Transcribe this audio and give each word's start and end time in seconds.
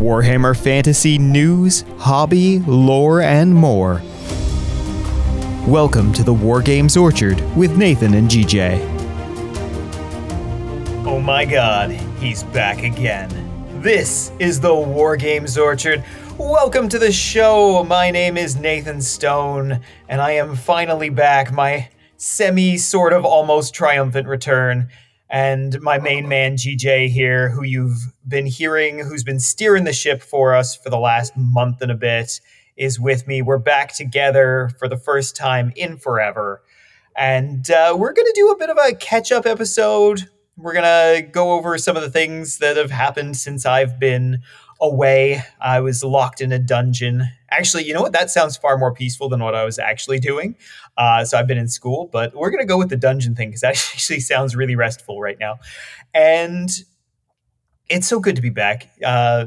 Warhammer 0.00 0.56
Fantasy 0.56 1.18
news, 1.18 1.84
hobby, 1.98 2.60
lore, 2.60 3.20
and 3.20 3.54
more. 3.54 4.00
Welcome 5.66 6.14
to 6.14 6.22
the 6.22 6.32
War 6.32 6.62
Games 6.62 6.96
Orchard 6.96 7.38
with 7.54 7.76
Nathan 7.76 8.14
and 8.14 8.26
GJ. 8.26 8.80
Oh 11.04 11.20
my 11.20 11.44
god, 11.44 11.90
he's 12.18 12.44
back 12.44 12.82
again. 12.82 13.28
This 13.82 14.32
is 14.38 14.58
the 14.58 14.74
War 14.74 15.18
Games 15.18 15.58
Orchard. 15.58 16.02
Welcome 16.38 16.88
to 16.88 16.98
the 16.98 17.12
show. 17.12 17.84
My 17.84 18.10
name 18.10 18.38
is 18.38 18.56
Nathan 18.56 19.02
Stone, 19.02 19.80
and 20.08 20.22
I 20.22 20.30
am 20.30 20.56
finally 20.56 21.10
back. 21.10 21.52
My 21.52 21.90
semi, 22.16 22.78
sort 22.78 23.12
of, 23.12 23.26
almost 23.26 23.74
triumphant 23.74 24.28
return. 24.28 24.88
And 25.30 25.80
my 25.80 25.98
main 25.98 26.28
man, 26.28 26.56
GJ, 26.56 27.08
here, 27.08 27.50
who 27.50 27.62
you've 27.62 28.12
been 28.26 28.46
hearing, 28.46 28.98
who's 28.98 29.22
been 29.22 29.38
steering 29.38 29.84
the 29.84 29.92
ship 29.92 30.22
for 30.22 30.56
us 30.56 30.74
for 30.74 30.90
the 30.90 30.98
last 30.98 31.36
month 31.36 31.80
and 31.80 31.92
a 31.92 31.94
bit, 31.94 32.40
is 32.76 32.98
with 32.98 33.28
me. 33.28 33.40
We're 33.40 33.58
back 33.58 33.94
together 33.94 34.70
for 34.80 34.88
the 34.88 34.96
first 34.96 35.36
time 35.36 35.72
in 35.76 35.98
forever. 35.98 36.62
And 37.16 37.70
uh, 37.70 37.94
we're 37.96 38.12
going 38.12 38.26
to 38.26 38.32
do 38.34 38.50
a 38.50 38.58
bit 38.58 38.70
of 38.70 38.78
a 38.78 38.92
catch 38.94 39.30
up 39.30 39.46
episode. 39.46 40.28
We're 40.56 40.72
going 40.72 40.84
to 41.22 41.22
go 41.30 41.52
over 41.52 41.78
some 41.78 41.96
of 41.96 42.02
the 42.02 42.10
things 42.10 42.58
that 42.58 42.76
have 42.76 42.90
happened 42.90 43.36
since 43.36 43.64
I've 43.64 44.00
been 44.00 44.42
away. 44.80 45.42
I 45.60 45.80
was 45.80 46.02
locked 46.02 46.40
in 46.40 46.52
a 46.52 46.58
dungeon. 46.58 47.28
Actually, 47.50 47.84
you 47.84 47.94
know 47.94 48.02
what? 48.02 48.12
That 48.12 48.30
sounds 48.30 48.56
far 48.56 48.78
more 48.78 48.92
peaceful 48.92 49.28
than 49.28 49.42
what 49.42 49.54
I 49.54 49.64
was 49.64 49.78
actually 49.78 50.18
doing. 50.18 50.56
Uh, 50.96 51.24
so 51.24 51.38
I've 51.38 51.46
been 51.46 51.58
in 51.58 51.68
school, 51.68 52.08
but 52.12 52.34
we're 52.34 52.50
going 52.50 52.62
to 52.62 52.66
go 52.66 52.78
with 52.78 52.88
the 52.88 52.96
dungeon 52.96 53.34
thing 53.34 53.48
because 53.48 53.60
that 53.62 53.70
actually 53.94 54.20
sounds 54.20 54.56
really 54.56 54.76
restful 54.76 55.20
right 55.20 55.38
now. 55.38 55.58
And 56.14 56.68
it's 57.88 58.06
so 58.06 58.20
good 58.20 58.36
to 58.36 58.42
be 58.42 58.50
back. 58.50 58.88
Uh, 59.04 59.46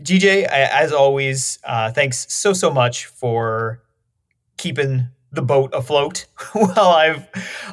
GJ, 0.00 0.44
as 0.44 0.92
always, 0.92 1.58
uh, 1.64 1.92
thanks 1.92 2.26
so, 2.32 2.52
so 2.52 2.70
much 2.70 3.06
for 3.06 3.80
keeping 4.56 5.08
the 5.34 5.42
boat 5.42 5.70
afloat 5.72 6.26
while 6.52 6.78
I've 6.78 7.26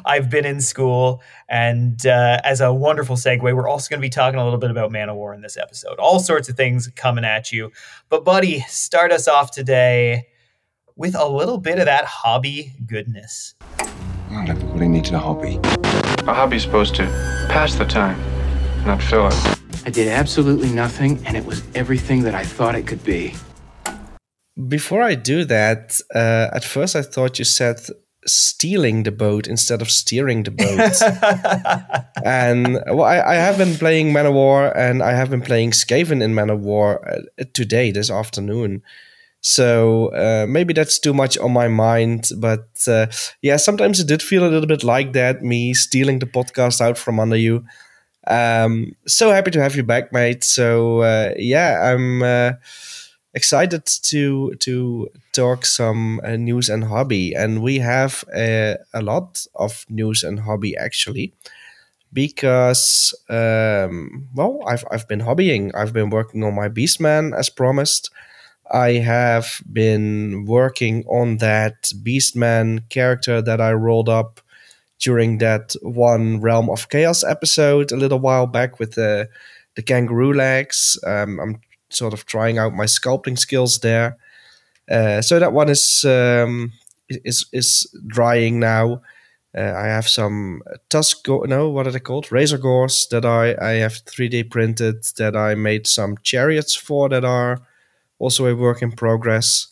I've 0.04 0.30
been 0.30 0.44
in 0.44 0.60
school. 0.60 1.22
And 1.48 2.04
uh, 2.06 2.40
as 2.44 2.60
a 2.60 2.72
wonderful 2.72 3.16
segue, 3.16 3.42
we're 3.42 3.68
also 3.68 3.88
going 3.90 4.00
to 4.00 4.06
be 4.06 4.10
talking 4.10 4.40
a 4.40 4.44
little 4.44 4.58
bit 4.58 4.70
about 4.70 4.90
Man 4.90 5.10
O' 5.10 5.14
War 5.14 5.34
in 5.34 5.42
this 5.42 5.56
episode. 5.56 5.98
All 5.98 6.18
sorts 6.18 6.48
of 6.48 6.56
things 6.56 6.88
coming 6.96 7.24
at 7.24 7.52
you. 7.52 7.70
But 8.08 8.24
buddy, 8.24 8.60
start 8.60 9.12
us 9.12 9.28
off 9.28 9.50
today 9.50 10.28
with 10.96 11.14
a 11.14 11.26
little 11.26 11.58
bit 11.58 11.78
of 11.78 11.86
that 11.86 12.04
hobby 12.04 12.74
goodness. 12.86 13.54
Not 14.30 14.48
everybody 14.48 14.88
needs 14.88 15.10
a 15.10 15.18
hobby. 15.18 15.60
A 16.26 16.32
hobby's 16.32 16.62
supposed 16.62 16.94
to 16.96 17.04
pass 17.50 17.74
the 17.74 17.84
time, 17.84 18.18
not 18.86 19.02
fill 19.02 19.28
it. 19.28 19.58
I 19.84 19.90
did 19.90 20.08
absolutely 20.08 20.70
nothing, 20.70 21.20
and 21.26 21.36
it 21.36 21.44
was 21.44 21.62
everything 21.74 22.22
that 22.22 22.34
I 22.34 22.44
thought 22.44 22.74
it 22.74 22.86
could 22.86 23.02
be. 23.04 23.34
Before 24.68 25.02
I 25.02 25.14
do 25.14 25.44
that, 25.44 26.00
uh, 26.14 26.48
at 26.52 26.64
first 26.64 26.94
I 26.94 27.02
thought 27.02 27.38
you 27.38 27.44
said 27.44 27.80
stealing 28.26 29.02
the 29.02 29.10
boat 29.10 29.48
instead 29.48 29.82
of 29.82 29.90
steering 29.90 30.44
the 30.44 30.50
boat. 30.50 32.04
and 32.24 32.74
well, 32.86 33.02
I, 33.02 33.20
I, 33.20 33.34
have 33.34 33.58
been 33.58 33.74
playing 33.74 34.12
Man 34.12 34.26
O' 34.26 34.32
War 34.32 34.76
and 34.76 35.02
I 35.02 35.12
have 35.12 35.30
been 35.30 35.42
playing 35.42 35.72
Skaven 35.72 36.22
in 36.22 36.34
Man 36.34 36.50
O' 36.50 36.56
War 36.56 37.08
uh, 37.08 37.44
today, 37.52 37.90
this 37.90 38.10
afternoon. 38.10 38.82
So 39.40 40.08
uh, 40.14 40.46
maybe 40.48 40.72
that's 40.72 41.00
too 41.00 41.12
much 41.12 41.36
on 41.36 41.52
my 41.52 41.66
mind. 41.66 42.30
But 42.36 42.68
uh, 42.86 43.06
yeah, 43.42 43.56
sometimes 43.56 43.98
it 43.98 44.06
did 44.06 44.22
feel 44.22 44.44
a 44.44 44.50
little 44.50 44.68
bit 44.68 44.84
like 44.84 45.12
that, 45.14 45.42
me 45.42 45.74
stealing 45.74 46.20
the 46.20 46.26
podcast 46.26 46.80
out 46.80 46.96
from 46.96 47.18
under 47.18 47.36
you. 47.36 47.64
Um, 48.28 48.94
so 49.06 49.32
happy 49.32 49.50
to 49.50 49.62
have 49.62 49.74
you 49.74 49.82
back, 49.82 50.12
mate. 50.12 50.44
So 50.44 51.00
uh, 51.00 51.34
yeah, 51.36 51.92
I'm 51.92 52.22
uh, 52.22 52.52
excited 53.34 53.86
to 53.86 54.54
to 54.60 55.08
talk 55.32 55.64
some 55.66 56.20
uh, 56.24 56.36
news 56.36 56.68
and 56.70 56.84
hobby, 56.84 57.34
and 57.34 57.62
we 57.62 57.78
have 57.78 58.24
a, 58.34 58.76
a 58.94 59.02
lot 59.02 59.46
of 59.54 59.86
news 59.88 60.22
and 60.22 60.40
hobby 60.40 60.76
actually, 60.76 61.32
because 62.12 63.14
um, 63.28 64.28
well, 64.34 64.60
I've 64.66 64.84
I've 64.90 65.08
been 65.08 65.20
hobbying. 65.20 65.72
I've 65.74 65.92
been 65.92 66.10
working 66.10 66.44
on 66.44 66.54
my 66.54 66.68
Beastman 66.68 67.36
as 67.36 67.48
promised. 67.48 68.10
I 68.70 68.92
have 68.94 69.60
been 69.70 70.46
working 70.46 71.04
on 71.06 71.38
that 71.38 71.92
Beastman 72.02 72.88
character 72.88 73.42
that 73.42 73.60
I 73.60 73.72
rolled 73.72 74.08
up 74.08 74.40
during 75.00 75.38
that 75.38 75.74
one 75.82 76.40
Realm 76.40 76.70
of 76.70 76.88
Chaos 76.88 77.24
episode 77.24 77.92
a 77.92 77.96
little 77.96 78.20
while 78.20 78.46
back 78.46 78.78
with 78.78 78.92
the 78.92 79.28
the 79.76 79.82
kangaroo 79.82 80.32
legs. 80.34 80.98
Um, 81.06 81.40
I'm 81.40 81.60
sort 81.92 82.12
of 82.12 82.26
trying 82.26 82.58
out 82.58 82.74
my 82.74 82.84
sculpting 82.86 83.38
skills 83.38 83.80
there. 83.80 84.16
Uh, 84.90 85.22
so 85.22 85.38
that 85.38 85.52
one 85.52 85.68
is 85.68 86.04
um, 86.04 86.72
is 87.08 87.46
is 87.52 87.86
drying 88.06 88.60
now. 88.60 89.02
Uh, 89.56 89.74
I 89.76 89.86
have 89.86 90.08
some 90.08 90.62
tusk 90.88 91.28
no 91.28 91.68
what 91.68 91.86
are 91.86 91.90
they 91.90 92.00
called 92.00 92.26
Razorgors 92.28 93.08
that 93.10 93.26
I 93.26 93.54
I 93.60 93.72
have 93.80 94.04
3D 94.04 94.50
printed 94.50 95.04
that 95.18 95.36
I 95.36 95.54
made 95.54 95.86
some 95.86 96.16
chariots 96.22 96.74
for 96.74 97.08
that 97.10 97.24
are 97.24 97.60
also 98.18 98.46
a 98.46 98.56
work 98.56 98.82
in 98.82 98.92
progress. 98.92 99.66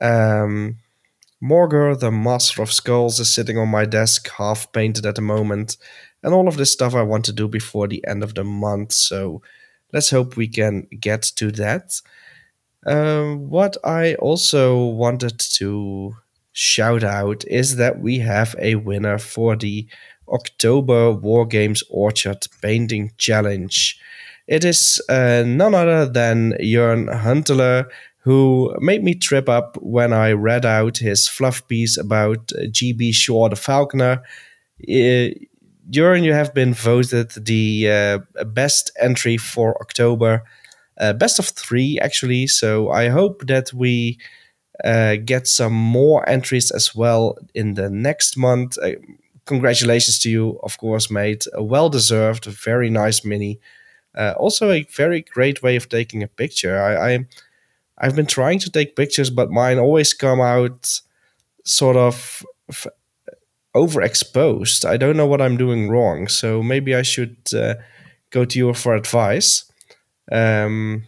Um, 0.00 0.78
the 1.40 2.10
Master 2.12 2.62
of 2.62 2.72
Skulls, 2.72 3.18
is 3.18 3.34
sitting 3.34 3.58
on 3.58 3.68
my 3.68 3.84
desk, 3.84 4.28
half 4.30 4.70
painted 4.72 5.06
at 5.06 5.16
the 5.16 5.22
moment, 5.22 5.76
and 6.22 6.32
all 6.32 6.46
of 6.46 6.56
this 6.56 6.72
stuff 6.72 6.94
I 6.94 7.02
want 7.02 7.24
to 7.24 7.32
do 7.32 7.48
before 7.48 7.88
the 7.88 8.04
end 8.06 8.22
of 8.22 8.34
the 8.34 8.44
month. 8.44 8.92
So 8.92 9.42
let's 9.92 10.10
hope 10.10 10.36
we 10.36 10.48
can 10.48 10.86
get 10.98 11.22
to 11.36 11.50
that. 11.52 12.00
Uh, 12.84 13.34
what 13.34 13.76
I 13.84 14.14
also 14.14 14.84
wanted 14.84 15.38
to 15.38 16.16
shout 16.52 17.04
out 17.04 17.44
is 17.46 17.76
that 17.76 18.00
we 18.00 18.18
have 18.18 18.54
a 18.58 18.74
winner 18.74 19.18
for 19.18 19.56
the 19.56 19.86
October 20.28 21.12
War 21.12 21.46
Games 21.46 21.82
Orchard 21.90 22.46
Painting 22.60 23.12
Challenge. 23.18 23.98
It 24.48 24.64
is 24.64 25.00
uh, 25.08 25.44
none 25.46 25.74
other 25.74 26.06
than 26.06 26.52
Jörn 26.60 27.08
Huntelaar 27.22 27.86
who 28.24 28.74
made 28.80 29.02
me 29.02 29.14
trip 29.14 29.48
up 29.48 29.76
when 29.80 30.12
I 30.12 30.32
read 30.32 30.64
out 30.64 30.98
his 30.98 31.26
fluff 31.26 31.66
piece 31.66 31.98
about 31.98 32.46
GB 32.48 33.12
Shaw 33.12 33.48
the 33.48 33.56
Falconer. 33.56 34.22
Jörn, 35.92 36.24
you 36.24 36.32
have 36.32 36.54
been 36.54 36.72
voted 36.72 37.32
the 37.32 37.90
uh, 37.90 38.44
best 38.44 38.90
entry 38.98 39.36
for 39.36 39.76
October, 39.82 40.42
uh, 40.98 41.12
best 41.12 41.38
of 41.38 41.46
three 41.46 41.98
actually. 42.00 42.46
So 42.46 42.90
I 42.90 43.08
hope 43.08 43.46
that 43.46 43.72
we 43.74 44.18
uh, 44.82 45.16
get 45.22 45.46
some 45.46 45.74
more 45.74 46.26
entries 46.26 46.70
as 46.70 46.94
well 46.94 47.36
in 47.54 47.74
the 47.74 47.90
next 47.90 48.38
month. 48.38 48.78
Uh, 48.78 48.92
congratulations 49.44 50.18
to 50.20 50.30
you, 50.30 50.58
of 50.62 50.78
course, 50.78 51.10
mate. 51.10 51.46
A 51.52 51.62
well 51.62 51.90
deserved, 51.90 52.46
very 52.46 52.88
nice 52.88 53.22
mini. 53.22 53.60
also, 54.16 54.70
a 54.70 54.86
very 54.96 55.20
great 55.20 55.62
way 55.62 55.76
of 55.76 55.88
taking 55.88 56.22
a 56.22 56.28
picture. 56.28 56.80
I, 56.80 57.12
I 57.12 57.26
I've 57.98 58.16
been 58.16 58.26
trying 58.26 58.58
to 58.60 58.70
take 58.70 58.96
pictures, 58.96 59.30
but 59.30 59.50
mine 59.50 59.78
always 59.78 60.14
come 60.14 60.40
out 60.40 61.00
sort 61.64 61.96
of 61.96 62.44
overexposed. 63.74 64.84
I 64.84 64.96
don't 64.96 65.16
know 65.16 65.26
what 65.26 65.40
I'm 65.40 65.56
doing 65.56 65.88
wrong, 65.88 66.28
so 66.28 66.62
maybe 66.62 66.94
I 66.94 67.02
should 67.02 67.36
uh, 67.56 67.74
go 68.30 68.44
to 68.44 68.58
you 68.58 68.74
for 68.74 68.94
advice. 68.94 69.70
Um, 70.30 71.04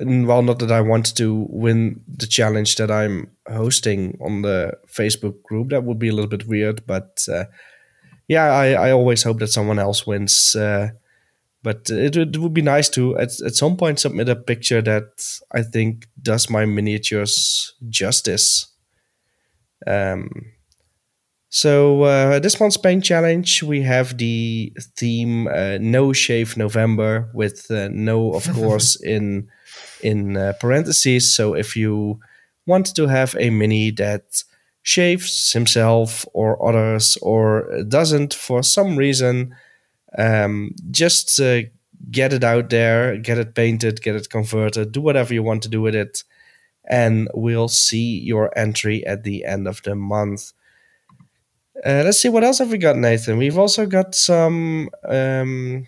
well, 0.00 0.42
not 0.42 0.58
that 0.58 0.72
I 0.72 0.80
want 0.80 1.16
to 1.16 1.46
win 1.48 2.00
the 2.08 2.26
challenge 2.26 2.76
that 2.76 2.90
I'm 2.90 3.30
hosting 3.48 4.18
on 4.20 4.42
the 4.42 4.72
Facebook 4.88 5.42
group. 5.42 5.70
That 5.70 5.84
would 5.84 5.98
be 5.98 6.08
a 6.08 6.12
little 6.12 6.30
bit 6.30 6.46
weird, 6.46 6.86
but 6.86 7.24
uh, 7.32 7.44
yeah, 8.28 8.46
I, 8.46 8.88
I 8.88 8.90
always 8.90 9.22
hope 9.22 9.38
that 9.38 9.48
someone 9.48 9.78
else 9.78 10.06
wins. 10.06 10.56
Uh, 10.56 10.90
but 11.62 11.88
it, 11.90 12.16
it 12.16 12.36
would 12.36 12.54
be 12.54 12.62
nice 12.62 12.88
to 12.90 13.16
at, 13.18 13.40
at 13.40 13.54
some 13.54 13.76
point 13.76 13.98
submit 13.98 14.28
a 14.28 14.36
picture 14.36 14.82
that 14.82 15.40
I 15.52 15.62
think 15.62 16.06
does 16.20 16.50
my 16.50 16.64
miniatures 16.64 17.74
justice. 17.88 18.66
Um, 19.86 20.30
so 21.48 22.02
uh, 22.02 22.38
this 22.38 22.60
month's 22.60 22.76
paint 22.76 23.04
challenge, 23.04 23.62
we 23.62 23.82
have 23.82 24.18
the 24.18 24.72
theme 24.96 25.48
uh, 25.48 25.78
"No 25.80 26.12
Shave 26.12 26.56
November" 26.56 27.30
with 27.32 27.70
uh, 27.70 27.88
"No," 27.92 28.34
of 28.34 28.52
course, 28.54 28.96
in 29.00 29.48
in 30.02 30.36
uh, 30.36 30.52
parentheses. 30.60 31.34
So 31.34 31.54
if 31.54 31.76
you 31.76 32.20
want 32.66 32.94
to 32.96 33.06
have 33.06 33.36
a 33.38 33.50
mini 33.50 33.90
that 33.92 34.42
shaves 34.82 35.52
himself 35.52 36.26
or 36.32 36.64
others 36.66 37.16
or 37.22 37.82
doesn't 37.88 38.34
for 38.34 38.62
some 38.62 38.96
reason, 38.96 39.54
um, 40.18 40.74
just 40.90 41.40
uh, 41.40 41.62
get 42.10 42.32
it 42.32 42.44
out 42.44 42.70
there, 42.70 43.16
get 43.16 43.38
it 43.38 43.54
painted, 43.54 44.02
get 44.02 44.16
it 44.16 44.30
converted, 44.30 44.92
do 44.92 45.00
whatever 45.00 45.34
you 45.34 45.42
want 45.42 45.62
to 45.62 45.68
do 45.68 45.80
with 45.80 45.94
it, 45.94 46.22
and 46.88 47.28
we'll 47.34 47.68
see 47.68 48.20
your 48.20 48.56
entry 48.58 49.04
at 49.06 49.24
the 49.24 49.44
end 49.44 49.66
of 49.66 49.82
the 49.82 49.94
month. 49.94 50.52
Uh, 51.84 52.02
let's 52.04 52.20
see 52.20 52.28
what 52.28 52.44
else 52.44 52.58
have 52.58 52.70
we 52.70 52.78
got, 52.78 52.96
Nathan. 52.96 53.36
We've 53.38 53.58
also 53.58 53.86
got 53.86 54.14
some 54.14 54.88
um, 55.06 55.86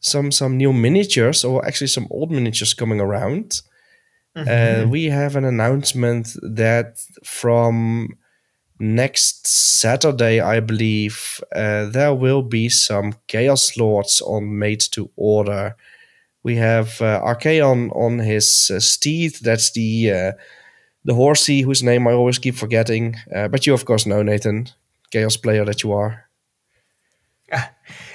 some 0.00 0.30
some 0.30 0.56
new 0.56 0.72
miniatures, 0.72 1.44
or 1.44 1.64
actually 1.64 1.86
some 1.86 2.08
old 2.10 2.30
miniatures 2.30 2.74
coming 2.74 3.00
around. 3.00 3.62
Uh, 4.34 4.86
we 4.88 5.04
have 5.06 5.36
an 5.36 5.44
announcement 5.44 6.36
that 6.42 6.98
from 7.22 8.08
next 8.78 9.46
Saturday, 9.46 10.40
I 10.40 10.60
believe, 10.60 11.40
uh, 11.54 11.86
there 11.86 12.14
will 12.14 12.42
be 12.42 12.68
some 12.68 13.14
Chaos 13.28 13.76
Lords 13.76 14.20
on 14.22 14.58
made 14.58 14.80
to 14.92 15.10
order. 15.16 15.76
We 16.44 16.56
have 16.56 17.00
uh, 17.00 17.20
Archaon 17.24 17.90
on 17.94 18.18
his 18.18 18.70
uh, 18.74 18.80
steed. 18.80 19.36
That's 19.42 19.70
the 19.72 20.10
uh, 20.10 20.32
the 21.04 21.14
horsey 21.14 21.62
whose 21.62 21.82
name 21.82 22.08
I 22.08 22.12
always 22.12 22.38
keep 22.38 22.54
forgetting. 22.56 23.16
Uh, 23.34 23.48
but 23.48 23.66
you, 23.66 23.74
of 23.74 23.84
course, 23.84 24.06
know 24.06 24.22
Nathan, 24.22 24.68
Chaos 25.10 25.36
player 25.36 25.64
that 25.64 25.82
you 25.82 25.92
are. 25.92 26.28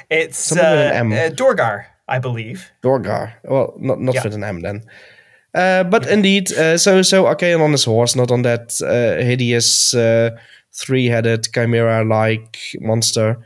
It's 0.10 0.38
Something 0.38 0.66
with 0.66 0.94
an 0.94 1.12
uh, 1.14 1.16
uh, 1.16 1.30
Dorghar, 1.32 1.86
I 2.08 2.20
believe. 2.20 2.72
Dorghar. 2.82 3.34
Well, 3.44 3.74
not 3.78 4.00
not 4.00 4.16
Yeah. 4.16 4.24
with 4.24 4.34
an 4.36 4.44
M 4.44 4.62
then. 4.62 4.84
Uh, 5.54 5.84
but 5.90 6.08
indeed, 6.08 6.52
uh, 6.54 6.78
so 6.78 7.02
so 7.04 7.26
Archaon 7.26 7.62
on 7.62 7.72
his 7.72 7.86
horse, 7.86 8.16
not 8.18 8.32
on 8.32 8.44
that 8.44 8.80
uh, 8.82 9.22
hideous 9.24 9.94
uh, 9.94 10.30
three-headed 10.74 11.48
chimera-like 11.54 12.58
monster. 12.80 13.38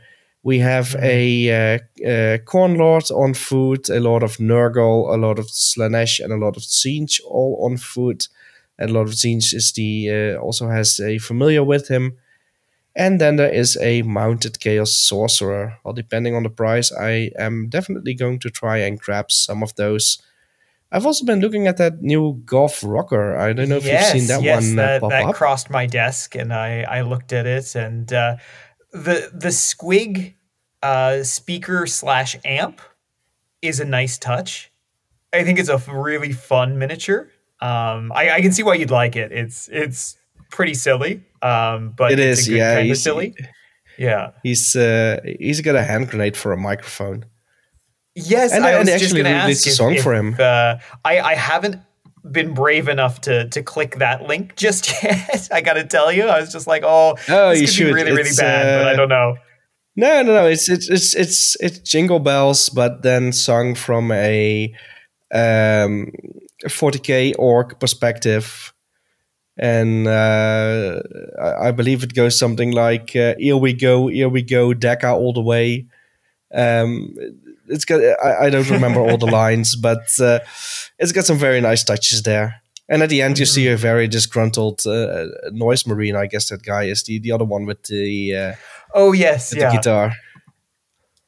We 0.44 0.58
have 0.58 0.96
a 0.96 1.50
uh, 1.50 1.78
uh, 2.04 2.38
Khorne 2.38 2.76
lord 2.76 3.10
on 3.12 3.34
foot, 3.34 3.88
a 3.88 4.00
lot 4.00 4.22
of 4.24 4.38
Nurgle, 4.38 5.14
a 5.14 5.16
lot 5.16 5.38
of 5.38 5.46
Slaanesh, 5.46 6.18
and 6.18 6.32
a 6.32 6.36
lot 6.36 6.56
of 6.56 6.62
Tzeentch 6.62 7.20
all 7.24 7.60
on 7.64 7.76
foot. 7.76 8.28
And 8.78 8.90
a 8.90 8.92
lot 8.92 9.06
of 9.06 9.12
Tzeentch 9.12 9.54
is 9.54 9.72
the 9.72 10.10
uh, 10.10 10.40
also 10.40 10.68
has 10.68 10.98
a 10.98 11.18
familiar 11.18 11.62
with 11.62 11.88
him. 11.88 12.16
And 12.94 13.20
then 13.20 13.36
there 13.36 13.52
is 13.52 13.78
a 13.80 14.02
mounted 14.02 14.60
Chaos 14.60 14.92
Sorcerer. 14.92 15.78
Well, 15.84 15.94
depending 15.94 16.34
on 16.34 16.42
the 16.42 16.50
price, 16.50 16.92
I 16.92 17.30
am 17.38 17.68
definitely 17.68 18.14
going 18.14 18.38
to 18.40 18.50
try 18.50 18.78
and 18.78 19.00
grab 19.00 19.30
some 19.30 19.62
of 19.62 19.74
those. 19.76 20.20
I've 20.90 21.06
also 21.06 21.24
been 21.24 21.40
looking 21.40 21.66
at 21.68 21.78
that 21.78 22.02
new 22.02 22.42
Golf 22.44 22.82
Rocker. 22.84 23.34
I 23.38 23.54
don't 23.54 23.70
know 23.70 23.76
if 23.76 23.86
yes, 23.86 24.12
you've 24.12 24.22
seen 24.22 24.28
that 24.28 24.42
yes, 24.42 24.62
one 24.62 24.76
that, 24.76 25.02
uh, 25.02 25.08
that 25.08 25.24
up. 25.24 25.34
crossed 25.34 25.70
my 25.70 25.86
desk, 25.86 26.34
and 26.34 26.52
I 26.52 26.82
I 26.82 27.00
looked 27.00 27.32
at 27.32 27.46
it, 27.46 27.74
and 27.74 28.12
uh, 28.12 28.36
the 28.92 29.30
the 29.32 29.48
squig 29.48 30.34
uh, 30.82 31.22
speaker 31.22 31.86
slash 31.86 32.36
amp 32.44 32.80
is 33.60 33.80
a 33.80 33.84
nice 33.84 34.18
touch. 34.18 34.70
I 35.32 35.44
think 35.44 35.58
it's 35.58 35.68
a 35.68 35.78
really 35.90 36.32
fun 36.32 36.78
miniature. 36.78 37.30
Um, 37.60 38.12
I, 38.12 38.32
I 38.32 38.40
can 38.42 38.52
see 38.52 38.62
why 38.62 38.74
you'd 38.74 38.90
like 38.90 39.16
it. 39.16 39.32
It's 39.32 39.68
it's 39.68 40.16
pretty 40.50 40.74
silly, 40.74 41.22
um, 41.40 41.90
but 41.96 42.12
It 42.12 42.18
it's 42.18 42.40
is, 42.40 42.48
a 42.48 42.50
good 42.50 42.56
yeah, 42.58 42.74
kind 42.76 42.90
of 42.90 42.96
silly. 42.98 43.34
Yeah. 43.98 44.30
He's 44.42 44.74
uh, 44.76 45.20
he's 45.38 45.60
got 45.60 45.76
a 45.76 45.82
hand 45.84 46.08
grenade 46.10 46.36
for 46.36 46.52
a 46.52 46.56
microphone. 46.56 47.24
Yes, 48.14 48.52
And- 48.52 48.64
I 48.64 48.70
and 48.72 48.80
was 48.80 48.88
just 48.88 49.04
actually 49.04 49.22
to 49.22 49.28
released 49.30 49.66
ask 49.66 49.72
a 49.74 49.76
song 49.76 49.94
if, 49.94 50.02
for 50.02 50.12
him. 50.14 50.34
Uh, 50.38 50.78
I 51.04 51.20
I 51.20 51.34
haven't 51.34 51.76
been 52.30 52.54
brave 52.54 52.88
enough 52.88 53.20
to 53.22 53.48
to 53.48 53.62
click 53.62 53.96
that 53.96 54.22
link 54.22 54.54
just 54.56 54.90
yet. 55.02 55.48
I 55.52 55.60
got 55.60 55.74
to 55.74 55.84
tell 55.84 56.12
you, 56.12 56.24
I 56.24 56.40
was 56.40 56.52
just 56.52 56.66
like, 56.66 56.82
oh, 56.84 57.16
Oh, 57.28 57.50
this 57.50 57.60
you 57.60 57.66
could 57.66 57.74
should. 57.74 57.86
be 57.88 57.92
really 57.92 58.10
really 58.12 58.30
It's, 58.30 58.40
bad, 58.40 58.78
but 58.78 58.88
I 58.88 58.92
uh, 58.92 58.96
don't 58.96 59.08
know. 59.08 59.36
No, 59.96 60.22
no, 60.22 60.32
no. 60.34 60.46
It's 60.46 60.68
it's 60.68 60.88
it's 60.88 61.14
it's 61.14 61.56
it's 61.60 61.78
Jingle 61.80 62.18
Bells, 62.20 62.68
but 62.70 63.02
then 63.02 63.32
sung 63.32 63.74
from 63.74 64.10
a 64.12 64.72
um, 65.34 66.12
40k 66.64 67.34
orc 67.38 67.78
perspective, 67.78 68.72
and 69.58 70.06
uh, 70.08 71.00
I, 71.40 71.68
I 71.68 71.70
believe 71.72 72.02
it 72.02 72.14
goes 72.14 72.38
something 72.38 72.70
like 72.72 73.14
uh, 73.16 73.34
"Here 73.38 73.56
we 73.56 73.74
go, 73.74 74.06
here 74.08 74.30
we 74.30 74.40
go, 74.42 74.72
Dakka 74.72 75.12
all 75.12 75.32
the 75.34 75.42
way." 75.42 75.86
Um, 76.54 77.14
it's 77.72 77.84
got 77.84 78.00
I, 78.24 78.46
I 78.46 78.50
don't 78.50 78.70
remember 78.70 79.00
all 79.00 79.18
the 79.18 79.26
lines, 79.26 79.74
but 79.88 80.08
uh, 80.20 80.38
it's 80.98 81.12
got 81.12 81.24
some 81.24 81.38
very 81.38 81.60
nice 81.60 81.84
touches 81.84 82.22
there. 82.22 82.62
And 82.88 83.02
at 83.02 83.08
the 83.08 83.22
end, 83.22 83.38
you 83.38 83.46
see 83.46 83.68
a 83.68 83.76
very 83.76 84.06
disgruntled 84.08 84.86
uh, 84.86 85.26
noise 85.52 85.86
marine. 85.86 86.16
I 86.16 86.26
guess 86.26 86.48
that 86.50 86.62
guy 86.62 86.84
is 86.84 87.02
the 87.04 87.18
the 87.20 87.32
other 87.32 87.44
one 87.46 87.66
with 87.66 87.82
the. 87.84 88.36
Uh, 88.36 88.54
Oh 88.94 89.12
yes, 89.12 89.50
with 89.52 89.60
yeah. 89.62 89.70
the 89.70 89.76
guitar. 89.78 90.12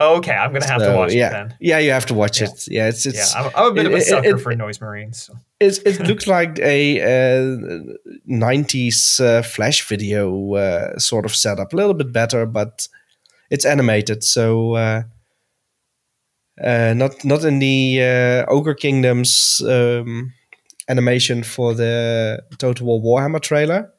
Okay, 0.00 0.32
I'm 0.34 0.52
gonna 0.52 0.66
have 0.66 0.82
to 0.82 0.94
watch 0.96 1.14
yeah. 1.14 1.28
it 1.28 1.32
then. 1.32 1.54
Yeah, 1.60 1.78
you 1.78 1.92
have 1.92 2.04
to 2.06 2.14
watch 2.14 2.40
Yeah. 2.40 2.48
it. 2.48 2.68
Yeah, 2.68 2.88
it's 2.88 3.06
Yeah, 3.06 3.24
I'm, 3.36 3.50
I'm 3.56 3.70
a 3.70 3.74
bit 3.74 3.86
of 3.86 3.92
a 3.92 3.96
it- 3.96 4.02
it- 4.02 4.06
sucker 4.06 4.36
it- 4.36 4.40
for 4.40 4.54
noise 4.54 4.80
marines. 4.80 5.22
so. 5.22 5.34
it's 5.60 5.78
it 5.78 6.00
looks 6.00 6.26
like 6.26 6.58
a 6.58 7.00
uh, 7.00 7.94
90s 8.28 9.20
uh, 9.20 9.42
flash 9.42 9.86
video 9.88 10.54
uh, 10.54 10.98
sort 10.98 11.24
of 11.24 11.34
setup. 11.34 11.72
A 11.72 11.76
little 11.76 11.94
bit 11.94 12.12
better, 12.12 12.44
but 12.46 12.88
it's 13.50 13.64
animated, 13.64 14.24
so 14.24 14.74
uh, 14.74 15.02
not 16.58 17.24
not 17.24 17.44
in 17.44 17.58
the 17.58 18.00
uh, 18.02 18.52
Ogre 18.52 18.74
Kingdoms 18.74 19.60
um, 19.66 20.32
animation 20.88 21.42
for 21.42 21.74
the 21.74 22.42
Total 22.58 22.86
War 22.86 23.00
Warhammer 23.00 23.40
trailer. 23.40 23.90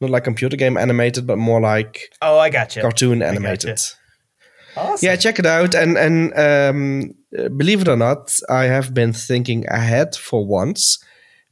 Not 0.00 0.10
like 0.10 0.24
computer 0.24 0.56
game 0.58 0.76
animated, 0.76 1.26
but 1.26 1.38
more 1.38 1.60
like 1.60 2.10
Oh, 2.20 2.38
I 2.38 2.50
got 2.50 2.76
you. 2.76 2.82
cartoon 2.82 3.22
animated. 3.22 3.80
Awesome. 4.76 5.06
Yeah, 5.06 5.16
check 5.16 5.38
it 5.38 5.46
out. 5.46 5.74
And 5.74 5.96
and 5.96 6.32
um, 6.38 7.14
uh, 7.38 7.48
believe 7.48 7.80
it 7.80 7.88
or 7.88 7.96
not, 7.96 8.38
I 8.50 8.64
have 8.64 8.92
been 8.92 9.12
thinking 9.14 9.64
ahead 9.68 10.14
for 10.14 10.46
once 10.46 10.98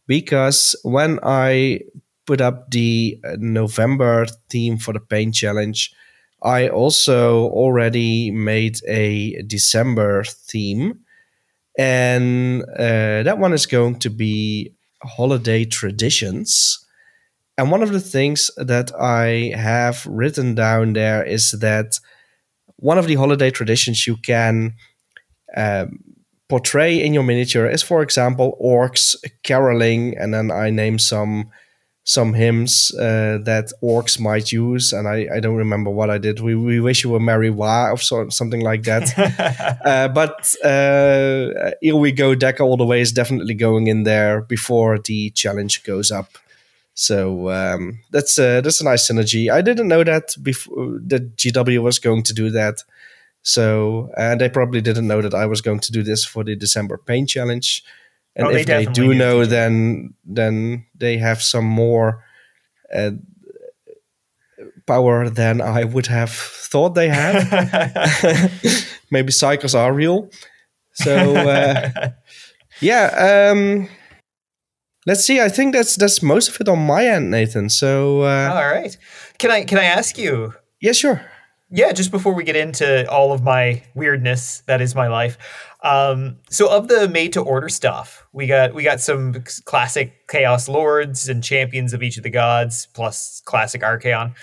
because 0.07 0.77
when 0.83 1.19
I 1.23 1.81
put 2.27 2.41
up 2.43 2.71
the 2.71 3.19
uh, 3.25 3.37
November 3.39 4.27
theme 4.51 4.77
for 4.77 4.93
the 4.93 5.01
Paint 5.01 5.35
Challenge, 5.35 5.91
I 6.45 6.69
also 6.69 7.49
already 7.49 8.31
made 8.31 8.79
a 8.87 9.43
December 9.43 10.25
theme, 10.25 11.01
and 11.79 12.63
uh, 12.63 13.23
that 13.23 13.39
one 13.39 13.55
is 13.55 13.67
going 13.67 13.99
to 14.01 14.11
be 14.11 14.75
holiday 15.03 15.65
traditions. 15.65 16.85
And 17.57 17.71
one 17.71 17.83
of 17.83 17.93
the 17.93 18.01
things 18.01 18.51
that 18.57 18.93
I 18.95 19.53
have 19.57 20.05
written 20.07 20.55
down 20.55 20.93
there 20.93 21.25
is 21.25 21.53
that 21.53 21.99
one 22.77 22.99
of 22.99 23.07
the 23.07 23.15
holiday 23.15 23.51
traditions 23.51 24.07
you 24.07 24.17
can 24.17 24.75
um, 25.57 26.01
portray 26.49 27.03
in 27.03 27.15
your 27.15 27.23
miniature 27.23 27.67
is, 27.67 27.83
for 27.83 28.03
example, 28.03 28.59
orcs 28.63 29.17
caroling, 29.45 30.19
and 30.19 30.35
then 30.35 30.51
I 30.51 30.71
name 30.71 30.99
some 30.99 31.51
some 32.05 32.35
hymns 32.35 32.95
uh, 32.95 33.39
that 33.45 33.73
orcs 33.83 34.21
might 34.21 34.53
use, 34.53 34.93
and 34.93 35.09
I, 35.09 35.27
I 35.35 35.41
don't 35.41 35.57
remember 35.57 35.91
what 35.91 36.11
I 36.11 36.19
did. 36.19 36.39
We, 36.39 36.55
we 36.55 36.79
wish 36.79 37.03
you 37.03 37.11
were 37.11 37.21
merry 37.21 37.49
wa 37.49 37.91
or 37.91 37.97
so, 37.97 38.29
something 38.29 38.61
like 38.61 38.83
that. 38.83 39.19
uh, 39.85 40.09
but 40.09 40.55
uh, 40.63 41.71
here 41.81 41.97
we 41.97 42.13
go, 42.13 42.37
Dakka 42.37 42.61
all 42.61 42.77
the 42.77 42.85
way 42.85 43.01
is 43.01 43.11
definitely 43.11 43.55
going 43.55 43.87
in 43.87 44.03
there 44.03 44.43
before 44.43 44.99
the 44.99 45.31
challenge 45.31 45.83
goes 45.85 46.13
up. 46.13 46.37
So 46.95 47.51
um, 47.51 48.01
that's 48.11 48.39
uh, 48.39 48.61
that's 48.61 48.81
a 48.81 48.85
nice 48.85 49.11
synergy. 49.11 49.51
I 49.51 49.63
didn't 49.63 49.89
know 49.89 50.05
that 50.05 50.37
before 50.43 51.01
that 51.07 51.37
GW 51.37 51.83
was 51.83 51.99
going 51.99 52.23
to 52.25 52.35
do 52.35 52.51
that. 52.51 52.85
So 53.43 54.11
and 54.17 54.41
they 54.41 54.49
probably 54.49 54.81
didn't 54.81 55.09
know 55.09 55.21
that 55.21 55.35
I 55.35 55.47
was 55.47 55.61
going 55.61 55.81
to 55.81 55.93
do 55.93 56.03
this 56.03 56.25
for 56.25 56.45
the 56.45 56.55
December 56.55 56.99
Paint 56.99 57.31
Challenge. 57.31 57.83
And 58.37 58.47
Oh, 58.47 58.51
if 58.51 58.57
they 58.57 58.65
definitely 58.65 58.95
do 58.95 59.15
know, 59.15 59.45
then 59.45 60.15
then 60.25 60.87
they 60.95 61.19
have 61.19 61.41
some 61.43 61.65
more 61.65 62.25
uh, 62.93 63.11
power 64.87 65.29
than 65.31 65.61
I 65.61 65.85
would 65.85 66.07
have 66.07 66.31
thought 66.31 66.95
they 66.95 67.09
had. 67.09 68.51
Maybe 69.11 69.33
cycles 69.33 69.75
are 69.75 69.93
real. 69.93 70.31
So 70.95 71.37
uh, 71.37 72.11
yeah, 72.81 73.51
um, 73.53 73.89
let's 75.07 75.25
see. 75.25 75.41
I 75.41 75.49
think 75.49 75.75
that's 75.75 75.97
that's 75.97 76.23
most 76.23 76.49
of 76.49 76.61
it 76.61 76.69
on 76.69 76.79
my 76.79 77.07
end, 77.07 77.31
Nathan. 77.31 77.69
So 77.69 78.23
uh, 78.23 78.51
All 78.55 78.67
right. 78.67 78.97
Can 79.39 79.51
I 79.51 79.65
can 79.65 79.79
I 79.79 79.85
ask 79.85 80.19
you? 80.19 80.55
yeah, 80.81 80.93
sure. 80.93 81.21
Yeah, 81.71 81.93
just 81.93 82.11
before 82.13 82.35
we 82.35 82.45
get 82.45 82.55
into 82.57 83.11
all 83.11 83.33
of 83.33 83.43
my 83.43 83.83
weirdness 83.95 84.63
that 84.67 84.81
is 84.81 84.95
my 84.95 85.09
life. 85.09 85.37
Um, 85.85 86.39
so 86.49 86.75
of 86.75 86.89
the 86.89 87.09
made 87.09 87.35
to 87.35 87.43
order 87.43 87.69
stuff, 87.69 88.27
we 88.33 88.47
got 88.47 88.75
we 88.75 88.83
got 88.83 89.01
some 89.01 89.45
classic 89.67 90.27
Chaos 90.29 90.67
Lords 90.67 91.29
and 91.29 91.45
champions 91.45 91.93
of 91.93 92.03
each 92.03 92.17
of 92.17 92.23
the 92.23 92.31
gods, 92.31 92.89
plus 92.95 93.43
classic 93.45 93.83
Archaon. 93.83 94.35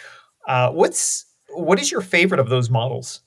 Uh, 0.47 0.69
what's 0.69 1.25
what 1.49 1.79
is 1.79 1.91
your 1.91 2.01
favorite 2.01 2.39
of 2.39 2.49
those 2.49 2.69
models? 2.69 3.21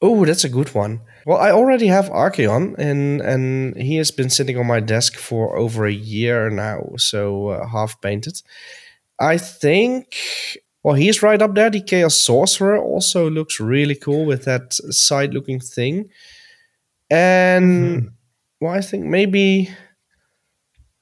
Oh, 0.00 0.24
that's 0.24 0.44
a 0.44 0.48
good 0.48 0.74
one. 0.74 1.02
Well, 1.26 1.38
I 1.38 1.50
already 1.50 1.88
have 1.88 2.08
Archaon, 2.08 2.74
and 2.78 3.20
and 3.20 3.76
he 3.76 3.96
has 3.96 4.10
been 4.10 4.30
sitting 4.30 4.56
on 4.56 4.66
my 4.66 4.80
desk 4.80 5.16
for 5.16 5.56
over 5.56 5.84
a 5.86 5.92
year 5.92 6.48
now, 6.48 6.94
so 6.96 7.48
uh, 7.48 7.68
half 7.68 8.00
painted. 8.00 8.42
I 9.20 9.36
think. 9.36 10.16
Well, 10.82 10.96
he's 10.96 11.22
right 11.22 11.40
up 11.40 11.54
there. 11.54 11.70
The 11.70 11.80
Chaos 11.80 12.16
Sorcerer 12.16 12.76
also 12.76 13.30
looks 13.30 13.60
really 13.60 13.94
cool 13.94 14.24
with 14.24 14.44
that 14.46 14.72
side-looking 14.72 15.60
thing. 15.60 16.10
And 17.12 18.10
well, 18.58 18.72
I 18.72 18.80
think 18.80 19.04
maybe, 19.04 19.68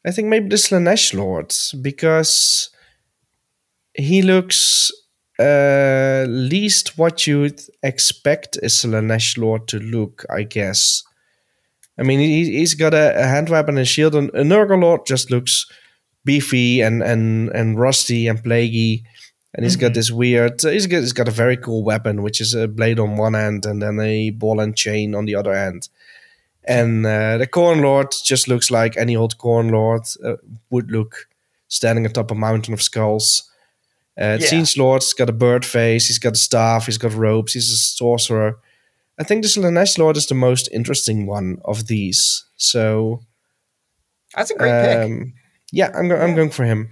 I 0.04 0.10
think 0.10 0.26
maybe 0.26 0.48
the 0.48 0.56
Slaanesh 0.56 1.14
Lord 1.14 1.54
because 1.80 2.70
he 3.94 4.20
looks 4.20 4.90
uh, 5.38 6.26
least 6.28 6.98
what 6.98 7.28
you'd 7.28 7.60
expect 7.84 8.56
a 8.56 8.66
Slaanesh 8.66 9.38
Lord 9.38 9.68
to 9.68 9.78
look, 9.78 10.26
I 10.28 10.42
guess. 10.42 11.04
I 11.96 12.02
mean, 12.02 12.18
he, 12.18 12.58
he's 12.58 12.74
got 12.74 12.92
a, 12.92 13.16
a 13.16 13.26
hand 13.28 13.48
weapon 13.48 13.78
and 13.78 13.86
shield, 13.86 14.16
and 14.16 14.30
a 14.30 14.42
Nurgle 14.42 15.06
just 15.06 15.30
looks 15.30 15.64
beefy 16.24 16.80
and 16.80 17.02
and 17.04 17.50
and 17.50 17.78
rusty 17.78 18.26
and 18.26 18.42
plaguey. 18.42 19.04
And 19.54 19.64
he's 19.64 19.76
got 19.76 19.94
this 19.94 20.10
weird. 20.10 20.60
He's 20.62 20.86
got, 20.86 21.00
he's 21.00 21.12
got 21.12 21.26
a 21.26 21.32
very 21.32 21.56
cool 21.56 21.82
weapon, 21.82 22.22
which 22.22 22.40
is 22.40 22.54
a 22.54 22.68
blade 22.68 23.00
on 23.00 23.16
one 23.16 23.34
end 23.34 23.66
and 23.66 23.82
then 23.82 23.98
a 23.98 24.30
ball 24.30 24.60
and 24.60 24.76
chain 24.76 25.12
on 25.14 25.24
the 25.24 25.34
other 25.34 25.52
end. 25.52 25.88
And 26.64 27.06
uh, 27.06 27.38
the 27.38 27.46
Khorne 27.46 27.80
Lord 27.82 28.08
just 28.24 28.46
looks 28.48 28.70
like 28.70 28.96
any 28.96 29.16
old 29.16 29.38
Khorne 29.38 29.70
Lord 29.70 30.02
uh, 30.24 30.36
would 30.70 30.90
look, 30.90 31.26
standing 31.68 32.06
atop 32.06 32.30
a 32.30 32.34
mountain 32.34 32.74
of 32.74 32.82
skulls. 32.82 33.50
Uh, 34.20 34.36
Yeah. 34.40 34.46
Siege 34.46 34.76
Lord's 34.76 35.14
got 35.14 35.30
a 35.30 35.32
bird 35.32 35.64
face. 35.64 36.06
He's 36.06 36.18
got 36.18 36.34
a 36.34 36.38
staff. 36.38 36.86
He's 36.86 36.98
got 36.98 37.14
ropes. 37.14 37.54
He's 37.54 37.72
a 37.72 37.76
sorcerer. 37.76 38.58
I 39.18 39.24
think 39.24 39.42
the 39.42 39.48
Slaanesh 39.48 39.98
Lord 39.98 40.16
is 40.16 40.26
the 40.26 40.34
most 40.34 40.68
interesting 40.72 41.26
one 41.26 41.58
of 41.64 41.86
these. 41.86 42.44
So, 42.56 43.20
That's 44.36 44.50
a 44.50 44.54
great 44.54 44.82
pick. 44.84 44.98
um, 45.06 45.32
yeah, 45.72 45.90
I'm, 45.94 46.08
go- 46.08 46.16
I'm 46.20 46.34
going 46.34 46.50
for 46.50 46.64
him. 46.64 46.90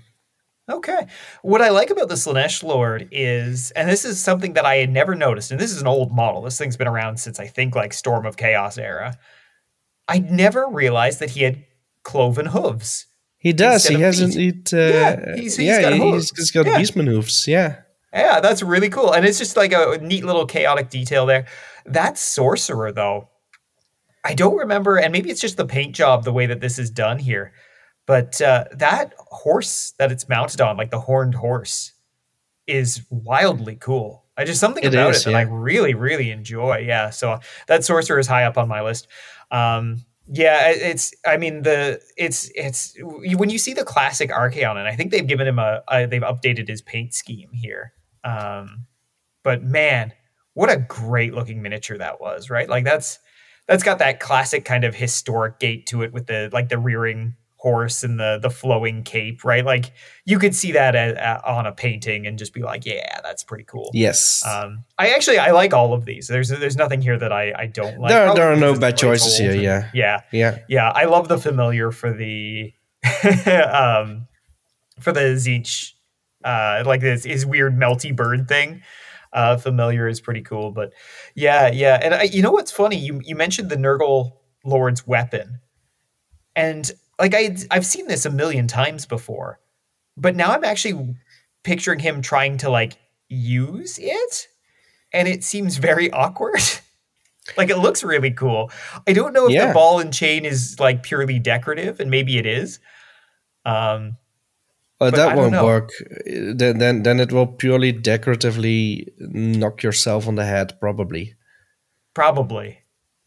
Okay. 0.71 1.07
What 1.43 1.63
I 1.63 1.71
like 1.71 1.89
about 1.91 2.09
the 2.09 2.15
Slaanesh 2.17 2.63
Lord 2.63 3.09
is, 3.11 3.71
and 3.73 3.89
this 3.89 4.05
is 4.05 4.21
something 4.21 4.53
that 4.55 4.67
I 4.67 4.77
had 4.77 4.91
never 4.91 5.15
noticed, 5.15 5.51
and 5.51 5.59
this 5.59 5.71
is 5.73 5.81
an 5.81 5.87
old 5.87 6.13
model. 6.13 6.43
This 6.43 6.59
thing's 6.59 6.77
been 6.77 6.87
around 6.89 7.19
since 7.19 7.41
I 7.41 7.47
think 7.47 7.75
like 7.75 7.93
Storm 7.95 8.27
of 8.27 8.37
Chaos 8.37 8.77
era. 8.79 9.17
I 10.09 10.19
never 10.21 10.67
realized 10.69 11.21
that 11.21 11.31
he 11.31 11.43
had 11.43 11.65
cloven 12.03 12.47
hooves. 12.47 13.07
He 13.37 13.53
does. 13.53 13.87
He 13.87 14.01
hasn't. 14.01 14.35
feet. 14.35 14.73
It, 14.73 14.75
uh, 14.75 14.99
Yeah, 14.99 15.35
he's- 15.37 15.57
he's 15.57 15.59
yeah, 15.67 15.81
got 15.83 15.93
hooves. 15.93 16.31
he's, 16.31 16.39
he's 16.39 16.51
got 16.51 16.67
Yeah. 16.67 16.79
beastman 16.81 17.07
hooves. 17.07 17.47
Yeah. 17.47 17.77
Yeah, 18.13 18.41
that's 18.41 18.63
really 18.63 18.89
cool. 18.89 19.13
And 19.13 19.27
it's 19.27 19.39
just 19.39 19.57
like 19.57 19.73
a 19.73 19.99
neat 20.01 20.25
little 20.25 20.47
chaotic 20.47 20.89
detail 20.91 21.27
there. 21.27 21.47
That 21.85 22.17
sorcerer, 22.19 22.91
though, 22.91 23.29
I 24.25 24.35
don't 24.35 24.57
remember, 24.57 24.97
and 24.97 25.13
maybe 25.13 25.31
it's 25.31 25.41
just 25.41 25.57
the 25.59 25.67
paint 25.67 25.95
job, 25.95 26.25
the 26.25 26.33
way 26.33 26.47
that 26.47 26.61
this 26.61 26.79
is 26.79 26.91
done 26.91 27.19
here. 27.19 27.53
But 28.07 28.41
uh, 28.41 28.65
that 28.73 29.13
horse 29.19 29.93
that 29.99 30.11
it's 30.11 30.29
mounted 30.29 30.61
on, 30.63 30.77
like 30.79 30.91
the 30.91 31.01
horned 31.01 31.35
horse, 31.35 31.93
is 32.67 33.03
wildly 33.11 33.77
cool. 33.77 34.25
I 34.39 34.45
just 34.45 34.61
something 34.61 34.85
It 34.85 34.95
about 34.95 35.11
is, 35.11 35.23
it 35.23 35.31
that 35.31 35.35
I 35.35 35.43
really, 35.43 35.95
really 35.95 36.31
enjoy. 36.31 36.85
Yeah, 36.87 37.11
so 37.11 37.41
that 37.67 37.85
sorcerer 37.85 38.21
is 38.21 38.29
high 38.29 38.45
up 38.45 38.57
on 38.57 38.69
my 38.69 38.81
list. 38.83 39.09
Um, 39.51 40.05
yeah, 40.31 40.71
it's. 40.71 41.13
I 41.27 41.39
mean, 41.39 41.63
the 41.63 42.01
it's 42.17 42.51
it's 42.55 42.95
when 43.01 43.51
you 43.51 43.59
see 43.59 43.75
the 43.75 43.85
classic 43.85 44.31
Archaon, 44.31 44.77
and 44.77 44.87
I 44.87 44.95
think 44.95 45.11
they've 45.11 45.27
given 45.27 45.49
him 45.49 45.59
a, 45.59 45.83
a 45.89 46.07
they've 46.07 46.23
updated 46.23 46.69
his 46.69 46.83
paint 46.83 47.15
scheme 47.15 47.51
here. 47.53 47.93
Um, 48.23 48.87
but 49.43 49.65
man, 49.65 50.13
what 50.55 50.71
a 50.71 50.77
great 50.77 51.35
looking 51.35 51.61
miniature 51.61 51.99
that 51.99 52.21
was, 52.21 52.51
right? 52.51 52.69
Like 52.69 52.85
that's 52.85 53.19
that's 53.67 53.83
got 53.83 53.99
that 53.99 54.21
classic 54.21 54.65
kind 54.65 54.85
of 54.85 54.95
historic 54.95 55.59
gate 55.59 55.87
to 55.87 56.03
it 56.03 56.13
with 56.13 56.27
the 56.27 56.49
like 56.53 56.69
the 56.69 56.79
rearing 56.79 57.35
horse 57.61 58.05
and 58.05 58.21
the 58.21 58.39
the 58.41 58.51
flowing 58.51 59.03
cape, 59.03 59.45
right? 59.45 59.65
Like 59.65 59.93
you 60.25 60.39
could 60.39 60.55
see 60.55 60.71
that 60.73 60.95
at, 60.95 61.17
at- 61.17 61.45
on 61.45 61.67
a 61.67 61.73
painting 61.73 62.25
and 62.27 62.39
just 62.39 62.55
be 62.55 62.63
like, 62.63 62.87
yeah, 62.87 63.21
that's 63.23 63.43
pretty 63.43 63.65
cool. 63.65 63.91
Yes. 63.93 64.45
Um, 64.47 64.85
I 64.97 65.11
actually 65.11 65.39
I 65.39 65.51
like 65.51 65.75
all 65.75 65.93
of 65.93 66.05
these. 66.05 66.29
There's 66.29 66.49
there's 66.49 66.77
nothing 66.77 67.03
here 67.03 67.19
that 67.19 67.33
I 67.33 67.53
I 67.57 67.67
don't 67.67 67.99
like. 67.99 68.11
There- 68.11 68.25
Probably 68.27 68.41
there 68.41 68.53
are 68.53 68.57
no 68.57 68.79
bad 68.79 68.97
choices 68.97 69.37
here, 69.37 69.55
yeah. 69.55 69.91
yeah, 69.93 70.21
yeah. 70.33 70.59
yeah. 70.69 70.91
I 70.95 71.05
love 71.07 71.27
the 71.29 71.37
familiar 71.39 71.91
for 71.91 72.13
the 72.13 72.73
um 73.73 74.29
for 75.01 75.13
the 75.13 75.21
Tzeentch 75.37 75.93
uh 76.45 76.83
like 76.87 77.01
this 77.01 77.25
his 77.25 77.45
weird 77.45 77.77
melty 77.77 78.15
bird 78.15 78.47
thing. 78.49 78.83
Uh 79.33 79.57
familiar 79.57 80.07
is 80.09 80.21
pretty 80.21 80.43
cool, 80.43 80.71
but 80.71 80.93
yeah, 81.35 81.71
yeah. 81.73 81.99
And 82.03 82.15
I, 82.15 82.23
you 82.23 82.41
know 82.43 82.53
what's 82.53 82.71
funny? 82.71 82.97
You 82.97 83.21
you 83.25 83.35
mentioned 83.35 83.69
the 83.69 83.77
Nurgle 83.77 84.33
Lord's 84.65 85.07
weapon. 85.07 85.61
And 86.57 86.91
like 87.19 87.35
I 87.35 87.57
I've 87.71 87.87
seen 87.87 88.07
this 88.09 88.25
a 88.27 88.31
million 88.31 88.67
times 88.67 89.07
before. 89.07 89.61
But 90.17 90.35
now 90.37 90.53
I'm 90.53 90.65
actually 90.65 91.17
picturing 91.65 92.01
him 92.01 92.23
trying 92.23 92.59
to 92.59 92.71
like 92.71 92.97
use 93.29 93.99
it 94.01 94.49
and 95.13 95.29
it 95.29 95.45
seems 95.45 95.77
very 95.79 96.11
awkward. 96.23 96.61
like 97.57 97.71
it 97.71 97.79
looks 97.79 98.03
really 98.05 98.31
cool. 98.33 98.71
I 99.07 99.13
don't 99.13 99.33
know 99.33 99.47
if 99.47 99.53
Yeah. 99.53 99.69
the 99.69 99.75
ball 99.75 100.01
and 100.01 100.13
chain 100.13 100.45
is 100.45 100.79
like 100.81 101.03
purely 101.03 101.39
decorative 101.39 102.01
and 102.01 102.11
maybe 102.11 102.39
it 102.39 102.47
is. 102.47 102.79
Um 103.65 104.17
Uh, 105.01 105.11
But 105.11 105.15
that 105.17 105.37
won't 105.37 105.53
know. 105.53 105.65
work. 105.65 105.91
Uh, 106.01 106.55
Then, 106.57 106.79
then, 106.79 107.03
then 107.05 107.21
it 107.21 107.31
will 107.33 107.47
purely 107.47 107.93
decoratively 107.93 109.07
knock 109.19 109.83
yourself 109.85 110.27
on 110.27 110.35
the 110.35 110.45
head, 110.45 110.73
probably. 110.81 111.35
probably. 112.15 112.79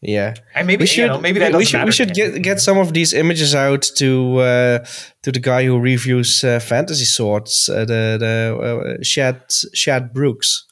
Yeah, 0.04 0.34
And 0.56 0.66
maybe 0.66 0.80
we 0.80 0.82
you 0.82 0.86
should. 0.88 1.06
know, 1.06 1.20
maybe 1.20 1.38
that 1.38 1.54
we 1.54 1.64
should. 1.64 1.84
We 1.84 1.92
should 1.92 2.12
get 2.12 2.42
get 2.42 2.60
some 2.60 2.76
of 2.78 2.92
these 2.92 3.12
images 3.14 3.54
out 3.54 3.82
to 3.98 4.38
uh, 4.38 4.78
to 5.22 5.30
the 5.30 5.38
guy 5.38 5.64
who 5.64 5.78
reviews 5.78 6.42
uh, 6.42 6.58
fantasy 6.58 7.04
swords, 7.04 7.68
uh, 7.68 7.84
the 7.84 8.16
the 8.18 8.98
uh, 8.98 9.02
Shad 9.04 9.42
Shad 9.74 10.12
Brooks. 10.12 10.66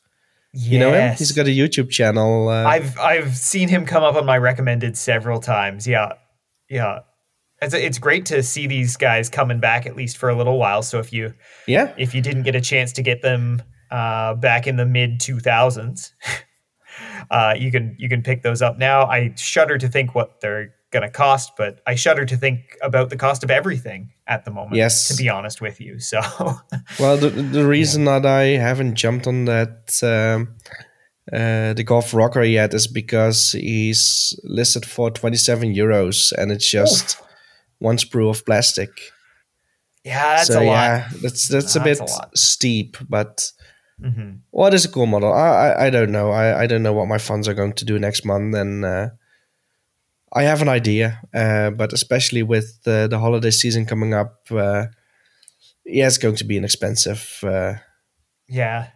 You 0.52 0.80
know 0.80 0.92
him? 0.92 1.14
He's 1.16 1.30
got 1.30 1.46
a 1.46 1.50
YouTube 1.50 1.90
channel. 1.90 2.48
Uh, 2.48 2.64
I've 2.64 2.98
I've 2.98 3.36
seen 3.36 3.68
him 3.68 3.86
come 3.86 4.02
up 4.02 4.16
on 4.16 4.26
my 4.26 4.36
recommended 4.36 4.96
several 4.96 5.38
times. 5.38 5.86
Yeah, 5.86 6.14
yeah. 6.68 7.00
It's 7.62 7.72
it's 7.72 7.98
great 7.98 8.26
to 8.26 8.42
see 8.42 8.66
these 8.66 8.96
guys 8.96 9.28
coming 9.28 9.60
back 9.60 9.86
at 9.86 9.94
least 9.94 10.16
for 10.16 10.28
a 10.28 10.34
little 10.34 10.58
while. 10.58 10.82
So 10.82 10.98
if 10.98 11.12
you 11.12 11.34
yeah, 11.68 11.94
if 11.96 12.16
you 12.16 12.20
didn't 12.20 12.42
get 12.42 12.56
a 12.56 12.60
chance 12.60 12.90
to 12.94 13.02
get 13.02 13.22
them 13.22 13.62
uh, 13.92 14.34
back 14.34 14.66
in 14.66 14.74
the 14.74 14.86
mid 14.86 15.20
two 15.20 15.38
thousands, 15.38 16.12
uh, 17.30 17.54
you 17.58 17.70
can 17.70 17.94
you 17.98 18.08
can 18.08 18.22
pick 18.22 18.42
those 18.42 18.62
up 18.62 18.78
now. 18.78 19.04
I 19.06 19.32
shudder 19.36 19.78
to 19.78 19.88
think 19.88 20.14
what 20.14 20.40
they're 20.40 20.74
gonna 20.90 21.10
cost, 21.10 21.52
but 21.56 21.80
I 21.86 21.94
shudder 21.94 22.24
to 22.24 22.36
think 22.36 22.76
about 22.82 23.10
the 23.10 23.16
cost 23.16 23.44
of 23.44 23.50
everything 23.50 24.10
at 24.26 24.44
the 24.44 24.50
moment. 24.50 24.74
Yes. 24.76 25.08
to 25.08 25.14
be 25.16 25.28
honest 25.28 25.60
with 25.60 25.80
you. 25.80 26.00
So 26.00 26.20
Well, 26.98 27.16
the 27.16 27.30
the 27.30 27.66
reason 27.66 28.04
that 28.06 28.26
I 28.26 28.58
haven't 28.58 28.96
jumped 28.96 29.26
on 29.26 29.44
that 29.44 30.00
um, 30.02 30.56
uh, 31.32 31.74
the 31.74 31.84
golf 31.84 32.12
rocker 32.12 32.42
yet 32.42 32.74
is 32.74 32.86
because 32.88 33.52
he's 33.52 34.34
listed 34.42 34.84
for 34.84 35.10
twenty 35.10 35.36
seven 35.36 35.72
euros, 35.74 36.32
and 36.32 36.50
it's 36.50 36.68
just 36.68 37.20
one 37.78 37.96
sprue 37.96 38.28
of 38.30 38.44
plastic. 38.44 38.90
yeah, 40.04 40.36
that's 40.36 40.48
so 40.48 40.60
a 40.60 40.64
lot. 40.64 40.72
yeah, 40.72 41.08
that's 41.22 41.46
that's 41.48 41.76
a 41.76 41.78
That's 41.78 42.00
bit 42.00 42.10
a 42.10 42.12
lot. 42.12 42.36
steep, 42.36 42.96
but. 43.08 43.52
Hmm 44.02 44.30
What 44.50 44.74
is 44.74 44.84
a 44.84 44.88
cool 44.88 45.06
model? 45.06 45.32
I 45.32 45.48
I, 45.48 45.86
I 45.86 45.90
don't 45.90 46.10
know. 46.12 46.30
I, 46.30 46.62
I 46.62 46.66
don't 46.66 46.82
know 46.82 46.92
what 46.92 47.08
my 47.08 47.18
funds 47.18 47.48
are 47.48 47.54
going 47.54 47.74
to 47.74 47.84
do 47.84 47.98
next 47.98 48.24
month, 48.24 48.54
and 48.56 48.84
uh, 48.84 49.08
I 50.32 50.42
have 50.44 50.62
an 50.62 50.68
idea. 50.68 51.20
Uh, 51.34 51.70
but 51.70 51.92
especially 51.92 52.42
with 52.42 52.82
the 52.84 53.06
the 53.10 53.18
holiday 53.18 53.50
season 53.50 53.86
coming 53.86 54.14
up, 54.14 54.38
uh, 54.50 54.86
yeah, 55.84 56.06
it's 56.06 56.18
going 56.18 56.36
to 56.36 56.44
be 56.44 56.56
an 56.58 56.64
expensive. 56.64 57.40
Uh, 57.42 57.74
Yeah. 58.48 58.88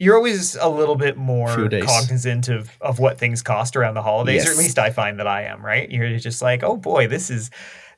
You're 0.00 0.14
always 0.16 0.54
a 0.54 0.68
little 0.68 0.94
bit 0.94 1.16
more 1.16 1.48
cognizant 1.88 2.48
of, 2.48 2.70
of 2.80 3.00
what 3.00 3.18
things 3.18 3.42
cost 3.42 3.74
around 3.74 3.94
the 3.94 4.02
holidays, 4.02 4.44
or 4.46 4.52
at 4.52 4.56
least 4.58 4.78
I 4.78 4.90
find 4.90 5.18
that 5.18 5.26
I 5.26 5.42
am, 5.50 5.64
right? 5.66 5.90
You're 5.90 6.18
just 6.18 6.40
like, 6.40 6.62
oh 6.62 6.76
boy, 6.76 7.08
this 7.08 7.30
is 7.30 7.50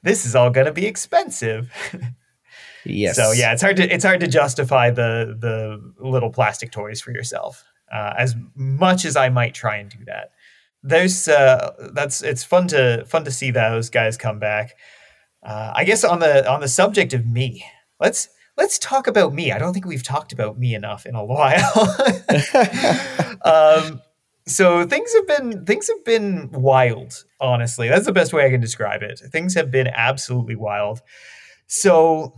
this 0.02 0.24
is 0.24 0.34
all 0.34 0.48
gonna 0.50 0.72
be 0.72 0.86
expensive. 0.86 1.70
yes. 2.84 3.16
So 3.16 3.32
yeah, 3.32 3.52
it's 3.52 3.62
hard 3.62 3.76
to 3.76 3.92
it's 3.92 4.04
hard 4.04 4.20
to 4.20 4.26
justify 4.26 4.90
the 4.90 5.36
the 5.38 5.92
little 5.98 6.30
plastic 6.30 6.70
toys 6.70 7.00
for 7.00 7.10
yourself. 7.10 7.64
Uh, 7.92 8.14
as 8.16 8.36
much 8.54 9.04
as 9.04 9.16
I 9.16 9.30
might 9.30 9.52
try 9.52 9.76
and 9.76 9.90
do 9.90 9.98
that. 10.06 10.30
There's 10.82 11.28
uh 11.28 11.90
that's 11.92 12.22
it's 12.22 12.44
fun 12.44 12.68
to 12.68 13.04
fun 13.06 13.24
to 13.24 13.30
see 13.30 13.50
those 13.50 13.90
guys 13.90 14.16
come 14.16 14.38
back. 14.38 14.76
Uh, 15.42 15.72
I 15.74 15.84
guess 15.84 16.04
on 16.04 16.20
the 16.20 16.48
on 16.50 16.60
the 16.60 16.68
subject 16.68 17.12
of 17.14 17.26
me, 17.26 17.64
let's 17.98 18.28
let's 18.56 18.78
talk 18.78 19.06
about 19.06 19.34
me. 19.34 19.52
I 19.52 19.58
don't 19.58 19.72
think 19.72 19.86
we've 19.86 20.02
talked 20.02 20.32
about 20.32 20.58
me 20.58 20.74
enough 20.74 21.06
in 21.06 21.14
a 21.14 21.24
while. 21.24 21.96
um, 23.44 24.00
so 24.46 24.86
things 24.86 25.12
have 25.14 25.26
been 25.26 25.64
things 25.64 25.88
have 25.88 26.04
been 26.04 26.50
wild. 26.52 27.24
Honestly, 27.40 27.88
that's 27.88 28.06
the 28.06 28.12
best 28.12 28.32
way 28.32 28.46
I 28.46 28.50
can 28.50 28.60
describe 28.60 29.02
it. 29.02 29.18
Things 29.32 29.54
have 29.54 29.70
been 29.70 29.88
absolutely 29.88 30.56
wild. 30.56 31.00
So 31.66 32.34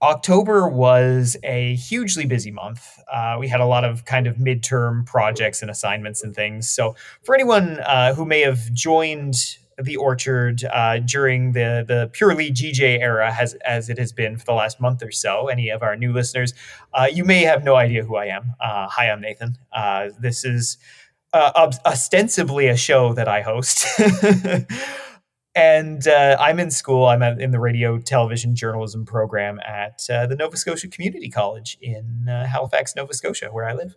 October 0.00 0.68
was 0.68 1.36
a 1.42 1.74
hugely 1.74 2.24
busy 2.24 2.50
month. 2.50 2.98
Uh, 3.12 3.36
we 3.38 3.48
had 3.48 3.60
a 3.60 3.66
lot 3.66 3.84
of 3.84 4.04
kind 4.04 4.26
of 4.26 4.36
midterm 4.36 5.04
projects 5.06 5.62
and 5.62 5.70
assignments 5.70 6.22
and 6.22 6.34
things. 6.34 6.68
So, 6.68 6.94
for 7.22 7.34
anyone 7.34 7.80
uh, 7.80 8.14
who 8.14 8.24
may 8.24 8.40
have 8.40 8.72
joined 8.72 9.34
the 9.82 9.96
Orchard 9.96 10.64
uh, 10.64 10.98
during 10.98 11.52
the 11.52 11.84
the 11.86 12.10
purely 12.12 12.50
GJ 12.50 13.00
era, 13.00 13.34
as 13.38 13.54
as 13.66 13.88
it 13.88 13.98
has 13.98 14.12
been 14.12 14.36
for 14.36 14.44
the 14.44 14.52
last 14.52 14.80
month 14.80 15.02
or 15.02 15.10
so, 15.10 15.48
any 15.48 15.68
of 15.68 15.82
our 15.82 15.96
new 15.96 16.12
listeners, 16.12 16.54
uh, 16.94 17.08
you 17.12 17.24
may 17.24 17.42
have 17.42 17.64
no 17.64 17.74
idea 17.74 18.04
who 18.04 18.16
I 18.16 18.26
am. 18.26 18.54
Uh, 18.60 18.88
hi, 18.88 19.10
I'm 19.10 19.20
Nathan. 19.20 19.56
Uh, 19.72 20.10
this 20.18 20.44
is 20.44 20.78
ostensibly 21.34 22.68
a 22.68 22.76
show 22.76 23.14
that 23.14 23.26
I 23.26 23.40
host. 23.40 23.86
and 25.54 26.06
uh, 26.08 26.36
I'm 26.40 26.58
in 26.58 26.70
school. 26.70 27.06
I'm 27.06 27.22
at, 27.22 27.40
in 27.40 27.50
the 27.50 27.60
radio, 27.60 27.98
television, 27.98 28.54
journalism 28.54 29.04
program 29.04 29.60
at 29.60 30.06
uh, 30.10 30.26
the 30.26 30.36
Nova 30.36 30.56
Scotia 30.56 30.88
Community 30.88 31.28
College 31.28 31.76
in 31.80 32.28
uh, 32.28 32.46
Halifax, 32.46 32.96
Nova 32.96 33.12
Scotia, 33.12 33.48
where 33.52 33.68
I 33.68 33.74
live. 33.74 33.94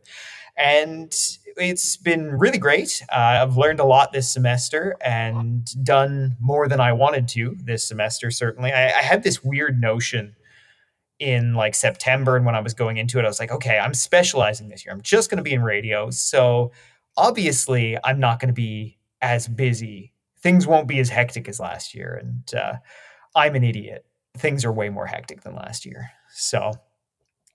And 0.58 1.14
it's 1.58 1.98
been 1.98 2.32
really 2.32 2.58
great. 2.58 3.04
Uh, 3.10 3.40
I've 3.42 3.58
learned 3.58 3.80
a 3.80 3.86
lot 3.86 4.12
this 4.12 4.30
semester 4.30 4.96
and 5.04 5.66
done 5.84 6.36
more 6.40 6.68
than 6.68 6.80
I 6.80 6.94
wanted 6.94 7.28
to 7.30 7.58
this 7.64 7.86
semester, 7.88 8.32
certainly. 8.32 8.72
I, 8.72 8.88
I 8.88 9.02
had 9.02 9.24
this 9.24 9.44
weird 9.44 9.80
notion 9.80 10.36
in 11.20 11.54
like 11.54 11.76
September 11.76 12.36
and 12.36 12.46
when 12.46 12.56
I 12.56 12.60
was 12.60 12.74
going 12.74 12.98
into 12.98 13.20
it, 13.20 13.26
I 13.26 13.28
was 13.28 13.40
like, 13.40 13.52
okay, 13.52 13.80
I'm 13.80 13.94
specializing 13.94 14.68
this 14.68 14.86
year. 14.86 14.94
I'm 14.94 15.02
just 15.02 15.30
going 15.30 15.38
to 15.38 15.44
be 15.44 15.54
in 15.54 15.64
radio. 15.64 16.10
So 16.10 16.72
obviously, 17.16 17.98
I'm 18.04 18.20
not 18.20 18.40
going 18.40 18.50
to 18.50 18.54
be 18.54 18.98
as 19.22 19.48
busy. 19.48 20.14
Things 20.46 20.68
won't 20.68 20.88
be 20.88 21.00
as 21.00 21.10
hectic 21.10 21.50
as 21.50 21.60
last 21.60 21.96
year. 21.96 22.22
And 22.22 22.54
uh, 22.54 22.74
I'm 23.36 23.56
an 23.56 23.64
idiot. 23.64 24.06
Things 24.38 24.64
are 24.64 24.72
way 24.72 24.90
more 24.90 25.08
hectic 25.08 25.42
than 25.42 25.56
last 25.56 25.88
year. 25.88 26.12
So 26.36 26.74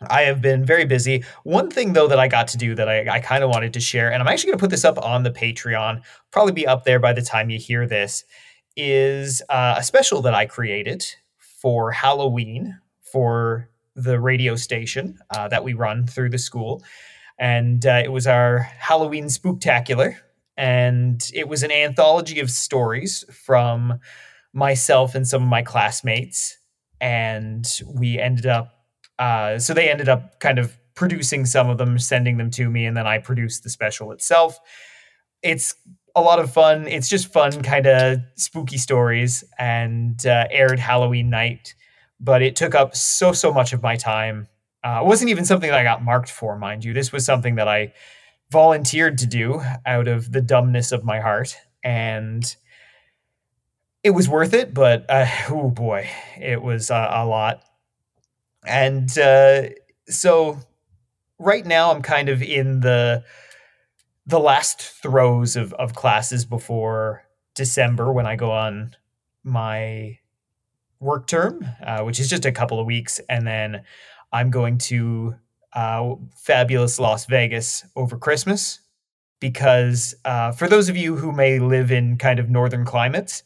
I 0.08 0.22
have 0.22 0.42
been 0.42 0.64
very 0.64 0.86
busy. 0.86 1.22
One 1.44 1.70
thing, 1.70 1.92
though, 1.92 2.08
that 2.08 2.18
I 2.18 2.26
got 2.26 2.48
to 2.48 2.58
do 2.58 2.74
that 2.74 2.88
I, 2.88 3.08
I 3.08 3.20
kind 3.20 3.44
of 3.44 3.50
wanted 3.50 3.74
to 3.74 3.80
share, 3.80 4.10
and 4.10 4.20
I'm 4.20 4.26
actually 4.26 4.48
going 4.48 4.58
to 4.58 4.62
put 4.64 4.70
this 4.70 4.84
up 4.84 4.98
on 4.98 5.22
the 5.22 5.30
Patreon, 5.30 6.02
probably 6.32 6.52
be 6.52 6.66
up 6.66 6.82
there 6.82 6.98
by 6.98 7.12
the 7.12 7.22
time 7.22 7.48
you 7.48 7.60
hear 7.60 7.86
this, 7.86 8.24
is 8.74 9.40
uh, 9.50 9.76
a 9.78 9.84
special 9.84 10.20
that 10.22 10.34
I 10.34 10.46
created 10.46 11.06
for 11.38 11.92
Halloween 11.92 12.76
for 13.02 13.70
the 13.94 14.18
radio 14.18 14.56
station 14.56 15.16
uh, 15.30 15.46
that 15.46 15.62
we 15.62 15.74
run 15.74 16.08
through 16.08 16.30
the 16.30 16.38
school. 16.38 16.82
And 17.38 17.86
uh, 17.86 18.02
it 18.04 18.10
was 18.10 18.26
our 18.26 18.58
Halloween 18.58 19.26
spooktacular. 19.26 20.16
And 20.60 21.28
it 21.34 21.48
was 21.48 21.62
an 21.62 21.72
anthology 21.72 22.38
of 22.38 22.50
stories 22.50 23.24
from 23.32 23.98
myself 24.52 25.14
and 25.14 25.26
some 25.26 25.42
of 25.42 25.48
my 25.48 25.62
classmates. 25.62 26.58
And 27.00 27.66
we 27.94 28.18
ended 28.18 28.46
up 28.46 28.74
uh, 29.20 29.58
so 29.58 29.74
they 29.74 29.90
ended 29.90 30.08
up 30.08 30.40
kind 30.40 30.58
of 30.58 30.76
producing 30.94 31.44
some 31.44 31.68
of 31.68 31.76
them, 31.78 31.98
sending 31.98 32.38
them 32.38 32.50
to 32.50 32.70
me, 32.70 32.86
and 32.86 32.96
then 32.96 33.06
I 33.06 33.18
produced 33.18 33.62
the 33.62 33.70
special 33.70 34.12
itself. 34.12 34.58
It's 35.42 35.74
a 36.16 36.22
lot 36.22 36.38
of 36.38 36.52
fun. 36.52 36.88
It's 36.88 37.08
just 37.08 37.30
fun, 37.30 37.62
kind 37.62 37.86
of 37.86 38.18
spooky 38.36 38.78
stories, 38.78 39.44
and 39.58 40.26
uh, 40.26 40.46
aired 40.50 40.78
Halloween 40.78 41.28
night. 41.28 41.74
But 42.18 42.42
it 42.42 42.56
took 42.56 42.74
up 42.74 42.96
so 42.96 43.32
so 43.32 43.52
much 43.52 43.74
of 43.74 43.82
my 43.82 43.96
time. 43.96 44.48
Uh, 44.82 45.00
it 45.02 45.06
wasn't 45.06 45.30
even 45.30 45.44
something 45.44 45.70
that 45.70 45.78
I 45.78 45.82
got 45.82 46.02
marked 46.02 46.30
for, 46.30 46.58
mind 46.58 46.84
you. 46.84 46.94
This 46.94 47.12
was 47.12 47.24
something 47.24 47.56
that 47.56 47.68
I 47.68 47.92
volunteered 48.50 49.18
to 49.18 49.26
do 49.26 49.62
out 49.86 50.08
of 50.08 50.32
the 50.32 50.40
dumbness 50.40 50.92
of 50.92 51.04
my 51.04 51.20
heart, 51.20 51.56
and 51.84 52.56
it 54.02 54.10
was 54.10 54.28
worth 54.28 54.54
it. 54.54 54.74
But 54.74 55.06
uh, 55.08 55.26
oh 55.50 55.70
boy, 55.70 56.08
it 56.38 56.62
was 56.62 56.90
uh, 56.90 57.08
a 57.10 57.26
lot 57.26 57.62
and 58.64 59.16
uh, 59.18 59.62
so 60.08 60.58
right 61.38 61.64
now 61.64 61.90
I'm 61.90 62.02
kind 62.02 62.28
of 62.28 62.42
in 62.42 62.80
the 62.80 63.24
the 64.26 64.40
last 64.40 64.80
throes 64.80 65.56
of, 65.56 65.72
of 65.74 65.94
classes 65.94 66.44
before 66.44 67.24
December 67.54 68.12
when 68.12 68.26
I 68.26 68.36
go 68.36 68.52
on 68.52 68.94
my 69.42 70.18
work 71.00 71.26
term, 71.26 71.66
uh, 71.84 72.02
which 72.02 72.20
is 72.20 72.28
just 72.28 72.44
a 72.44 72.52
couple 72.52 72.78
of 72.78 72.86
weeks, 72.86 73.18
and 73.28 73.46
then 73.46 73.82
I'm 74.32 74.50
going 74.50 74.78
to 74.78 75.34
uh, 75.72 76.14
fabulous 76.36 76.98
Las 76.98 77.26
Vegas 77.26 77.84
over 77.96 78.16
Christmas 78.16 78.80
because 79.40 80.14
uh, 80.24 80.52
for 80.52 80.68
those 80.68 80.88
of 80.88 80.96
you 80.96 81.16
who 81.16 81.32
may 81.32 81.58
live 81.58 81.90
in 81.90 82.18
kind 82.18 82.38
of 82.38 82.50
northern 82.50 82.84
climates, 82.84 83.42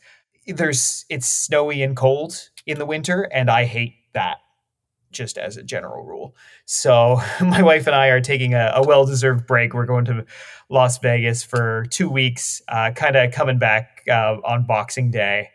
there's 0.47 1.05
it's 1.09 1.27
snowy 1.27 1.83
and 1.83 1.97
cold 1.97 2.51
in 2.67 2.79
the 2.79 2.87
winter, 2.87 3.23
and 3.33 3.51
I 3.51 3.65
hate 3.65 3.95
that 4.13 4.39
just 5.11 5.39
as 5.39 5.57
a 5.57 5.63
general 5.63 6.05
rule. 6.05 6.35
So 6.67 7.21
my 7.41 7.63
wife 7.63 7.87
and 7.87 7.95
I 7.97 8.09
are 8.09 8.21
taking 8.21 8.53
a, 8.53 8.73
a 8.75 8.83
well-deserved 8.83 9.47
break. 9.47 9.73
We're 9.73 9.87
going 9.87 10.05
to 10.07 10.27
Las 10.69 10.99
Vegas 10.99 11.43
for 11.43 11.87
two 11.91 12.11
weeks, 12.11 12.61
uh, 12.69 12.91
kind 12.91 13.17
of 13.17 13.33
coming 13.33 13.59
back 13.59 14.03
uh, 14.09 14.37
on 14.45 14.67
Boxing 14.67 15.11
Day. 15.11 15.51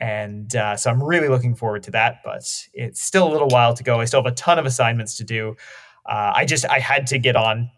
And 0.00 0.54
uh, 0.54 0.76
so 0.76 0.90
I'm 0.90 1.02
really 1.02 1.28
looking 1.28 1.54
forward 1.54 1.82
to 1.84 1.90
that, 1.92 2.20
but 2.24 2.42
it's 2.72 3.00
still 3.00 3.28
a 3.28 3.32
little 3.32 3.48
while 3.48 3.74
to 3.74 3.82
go. 3.82 4.00
I 4.00 4.04
still 4.04 4.22
have 4.22 4.32
a 4.32 4.34
ton 4.34 4.58
of 4.58 4.66
assignments 4.66 5.16
to 5.16 5.24
do. 5.24 5.56
Uh, 6.06 6.32
I 6.34 6.44
just 6.44 6.68
I 6.68 6.78
had 6.78 7.06
to 7.08 7.18
get 7.18 7.36
on 7.36 7.70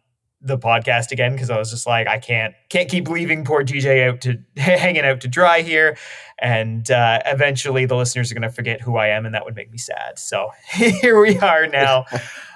the 0.43 0.59
podcast 0.59 1.11
again 1.12 1.33
because 1.33 1.51
I 1.51 1.59
was 1.59 1.71
just 1.71 1.87
like, 1.87 2.07
I 2.07 2.19
can't 2.19 2.55
can't 2.69 2.89
keep 2.89 3.09
leaving 3.09 3.45
poor 3.45 3.65
GJ 3.65 4.09
out 4.09 4.21
to 4.23 4.39
hanging 4.57 5.05
out 5.05 5.21
to 5.23 5.29
dry 5.29 5.62
here, 5.62 5.97
and 6.39 6.91
uh, 6.91 7.21
eventually 7.27 7.87
the 7.87 7.97
listeners 7.97 8.31
are 8.31 8.35
going 8.35 8.43
to 8.43 8.51
forget 8.51 8.81
who 8.81 8.97
I 8.97 9.09
am, 9.09 9.27
and 9.27 9.35
that 9.35 9.45
would 9.45 9.57
make 9.57 9.71
me 9.71 9.79
sad. 9.79 10.19
So 10.19 10.51
here 10.73 11.21
we 11.21 11.39
are 11.39 11.67
now. 11.67 12.05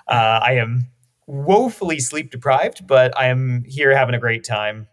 Uh, 0.09 0.41
I 0.43 0.55
am 0.55 0.89
woefully 1.29 2.01
sleep 2.01 2.33
deprived, 2.33 2.85
but 2.85 3.17
I 3.17 3.27
am 3.27 3.63
here 3.65 3.97
having 3.97 4.17
a 4.17 4.19
great 4.19 4.43
time, 4.43 4.89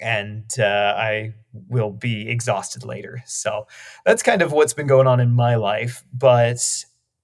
and 0.00 0.46
uh, 0.58 0.94
I 0.96 1.34
will 1.68 1.90
be 1.90 2.30
exhausted 2.30 2.82
later. 2.82 3.22
So 3.26 3.66
that's 4.06 4.22
kind 4.22 4.40
of 4.40 4.52
what's 4.52 4.72
been 4.72 4.86
going 4.86 5.06
on 5.06 5.20
in 5.20 5.32
my 5.32 5.56
life. 5.56 6.02
But 6.14 6.60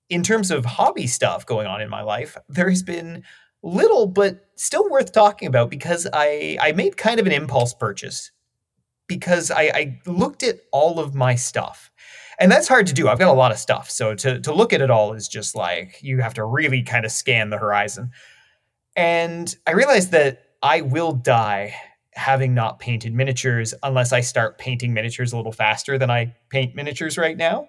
in 0.08 0.22
terms 0.22 0.50
of 0.50 0.64
hobby 0.64 1.06
stuff 1.06 1.46
going 1.46 1.66
on 1.66 1.80
in 1.80 1.88
my 1.88 2.02
life, 2.02 2.36
there 2.48 2.68
has 2.68 2.82
been 2.82 3.22
little 3.62 4.06
but 4.06 4.50
still 4.56 4.88
worth 4.90 5.12
talking 5.12 5.48
about 5.48 5.70
because 5.70 6.06
I 6.12 6.58
I 6.60 6.72
made 6.72 6.96
kind 6.96 7.18
of 7.18 7.26
an 7.26 7.32
impulse 7.32 7.72
purchase 7.74 8.30
because 9.06 9.50
I, 9.50 9.62
I 9.62 10.00
looked 10.06 10.42
at 10.42 10.60
all 10.72 10.98
of 10.98 11.14
my 11.14 11.34
stuff. 11.34 11.90
And 12.38 12.50
that's 12.50 12.66
hard 12.66 12.86
to 12.88 12.94
do. 12.94 13.08
I've 13.08 13.18
got 13.18 13.28
a 13.28 13.32
lot 13.32 13.52
of 13.52 13.58
stuff. 13.58 13.90
So 13.90 14.14
to 14.16 14.40
to 14.40 14.52
look 14.52 14.72
at 14.72 14.80
it 14.80 14.90
all 14.90 15.12
is 15.12 15.28
just 15.28 15.54
like 15.54 16.02
you 16.02 16.20
have 16.20 16.34
to 16.34 16.44
really 16.44 16.82
kind 16.82 17.04
of 17.04 17.12
scan 17.12 17.50
the 17.50 17.58
horizon. 17.58 18.10
And 18.96 19.54
I 19.66 19.72
realized 19.72 20.10
that 20.12 20.42
I 20.62 20.80
will 20.80 21.12
die 21.12 21.74
having 22.14 22.54
not 22.54 22.78
painted 22.78 23.12
miniatures 23.12 23.74
unless 23.82 24.12
I 24.12 24.20
start 24.20 24.58
painting 24.58 24.94
miniatures 24.94 25.32
a 25.32 25.36
little 25.36 25.52
faster 25.52 25.98
than 25.98 26.10
I 26.10 26.34
paint 26.48 26.74
miniatures 26.74 27.18
right 27.18 27.36
now. 27.36 27.68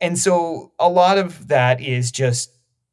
And 0.00 0.18
so 0.18 0.72
a 0.78 0.88
lot 0.88 1.18
of 1.18 1.48
that 1.48 1.80
is 1.80 2.10
just 2.10 2.50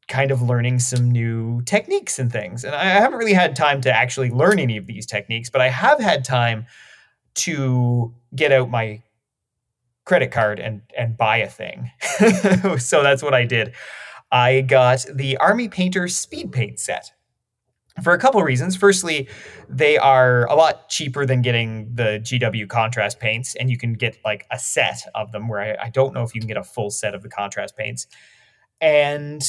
kind 0.07 0.31
of 0.31 0.41
learning 0.41 0.79
some 0.79 1.09
new 1.09 1.61
techniques 1.63 2.19
and 2.19 2.31
things. 2.31 2.63
And 2.63 2.75
I 2.75 2.85
haven't 2.85 3.17
really 3.17 3.33
had 3.33 3.55
time 3.55 3.81
to 3.81 3.95
actually 3.95 4.29
learn 4.29 4.59
any 4.59 4.77
of 4.77 4.85
these 4.85 5.05
techniques, 5.05 5.49
but 5.49 5.61
I 5.61 5.69
have 5.69 5.99
had 5.99 6.25
time 6.25 6.65
to 7.35 8.13
get 8.35 8.51
out 8.51 8.69
my 8.69 9.01
credit 10.05 10.31
card 10.31 10.59
and 10.59 10.81
and 10.97 11.15
buy 11.15 11.37
a 11.37 11.49
thing. 11.49 11.89
so 12.77 13.03
that's 13.03 13.23
what 13.23 13.33
I 13.33 13.45
did. 13.45 13.73
I 14.31 14.61
got 14.61 15.05
the 15.13 15.37
Army 15.37 15.69
Painter 15.69 16.07
Speed 16.07 16.51
Paint 16.51 16.79
set 16.79 17.11
for 18.01 18.13
a 18.13 18.17
couple 18.17 18.41
reasons. 18.43 18.75
Firstly, 18.75 19.27
they 19.69 19.97
are 19.97 20.45
a 20.45 20.55
lot 20.55 20.89
cheaper 20.89 21.25
than 21.25 21.41
getting 21.41 21.93
the 21.93 22.19
GW 22.23 22.67
contrast 22.69 23.19
paints, 23.19 23.55
and 23.55 23.69
you 23.69 23.77
can 23.77 23.93
get 23.93 24.17
like 24.23 24.45
a 24.51 24.59
set 24.59 25.03
of 25.15 25.31
them. 25.31 25.47
Where 25.47 25.61
I, 25.61 25.85
I 25.85 25.89
don't 25.89 26.13
know 26.13 26.23
if 26.23 26.35
you 26.35 26.41
can 26.41 26.47
get 26.47 26.57
a 26.57 26.63
full 26.63 26.89
set 26.89 27.15
of 27.15 27.23
the 27.23 27.29
contrast 27.29 27.75
paints, 27.77 28.07
and 28.79 29.41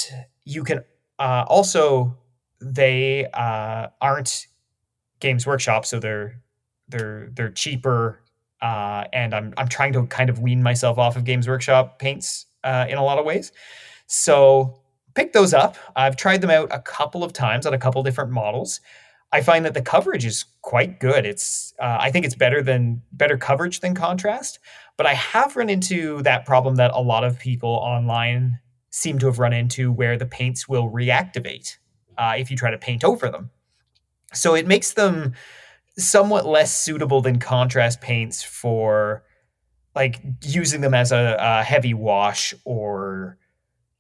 you 0.45 0.65
can 0.65 0.85
uh, 1.19 1.45
also 1.49 2.17
they 2.61 3.27
uh, 3.33 3.89
aren't 4.01 4.47
Games 5.21 5.47
Workshop, 5.47 5.87
so 5.87 5.99
they're 5.99 6.41
they're 6.89 7.31
they're 7.33 7.51
cheaper. 7.51 8.21
Uh, 8.61 9.05
and 9.13 9.35
I'm 9.35 9.55
I'm 9.57 9.69
trying 9.69 9.93
to 9.95 10.07
kind 10.07 10.31
of 10.31 10.39
wean 10.39 10.63
myself 10.63 10.99
off 10.99 11.17
of 11.17 11.25
Games 11.25 11.49
Workshop 11.49 11.99
paints 11.99 12.47
uh, 12.63 12.87
in 12.89 12.99
a 12.99 13.05
lot 13.05 13.19
of 13.19 13.25
ways. 13.25 13.53
So 14.07 14.82
pick 15.15 15.33
those 15.33 15.55
up. 15.55 15.77
I've 15.97 16.17
tried 16.17 16.41
them 16.41 16.51
out 16.51 16.69
a 16.71 16.81
couple 16.81 17.25
of 17.25 17.33
times 17.33 17.67
on 17.67 17.75
a 17.75 17.79
couple 17.79 18.03
different 18.03 18.31
models. 18.31 18.81
I 19.33 19.41
find 19.41 19.65
that 19.65 19.75
the 19.75 19.83
coverage 19.83 20.27
is 20.27 20.45
quite 20.61 21.01
good. 21.01 21.25
It's 21.25 21.73
uh, 21.79 21.97
I 22.01 22.11
think 22.11 22.27
it's 22.27 22.35
better 22.35 22.63
than 22.63 23.03
better 23.13 23.39
coverage 23.39 23.81
than 23.81 23.95
contrast. 23.95 24.59
But 24.97 25.07
I 25.07 25.15
have 25.15 25.57
run 25.57 25.71
into 25.71 26.23
that 26.23 26.45
problem 26.45 26.77
that 26.77 26.91
a 26.93 27.01
lot 27.01 27.25
of 27.25 27.39
people 27.39 27.71
online 27.71 28.59
seem 28.91 29.19
to 29.19 29.27
have 29.27 29.39
run 29.39 29.55
into 29.55 29.91
where 29.91 30.19
the 30.19 30.27
paints 30.27 30.69
will 30.69 30.91
reactivate 30.91 31.79
uh, 32.19 32.35
if 32.37 32.51
you 32.51 32.57
try 32.57 32.71
to 32.71 32.79
paint 32.79 33.05
over 33.05 33.31
them. 33.31 33.51
So 34.35 34.55
it 34.55 34.67
makes 34.67 34.93
them 34.93 35.33
somewhat 35.97 36.47
less 36.47 36.79
suitable 36.79 37.23
than 37.23 37.39
contrast 37.39 38.01
paints 38.01 38.43
for 38.43 39.25
like 39.95 40.21
using 40.43 40.81
them 40.81 40.95
as 40.95 41.13
a, 41.13 41.37
a 41.39 41.63
heavy 41.63 41.95
wash 41.95 42.55
or 42.65 42.92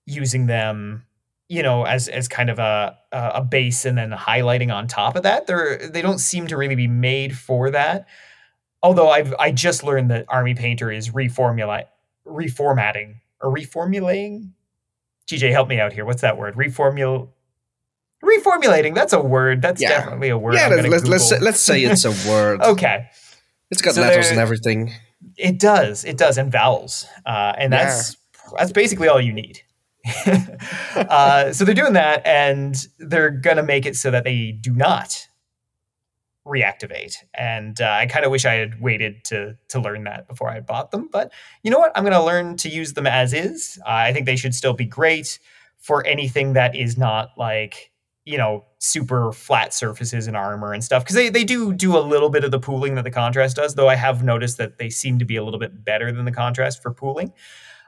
using 0.06 0.46
them 0.46 1.04
you 1.48 1.62
know 1.62 1.84
as 1.84 2.08
as 2.08 2.28
kind 2.28 2.50
of 2.50 2.58
a 2.58 2.96
a 3.12 3.42
base 3.42 3.84
and 3.84 3.96
then 3.98 4.10
highlighting 4.10 4.72
on 4.74 4.86
top 4.88 5.16
of 5.16 5.22
that 5.22 5.46
they're 5.46 5.76
they 5.88 6.00
don't 6.02 6.18
seem 6.18 6.46
to 6.46 6.56
really 6.56 6.74
be 6.74 6.86
made 6.88 7.36
for 7.36 7.70
that 7.70 8.06
although 8.82 9.10
i've 9.10 9.34
i 9.38 9.50
just 9.50 9.84
learned 9.84 10.10
that 10.10 10.24
army 10.28 10.54
painter 10.54 10.90
is 10.90 11.10
reformulate 11.10 11.84
reformatting 12.26 13.16
or 13.40 13.52
reformulating 13.54 14.50
GJ, 15.30 15.52
help 15.52 15.68
me 15.68 15.78
out 15.80 15.92
here. 15.92 16.04
What's 16.04 16.20
that 16.22 16.36
word? 16.36 16.56
Reformul 16.56 17.28
reformulating. 18.24 18.94
That's 18.94 19.12
a 19.12 19.20
word. 19.20 19.62
That's 19.62 19.80
Yeah. 19.80 19.88
definitely 19.88 20.28
a 20.30 20.38
word. 20.38 20.54
yeah, 20.54 20.68
let's 20.68 20.88
let's, 20.88 21.08
let's 21.08 21.30
Google. 21.30 21.44
let's 21.44 21.60
say 21.60 21.82
it's 21.84 22.04
a 22.04 22.10
word. 22.30 22.60
okay. 22.60 23.08
It's 23.70 23.80
got 23.82 23.94
So 23.94 24.02
letters 24.02 24.26
there- 24.26 24.32
and 24.32 24.40
everything. 24.40 24.92
It 25.36 25.58
does. 25.60 26.04
It 26.04 26.18
does, 26.18 26.36
and 26.38 26.50
vowels, 26.50 27.06
uh, 27.24 27.52
and 27.56 27.72
that's 27.72 28.16
that's 28.58 28.72
basically 28.72 29.06
all 29.08 29.20
you 29.20 29.32
need. 29.32 29.62
uh, 30.96 31.52
so 31.52 31.64
they're 31.64 31.74
doing 31.74 31.92
that, 31.92 32.26
and 32.26 32.86
they're 32.98 33.30
gonna 33.30 33.62
make 33.62 33.86
it 33.86 33.96
so 33.96 34.10
that 34.10 34.24
they 34.24 34.52
do 34.52 34.74
not 34.74 35.28
reactivate. 36.46 37.16
And 37.34 37.80
uh, 37.80 37.90
I 37.90 38.06
kind 38.06 38.24
of 38.24 38.32
wish 38.32 38.44
I 38.44 38.54
had 38.54 38.80
waited 38.80 39.24
to 39.26 39.56
to 39.68 39.80
learn 39.80 40.04
that 40.04 40.28
before 40.28 40.50
I 40.50 40.60
bought 40.60 40.90
them. 40.90 41.08
But 41.12 41.32
you 41.62 41.70
know 41.70 41.78
what? 41.78 41.92
I'm 41.94 42.04
gonna 42.04 42.24
learn 42.24 42.56
to 42.58 42.68
use 42.68 42.94
them 42.94 43.06
as 43.06 43.32
is. 43.32 43.78
Uh, 43.86 43.90
I 43.90 44.12
think 44.12 44.26
they 44.26 44.36
should 44.36 44.54
still 44.54 44.74
be 44.74 44.84
great 44.84 45.38
for 45.78 46.06
anything 46.06 46.54
that 46.54 46.74
is 46.74 46.96
not 46.96 47.30
like 47.36 47.92
you 48.24 48.38
know 48.38 48.64
super 48.78 49.32
flat 49.32 49.74
surfaces 49.74 50.26
and 50.26 50.36
armor 50.36 50.72
and 50.72 50.82
stuff 50.82 51.02
because 51.02 51.16
they, 51.16 51.28
they 51.28 51.44
do 51.44 51.72
do 51.72 51.96
a 51.96 52.00
little 52.00 52.30
bit 52.30 52.44
of 52.44 52.50
the 52.50 52.58
pooling 52.58 52.94
that 52.94 53.02
the 53.02 53.10
contrast 53.10 53.56
does 53.56 53.74
though 53.74 53.88
i 53.88 53.96
have 53.96 54.22
noticed 54.22 54.58
that 54.58 54.78
they 54.78 54.88
seem 54.88 55.18
to 55.18 55.24
be 55.24 55.34
a 55.34 55.42
little 55.42 55.58
bit 55.58 55.84
better 55.84 56.12
than 56.12 56.24
the 56.24 56.32
contrast 56.32 56.80
for 56.82 56.94
pooling 56.94 57.32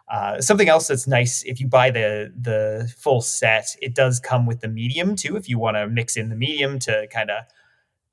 uh, 0.08 0.40
something 0.40 0.68
else 0.68 0.88
that's 0.88 1.06
nice 1.06 1.42
if 1.44 1.60
you 1.60 1.66
buy 1.66 1.90
the 1.90 2.32
the 2.38 2.92
full 2.98 3.22
set 3.22 3.74
it 3.80 3.94
does 3.94 4.20
come 4.20 4.44
with 4.44 4.60
the 4.60 4.68
medium 4.68 5.16
too 5.16 5.36
if 5.36 5.48
you 5.48 5.58
want 5.58 5.76
to 5.76 5.88
mix 5.88 6.16
in 6.16 6.28
the 6.28 6.36
medium 6.36 6.78
to 6.78 7.06
kind 7.08 7.30
of 7.30 7.44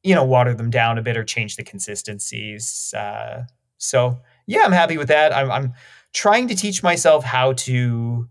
you 0.03 0.15
know 0.15 0.23
water 0.23 0.53
them 0.53 0.69
down 0.69 0.97
a 0.97 1.01
bit 1.01 1.17
or 1.17 1.23
change 1.23 1.57
the 1.57 1.63
consistencies 1.63 2.93
uh, 2.97 3.43
so 3.77 4.19
yeah 4.47 4.63
i'm 4.63 4.71
happy 4.71 4.97
with 4.97 5.09
that. 5.09 5.35
I'm, 5.35 5.51
I'm 5.51 5.73
trying 6.13 6.47
to 6.47 6.55
teach 6.55 6.81
myself 6.81 7.23
how 7.23 7.53
to 7.53 8.29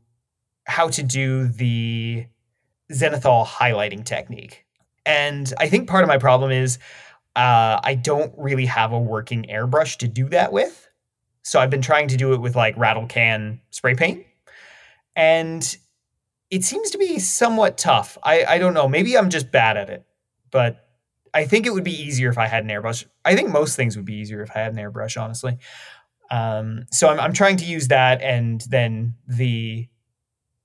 how 0.66 0.88
to 0.88 1.02
do 1.02 1.48
the 1.48 2.26
zenithal 2.92 3.46
highlighting 3.46 4.04
technique. 4.04 4.64
And 5.04 5.52
i 5.58 5.68
think 5.68 5.88
part 5.88 6.02
of 6.02 6.08
my 6.08 6.18
problem 6.18 6.50
is 6.50 6.78
uh, 7.36 7.78
i 7.84 7.94
don't 7.94 8.32
really 8.38 8.66
have 8.66 8.92
a 8.92 8.98
working 8.98 9.44
airbrush 9.50 9.98
to 9.98 10.08
do 10.08 10.30
that 10.30 10.50
with 10.50 10.89
so 11.42 11.60
I've 11.60 11.70
been 11.70 11.82
trying 11.82 12.08
to 12.08 12.16
do 12.16 12.32
it 12.32 12.40
with 12.40 12.56
like 12.56 12.76
rattle 12.76 13.06
can 13.06 13.60
spray 13.70 13.94
paint. 13.94 14.26
And 15.16 15.76
it 16.50 16.64
seems 16.64 16.90
to 16.90 16.98
be 16.98 17.18
somewhat 17.18 17.78
tough. 17.78 18.18
I, 18.22 18.44
I 18.44 18.58
don't 18.58 18.74
know. 18.74 18.88
Maybe 18.88 19.16
I'm 19.16 19.30
just 19.30 19.50
bad 19.50 19.76
at 19.76 19.90
it, 19.90 20.04
but 20.50 20.86
I 21.32 21.44
think 21.44 21.66
it 21.66 21.72
would 21.72 21.84
be 21.84 22.02
easier 22.02 22.28
if 22.28 22.38
I 22.38 22.46
had 22.46 22.64
an 22.64 22.70
airbrush. 22.70 23.04
I 23.24 23.36
think 23.36 23.50
most 23.50 23.76
things 23.76 23.96
would 23.96 24.04
be 24.04 24.16
easier 24.16 24.42
if 24.42 24.50
I 24.54 24.60
had 24.60 24.72
an 24.72 24.78
airbrush, 24.78 25.20
honestly. 25.20 25.58
Um, 26.30 26.86
so 26.90 27.08
I'm, 27.08 27.20
I'm 27.20 27.32
trying 27.32 27.56
to 27.58 27.64
use 27.64 27.88
that 27.88 28.20
and 28.22 28.60
then 28.68 29.14
the 29.26 29.88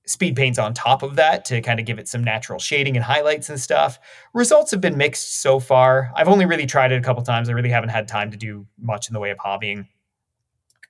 speed 0.06 0.36
paints 0.36 0.58
on 0.58 0.72
top 0.72 1.02
of 1.02 1.16
that 1.16 1.44
to 1.46 1.60
kind 1.60 1.80
of 1.80 1.86
give 1.86 1.98
it 1.98 2.08
some 2.08 2.22
natural 2.22 2.60
shading 2.60 2.96
and 2.96 3.04
highlights 3.04 3.48
and 3.48 3.58
stuff. 3.58 3.98
Results 4.34 4.70
have 4.70 4.80
been 4.80 4.96
mixed 4.96 5.40
so 5.40 5.58
far. 5.58 6.12
I've 6.14 6.28
only 6.28 6.46
really 6.46 6.66
tried 6.66 6.92
it 6.92 6.96
a 6.96 7.00
couple 7.00 7.22
times. 7.24 7.48
I 7.48 7.52
really 7.52 7.70
haven't 7.70 7.88
had 7.88 8.06
time 8.06 8.30
to 8.30 8.36
do 8.36 8.66
much 8.78 9.08
in 9.08 9.14
the 9.14 9.20
way 9.20 9.30
of 9.30 9.38
hobbying. 9.38 9.88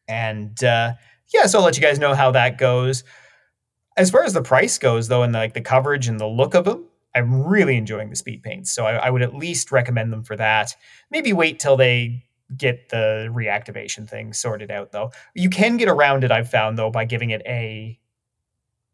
And 0.08 0.62
uh, 0.62 0.94
yeah, 1.32 1.46
so 1.46 1.58
I'll 1.58 1.64
let 1.64 1.76
you 1.76 1.82
guys 1.82 1.98
know 1.98 2.14
how 2.14 2.30
that 2.32 2.58
goes. 2.58 3.04
As 3.96 4.10
far 4.10 4.24
as 4.24 4.32
the 4.32 4.42
price 4.42 4.78
goes, 4.78 5.08
though, 5.08 5.22
and 5.22 5.34
the, 5.34 5.38
like 5.38 5.54
the 5.54 5.60
coverage 5.60 6.06
and 6.06 6.20
the 6.20 6.26
look 6.26 6.54
of 6.54 6.64
them, 6.64 6.86
I'm 7.14 7.44
really 7.44 7.76
enjoying 7.76 8.10
the 8.10 8.16
speed 8.16 8.42
paints. 8.42 8.70
So 8.70 8.84
I, 8.84 9.06
I 9.06 9.10
would 9.10 9.22
at 9.22 9.34
least 9.34 9.72
recommend 9.72 10.12
them 10.12 10.22
for 10.22 10.36
that. 10.36 10.76
Maybe 11.10 11.32
wait 11.32 11.58
till 11.58 11.76
they 11.76 12.24
get 12.56 12.90
the 12.90 13.28
reactivation 13.32 14.08
thing 14.08 14.32
sorted 14.32 14.70
out, 14.70 14.92
though. 14.92 15.10
You 15.34 15.50
can 15.50 15.78
get 15.78 15.88
around 15.88 16.24
it. 16.24 16.30
I've 16.30 16.50
found 16.50 16.78
though 16.78 16.90
by 16.90 17.04
giving 17.04 17.30
it 17.30 17.42
a 17.46 17.98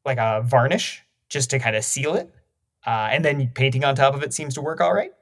like 0.05 0.19
a 0.19 0.43
varnish 0.45 1.03
just 1.29 1.51
to 1.51 1.59
kind 1.59 1.77
of 1.77 1.85
seal 1.85 2.15
it, 2.15 2.33
uh, 2.87 3.09
and 3.11 3.25
then 3.25 3.49
painting 3.55 3.85
on 3.85 3.95
top 3.95 4.15
of 4.15 4.23
it 4.23 4.33
seems 4.33 4.55
to 4.55 4.63
work 4.63 4.81
all 4.81 4.95
right. 4.95 5.13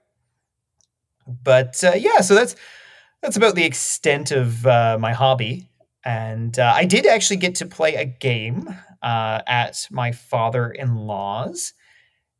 But 1.26 1.83
uh, 1.83 1.94
yeah, 1.96 2.20
so 2.20 2.35
that's 2.35 2.55
that's 3.22 3.37
about 3.37 3.55
the 3.55 3.64
extent 3.64 4.31
of 4.31 4.66
uh, 4.66 4.98
my 5.00 5.12
hobby. 5.12 5.69
And 6.04 6.58
uh, 6.58 6.72
I 6.74 6.84
did 6.84 7.06
actually 7.06 7.36
get 7.36 7.56
to 7.56 7.66
play 7.66 7.94
a 7.94 8.04
game 8.04 8.68
uh, 9.02 9.40
at 9.46 9.86
my 9.90 10.12
father 10.12 10.70
in 10.70 10.96
law's, 10.96 11.74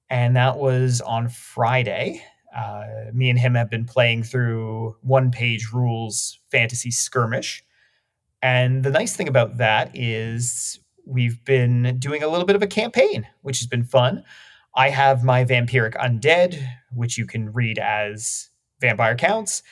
and 0.09 0.37
that 0.37 0.59
was 0.59 1.01
on 1.01 1.29
Friday. 1.29 2.23
Uh, 2.57 2.85
me 3.13 3.31
and 3.31 3.39
him 3.39 3.55
have 3.55 3.71
been 3.71 3.85
playing 3.85 4.23
through 4.25 4.97
one 5.03 5.31
page 5.31 5.69
rules 5.73 6.41
fantasy 6.51 6.91
skirmish. 6.91 7.63
And 8.43 8.83
the 8.83 8.91
nice 8.91 9.15
thing 9.15 9.29
about 9.29 9.59
that 9.59 9.91
is 9.95 10.81
we've 11.07 11.45
been 11.45 11.99
doing 11.99 12.23
a 12.23 12.29
little 12.29 12.47
bit 12.47 12.57
of 12.57 12.63
a 12.63 12.67
campaign, 12.67 13.27
which 13.43 13.59
has 13.59 13.67
been 13.67 13.85
fun. 13.85 14.25
I 14.75 14.91
have 14.91 15.23
my 15.23 15.45
vampiric 15.45 15.95
undead, 15.95 16.65
which 16.93 17.19
you 17.19 17.27
can 17.27 17.53
read 17.53 17.79
as 17.79 18.51
vampire 18.81 19.17
counts, 19.17 19.63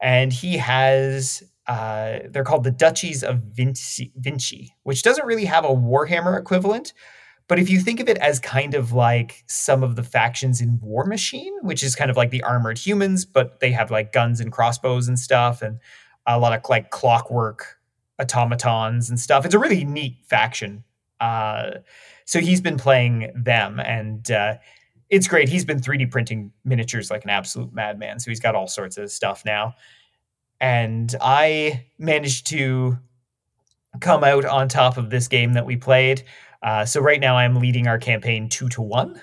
and 0.00 0.32
he 0.32 0.56
has 0.56 1.42
uh, 1.68 2.20
they're 2.30 2.44
called 2.44 2.64
the 2.64 2.70
Duchies 2.70 3.22
of 3.22 3.38
Vinci, 3.38 4.12
Vinci, 4.16 4.74
which 4.84 5.02
doesn't 5.02 5.26
really 5.26 5.44
have 5.44 5.64
a 5.64 5.68
Warhammer 5.68 6.38
equivalent. 6.38 6.92
But 7.48 7.58
if 7.58 7.70
you 7.70 7.80
think 7.80 8.00
of 8.00 8.08
it 8.08 8.18
as 8.18 8.40
kind 8.40 8.74
of 8.74 8.92
like 8.92 9.44
some 9.46 9.82
of 9.82 9.96
the 9.96 10.02
factions 10.02 10.60
in 10.60 10.80
War 10.80 11.04
Machine, 11.04 11.52
which 11.62 11.82
is 11.82 11.94
kind 11.94 12.10
of 12.10 12.16
like 12.16 12.30
the 12.30 12.42
armored 12.42 12.78
humans, 12.78 13.24
but 13.24 13.60
they 13.60 13.70
have 13.70 13.90
like 13.90 14.12
guns 14.12 14.40
and 14.40 14.50
crossbows 14.50 15.06
and 15.06 15.18
stuff, 15.18 15.62
and 15.62 15.78
a 16.26 16.38
lot 16.38 16.52
of 16.52 16.68
like 16.68 16.90
clockwork 16.90 17.78
automatons 18.20 19.10
and 19.10 19.20
stuff. 19.20 19.44
It's 19.44 19.54
a 19.54 19.58
really 19.58 19.84
neat 19.84 20.16
faction. 20.28 20.82
Uh, 21.20 21.70
so 22.24 22.40
he's 22.40 22.60
been 22.60 22.76
playing 22.76 23.30
them, 23.34 23.78
and 23.78 24.28
uh, 24.30 24.54
it's 25.08 25.28
great. 25.28 25.48
He's 25.48 25.64
been 25.64 25.80
3D 25.80 26.10
printing 26.10 26.52
miniatures 26.64 27.10
like 27.10 27.22
an 27.22 27.30
absolute 27.30 27.72
madman. 27.72 28.18
So 28.18 28.30
he's 28.30 28.40
got 28.40 28.56
all 28.56 28.66
sorts 28.66 28.98
of 28.98 29.10
stuff 29.10 29.44
now 29.44 29.74
and 30.60 31.14
I 31.20 31.86
managed 31.98 32.46
to 32.48 32.98
come 34.00 34.24
out 34.24 34.44
on 34.44 34.68
top 34.68 34.96
of 34.96 35.10
this 35.10 35.28
game 35.28 35.54
that 35.54 35.66
we 35.66 35.76
played. 35.76 36.22
Uh, 36.62 36.84
so 36.84 37.00
right 37.00 37.20
now 37.20 37.36
I'm 37.36 37.56
leading 37.56 37.86
our 37.86 37.98
campaign 37.98 38.48
two 38.48 38.68
to 38.70 38.82
one, 38.82 39.20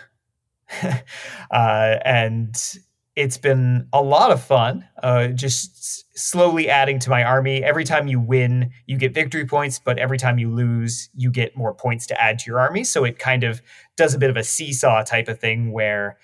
uh, 0.84 0.96
and 1.52 2.56
it's 3.16 3.38
been 3.38 3.88
a 3.94 4.02
lot 4.02 4.32
of 4.32 4.44
fun. 4.44 4.88
Uh, 5.02 5.28
just 5.28 6.18
slowly 6.18 6.70
adding 6.70 7.00
to 7.00 7.10
my 7.10 7.24
army. 7.24 7.64
Every 7.64 7.84
time 7.84 8.08
you 8.08 8.20
win, 8.20 8.72
you 8.88 8.98
get 8.98 9.14
victory 9.14 9.46
points, 9.46 9.80
but 9.80 10.00
every 10.00 10.18
time 10.18 10.40
you 10.40 10.50
lose, 10.50 11.10
you 11.14 11.30
get 11.30 11.56
more 11.56 11.74
points 11.74 12.08
to 12.08 12.22
add 12.22 12.40
to 12.40 12.50
your 12.50 12.60
army. 12.60 12.84
So 12.84 13.04
it 13.04 13.20
kind 13.20 13.44
of 13.44 13.62
does 13.98 14.14
a 14.14 14.20
bit 14.20 14.30
of 14.30 14.38
a 14.38 14.44
seesaw 14.44 15.04
type 15.04 15.28
of 15.28 15.40
thing 15.40 15.72
where 15.72 16.18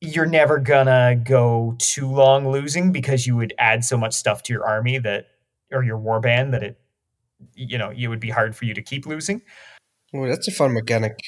you're 0.00 0.26
never 0.26 0.58
gonna 0.58 1.20
go 1.24 1.74
too 1.78 2.06
long 2.06 2.48
losing 2.50 2.92
because 2.92 3.26
you 3.26 3.36
would 3.36 3.52
add 3.58 3.84
so 3.84 3.96
much 3.96 4.14
stuff 4.14 4.42
to 4.44 4.52
your 4.52 4.66
army 4.66 4.98
that 4.98 5.26
or 5.72 5.82
your 5.82 5.98
warband 5.98 6.52
that 6.52 6.62
it 6.62 6.80
you 7.54 7.76
know 7.76 7.90
it 7.90 8.08
would 8.08 8.20
be 8.20 8.30
hard 8.30 8.56
for 8.56 8.64
you 8.64 8.74
to 8.74 8.82
keep 8.82 9.06
losing. 9.06 9.42
Oh 10.14 10.26
that's 10.26 10.46
a 10.48 10.52
fun 10.52 10.72
mechanic. 10.72 11.18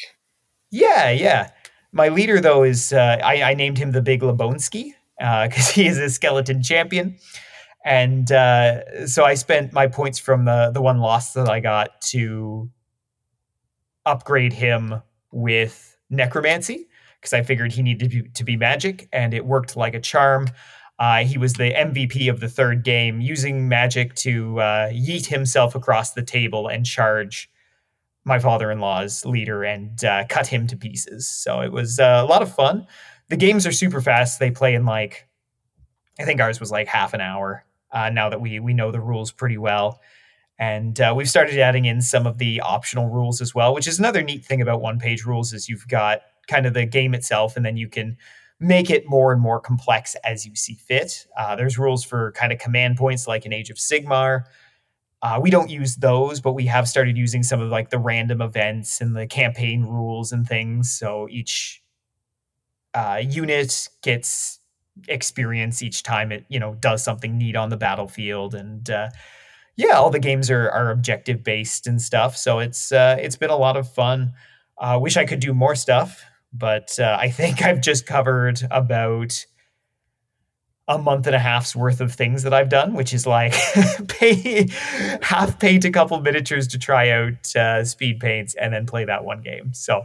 Yeah 0.71 1.11
yeah. 1.11 1.51
My 1.93 2.09
leader 2.09 2.41
though 2.41 2.63
is 2.63 2.93
uh, 2.93 3.19
I, 3.23 3.43
I 3.43 3.55
named 3.55 3.79
him 3.79 3.91
the 3.91 4.03
big 4.03 4.21
lebonski 4.21 4.93
because 5.19 5.69
uh, 5.69 5.73
he 5.75 5.87
is 5.87 5.99
a 5.99 6.09
skeleton 6.09 6.63
champion. 6.63 7.19
And 7.85 8.31
uh, 8.31 9.07
so 9.07 9.25
i 9.25 9.35
spent 9.35 9.73
my 9.73 9.87
points 9.89 10.19
from 10.19 10.45
the 10.45 10.71
the 10.73 10.83
one 10.83 10.99
loss 10.99 11.33
that 11.33 11.49
i 11.49 11.61
got 11.61 12.01
to 12.03 12.71
upgrade 14.07 14.53
him 14.53 15.03
with 15.33 15.97
necromancy 16.11 16.90
because 17.21 17.33
I 17.33 17.43
figured 17.43 17.73
he 17.73 17.83
needed 17.83 18.11
to 18.11 18.23
be, 18.23 18.29
to 18.31 18.45
be 18.45 18.57
magic, 18.57 19.09
and 19.13 19.35
it 19.35 19.45
worked 19.45 19.77
like 19.77 19.95
a 19.95 20.01
charm. 20.01 20.49
Uh, 20.99 21.25
he 21.25 21.39
was 21.39 21.55
the 21.55 21.73
MVP 21.73 22.31
of 22.31 22.41
the 22.41 22.49
third 22.49 22.85
game, 22.85 23.21
using 23.21 23.69
magic 23.69 24.15
to 24.17 24.61
uh, 24.61 24.89
yeet 24.91 25.27
himself 25.27 25.75
across 25.75 26.13
the 26.13 26.23
table 26.23 26.69
and 26.69 26.85
charge 26.85 27.51
my 28.25 28.39
father-in-law's 28.39 29.25
leader 29.25 29.65
and 29.65 30.05
uh, 30.05 30.25
cut 30.29 30.47
him 30.47 30.67
to 30.67 30.77
pieces. 30.77 31.27
So 31.27 31.61
it 31.61 31.73
was 31.73 31.99
uh, 31.99 32.21
a 32.23 32.29
lot 32.29 32.43
of 32.43 32.55
fun. 32.55 32.87
The 33.29 33.37
games 33.37 33.67
are 33.67 33.73
super 33.73 34.01
fast. 34.01 34.39
They 34.39 34.51
play 34.51 34.75
in 34.75 34.85
like, 34.85 35.27
I 36.19 36.25
think 36.25 36.41
ours 36.41 36.61
was 36.61 36.71
like 36.71 36.87
half 36.87 37.15
an 37.15 37.21
hour. 37.21 37.65
Uh, 37.93 38.11
now 38.11 38.29
that 38.29 38.41
we 38.41 38.61
we 38.61 38.73
know 38.73 38.93
the 38.93 39.01
rules 39.01 39.33
pretty 39.33 39.59
well, 39.59 40.01
and 40.61 41.01
uh, 41.01 41.13
we've 41.17 41.29
started 41.29 41.59
adding 41.59 41.87
in 41.87 42.01
some 42.03 42.25
of 42.25 42.39
the 42.39 42.61
optional 42.61 43.09
rules 43.09 43.41
as 43.41 43.53
well, 43.53 43.75
which 43.75 43.89
is 43.89 43.99
another 43.99 44.23
neat 44.23 44.45
thing 44.45 44.61
about 44.61 44.81
one-page 44.81 45.25
rules 45.25 45.53
is 45.53 45.69
you've 45.69 45.89
got 45.89 46.21
kind 46.51 46.67
of 46.67 46.75
the 46.75 46.85
game 46.85 47.15
itself, 47.15 47.57
and 47.57 47.65
then 47.65 47.77
you 47.77 47.89
can 47.89 48.17
make 48.61 48.91
it 48.91 49.09
more 49.09 49.33
and 49.33 49.41
more 49.41 49.59
complex 49.59 50.15
as 50.17 50.45
you 50.45 50.55
see 50.55 50.75
fit. 50.75 51.27
Uh, 51.39 51.57
there's 51.57 51.79
rules 51.79 52.05
for 52.05 52.33
kind 52.33 52.53
of 52.53 52.59
command 52.59 52.99
points 52.99 53.27
like 53.27 53.47
in 53.47 53.53
Age 53.53 53.71
of 53.71 53.79
Sigmar. 53.79 54.43
Uh, 55.23 55.39
we 55.41 55.51
don't 55.51 55.71
use 55.71 55.97
those, 55.97 56.41
but 56.41 56.53
we 56.53 56.67
have 56.67 56.89
started 56.89 57.17
using 57.17 57.43
some 57.43 57.61
of 57.61 57.71
like 57.71 57.91
the 57.91 57.99
random 57.99 58.41
events 58.43 59.01
and 59.01 59.17
the 59.17 59.27
campaign 59.27 59.85
rules 59.85 60.33
and 60.33 60.47
things. 60.47 60.91
So 60.91 61.27
each 61.31 61.83
uh, 62.95 63.23
unit 63.23 63.89
gets 64.03 64.59
experience 65.09 65.83
each 65.83 66.03
time 66.03 66.31
it 66.33 66.45
you 66.49 66.59
know 66.59 66.75
does 66.75 67.03
something 67.03 67.39
neat 67.39 67.57
on 67.57 67.69
the 67.69 67.77
battlefield, 67.77 68.55
and 68.55 68.89
uh, 68.91 69.09
yeah, 69.77 69.95
all 69.95 70.11
the 70.11 70.19
games 70.19 70.51
are 70.51 70.71
are 70.71 70.91
objective 70.91 71.45
based 71.45 71.87
and 71.87 72.01
stuff. 72.01 72.37
So 72.37 72.59
it's 72.59 72.93
uh, 72.93 73.17
it's 73.21 73.37
been 73.37 73.51
a 73.51 73.57
lot 73.57 73.77
of 73.77 73.93
fun. 73.93 74.33
Uh, 74.79 74.99
wish 75.01 75.17
I 75.19 75.27
could 75.27 75.41
do 75.41 75.53
more 75.53 75.75
stuff 75.75 76.25
but 76.53 76.99
uh, 76.99 77.17
I 77.21 77.31
think 77.31 77.63
I've 77.65 77.81
just 77.81 78.07
covered 78.07 78.61
about 78.71 79.45
a 80.89 80.99
month 80.99 81.27
and 81.29 81.37
a 81.37 81.39
half's 81.39 81.77
worth 81.77 82.01
of 82.01 82.13
things 82.13 82.43
that 82.43 82.53
I've 82.53 82.69
done, 82.69 82.95
which 82.95 83.15
is 83.15 83.25
like 83.27 83.55
pay 84.09 84.69
half 85.23 85.59
paint 85.61 85.85
a 85.85 85.91
couple 85.91 86.21
miniatures 86.21 86.67
to 86.69 86.79
try 86.79 87.11
out 87.11 87.55
uh, 87.55 87.85
speed 87.85 88.19
paints 88.19 88.57
and 88.57 88.73
then 88.73 88.87
play 88.87 89.05
that 89.05 89.25
one 89.25 89.41
game. 89.41 89.73
So 89.73 90.03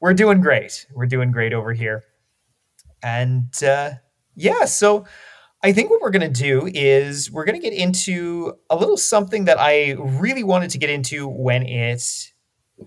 we're 0.00 0.14
doing 0.14 0.40
great. 0.40 0.86
We're 0.92 1.06
doing 1.06 1.30
great 1.30 1.52
over 1.52 1.72
here. 1.72 2.02
And 3.02 3.52
uh, 3.62 3.92
yeah, 4.34 4.64
so 4.64 5.06
I 5.62 5.72
think 5.72 5.90
what 5.90 6.00
we're 6.00 6.10
going 6.10 6.32
to 6.32 6.42
do 6.42 6.68
is 6.74 7.30
we're 7.30 7.44
going 7.44 7.60
to 7.60 7.62
get 7.62 7.76
into 7.76 8.54
a 8.68 8.76
little 8.76 8.96
something 8.96 9.44
that 9.44 9.58
I 9.60 9.92
really 9.92 10.42
wanted 10.42 10.70
to 10.70 10.78
get 10.78 10.90
into 10.90 11.28
when 11.28 11.64
it 11.64 12.32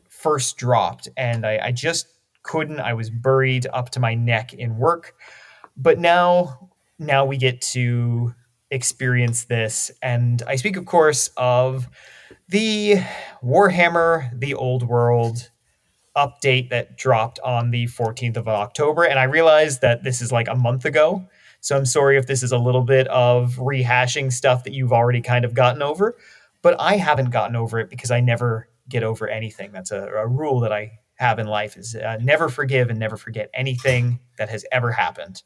first 0.10 0.58
dropped. 0.58 1.08
And 1.16 1.46
I, 1.46 1.60
I 1.64 1.72
just 1.72 2.08
couldn't. 2.44 2.80
I 2.80 2.94
was 2.94 3.10
buried 3.10 3.68
up 3.74 3.90
to 3.92 4.00
my 4.00 4.16
neck 4.16 4.54
in 4.54 4.78
work. 4.78 5.16
But 5.78 6.00
now 6.00 6.70
now 7.00 7.26
we 7.26 7.38
get 7.38 7.62
to 7.62 8.36
experience 8.70 9.46
this. 9.46 9.90
And 10.02 10.44
I 10.46 10.58
speak, 10.58 10.76
of 10.76 10.86
course, 10.86 11.30
of 11.38 11.88
the 12.50 12.98
Warhammer, 13.44 14.38
the 14.38 14.54
Old 14.54 14.84
World 14.84 15.50
update 16.16 16.70
that 16.70 16.98
dropped 16.98 17.40
on 17.40 17.72
the 17.72 17.86
14th 17.86 18.38
of 18.38 18.48
October. 18.48 19.06
And 19.06 19.18
I 19.18 19.24
realized 19.24 19.82
that 19.82 20.04
this 20.04 20.22
is 20.22 20.32
like 20.32 20.48
a 20.48 20.56
month 20.56 20.86
ago. 20.86 21.28
So 21.62 21.78
I'm 21.78 21.86
sorry 21.86 22.18
if 22.18 22.28
this 22.28 22.44
is 22.44 22.52
a 22.52 22.58
little 22.58 22.84
bit 22.84 23.08
of 23.08 23.56
rehashing 23.56 24.32
stuff 24.32 24.64
that 24.66 24.74
you've 24.74 24.94
already 24.94 25.22
kind 25.22 25.46
of 25.46 25.54
gotten 25.54 25.82
over. 25.82 26.18
But 26.62 26.76
I 26.80 26.98
haven't 26.98 27.30
gotten 27.30 27.56
over 27.56 27.80
it 27.80 27.90
because 27.90 28.12
I 28.12 28.20
never 28.20 28.68
get 28.90 29.04
over 29.04 29.28
anything. 29.28 29.72
That's 29.72 29.92
a, 29.92 30.08
a 30.08 30.28
rule 30.28 30.60
that 30.62 30.74
I 30.74 31.00
have 31.20 31.38
in 31.38 31.48
life 31.48 31.76
is 31.76 31.96
uh, 31.96 32.18
never 32.22 32.48
forgive 32.50 32.90
and 32.90 32.98
never 32.98 33.18
forget 33.18 33.50
anything 33.54 34.20
that 34.38 34.50
has 34.50 34.66
ever 34.72 34.92
happened. 34.92 35.44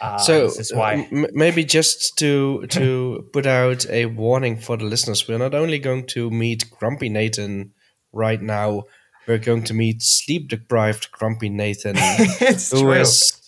Uh, 0.00 0.18
so 0.18 0.50
why 0.72 1.06
m- 1.12 1.26
maybe 1.32 1.62
just 1.64 2.18
to 2.18 2.66
to 2.68 3.28
put 3.32 3.46
out 3.46 3.88
a 3.90 4.06
warning 4.06 4.56
for 4.56 4.76
the 4.76 4.84
listeners, 4.84 5.28
we're 5.28 5.38
not 5.38 5.54
only 5.54 5.78
going 5.78 6.06
to 6.06 6.30
meet 6.30 6.70
Grumpy 6.70 7.08
Nathan 7.08 7.72
right 8.12 8.40
now, 8.40 8.84
we're 9.26 9.38
going 9.38 9.62
to 9.64 9.74
meet 9.74 10.02
sleep 10.02 10.48
deprived 10.48 11.12
Grumpy 11.12 11.48
Nathan, 11.48 11.96
who 12.72 12.90
is 12.92 13.40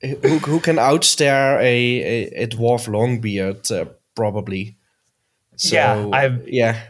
who, 0.00 0.38
who 0.38 0.60
can 0.60 0.76
outstare 0.76 1.58
a, 1.58 1.64
a, 1.64 2.44
a 2.44 2.46
dwarf 2.46 2.88
longbeard 2.88 3.70
uh, 3.70 3.90
probably. 4.14 4.76
So, 5.56 5.74
yeah, 5.74 6.08
I've 6.12 6.48
yeah. 6.48 6.80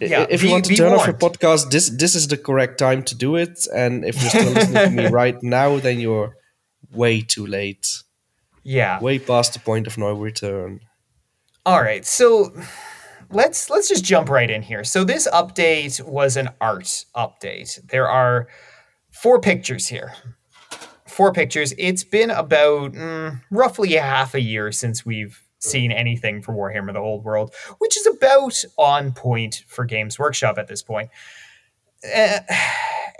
Yeah, 0.00 0.26
if 0.28 0.42
you 0.42 0.50
want 0.50 0.64
to 0.66 0.74
turn 0.74 0.88
warned. 0.88 1.00
off 1.00 1.06
your 1.06 1.16
podcast, 1.16 1.70
this 1.70 1.90
this 1.90 2.14
is 2.14 2.28
the 2.28 2.36
correct 2.36 2.78
time 2.78 3.02
to 3.04 3.14
do 3.14 3.36
it. 3.36 3.66
And 3.74 4.04
if 4.04 4.20
you're 4.20 4.30
still 4.30 4.52
listening 4.52 4.96
to 4.96 5.02
me 5.02 5.06
right 5.22 5.40
now, 5.42 5.78
then 5.78 6.00
you're 6.00 6.36
way 6.92 7.20
too 7.20 7.46
late. 7.46 7.86
Yeah. 8.62 9.00
Way 9.00 9.18
past 9.18 9.52
the 9.52 9.60
point 9.60 9.86
of 9.86 9.98
no 9.98 10.12
return. 10.12 10.80
All 11.66 11.82
right. 11.82 12.04
So 12.04 12.52
let's 13.30 13.70
let's 13.70 13.88
just 13.88 14.04
jump 14.04 14.28
right 14.28 14.50
in 14.50 14.62
here. 14.62 14.84
So 14.84 15.04
this 15.04 15.28
update 15.32 16.00
was 16.02 16.36
an 16.36 16.48
art 16.60 17.04
update. 17.14 17.86
There 17.88 18.08
are 18.08 18.48
four 19.12 19.40
pictures 19.40 19.88
here. 19.88 20.14
Four 21.06 21.32
pictures. 21.32 21.72
It's 21.78 22.04
been 22.04 22.30
about 22.30 22.92
mm, 22.92 23.40
roughly 23.50 23.94
a 23.96 24.02
half 24.02 24.34
a 24.34 24.40
year 24.40 24.72
since 24.72 25.06
we've 25.06 25.43
seen 25.64 25.90
anything 25.90 26.42
for 26.42 26.54
Warhammer 26.54 26.92
the 26.92 26.98
Old 26.98 27.24
World, 27.24 27.54
which 27.78 27.96
is 27.96 28.06
about 28.06 28.64
on 28.78 29.12
point 29.12 29.64
for 29.66 29.84
Games 29.84 30.18
Workshop 30.18 30.58
at 30.58 30.68
this 30.68 30.82
point. 30.82 31.10
Uh, 32.14 32.40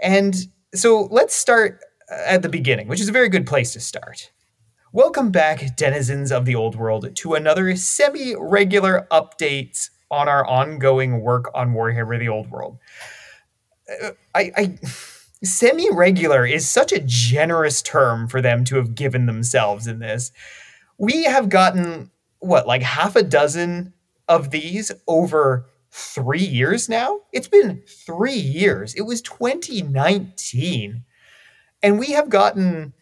and 0.01 0.35
so 0.73 1.07
let's 1.11 1.35
start 1.35 1.79
at 2.09 2.41
the 2.41 2.49
beginning, 2.49 2.87
which 2.87 3.01
is 3.01 3.09
a 3.09 3.13
very 3.13 3.29
good 3.29 3.47
place 3.47 3.73
to 3.73 3.79
start. 3.79 4.31
Welcome 4.91 5.31
back, 5.31 5.75
denizens 5.75 6.31
of 6.31 6.45
the 6.45 6.55
old 6.55 6.75
world, 6.75 7.15
to 7.15 7.33
another 7.33 7.75
semi 7.75 8.35
regular 8.37 9.07
update 9.11 9.89
on 10.09 10.29
our 10.29 10.45
ongoing 10.45 11.21
work 11.21 11.49
on 11.53 11.73
Warhammer 11.73 12.17
the 12.17 12.29
Old 12.29 12.49
World. 12.49 12.77
Uh, 14.01 14.11
I, 14.33 14.51
I 14.55 14.77
semi 15.43 15.89
regular 15.91 16.45
is 16.45 16.69
such 16.69 16.91
a 16.91 17.03
generous 17.05 17.81
term 17.81 18.27
for 18.27 18.41
them 18.41 18.63
to 18.65 18.77
have 18.77 18.95
given 18.95 19.25
themselves 19.25 19.87
in 19.87 19.99
this. 19.99 20.31
We 20.97 21.25
have 21.25 21.49
gotten, 21.49 22.11
what, 22.39 22.67
like 22.67 22.81
half 22.81 23.15
a 23.15 23.23
dozen 23.23 23.93
of 24.27 24.51
these 24.51 24.91
over 25.07 25.67
three 25.91 26.39
years 26.39 26.89
now? 26.89 27.21
It's 27.31 27.47
been 27.47 27.81
three 27.87 28.33
years. 28.33 28.93
It 28.95 29.03
was 29.03 29.21
2019 29.21 31.03
and 31.85 31.99
we 31.99 32.07
have 32.07 32.29
gotten 32.29 32.93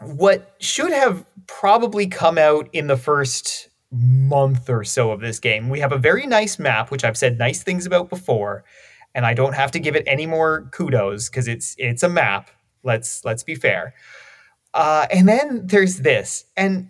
what 0.00 0.54
should 0.58 0.92
have 0.92 1.26
probably 1.46 2.06
come 2.06 2.38
out 2.38 2.66
in 2.72 2.86
the 2.86 2.96
first 2.96 3.68
month 3.90 4.70
or 4.70 4.82
so 4.82 5.10
of 5.10 5.20
this 5.20 5.38
game. 5.38 5.68
We 5.68 5.80
have 5.80 5.92
a 5.92 5.98
very 5.98 6.26
nice 6.26 6.58
map, 6.58 6.90
which 6.90 7.04
I've 7.04 7.18
said 7.18 7.38
nice 7.38 7.62
things 7.62 7.84
about 7.84 8.08
before, 8.08 8.64
and 9.14 9.26
I 9.26 9.34
don't 9.34 9.52
have 9.52 9.70
to 9.72 9.78
give 9.78 9.94
it 9.94 10.04
any 10.06 10.24
more 10.24 10.70
kudos 10.72 11.28
because 11.28 11.46
it's 11.46 11.74
it's 11.76 12.02
a 12.02 12.08
map. 12.08 12.50
Let's 12.82 13.26
let's 13.26 13.42
be 13.42 13.54
fair. 13.54 13.92
Uh, 14.72 15.06
and 15.12 15.28
then 15.28 15.66
there's 15.66 15.98
this, 15.98 16.46
and 16.56 16.88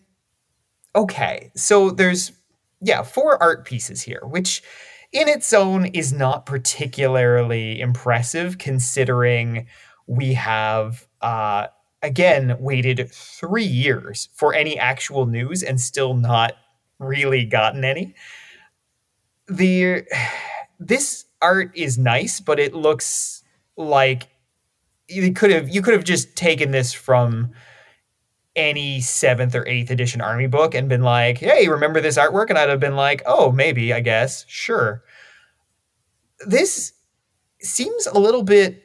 okay, 0.94 1.50
so 1.54 1.90
there's 1.90 2.32
yeah 2.80 3.02
four 3.02 3.42
art 3.42 3.64
pieces 3.64 4.02
here, 4.02 4.22
which 4.24 4.62
in 5.12 5.28
its 5.28 5.52
own 5.52 5.86
is 5.86 6.12
not 6.12 6.46
particularly 6.46 7.80
impressive 7.80 8.58
considering 8.58 9.66
we 10.06 10.34
have 10.34 11.06
uh, 11.20 11.66
again 12.02 12.56
waited 12.58 13.10
three 13.12 13.64
years 13.64 14.28
for 14.32 14.54
any 14.54 14.78
actual 14.78 15.26
news 15.26 15.62
and 15.62 15.80
still 15.80 16.14
not 16.14 16.54
really 16.98 17.44
gotten 17.44 17.84
any. 17.84 18.14
The 19.48 20.04
this 20.80 21.26
art 21.40 21.70
is 21.74 21.98
nice, 21.98 22.40
but 22.40 22.58
it 22.58 22.74
looks 22.74 23.42
like 23.76 24.28
you 25.08 25.32
could 25.32 25.50
have 25.50 25.68
you 25.68 25.82
could 25.82 25.94
have 25.94 26.04
just 26.04 26.36
taken 26.36 26.70
this 26.70 26.92
from 26.92 27.52
any 28.54 29.00
seventh 29.00 29.54
or 29.54 29.66
eighth 29.66 29.90
edition 29.90 30.20
army 30.20 30.46
book 30.46 30.74
and 30.74 30.88
been 30.88 31.02
like, 31.02 31.38
hey, 31.38 31.68
remember 31.68 32.00
this 32.00 32.18
artwork? 32.18 32.50
And 32.50 32.58
I'd 32.58 32.68
have 32.68 32.80
been 32.80 32.96
like, 32.96 33.22
oh, 33.26 33.50
maybe, 33.50 33.92
I 33.92 34.00
guess, 34.00 34.44
sure. 34.48 35.02
This 36.46 36.92
seems 37.60 38.06
a 38.06 38.18
little 38.18 38.42
bit 38.42 38.82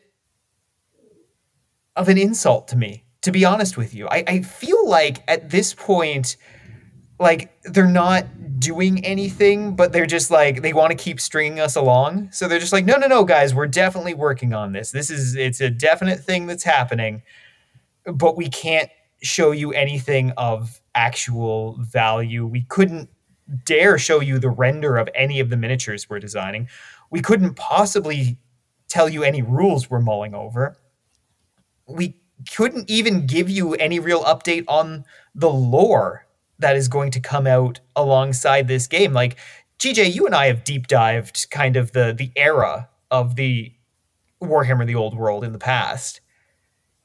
of 1.96 2.08
an 2.08 2.18
insult 2.18 2.68
to 2.70 2.78
me, 2.78 3.04
to 3.22 3.32
be 3.32 3.44
honest 3.44 3.76
with 3.76 3.94
you. 3.94 4.08
I, 4.08 4.24
I 4.28 4.42
feel 4.42 4.88
like 4.88 5.24
at 5.28 5.50
this 5.50 5.74
point, 5.74 6.38
like 7.20 7.52
they're 7.64 7.88
not 7.88 8.26
doing 8.60 9.04
anything, 9.04 9.76
but 9.76 9.92
they're 9.92 10.06
just 10.06 10.32
like 10.32 10.62
they 10.62 10.74
want 10.74 10.92
to 10.92 10.98
keep 10.98 11.20
stringing 11.20 11.60
us 11.60 11.76
along. 11.76 12.30
So 12.32 12.48
they're 12.48 12.60
just 12.60 12.74
like, 12.74 12.86
no, 12.86 12.96
no, 12.98 13.08
no, 13.08 13.26
guys, 13.26 13.54
we're 13.54 13.68
definitely 13.68 14.14
working 14.14 14.54
on 14.54 14.72
this. 14.72 14.92
This 14.92 15.10
is 15.10 15.36
it's 15.36 15.60
a 15.60 15.70
definite 15.70 16.20
thing 16.20 16.46
that's 16.46 16.64
happening, 16.64 17.24
but 18.06 18.38
we 18.38 18.50
can't 18.50 18.90
show 19.22 19.52
you 19.52 19.72
anything 19.74 20.32
of 20.38 20.82
actual 20.96 21.78
value. 21.82 22.46
We 22.46 22.62
couldn't 22.64 23.10
dare 23.66 23.98
show 23.98 24.20
you 24.20 24.40
the 24.40 24.50
render 24.50 24.98
of 24.98 25.10
any 25.16 25.40
of 25.40 25.50
the 25.50 25.58
miniatures 25.58 26.10
we're 26.10 26.20
designing. 26.20 26.68
We 27.10 27.22
couldn't 27.22 27.56
possibly 27.56 28.38
tell 28.90 29.10
you 29.10 29.24
any 29.24 29.42
rules 29.42 29.90
we're 29.90 30.00
mulling 30.02 30.34
over 30.34 30.78
we 31.88 32.20
couldn't 32.54 32.90
even 32.90 33.26
give 33.26 33.50
you 33.50 33.74
any 33.76 34.00
real 34.00 34.24
update 34.24 34.66
on 34.68 35.06
the 35.34 35.50
lore 35.50 36.26
that 36.60 36.76
is 36.76 36.88
going 36.88 37.12
to 37.12 37.20
come 37.20 37.48
out 37.48 37.80
alongside 37.96 38.68
this 38.68 38.88
game. 38.88 39.14
Like 39.14 39.38
GJ, 39.80 40.14
you 40.14 40.26
and 40.26 40.36
I 40.36 40.48
have 40.48 40.64
deep 40.64 40.88
dived 40.88 41.50
kind 41.50 41.76
of 41.76 41.94
the 41.94 42.14
the 42.18 42.32
era 42.36 42.90
of 43.12 43.36
the 43.36 43.72
Warhammer 44.42 44.86
the 44.86 44.96
Old 44.96 45.16
World 45.16 45.44
in 45.44 45.52
the 45.52 45.60
past. 45.60 46.22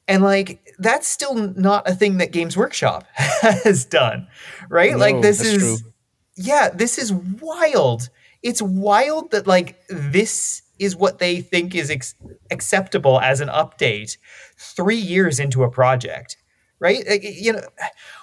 And 0.09 0.23
like 0.23 0.75
that's 0.79 1.07
still 1.07 1.35
not 1.35 1.89
a 1.89 1.95
thing 1.95 2.19
that 2.19 2.33
Games 2.33 2.57
Workshop 2.57 3.05
has 3.15 3.85
done, 3.85 4.27
right? 4.69 4.93
No, 4.93 4.99
like 4.99 5.23
this 5.23 5.41
is 5.41 5.59
true. 5.59 5.93
yeah, 6.37 6.71
this 6.71 6.99
is 6.99 7.13
wild. 7.13 8.09
It's 8.43 8.61
wild 8.61 9.31
that 9.31 9.47
like 9.47 9.79
this 9.89 10.63
is 10.79 10.97
what 10.97 11.19
they 11.19 11.41
think 11.41 11.75
is 11.75 11.91
ex- 11.91 12.15
acceptable 12.51 13.21
as 13.21 13.41
an 13.41 13.49
update 13.49 14.17
three 14.59 14.97
years 14.97 15.39
into 15.39 15.63
a 15.63 15.71
project 15.71 16.37
right 16.81 17.05
like, 17.09 17.23
you 17.23 17.53
know 17.53 17.63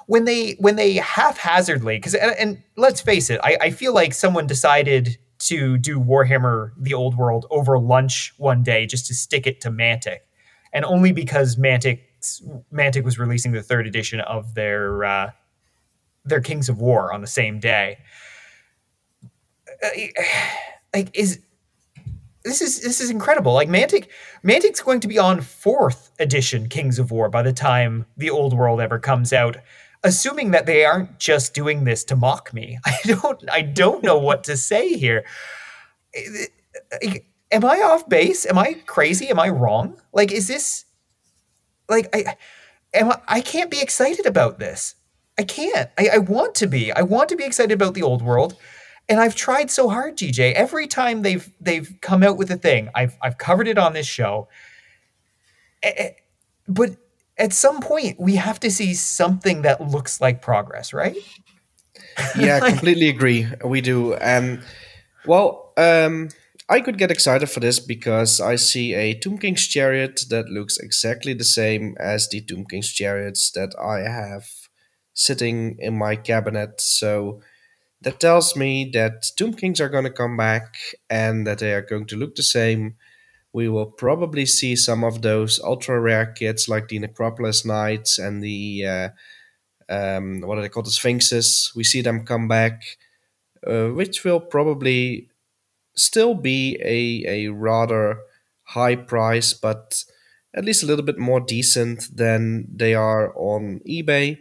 when 0.06 0.26
they 0.26 0.52
when 0.60 0.76
they 0.76 0.96
haphazardly 0.96 1.98
because 1.98 2.14
and, 2.14 2.36
and, 2.38 2.64
let's 2.76 3.02
face 3.02 3.30
it 3.30 3.40
I, 3.44 3.58
I 3.62 3.70
feel 3.72 3.94
like 3.94 4.14
someone 4.14 4.46
decided 4.46 5.18
to 5.40 5.78
do 5.78 6.00
warhammer 6.00 6.72
the 6.78 6.94
old 6.94 7.18
world 7.18 7.46
over 7.50 7.80
lunch 7.80 8.34
one 8.38 8.62
day 8.62 8.86
just 8.86 9.08
to 9.08 9.16
stick 9.16 9.48
it 9.48 9.62
to 9.62 9.72
mantic 9.72 10.20
and 10.74 10.86
only 10.86 11.12
because 11.12 11.56
mantic 11.56 12.02
mantic 12.74 13.04
was 13.04 13.18
releasing 13.18 13.52
the 13.52 13.64
third 13.64 13.88
edition 13.88 14.20
of 14.22 14.54
their 14.56 15.04
uh, 15.04 15.32
their 16.26 16.42
kings 16.42 16.70
of 16.70 16.80
war 16.80 17.14
on 17.14 17.22
the 17.22 17.28
same 17.28 17.60
day 17.60 17.98
uh, 19.84 19.90
like 20.94 21.10
is 21.14 21.40
this 22.44 22.62
is 22.62 22.82
this 22.82 23.02
is 23.02 23.10
incredible. 23.10 23.54
Like 23.54 23.70
Mantic, 23.70 24.08
Mantic's 24.44 24.82
going 24.82 25.00
to 25.02 25.08
be 25.08 25.18
on 25.18 25.42
fourth 25.42 26.12
edition 26.20 26.70
Kings 26.70 27.00
of 27.00 27.12
War 27.12 27.30
by 27.30 27.42
the 27.42 27.54
time 27.54 28.06
the 28.18 28.30
Old 28.30 28.54
World 28.54 28.80
ever 28.82 29.00
comes 29.00 29.34
out. 29.34 29.58
assuming 30.04 30.52
that 30.52 30.66
they 30.66 30.86
aren't 30.86 31.20
just 31.20 31.54
doing 31.54 31.84
this 31.84 32.06
to 32.06 32.16
mock 32.16 32.54
me. 32.54 32.80
I 32.86 32.98
don't 33.06 33.50
I 33.52 33.62
don't 33.62 34.04
know 34.04 34.18
what 34.18 34.44
to 34.46 34.56
say 34.56 34.94
here. 34.94 35.26
Am 37.52 37.66
I 37.66 37.82
off 37.82 38.08
base? 38.08 38.46
Am 38.46 38.58
I 38.58 38.76
crazy? 38.86 39.30
Am 39.30 39.40
I 39.40 39.50
wrong? 39.50 40.00
Like 40.14 40.32
is 40.32 40.48
this 40.48 40.86
like 41.88 42.10
I 42.14 42.36
am 42.94 43.12
I, 43.12 43.20
I 43.28 43.42
can't 43.42 43.72
be 43.72 43.82
excited 43.82 44.26
about 44.26 44.60
this. 44.60 44.96
I 45.38 45.44
can't. 45.44 45.90
I, 45.98 46.10
I 46.16 46.18
want 46.18 46.56
to 46.56 46.68
be. 46.68 46.92
I 46.92 47.02
want 47.02 47.30
to 47.30 47.38
be 47.38 47.46
excited 47.46 47.72
about 47.72 47.94
the 47.94 48.04
old 48.04 48.22
world. 48.22 48.58
And 49.08 49.20
I've 49.20 49.36
tried 49.36 49.72
so 49.72 49.90
hard, 49.90 50.18
GJ. 50.18 50.54
Every 50.54 50.86
time 50.86 51.24
they've 51.24 51.50
they've 51.60 51.92
come 52.02 52.24
out 52.24 52.38
with 52.38 52.52
a 52.52 52.58
thing, 52.58 52.90
I've 52.94 53.18
I've 53.22 53.38
covered 53.38 53.68
it 53.68 53.78
on 53.78 53.94
this 53.94 54.06
show. 54.06 54.50
But 56.68 56.98
at 57.38 57.54
some 57.54 57.80
point 57.80 58.20
we 58.20 58.36
have 58.36 58.60
to 58.60 58.70
see 58.70 58.94
something 58.94 59.64
that 59.64 59.82
looks 59.82 60.22
like 60.22 60.42
progress, 60.42 60.94
right? 60.94 61.16
Yeah, 62.38 62.60
like, 62.62 62.74
completely 62.74 63.10
agree. 63.10 63.48
We 63.64 63.82
do. 63.82 64.14
And 64.16 64.62
well, 65.26 65.74
um, 65.78 66.30
I 66.70 66.82
could 66.82 66.98
get 67.00 67.12
excited 67.12 67.50
for 67.50 67.60
this 67.60 67.80
because 67.80 68.40
I 68.40 68.56
see 68.56 68.94
a 68.94 69.16
Tomb 69.16 69.40
King's 69.40 69.68
chariot 69.68 70.22
that 70.30 70.50
looks 70.50 70.78
exactly 70.78 71.34
the 71.34 71.44
same 71.44 71.96
as 72.00 72.30
the 72.30 72.42
Tomb 72.42 72.66
King's 72.66 72.94
chariots 72.94 73.52
that 73.52 73.74
I 73.82 74.02
have 74.02 74.48
sitting 75.14 75.78
in 75.80 75.98
my 75.98 76.16
cabinet. 76.16 76.80
So 76.80 77.42
that 78.02 78.20
tells 78.20 78.56
me 78.56 78.90
that 78.94 79.26
Tomb 79.36 79.56
Kings 79.56 79.82
are 79.82 79.90
going 79.90 80.04
to 80.06 80.12
come 80.12 80.38
back 80.38 80.76
and 81.10 81.48
that 81.48 81.60
they 81.60 81.74
are 81.74 81.82
going 81.82 82.06
to 82.08 82.16
look 82.16 82.36
the 82.36 82.44
same 82.44 82.96
we 83.54 83.68
will 83.68 83.86
probably 83.88 84.46
see 84.46 84.76
some 84.76 85.04
of 85.04 85.22
those 85.22 85.60
ultra 85.60 86.00
rare 86.00 86.28
kits 86.28 86.70
like 86.70 86.88
the 86.88 87.00
Necropolis 87.00 87.66
Knights 87.66 88.20
and 88.20 88.44
the 88.44 88.86
uh, 88.86 89.10
um, 89.90 90.42
what 90.42 90.58
are 90.58 90.62
they 90.62 90.70
called 90.70 90.86
the 90.86 90.92
Sphinxes. 90.92 91.72
We 91.76 91.84
see 91.84 92.02
them 92.02 92.26
come 92.26 92.48
back, 92.48 92.84
uh, 93.66 93.88
which 93.88 94.24
will 94.24 94.40
probably 94.40 95.29
still 96.00 96.34
be 96.36 96.78
a 96.84 97.46
a 97.46 97.52
rather 97.52 98.20
high 98.64 98.96
price, 98.96 99.54
but 99.54 100.04
at 100.54 100.66
least 100.66 100.84
a 100.84 100.86
little 100.86 101.06
bit 101.06 101.20
more 101.20 101.40
decent 101.40 102.16
than 102.16 102.68
they 102.74 102.94
are 102.94 103.34
on 103.36 103.82
eBay. 103.88 104.40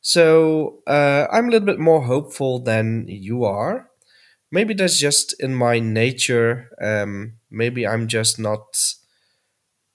So 0.00 0.80
uh, 0.86 1.26
I'm 1.30 1.48
a 1.48 1.50
little 1.50 1.66
bit 1.66 1.78
more 1.78 2.02
hopeful 2.02 2.58
than 2.58 3.06
you 3.08 3.44
are 3.44 3.88
maybe 4.52 4.74
that's 4.74 4.98
just 4.98 5.34
in 5.40 5.54
my 5.54 5.80
nature. 5.80 6.68
Um, 6.80 7.32
maybe 7.50 7.84
I'm 7.86 8.06
just 8.06 8.38
not 8.38 8.94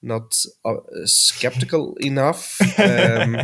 not 0.02 0.44
uh, 0.66 0.76
skeptical 1.06 1.96
enough. 2.02 2.60
Um, 2.78 3.38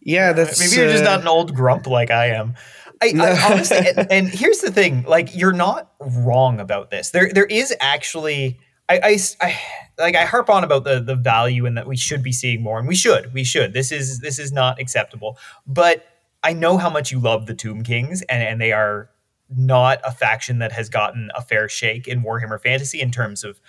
yeah, 0.00 0.32
that's 0.32 0.60
maybe 0.60 0.76
you're 0.80 0.90
just 0.90 1.04
not 1.04 1.20
an 1.20 1.28
old 1.28 1.54
grump 1.54 1.86
like 1.86 2.10
I 2.10 2.28
am. 2.28 2.54
I, 3.02 3.12
I 3.18 3.52
honestly, 3.52 3.78
and, 3.96 4.12
and, 4.12 4.28
here's 4.28 4.60
the 4.60 4.70
thing: 4.70 5.02
like, 5.02 5.34
you're 5.34 5.52
not 5.52 5.92
wrong 6.00 6.60
about 6.60 6.90
this. 6.90 7.10
There, 7.10 7.30
there 7.32 7.46
is 7.46 7.74
actually. 7.80 8.58
I, 8.88 9.00
I, 9.02 9.18
I, 9.40 9.60
like 9.98 10.16
I 10.16 10.24
harp 10.24 10.50
on 10.50 10.64
about 10.64 10.84
the 10.84 11.00
the 11.00 11.14
value 11.14 11.66
and 11.66 11.76
that 11.76 11.86
we 11.86 11.96
should 11.96 12.22
be 12.22 12.32
seeing 12.32 12.62
more, 12.62 12.78
and 12.78 12.88
we 12.88 12.94
should, 12.94 13.32
we 13.32 13.44
should. 13.44 13.72
This 13.72 13.92
is 13.92 14.20
this 14.20 14.38
is 14.38 14.52
not 14.52 14.80
acceptable. 14.80 15.38
But 15.66 16.04
I 16.42 16.52
know 16.52 16.76
how 16.76 16.90
much 16.90 17.12
you 17.12 17.20
love 17.20 17.46
the 17.46 17.54
Tomb 17.54 17.82
Kings, 17.82 18.22
and 18.22 18.42
and 18.42 18.60
they 18.60 18.72
are 18.72 19.10
not 19.56 20.00
a 20.04 20.10
faction 20.10 20.58
that 20.58 20.72
has 20.72 20.88
gotten 20.88 21.30
a 21.34 21.42
fair 21.42 21.68
shake 21.68 22.08
in 22.08 22.22
Warhammer 22.22 22.60
Fantasy 22.60 23.00
in 23.00 23.10
terms 23.10 23.44
of, 23.44 23.60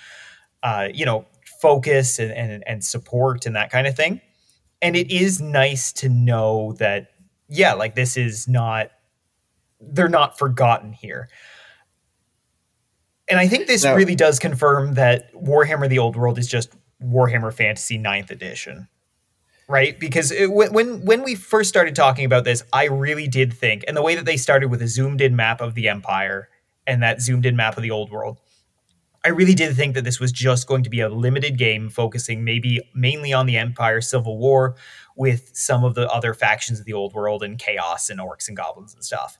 uh, 0.62 0.88
you 0.94 1.06
know, 1.06 1.26
focus 1.62 2.20
and, 2.20 2.32
and 2.32 2.64
and 2.68 2.84
support 2.84 3.46
and 3.46 3.56
that 3.56 3.70
kind 3.70 3.88
of 3.88 3.96
thing. 3.96 4.22
And 4.82 4.96
it 4.96 5.12
is 5.12 5.42
nice 5.42 5.94
to 5.94 6.10
know 6.10 6.74
that, 6.74 7.12
yeah, 7.48 7.74
like 7.74 7.96
this 7.96 8.18
is 8.18 8.48
not, 8.50 8.92
they're 9.92 10.10
not 10.10 10.38
forgotten 10.38 10.94
here. 10.94 11.30
And 13.30 13.40
I 13.40 13.48
think 13.48 13.68
this 13.68 13.84
no. 13.84 13.96
really 13.96 14.16
does 14.16 14.40
confirm 14.40 14.96
that 14.96 15.34
Warhammer: 15.34 15.90
The 15.90 16.00
Old 16.00 16.16
World 16.16 16.38
is 16.38 16.48
just 16.48 16.74
Warhammer 17.02 17.54
Fantasy 17.54 17.98
9th 17.98 18.32
edition 18.32 18.88
right? 19.68 20.00
Because 20.00 20.32
it, 20.32 20.52
when 20.52 21.04
when 21.04 21.24
we 21.24 21.36
first 21.36 21.70
started 21.70 21.96
talking 21.96 22.26
about 22.26 22.44
this, 22.44 22.64
I 22.74 22.86
really 22.86 23.28
did 23.28 23.54
think, 23.54 23.84
and 23.88 23.96
the 23.96 24.02
way 24.02 24.16
that 24.16 24.26
they 24.26 24.38
started 24.38 24.70
with 24.70 24.82
a 24.82 24.88
zoomed 24.88 25.22
in 25.22 25.36
map 25.36 25.62
of 25.62 25.74
the 25.74 25.88
Empire 25.88 26.50
and 26.86 27.02
that 27.02 27.22
zoomed 27.22 27.46
in 27.46 27.56
map 27.56 27.78
of 27.78 27.84
the 27.84 27.92
Old 27.92 28.12
World, 28.12 28.40
I 29.24 29.30
really 29.30 29.56
did 29.56 29.76
think 29.76 29.96
that 29.96 30.04
this 30.04 30.20
was 30.20 30.32
just 30.32 30.68
going 30.68 30.84
to 30.84 30.90
be 30.90 31.00
a 31.00 31.10
limited 31.10 31.58
game, 31.58 31.90
focusing 31.90 32.44
maybe 32.44 32.82
mainly 32.94 33.32
on 33.32 33.46
the 33.46 33.58
Empire 33.58 34.02
Civil 34.02 34.38
War, 34.38 34.76
with 35.16 35.52
some 35.54 35.84
of 35.84 35.96
the 35.96 36.10
other 36.10 36.34
factions 36.34 36.80
of 36.80 36.86
the 36.86 36.94
Old 36.94 37.14
World 37.14 37.42
and 37.42 37.58
chaos 37.58 38.10
and 38.10 38.20
orcs 38.20 38.48
and 38.48 38.58
goblins 38.58 38.94
and 38.94 39.04
stuff. 39.04 39.38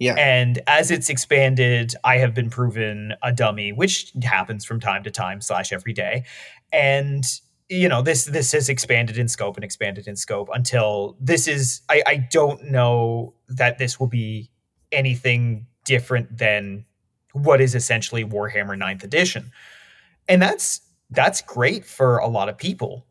Yeah. 0.00 0.14
And 0.14 0.60
as 0.66 0.90
it's 0.90 1.10
expanded, 1.10 1.94
I 2.04 2.16
have 2.16 2.34
been 2.34 2.48
proven 2.48 3.14
a 3.22 3.32
dummy, 3.32 3.70
which 3.70 4.12
happens 4.22 4.64
from 4.64 4.80
time 4.80 5.04
to 5.04 5.10
time 5.10 5.42
slash 5.42 5.72
every 5.72 5.92
day. 5.92 6.24
And 6.72 7.22
you 7.68 7.88
know 7.88 8.02
this 8.02 8.24
this 8.24 8.50
has 8.50 8.68
expanded 8.68 9.16
in 9.16 9.28
scope 9.28 9.56
and 9.56 9.62
expanded 9.62 10.08
in 10.08 10.16
scope 10.16 10.48
until 10.52 11.16
this 11.20 11.46
is 11.46 11.82
I, 11.88 12.02
I 12.04 12.16
don't 12.16 12.64
know 12.64 13.34
that 13.48 13.78
this 13.78 14.00
will 14.00 14.08
be 14.08 14.50
anything 14.90 15.66
different 15.84 16.36
than 16.36 16.84
what 17.32 17.60
is 17.60 17.74
essentially 17.74 18.24
Warhammer 18.24 18.76
9th 18.76 19.04
edition. 19.04 19.52
And 20.28 20.40
that's 20.42 20.80
that's 21.10 21.42
great 21.42 21.84
for 21.84 22.18
a 22.18 22.26
lot 22.26 22.48
of 22.48 22.56
people. 22.56 23.06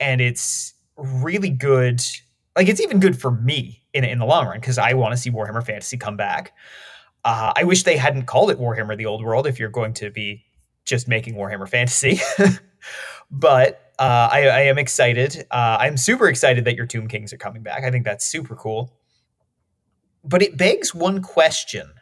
And 0.00 0.20
it's 0.20 0.74
really 0.96 1.50
good. 1.50 2.00
Like 2.56 2.68
it's 2.68 2.80
even 2.80 3.00
good 3.00 3.20
for 3.20 3.30
me 3.30 3.81
in 3.94 4.04
in 4.04 4.18
the 4.18 4.26
long 4.26 4.46
run 4.46 4.60
because 4.60 4.78
I 4.78 4.94
want 4.94 5.12
to 5.12 5.16
see 5.16 5.30
Warhammer 5.30 5.64
Fantasy 5.64 5.96
come 5.96 6.16
back. 6.16 6.54
Uh, 7.24 7.52
I 7.54 7.64
wish 7.64 7.84
they 7.84 7.96
hadn't 7.96 8.26
called 8.26 8.50
it 8.50 8.58
Warhammer: 8.58 8.96
The 8.96 9.06
Old 9.06 9.22
World 9.22 9.46
if 9.46 9.58
you're 9.58 9.68
going 9.68 9.94
to 9.94 10.10
be 10.10 10.44
just 10.84 11.08
making 11.08 11.34
Warhammer 11.34 11.68
Fantasy. 11.68 12.20
but 13.30 13.92
uh, 13.98 14.28
I, 14.32 14.48
I, 14.48 14.60
am 14.62 14.78
excited. 14.78 15.46
Uh, 15.50 15.76
I'm 15.78 15.96
super 15.96 16.28
excited 16.28 16.64
that 16.64 16.74
your 16.74 16.86
Tomb 16.86 17.06
Kings 17.06 17.32
are 17.32 17.36
coming 17.36 17.62
back. 17.62 17.84
I 17.84 17.90
think 17.90 18.04
that's 18.04 18.26
super 18.26 18.56
cool. 18.56 18.92
But 20.24 20.42
it 20.42 20.56
begs 20.56 20.94
one 20.94 21.22
question, 21.22 21.92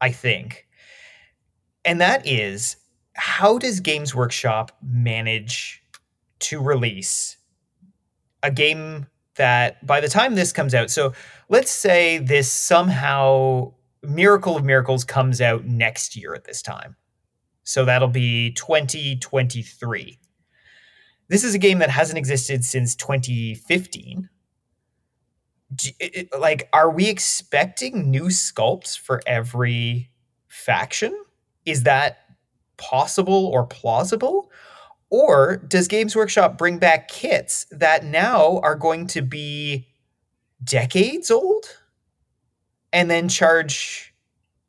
I 0.00 0.10
think, 0.10 0.66
and 1.84 2.00
that 2.00 2.26
is 2.26 2.76
how 3.14 3.58
does 3.58 3.80
Games 3.80 4.14
Workshop 4.14 4.72
manage 4.82 5.82
to 6.40 6.60
release 6.60 7.36
a 8.42 8.50
game 8.50 9.06
that 9.40 9.84
by 9.86 10.00
the 10.00 10.08
time 10.08 10.34
this 10.34 10.52
comes 10.52 10.74
out, 10.74 10.90
so 10.90 11.12
let's 11.48 11.70
say 11.70 12.18
this 12.18 12.50
somehow 12.50 13.72
Miracle 14.02 14.56
of 14.56 14.64
Miracles 14.64 15.04
comes 15.04 15.40
out 15.40 15.64
next 15.64 16.16
year 16.16 16.34
at 16.34 16.44
this 16.44 16.62
time. 16.62 16.96
So 17.64 17.84
that'll 17.84 18.08
be 18.08 18.52
2023 18.52 20.20
this 21.30 21.44
is 21.44 21.54
a 21.54 21.58
game 21.58 21.78
that 21.78 21.90
hasn't 21.90 22.18
existed 22.18 22.64
since 22.64 22.96
2015. 22.96 24.28
like, 26.36 26.68
are 26.72 26.90
we 26.90 27.08
expecting 27.08 28.10
new 28.10 28.24
sculpts 28.24 28.98
for 28.98 29.22
every 29.28 30.10
faction? 30.48 31.16
Is 31.64 31.84
that 31.84 32.18
possible 32.76 33.46
or 33.46 33.64
plausible? 33.64 34.50
Or 35.10 35.56
does 35.56 35.88
Games 35.88 36.14
Workshop 36.14 36.56
bring 36.56 36.78
back 36.78 37.08
kits 37.08 37.66
that 37.72 38.04
now 38.04 38.60
are 38.62 38.76
going 38.76 39.08
to 39.08 39.22
be 39.22 39.88
decades 40.62 41.30
old 41.30 41.64
and 42.92 43.10
then 43.10 43.28
charge 43.28 44.14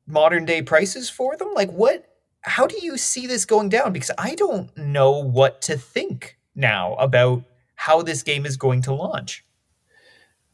modern 0.08 0.45
day 0.45 0.63
prices 0.63 1.10
for 1.10 1.38
them? 1.38 1.54
Like, 1.54 1.71
what? 1.71 2.08
How 2.41 2.65
do 2.65 2.75
you 2.82 2.97
see 2.97 3.27
this 3.27 3.45
going 3.45 3.69
down? 3.69 3.93
Because 3.93 4.10
I 4.17 4.34
don't 4.34 4.75
know 4.75 5.19
what 5.19 5.62
to 5.63 5.77
think 5.77 6.38
now 6.56 6.95
about 6.95 7.43
how 7.75 8.01
this 8.01 8.23
game 8.23 8.45
is 8.45 8.58
going 8.58 8.82
to 8.84 8.93
launch? 8.93 9.43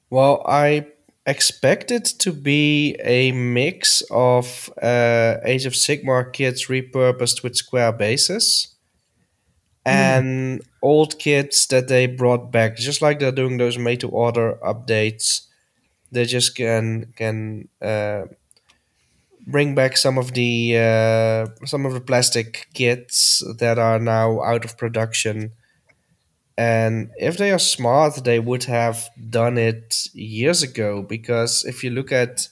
Well, 0.10 0.44
I 0.48 0.88
expect 1.26 1.92
it 1.92 2.06
to 2.20 2.32
be 2.32 2.96
a 3.04 3.34
mix 3.34 4.02
of 4.10 4.70
uh, 4.82 5.36
Age 5.44 5.66
of 5.66 5.74
Sigmar 5.74 6.32
kits 6.32 6.68
repurposed 6.68 7.44
with 7.44 7.56
square 7.56 7.92
bases 7.92 8.77
mm. 9.88 9.92
and 9.92 10.62
old 10.82 11.20
kits 11.20 11.68
that 11.68 11.88
they 11.88 12.08
brought 12.08 12.52
back, 12.52 12.78
just 12.78 13.02
like 13.02 13.20
they're 13.20 13.32
doing 13.32 13.58
those 13.58 13.78
made 13.78 14.02
to 14.02 14.10
order 14.10 14.58
updates. 14.64 15.48
They 16.12 16.26
just 16.26 16.56
can 16.56 17.14
can 17.16 17.68
uh, 17.82 18.24
bring 19.46 19.76
back 19.76 19.98
some 19.98 20.18
of 20.18 20.34
the 20.34 20.78
uh, 20.78 21.66
some 21.66 21.86
of 21.86 21.94
the 21.94 22.02
plastic 22.02 22.68
kits 22.74 23.44
that 23.60 23.78
are 23.78 24.00
now 24.00 24.42
out 24.44 24.66
of 24.66 24.78
production 24.78 25.52
and 26.58 27.12
if 27.18 27.38
they 27.38 27.52
are 27.52 27.60
smart, 27.60 28.24
they 28.24 28.40
would 28.40 28.64
have 28.64 29.10
done 29.30 29.58
it 29.58 30.08
years 30.14 30.64
ago. 30.64 31.04
Because 31.04 31.64
if 31.64 31.84
you 31.84 31.92
look 31.92 32.12
at 32.12 32.50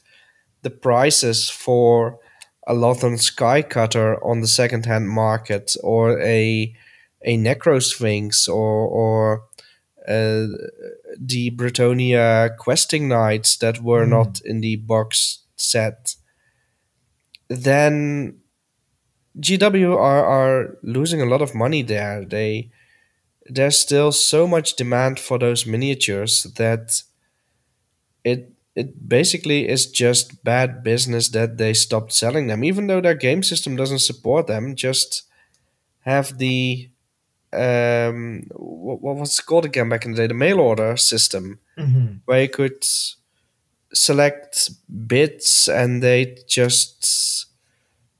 the 0.62 0.70
prices 0.70 1.50
for 1.50 2.20
a 2.68 2.74
Lothern 2.74 3.16
Skycutter 3.16 4.24
on 4.24 4.42
the 4.42 4.48
second-hand 4.48 5.10
market, 5.10 5.76
or 5.84 6.20
a 6.22 6.76
a 7.26 7.38
Necrosphinx, 7.38 8.47
or 8.47 8.88
or 8.88 9.43
uh, 10.07 10.47
the 11.19 11.51
Bretonnia 11.51 12.55
questing 12.57 13.09
knights 13.09 13.57
that 13.57 13.82
were 13.82 14.05
not 14.05 14.39
in 14.45 14.61
the 14.61 14.78
box 14.78 15.39
set, 15.57 16.15
then 17.49 18.39
GW 19.39 19.95
are, 19.97 20.26
are 20.26 20.78
losing 20.84 21.21
a 21.21 21.26
lot 21.26 21.41
of 21.41 21.55
money 21.55 21.82
there. 21.82 22.23
They 22.23 22.69
there's 23.47 23.78
still 23.78 24.11
so 24.11 24.47
much 24.47 24.76
demand 24.76 25.19
for 25.19 25.38
those 25.38 25.65
miniatures 25.65 26.43
that 26.57 27.01
it 28.23 28.51
it 28.76 29.07
basically 29.07 29.69
is 29.69 29.89
just 29.89 30.43
bad 30.43 30.84
business 30.84 31.30
that 31.30 31.57
they 31.57 31.73
stopped 31.73 32.11
selling 32.11 32.47
them, 32.47 32.63
even 32.63 32.88
though 32.88 33.01
their 33.01 33.15
game 33.15 33.41
system 33.41 33.76
doesn't 33.76 33.99
support 33.99 34.47
them. 34.47 34.76
Just 34.76 35.23
have 36.01 36.38
the 36.38 36.89
um, 37.56 38.43
what, 38.51 39.01
what 39.01 39.16
was 39.16 39.39
it 39.39 39.45
called 39.45 39.66
again 39.66 39.89
back 39.89 40.06
in 40.06 40.12
the 40.12 40.18
day? 40.18 40.28
The 40.28 40.34
mail 40.34 40.60
order 40.60 40.97
system, 40.97 41.60
Mm-hmm. 41.78 42.06
where 42.26 42.41
you 42.43 42.49
could 42.49 42.84
select 43.93 44.70
bits 45.08 45.68
and 45.68 46.01
they 46.01 46.38
just 46.47 47.47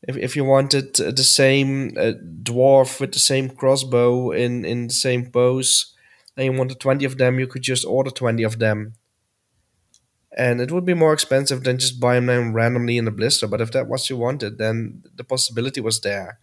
if, 0.04 0.16
if 0.18 0.36
you 0.36 0.44
wanted 0.46 0.94
the 0.96 1.24
same 1.24 1.98
uh, 1.98 2.14
dwarf 2.44 3.00
with 3.00 3.12
the 3.14 3.20
same 3.20 3.50
crossbow 3.50 4.32
in 4.32 4.64
in 4.66 4.88
the 4.88 4.94
same 4.94 5.32
pose 5.32 5.94
and 6.38 6.46
you 6.46 6.54
wanted 6.54 6.80
20 6.80 7.06
of 7.06 7.18
them 7.18 7.40
you 7.40 7.48
could 7.48 7.62
just 7.62 7.86
order 7.86 8.12
20 8.12 8.44
of 8.44 8.60
them 8.60 8.94
and 10.38 10.60
it 10.62 10.72
would 10.72 10.86
be 10.86 10.94
more 10.94 11.14
expensive 11.14 11.64
than 11.64 11.78
just 11.78 12.00
buying 12.00 12.26
them 12.26 12.54
randomly 12.54 12.98
in 12.98 13.06
the 13.06 13.12
blister 13.12 13.48
but 13.48 13.62
if 13.62 13.72
that 13.72 13.88
was 13.88 14.02
what 14.02 14.10
you 14.10 14.18
wanted 14.18 14.58
then 14.58 15.04
the 15.16 15.24
possibility 15.24 15.82
was 15.82 16.00
there 16.02 16.40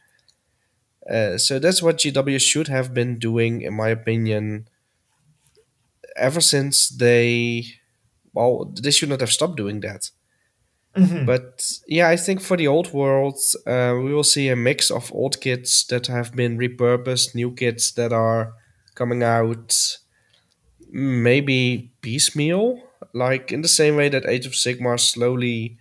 uh, 1.10 1.36
so 1.38 1.58
that's 1.58 1.82
what 1.82 1.98
gw 1.98 2.40
should 2.40 2.68
have 2.68 2.94
been 2.94 3.18
doing 3.18 3.60
in 3.62 3.74
my 3.74 3.88
opinion 3.88 4.68
ever 6.16 6.40
since 6.40 6.88
they 6.88 7.64
well 8.32 8.64
they 8.80 8.90
should 8.90 9.08
not 9.08 9.20
have 9.20 9.32
stopped 9.32 9.56
doing 9.56 9.80
that 9.80 10.10
Mm-hmm. 10.96 11.24
but 11.24 11.66
yeah, 11.86 12.08
I 12.10 12.16
think 12.16 12.42
for 12.42 12.56
the 12.56 12.68
old 12.68 12.92
world, 12.92 13.38
uh, 13.66 13.94
we 13.96 14.12
will 14.12 14.24
see 14.24 14.48
a 14.48 14.56
mix 14.56 14.90
of 14.90 15.10
old 15.14 15.40
kits 15.40 15.84
that 15.84 16.06
have 16.08 16.34
been 16.34 16.58
repurposed, 16.58 17.34
new 17.34 17.50
kits 17.52 17.92
that 17.92 18.12
are 18.12 18.52
coming 18.94 19.22
out, 19.22 19.98
maybe 20.90 21.92
piecemeal, 22.02 22.78
like 23.14 23.52
in 23.52 23.62
the 23.62 23.68
same 23.68 23.96
way 23.96 24.08
that 24.10 24.26
Age 24.26 24.46
of 24.46 24.52
Sigmar 24.52 24.98
slowly 25.00 25.78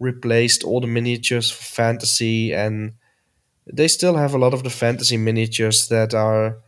replaced 0.00 0.64
all 0.64 0.80
the 0.80 0.86
miniatures 0.86 1.50
for 1.50 1.64
fantasy, 1.64 2.52
and 2.54 2.94
they 3.72 3.88
still 3.88 4.16
have 4.16 4.34
a 4.34 4.38
lot 4.38 4.54
of 4.54 4.62
the 4.62 4.70
fantasy 4.70 5.16
miniatures 5.16 5.88
that 5.88 6.14
are 6.14 6.58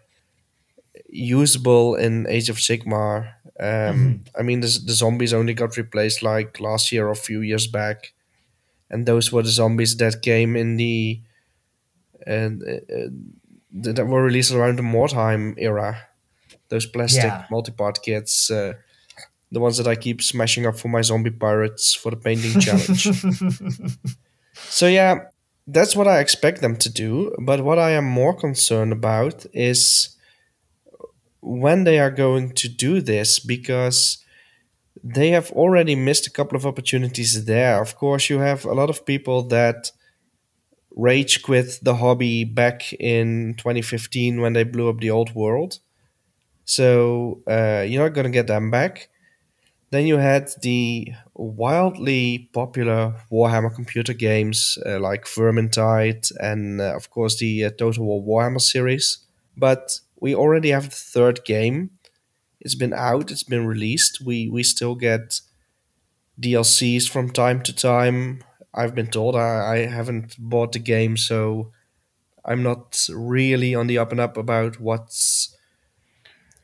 usable 1.09 1.95
in 1.95 2.27
Age 2.29 2.49
of 2.51 2.57
Sigmar. 2.57 3.33
Um, 3.59 4.25
I 4.39 4.43
mean, 4.43 4.61
the, 4.61 4.67
the 4.87 4.93
zombies 4.93 5.35
only 5.35 5.55
got 5.55 5.77
replaced 5.77 6.23
like 6.23 6.61
last 6.61 6.93
year 6.93 7.07
or 7.09 7.13
a 7.13 7.17
few 7.17 7.41
years 7.43 7.67
back, 7.67 8.13
and 8.89 9.07
those 9.07 9.31
were 9.33 9.43
the 9.43 9.51
zombies 9.51 9.97
that 9.99 10.23
came 10.23 10.57
in 10.57 10.77
the 10.77 11.21
and 12.27 12.63
uh, 12.63 12.95
uh, 12.95 13.09
that 13.73 14.07
were 14.07 14.23
released 14.23 14.53
around 14.53 14.77
the 14.79 14.83
Mordheim 14.83 15.55
era. 15.59 15.99
Those 16.69 16.87
plastic 16.87 17.25
Yeah. 17.25 17.45
multi-part 17.51 18.03
kits, 18.03 18.51
uh, 18.51 18.75
the 19.53 19.61
ones 19.61 19.77
that 19.79 19.87
I 19.87 19.97
keep 19.97 20.23
smashing 20.23 20.67
up 20.67 20.79
for 20.79 20.89
my 20.89 21.03
zombie 21.03 21.31
pirates 21.31 21.95
for 21.95 22.11
the 22.11 22.17
painting 22.17 22.61
challenge. 22.61 23.09
So 24.55 24.87
yeah, 24.87 25.27
that's 25.67 25.95
what 25.95 26.09
I 26.09 26.21
expect 26.21 26.61
them 26.61 26.77
to 26.77 26.91
do. 26.91 27.35
But 27.39 27.63
what 27.63 27.79
I 27.79 27.91
am 27.93 28.05
more 28.05 28.35
concerned 28.35 28.93
about 28.93 29.47
is 29.53 30.17
when 31.41 31.85
they 31.85 31.99
are 31.99 32.11
going 32.11 32.53
to 32.53 32.69
do 32.69 33.01
this 33.01 33.39
because 33.39 34.19
they 35.03 35.31
have 35.31 35.51
already 35.53 35.95
missed 35.95 36.27
a 36.27 36.31
couple 36.31 36.57
of 36.57 36.67
opportunities 36.67 37.45
there. 37.47 37.81
Of 37.81 37.97
course, 37.97 38.29
you 38.31 38.39
have 38.39 38.65
a 38.65 38.75
lot 38.75 38.91
of 38.91 39.07
people 39.07 39.43
that 39.45 39.93
rage 40.97 41.43
quit 41.43 41.79
the 41.83 41.97
hobby 41.97 42.45
back 42.45 42.93
in 42.95 43.55
2015 43.57 44.41
when 44.41 44.53
they 44.53 44.65
blew 44.65 44.89
up 44.89 45.01
the 45.01 45.11
old 45.11 45.35
world. 45.35 45.79
So 46.65 47.43
uh, 47.49 47.85
you're 47.87 48.05
not 48.05 48.15
going 48.15 48.27
to 48.27 48.31
get 48.31 48.49
them 48.49 48.71
back. 48.71 49.10
Then 49.91 50.07
you 50.07 50.19
had 50.19 50.51
the 50.63 51.13
wildly 51.35 52.51
popular 52.53 53.15
Warhammer 53.31 53.75
computer 53.75 54.13
games 54.13 54.79
uh, 54.87 55.01
like 55.01 55.25
Vermintide 55.25 56.31
and, 56.39 56.81
uh, 56.81 56.95
of 56.95 57.11
course, 57.11 57.39
the 57.39 57.65
uh, 57.65 57.71
Total 57.71 58.05
War 58.05 58.23
Warhammer 58.23 58.61
series. 58.61 59.19
But 59.57 59.99
we 60.21 60.35
already 60.35 60.71
have 60.71 60.91
the 60.91 60.97
third 60.97 61.45
game. 61.45 61.91
It's 62.61 62.75
been 62.77 62.95
out, 62.95 63.31
it's 63.31 63.45
been 63.45 63.67
released. 63.67 64.21
We, 64.25 64.49
we 64.51 64.63
still 64.63 64.95
get 64.95 65.41
DLCs 66.39 67.09
from 67.09 67.31
time 67.31 67.63
to 67.63 67.75
time. 67.75 68.43
I've 68.75 68.95
been 68.95 69.09
told 69.09 69.37
I, 69.37 69.75
I 69.75 69.77
haven't 69.87 70.37
bought 70.39 70.73
the 70.73 70.79
game, 70.79 71.17
so 71.17 71.73
I'm 72.45 72.63
not 72.63 73.07
really 73.15 73.75
on 73.75 73.89
the 73.89 73.99
up 73.99 74.13
and 74.13 74.21
up 74.21 74.37
about 74.37 74.81
what's 74.81 75.57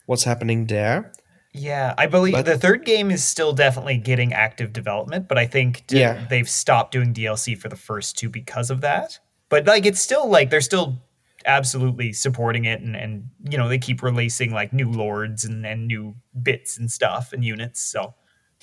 what's 0.06 0.24
happening 0.24 0.66
there. 0.66 1.12
Yeah, 1.58 1.94
I 1.96 2.06
believe 2.06 2.34
But- 2.34 2.44
the 2.44 2.58
third 2.58 2.84
game 2.84 3.10
is 3.10 3.24
still 3.24 3.52
definitely 3.52 3.96
getting 3.96 4.32
active 4.34 4.72
development, 4.72 5.26
but 5.28 5.38
I 5.38 5.46
think 5.46 5.84
d- 5.86 6.00
Yeah. 6.00 6.26
they've 6.28 6.48
stopped 6.48 6.92
doing 6.92 7.12
DLC 7.14 7.54
for 7.54 7.68
the 7.68 7.76
first 7.76 8.18
two 8.18 8.28
because 8.28 8.70
of 8.70 8.82
that. 8.82 9.18
But 9.48 9.66
like, 9.66 9.86
it's 9.86 10.00
still 10.00 10.28
like 10.28 10.50
they're 10.50 10.60
still 10.60 11.02
absolutely 11.46 12.12
supporting 12.12 12.64
it, 12.64 12.80
and 12.80 12.96
and 12.96 13.30
you 13.48 13.56
know 13.56 13.68
they 13.68 13.78
keep 13.78 14.02
releasing 14.02 14.50
like 14.52 14.72
new 14.72 14.90
lords 14.90 15.44
and 15.44 15.64
and 15.64 15.86
new 15.86 16.14
bits 16.42 16.76
and 16.78 16.90
stuff 16.90 17.32
and 17.32 17.44
units. 17.44 17.80
So 17.80 18.14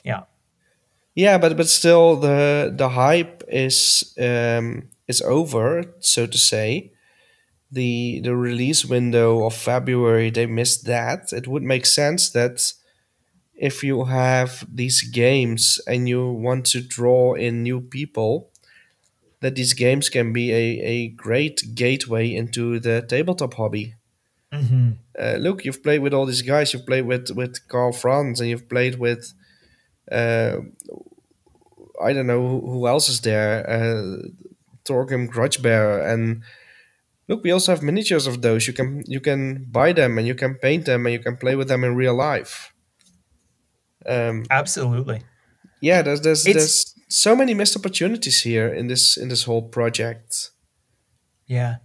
yeah, 0.03 0.23
Yeah, 1.15 1.37
but 1.37 1.55
but 1.57 1.67
still 1.69 2.17
the 2.17 2.71
the 2.75 2.89
hype 2.89 3.43
is 3.47 4.13
um 4.19 4.89
is 5.07 5.21
over, 5.21 5.83
so 5.99 6.27
to 6.27 6.37
say. 6.37 6.91
The 7.71 8.19
the 8.23 8.35
release 8.35 8.85
window 8.85 9.45
of 9.45 9.53
February 9.55 10.29
they 10.29 10.45
missed 10.45 10.85
that. 10.85 11.31
It 11.33 11.47
would 11.47 11.63
make 11.63 11.85
sense 11.87 12.29
that 12.31 12.73
if 13.63 13.81
you 13.81 14.03
have 14.03 14.65
these 14.69 15.01
games 15.03 15.79
and 15.87 16.09
you 16.09 16.21
want 16.29 16.65
to 16.65 16.81
draw 16.81 17.33
in 17.33 17.63
new 17.63 17.79
people, 17.79 18.49
that 19.39 19.55
these 19.55 19.73
games 19.73 20.09
can 20.09 20.33
be 20.33 20.51
a, 20.51 20.65
a 20.95 21.07
great 21.07 21.73
gateway 21.73 22.35
into 22.35 22.77
the 22.81 23.01
tabletop 23.07 23.53
hobby. 23.53 23.95
Uh, 25.17 25.37
look, 25.39 25.63
you've 25.63 25.81
played 25.81 26.01
with 26.01 26.13
all 26.13 26.25
these 26.25 26.41
guys. 26.41 26.73
You've 26.73 26.85
played 26.85 27.05
with 27.05 27.31
with 27.31 27.65
Karl 27.69 27.93
Franz, 27.93 28.41
and 28.41 28.49
you've 28.49 28.67
played 28.67 28.99
with 28.99 29.33
uh, 30.11 30.57
I 32.01 32.11
don't 32.11 32.27
know 32.27 32.45
who, 32.45 32.59
who 32.71 32.87
else 32.87 33.07
is 33.07 33.21
there. 33.21 33.63
Uh, 33.69 34.27
Torgrim 34.83 35.29
Grudgebearer, 35.29 36.03
and 36.11 36.43
look, 37.29 37.43
we 37.43 37.51
also 37.51 37.71
have 37.71 37.81
miniatures 37.81 38.27
of 38.27 38.41
those. 38.41 38.67
You 38.67 38.73
can 38.73 39.03
you 39.07 39.21
can 39.21 39.67
buy 39.71 39.93
them 39.93 40.17
and 40.17 40.27
you 40.27 40.35
can 40.35 40.55
paint 40.55 40.85
them 40.85 41.05
and 41.05 41.13
you 41.13 41.19
can 41.19 41.37
play 41.37 41.55
with 41.55 41.69
them 41.69 41.85
in 41.85 41.95
real 41.95 42.15
life. 42.15 42.72
Um, 44.07 44.45
absolutely. 44.49 45.21
yeah, 45.81 46.01
there's 46.01 46.21
there's 46.21 46.45
It's- 46.47 46.63
there's 46.63 46.95
so 47.09 47.35
many 47.35 47.53
missed 47.53 47.75
opportunities 47.77 48.41
here 48.41 48.67
in 48.73 48.87
this 48.87 49.17
in 49.17 49.29
this 49.29 49.43
whole 49.43 49.61
project. 49.61 50.51
Yeah. 51.45 51.75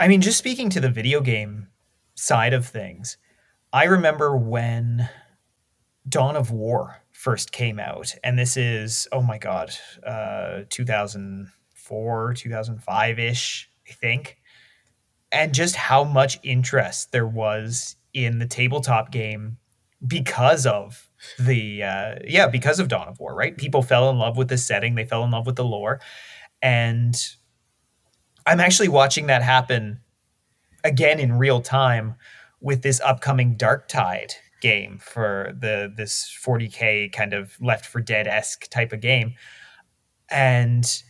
I 0.00 0.08
mean, 0.08 0.20
just 0.20 0.38
speaking 0.38 0.70
to 0.70 0.80
the 0.80 0.88
video 0.90 1.20
game 1.20 1.68
side 2.14 2.52
of 2.54 2.66
things, 2.66 3.16
I 3.72 3.84
remember 3.84 4.36
when 4.36 5.08
Dawn 6.08 6.36
of 6.36 6.50
War 6.50 7.02
first 7.12 7.52
came 7.52 7.78
out, 7.78 8.14
and 8.24 8.38
this 8.38 8.56
is, 8.56 9.06
oh 9.12 9.22
my 9.22 9.38
God, 9.38 9.70
uh, 10.04 10.62
2004, 10.70 12.34
2005 12.34 13.18
ish, 13.18 13.70
I 13.88 13.92
think. 13.92 14.38
And 15.30 15.54
just 15.54 15.76
how 15.76 16.04
much 16.04 16.38
interest 16.42 17.12
there 17.12 17.26
was 17.26 17.96
in 18.12 18.38
the 18.38 18.46
tabletop 18.46 19.10
game 19.10 19.58
because 20.06 20.66
of 20.66 21.08
the, 21.38 21.82
uh, 21.82 22.14
yeah, 22.26 22.48
because 22.48 22.78
of 22.78 22.88
Dawn 22.88 23.08
of 23.08 23.18
War, 23.20 23.34
right? 23.34 23.56
People 23.56 23.82
fell 23.82 24.10
in 24.10 24.18
love 24.18 24.36
with 24.36 24.48
the 24.48 24.58
setting, 24.58 24.94
they 24.94 25.04
fell 25.04 25.24
in 25.24 25.30
love 25.30 25.46
with 25.46 25.56
the 25.56 25.64
lore. 25.64 26.00
And 26.60 27.14
I'm 28.46 28.60
actually 28.60 28.88
watching 28.88 29.26
that 29.26 29.42
happen 29.42 30.00
again 30.84 31.20
in 31.20 31.38
real 31.38 31.60
time 31.60 32.16
with 32.60 32.82
this 32.82 33.00
upcoming 33.00 33.56
Darktide 33.56 34.34
game 34.60 34.98
for 34.98 35.52
the 35.58 35.92
this 35.94 36.34
40k 36.44 37.12
kind 37.12 37.34
of 37.34 37.56
Left 37.60 37.84
for 37.84 38.00
Dead 38.00 38.26
esque 38.26 38.68
type 38.70 38.92
of 38.92 39.00
game, 39.00 39.34
and 40.30 41.02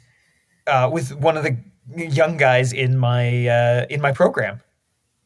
uh, 0.66 0.88
with 0.92 1.14
one 1.14 1.36
of 1.36 1.44
the 1.44 1.58
young 1.94 2.36
guys 2.36 2.72
in 2.72 2.96
my 2.98 3.46
uh, 3.46 3.86
in 3.90 4.00
my 4.00 4.12
program 4.12 4.60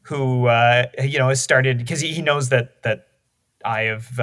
who 0.03 0.47
uh, 0.47 0.87
you 1.03 1.19
know 1.19 1.29
has 1.29 1.41
started 1.41 1.79
because 1.79 2.01
he, 2.01 2.13
he 2.13 2.23
knows 2.23 2.49
that 2.51 2.83
that 2.83 3.07
I 3.65 3.83
have. 3.83 4.21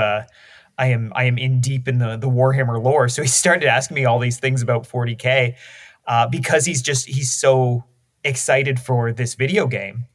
I 0.78 0.88
am 0.88 1.11
I 1.15 1.26
am 1.26 1.38
in 1.38 1.59
deep 1.59 1.88
in 1.88 1.99
the 1.99 2.17
the 2.17 2.30
Warhammer 2.30 2.82
lore, 2.82 3.09
so 3.09 3.21
he 3.21 3.28
started 3.28 3.67
asking 3.67 3.95
me 3.95 4.05
all 4.05 4.19
these 4.19 4.39
things 4.39 4.61
about 4.61 4.88
40k, 4.88 5.55
uh, 6.07 6.28
because 6.28 6.65
he's 6.65 6.82
just 6.82 7.07
he's 7.07 7.32
so 7.32 7.84
excited 8.24 8.80
for 8.80 9.11
this 9.11 9.36
video 9.36 9.67
game 9.67 10.05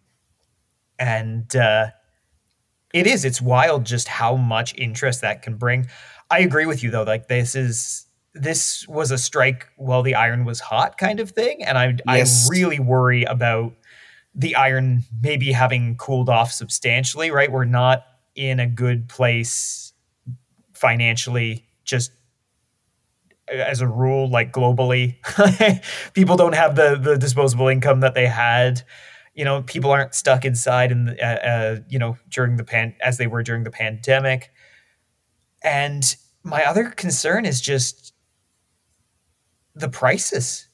and 0.98 1.54
uh 1.56 1.88
It 2.94 3.06
is. 3.06 3.24
It's 3.24 3.42
wild 3.42 3.84
just 3.84 4.08
how 4.08 4.36
much 4.36 4.74
interest 4.78 5.20
that 5.20 5.42
can 5.42 5.56
bring. 5.56 5.88
I 6.30 6.40
agree 6.40 6.66
with 6.66 6.82
you 6.82 6.90
though. 6.90 7.02
Like 7.02 7.28
this 7.28 7.54
is 7.54 8.06
this 8.34 8.86
was 8.88 9.10
a 9.10 9.18
strike 9.18 9.68
while 9.76 10.02
the 10.02 10.14
iron 10.14 10.44
was 10.44 10.60
hot 10.60 10.96
kind 10.98 11.20
of 11.20 11.30
thing, 11.32 11.62
and 11.64 11.76
I 11.78 11.96
Yes. 12.06 12.48
I 12.48 12.52
really 12.52 12.78
worry 12.78 13.24
about 13.24 13.74
the 14.34 14.54
iron 14.56 15.04
maybe 15.22 15.52
having 15.52 15.96
cooled 15.96 16.28
off 16.28 16.50
substantially. 16.52 17.30
Right, 17.30 17.50
we're 17.52 17.64
not 17.66 18.04
in 18.34 18.60
a 18.60 18.66
good 18.66 19.08
place 19.08 19.87
financially. 20.80 21.64
Just 21.84 22.12
as 23.48 23.80
a 23.80 23.88
rule, 23.88 24.28
like 24.30 24.52
globally, 24.52 25.16
people 26.14 26.36
don't 26.36 26.54
have 26.54 26.76
the 26.76 26.96
the 26.96 27.16
disposable 27.16 27.68
income 27.68 28.00
that 28.00 28.14
they 28.14 28.26
had. 28.26 28.82
You 29.34 29.44
know, 29.44 29.62
people 29.62 29.90
aren't 29.90 30.14
stuck 30.14 30.44
inside 30.44 30.90
in 30.90 31.04
the, 31.06 31.22
uh, 31.24 31.48
uh, 31.48 31.76
you 31.88 31.98
know 31.98 32.16
during 32.28 32.56
the 32.56 32.64
pan 32.64 32.94
as 33.02 33.16
they 33.18 33.26
were 33.26 33.42
during 33.42 33.64
the 33.64 33.70
pandemic. 33.70 34.50
And 35.62 36.14
my 36.44 36.64
other 36.64 36.90
concern 36.90 37.44
is 37.46 37.60
just 37.60 38.12
the 39.74 39.88
prices, 39.88 40.68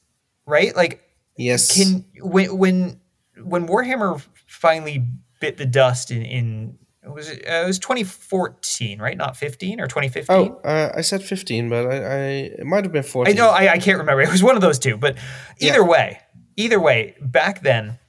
right? 0.45 0.75
Like, 0.75 1.01
Yes. 1.37 1.75
can 1.75 2.05
when 2.21 2.57
when 2.57 3.01
when 3.43 3.67
Warhammer 3.67 4.21
finally 4.47 5.05
bit 5.41 5.57
the 5.57 5.65
dust 5.65 6.11
in 6.11 6.23
in 6.23 6.77
was 7.13 7.29
it, 7.29 7.47
uh, 7.47 7.63
it 7.63 7.67
was 7.67 7.79
2014, 7.79 8.99
right? 8.99 9.17
Not 9.17 9.37
15 9.37 9.79
or 9.79 9.87
2015. 9.87 10.35
oh, 10.35 10.55
uh, 10.63 10.91
I 10.95 11.01
said 11.01 11.23
15, 11.23 11.69
but 11.69 11.85
I, 11.85 11.95
I 11.95 12.17
it 12.59 12.65
might 12.65 12.83
have 12.83 12.91
been 12.91 13.03
I 13.03 13.07
14. 13.07 13.35
know 13.35 13.49
I, 13.49 13.73
I 13.73 13.77
can't 13.79 13.97
remember. 13.97 14.21
It 14.21 14.31
was 14.31 14.43
one 14.43 14.55
of 14.55 14.61
those 14.61 14.79
two, 14.79 14.97
but 14.97 15.17
either 15.59 15.79
Yeah. 15.79 15.87
way, 15.87 16.19
either 16.57 16.79
way, 16.79 17.15
back 17.21 17.61
then, 17.61 17.99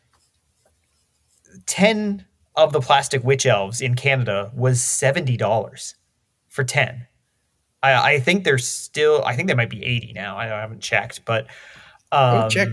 ten 1.66 2.26
of 2.54 2.72
the 2.72 2.80
plastic 2.80 3.22
witch 3.22 3.46
elves 3.46 3.80
in 3.80 3.94
Canada 3.94 4.50
was 4.54 4.82
seventy 4.82 5.36
dollars 5.36 5.94
for 6.48 6.64
ten. 6.64 7.06
I, 7.82 8.14
I 8.14 8.20
think 8.20 8.44
they're 8.44 8.58
still. 8.58 9.22
I 9.24 9.36
think 9.36 9.48
they 9.48 9.54
might 9.54 9.70
be 9.70 9.84
eighty 9.84 10.12
now. 10.12 10.36
I, 10.36 10.44
I 10.44 10.60
haven't 10.60 10.80
checked, 10.80 11.24
but 11.24 11.44
um, 12.12 12.44
Oh, 12.44 12.48
check. 12.48 12.68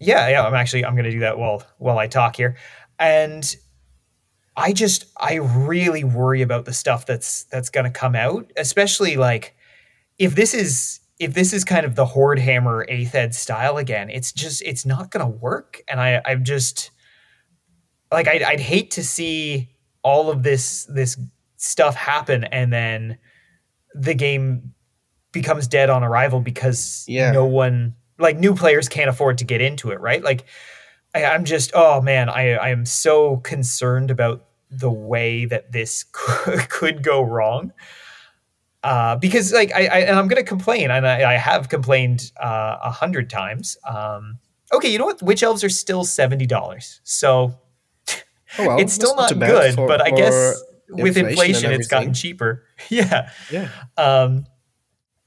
yeah, 0.00 0.28
yeah. 0.28 0.44
I'm 0.44 0.54
actually 0.54 0.84
I'm 0.84 0.96
gonna 0.96 1.10
do 1.10 1.20
that 1.20 1.38
while 1.38 1.62
while 1.78 1.98
I 1.98 2.06
talk 2.08 2.36
here, 2.36 2.56
and 2.98 3.54
I 4.58 4.72
just 4.72 5.04
I 5.16 5.34
really 5.36 6.02
worry 6.04 6.42
about 6.42 6.64
the 6.64 6.72
stuff 6.72 7.06
that's 7.06 7.44
that's 7.44 7.70
gonna 7.70 7.90
come 7.90 8.14
out, 8.16 8.50
especially 8.56 9.16
like 9.16 9.54
if 10.18 10.34
this 10.34 10.52
is 10.52 11.00
if 11.20 11.32
this 11.34 11.52
is 11.52 11.64
kind 11.64 11.86
of 11.86 11.94
the 11.94 12.04
horde 12.06 12.38
hammer 12.40 12.84
eighth 12.88 13.14
ed 13.14 13.34
style 13.34 13.76
again. 13.76 14.10
It's 14.10 14.32
just 14.32 14.62
it's 14.62 14.84
not 14.84 15.10
gonna 15.10 15.28
work, 15.28 15.80
and 15.88 16.00
I 16.00 16.20
I'm 16.24 16.42
just 16.44 16.90
like 18.12 18.26
I'd, 18.26 18.42
I'd 18.42 18.60
hate 18.60 18.90
to 18.92 19.04
see 19.04 19.70
all 20.02 20.30
of 20.30 20.42
this 20.42 20.86
this 20.86 21.16
stuff 21.56 21.94
happen 21.94 22.44
and 22.44 22.72
then 22.72 23.18
the 23.94 24.14
game 24.14 24.72
becomes 25.32 25.66
dead 25.66 25.90
on 25.90 26.02
arrival 26.04 26.40
because 26.40 27.04
Yeah. 27.08 27.32
no 27.32 27.44
one 27.46 27.94
like 28.18 28.38
new 28.38 28.54
players 28.54 28.88
can't 28.88 29.10
afford 29.10 29.38
to 29.38 29.44
get 29.44 29.60
into 29.60 29.90
it 29.90 30.00
right 30.00 30.22
like 30.22 30.44
I, 31.14 31.24
i'm 31.24 31.44
just 31.44 31.72
oh 31.74 32.00
man 32.00 32.28
i 32.28 32.52
i 32.52 32.68
am 32.68 32.86
so 32.86 33.38
concerned 33.38 34.10
about 34.12 34.46
the 34.70 34.90
way 34.90 35.44
that 35.46 35.72
this 35.72 36.04
could, 36.12 36.58
could 36.68 37.02
go 37.02 37.22
wrong 37.22 37.72
uh, 38.84 39.16
because 39.16 39.52
like 39.52 39.72
I, 39.74 39.86
I 39.86 39.98
and 40.00 40.18
I'm 40.18 40.28
gonna 40.28 40.44
complain 40.44 40.90
and 40.90 41.06
I, 41.06 41.34
I 41.34 41.36
have 41.36 41.68
complained 41.68 42.30
uh, 42.40 42.76
a 42.82 42.90
hundred 42.90 43.28
times. 43.28 43.76
Um, 43.88 44.38
okay, 44.72 44.88
you 44.90 44.98
know 44.98 45.06
what? 45.06 45.20
Witch 45.22 45.42
elves 45.42 45.64
are 45.64 45.68
still 45.68 46.04
seventy 46.04 46.46
dollars, 46.46 47.00
so 47.04 47.58
Oh, 48.58 48.66
well, 48.66 48.78
it's 48.80 48.94
still 48.94 49.14
not 49.14 49.36
good. 49.38 49.74
for- 49.74 49.86
but 49.88 50.00
I 50.00 50.10
guess 50.10 50.62
with 50.88 51.16
inflation 51.18 51.18
and 51.18 51.26
inflation, 51.28 51.72
it's 51.72 51.88
gotten 51.88 52.14
cheaper. 52.14 52.64
Yeah, 52.88 53.30
Yeah. 53.50 53.68
um, 53.98 54.46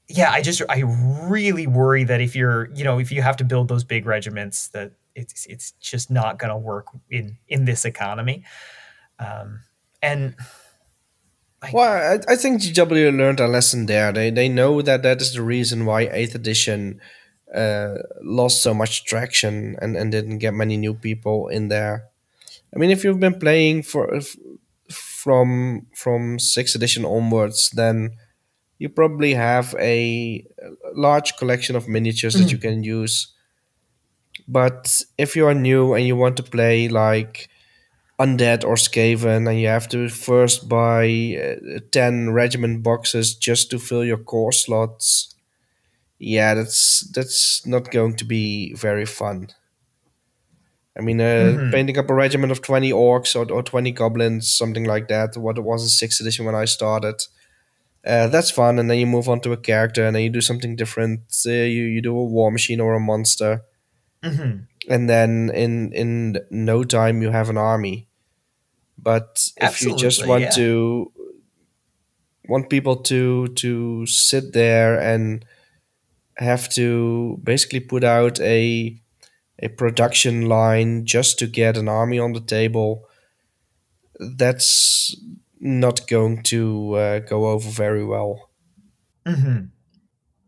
yeah. 0.08 0.30
I 0.32 0.40
just 0.40 0.62
I 0.68 0.80
really 0.80 1.66
worry 1.66 2.04
that 2.04 2.20
if 2.20 2.34
you're 2.34 2.68
you 2.74 2.84
know 2.84 2.98
if 2.98 3.12
you 3.12 3.22
have 3.22 3.36
to 3.36 3.44
build 3.44 3.68
those 3.68 3.84
big 3.84 4.06
regiments 4.06 4.68
that 4.68 4.92
it's 5.14 5.46
it's 5.46 5.72
just 5.72 6.10
not 6.10 6.38
gonna 6.38 6.58
work 6.58 6.86
in 7.10 7.36
in 7.48 7.64
this 7.66 7.84
economy. 7.84 8.44
Um, 9.22 9.60
and 10.02 10.34
Well, 11.72 12.18
I, 12.28 12.32
I 12.32 12.36
think 12.36 12.60
GW 12.60 13.16
learned 13.16 13.40
a 13.40 13.46
lesson 13.46 13.86
there. 13.86 14.12
They 14.12 14.30
they 14.30 14.48
know 14.48 14.82
that 14.82 15.02
that 15.02 15.20
is 15.20 15.32
the 15.32 15.42
reason 15.42 15.86
why 15.86 16.08
Eighth 16.10 16.34
Edition 16.34 17.00
uh, 17.54 17.98
lost 18.22 18.62
so 18.62 18.74
much 18.74 19.04
traction 19.04 19.76
and, 19.80 19.96
and 19.96 20.10
didn't 20.10 20.38
get 20.38 20.54
many 20.54 20.76
new 20.76 20.94
people 20.94 21.48
in 21.48 21.68
there. 21.68 22.08
I 22.74 22.78
mean, 22.78 22.90
if 22.90 23.04
you've 23.04 23.20
been 23.20 23.38
playing 23.38 23.84
for 23.84 24.14
f- 24.14 24.36
from 24.90 25.86
from 25.94 26.38
Sixth 26.38 26.74
Edition 26.74 27.04
onwards, 27.04 27.70
then 27.70 28.16
you 28.78 28.88
probably 28.88 29.34
have 29.34 29.76
a 29.78 30.44
large 30.94 31.36
collection 31.36 31.76
of 31.76 31.86
miniatures 31.86 32.34
that 32.34 32.50
you 32.50 32.58
can 32.58 32.82
use. 32.82 33.32
But 34.48 35.00
if 35.16 35.36
you 35.36 35.46
are 35.46 35.54
new 35.54 35.94
and 35.94 36.06
you 36.06 36.16
want 36.16 36.36
to 36.38 36.42
play 36.42 36.88
like 36.88 37.48
undead 38.22 38.64
or 38.64 38.76
skaven 38.76 39.48
and 39.48 39.60
you 39.60 39.68
have 39.68 39.88
to 39.88 40.08
first 40.08 40.68
buy 40.68 41.04
uh, 41.42 41.80
10 41.90 42.30
regiment 42.32 42.82
boxes 42.82 43.34
just 43.34 43.70
to 43.70 43.78
fill 43.78 44.04
your 44.04 44.18
core 44.18 44.52
slots. 44.52 45.34
Yeah 46.18 46.54
that's 46.54 47.00
that's 47.14 47.66
not 47.66 47.90
going 47.90 48.14
to 48.16 48.24
be 48.24 48.74
very 48.74 49.06
fun. 49.06 49.48
I 50.96 51.00
mean 51.00 51.20
uh, 51.20 51.70
painting 51.72 51.98
up 51.98 52.10
a 52.10 52.14
regiment 52.14 52.52
of 52.52 52.60
20 52.60 52.90
orcs 52.92 53.34
or, 53.34 53.50
or 53.52 53.62
20 53.62 53.92
goblins 53.92 54.50
something 54.50 54.84
like 54.84 55.08
that 55.08 55.36
what 55.36 55.56
it 55.58 55.64
was 55.64 55.82
in 55.82 56.08
6th 56.08 56.20
edition 56.20 56.44
when 56.44 56.54
i 56.54 56.66
started. 56.66 57.16
Uh, 58.04 58.26
that's 58.28 58.50
fun 58.50 58.78
and 58.78 58.90
then 58.90 58.98
you 58.98 59.06
move 59.06 59.28
on 59.28 59.40
to 59.40 59.52
a 59.52 59.56
character 59.56 60.04
and 60.04 60.14
then 60.14 60.22
you 60.24 60.30
do 60.30 60.40
something 60.40 60.74
different. 60.76 61.20
Uh, 61.46 61.50
you, 61.50 61.84
you 61.94 62.02
do 62.02 62.16
a 62.18 62.24
war 62.24 62.50
machine 62.50 62.80
or 62.80 62.94
a 62.94 63.00
monster. 63.00 63.62
Mhm. 64.22 64.66
and 64.88 65.10
then 65.10 65.50
in 65.54 65.92
in 65.92 66.38
no 66.50 66.84
time 66.84 67.22
you 67.22 67.30
have 67.32 67.50
an 67.50 67.58
army 67.58 68.06
but 68.98 69.48
if 69.56 69.82
you 69.82 69.96
just 69.96 70.26
want 70.26 70.42
yeah. 70.42 70.50
to 70.50 71.12
want 72.48 72.70
people 72.70 72.96
to 72.96 73.48
to 73.48 74.06
sit 74.06 74.52
there 74.52 74.98
and 74.98 75.44
have 76.38 76.68
to 76.68 77.38
basically 77.42 77.80
put 77.80 78.04
out 78.04 78.40
a 78.40 78.98
a 79.58 79.68
production 79.68 80.46
line 80.46 81.04
just 81.04 81.38
to 81.38 81.46
get 81.46 81.76
an 81.76 81.88
army 81.88 82.18
on 82.18 82.32
the 82.32 82.40
table 82.40 83.04
that's 84.36 85.16
not 85.60 86.06
going 86.08 86.42
to 86.42 86.94
uh, 86.94 87.18
go 87.20 87.46
over 87.46 87.68
very 87.70 88.04
well 88.04 88.50
Mm-hmm. 89.26 89.66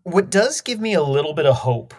What 0.03 0.31
does 0.31 0.61
give 0.61 0.81
me 0.81 0.95
a 0.95 1.03
little 1.03 1.35
bit 1.35 1.47
of 1.47 1.57
hope 1.57 1.95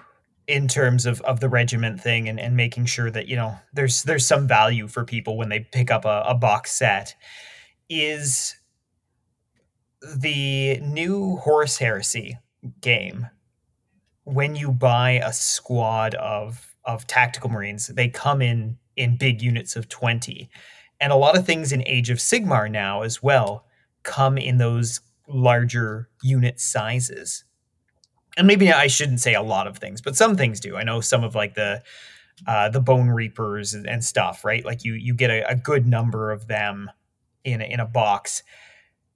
in 0.48 0.68
terms 0.68 1.06
of, 1.06 1.22
of 1.22 1.40
the 1.40 1.50
regiment 1.50 2.00
thing 2.00 2.30
and, 2.30 2.40
and 2.40 2.56
making 2.56 2.86
sure 2.86 3.10
that 3.10 3.28
you 3.28 3.36
know 3.36 3.56
there's 3.74 4.04
there's 4.04 4.26
some 4.26 4.48
value 4.48 4.88
for 4.88 5.04
people 5.04 5.38
when 5.38 5.50
they 5.50 5.60
pick 5.60 5.90
up 5.90 6.06
a, 6.06 6.24
a 6.28 6.36
box 6.36 6.72
set 6.72 7.16
is 7.90 8.56
the 10.16 10.80
new 10.82 11.38
Horus 11.38 11.78
Heresy 11.78 12.38
game. 12.82 13.28
When 14.24 14.56
you 14.56 14.72
buy 14.72 15.22
a 15.24 15.34
squad 15.34 16.16
of 16.16 16.76
of 16.84 17.08
tactical 17.08 17.50
marines, 17.50 17.88
they 17.88 18.10
come 18.10 18.42
in 18.42 18.78
in 18.96 19.18
big 19.18 19.42
units 19.42 19.76
of 19.76 19.90
20. 19.90 20.50
And 21.00 21.12
a 21.12 21.16
lot 21.16 21.38
of 21.38 21.46
things 21.46 21.72
in 21.72 21.86
Age 21.86 22.10
of 22.10 22.20
Sigmar 22.20 22.70
now 22.70 23.02
as 23.02 23.22
well 23.22 23.66
come 24.04 24.38
in 24.38 24.58
those 24.58 25.02
larger 25.28 26.10
unit 26.22 26.60
sizes. 26.60 27.44
And 28.38 28.48
maybe 28.48 28.72
I 28.72 28.88
shouldn't 28.88 29.22
say 29.22 29.34
a 29.34 29.42
lot 29.42 29.68
of 29.68 29.78
things, 29.78 30.02
but 30.02 30.16
some 30.16 30.36
things 30.36 30.60
do. 30.60 30.76
I 30.76 30.84
know 30.84 31.00
some 31.02 31.24
of 31.24 31.36
like 31.36 31.54
the 31.56 31.82
uh, 32.48 32.68
the 32.70 32.82
Bonereapers 32.82 33.74
and, 33.74 34.04
stuff, 34.04 34.44
right? 34.44 34.66
Like 34.66 34.84
you 34.84 34.94
you 34.94 35.14
get 35.14 35.30
a, 35.30 35.50
a 35.50 35.56
good 35.56 35.88
number 35.88 36.32
of 36.32 36.48
them 36.48 36.92
in 37.46 37.62
a, 37.62 37.64
in 37.66 37.80
a 37.80 37.86
box, 37.86 38.44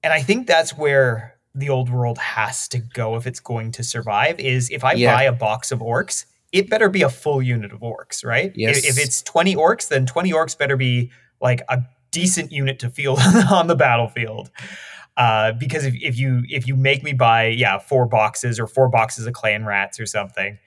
and 0.03 0.13
I 0.13 0.21
think 0.21 0.47
that's 0.47 0.77
where 0.77 1.35
the 1.53 1.67
old 1.69 1.89
world 1.89 2.17
has 2.17 2.67
to 2.69 2.77
go 2.79 3.15
if 3.17 3.27
it's 3.27 3.41
going 3.41 3.71
to 3.73 3.83
survive. 3.83 4.39
Is 4.39 4.69
if 4.69 4.83
I 4.85 4.93
Yeah. 4.93 5.13
buy 5.15 5.23
a 5.23 5.33
box 5.33 5.71
of 5.73 5.79
orcs, 5.79 6.23
it 6.53 6.69
better 6.69 6.87
be 6.87 7.01
a 7.01 7.09
full 7.09 7.41
unit 7.41 7.73
of 7.73 7.81
orcs, 7.81 8.23
right? 8.23 8.51
If- 8.51 8.57
Yes. 8.57 8.85
If 8.85 8.97
it's 8.97 9.21
twenty 9.21 9.55
orcs, 9.55 9.89
then 9.89 10.05
twenty 10.05 10.31
orcs 10.31 10.57
better 10.57 10.77
be 10.77 11.11
like 11.41 11.61
a 11.67 11.81
decent 12.11 12.51
unit 12.53 12.79
to 12.79 12.89
field 12.89 13.19
on 13.51 13.67
the 13.67 13.75
battlefield. 13.75 14.49
Uh, 15.19 15.51
because 15.51 15.83
if, 15.85 15.93
if 16.01 16.17
you 16.17 16.43
if 16.47 16.65
you 16.65 16.77
make 16.77 17.03
me 17.03 17.11
buy 17.11 17.47
yeah 17.47 17.77
four 17.77 18.05
boxes 18.05 18.57
or 18.57 18.65
four 18.65 18.87
boxes 18.87 19.27
of 19.27 19.33
Clanrats 19.33 19.99
or 19.99 20.05
something, 20.05 20.57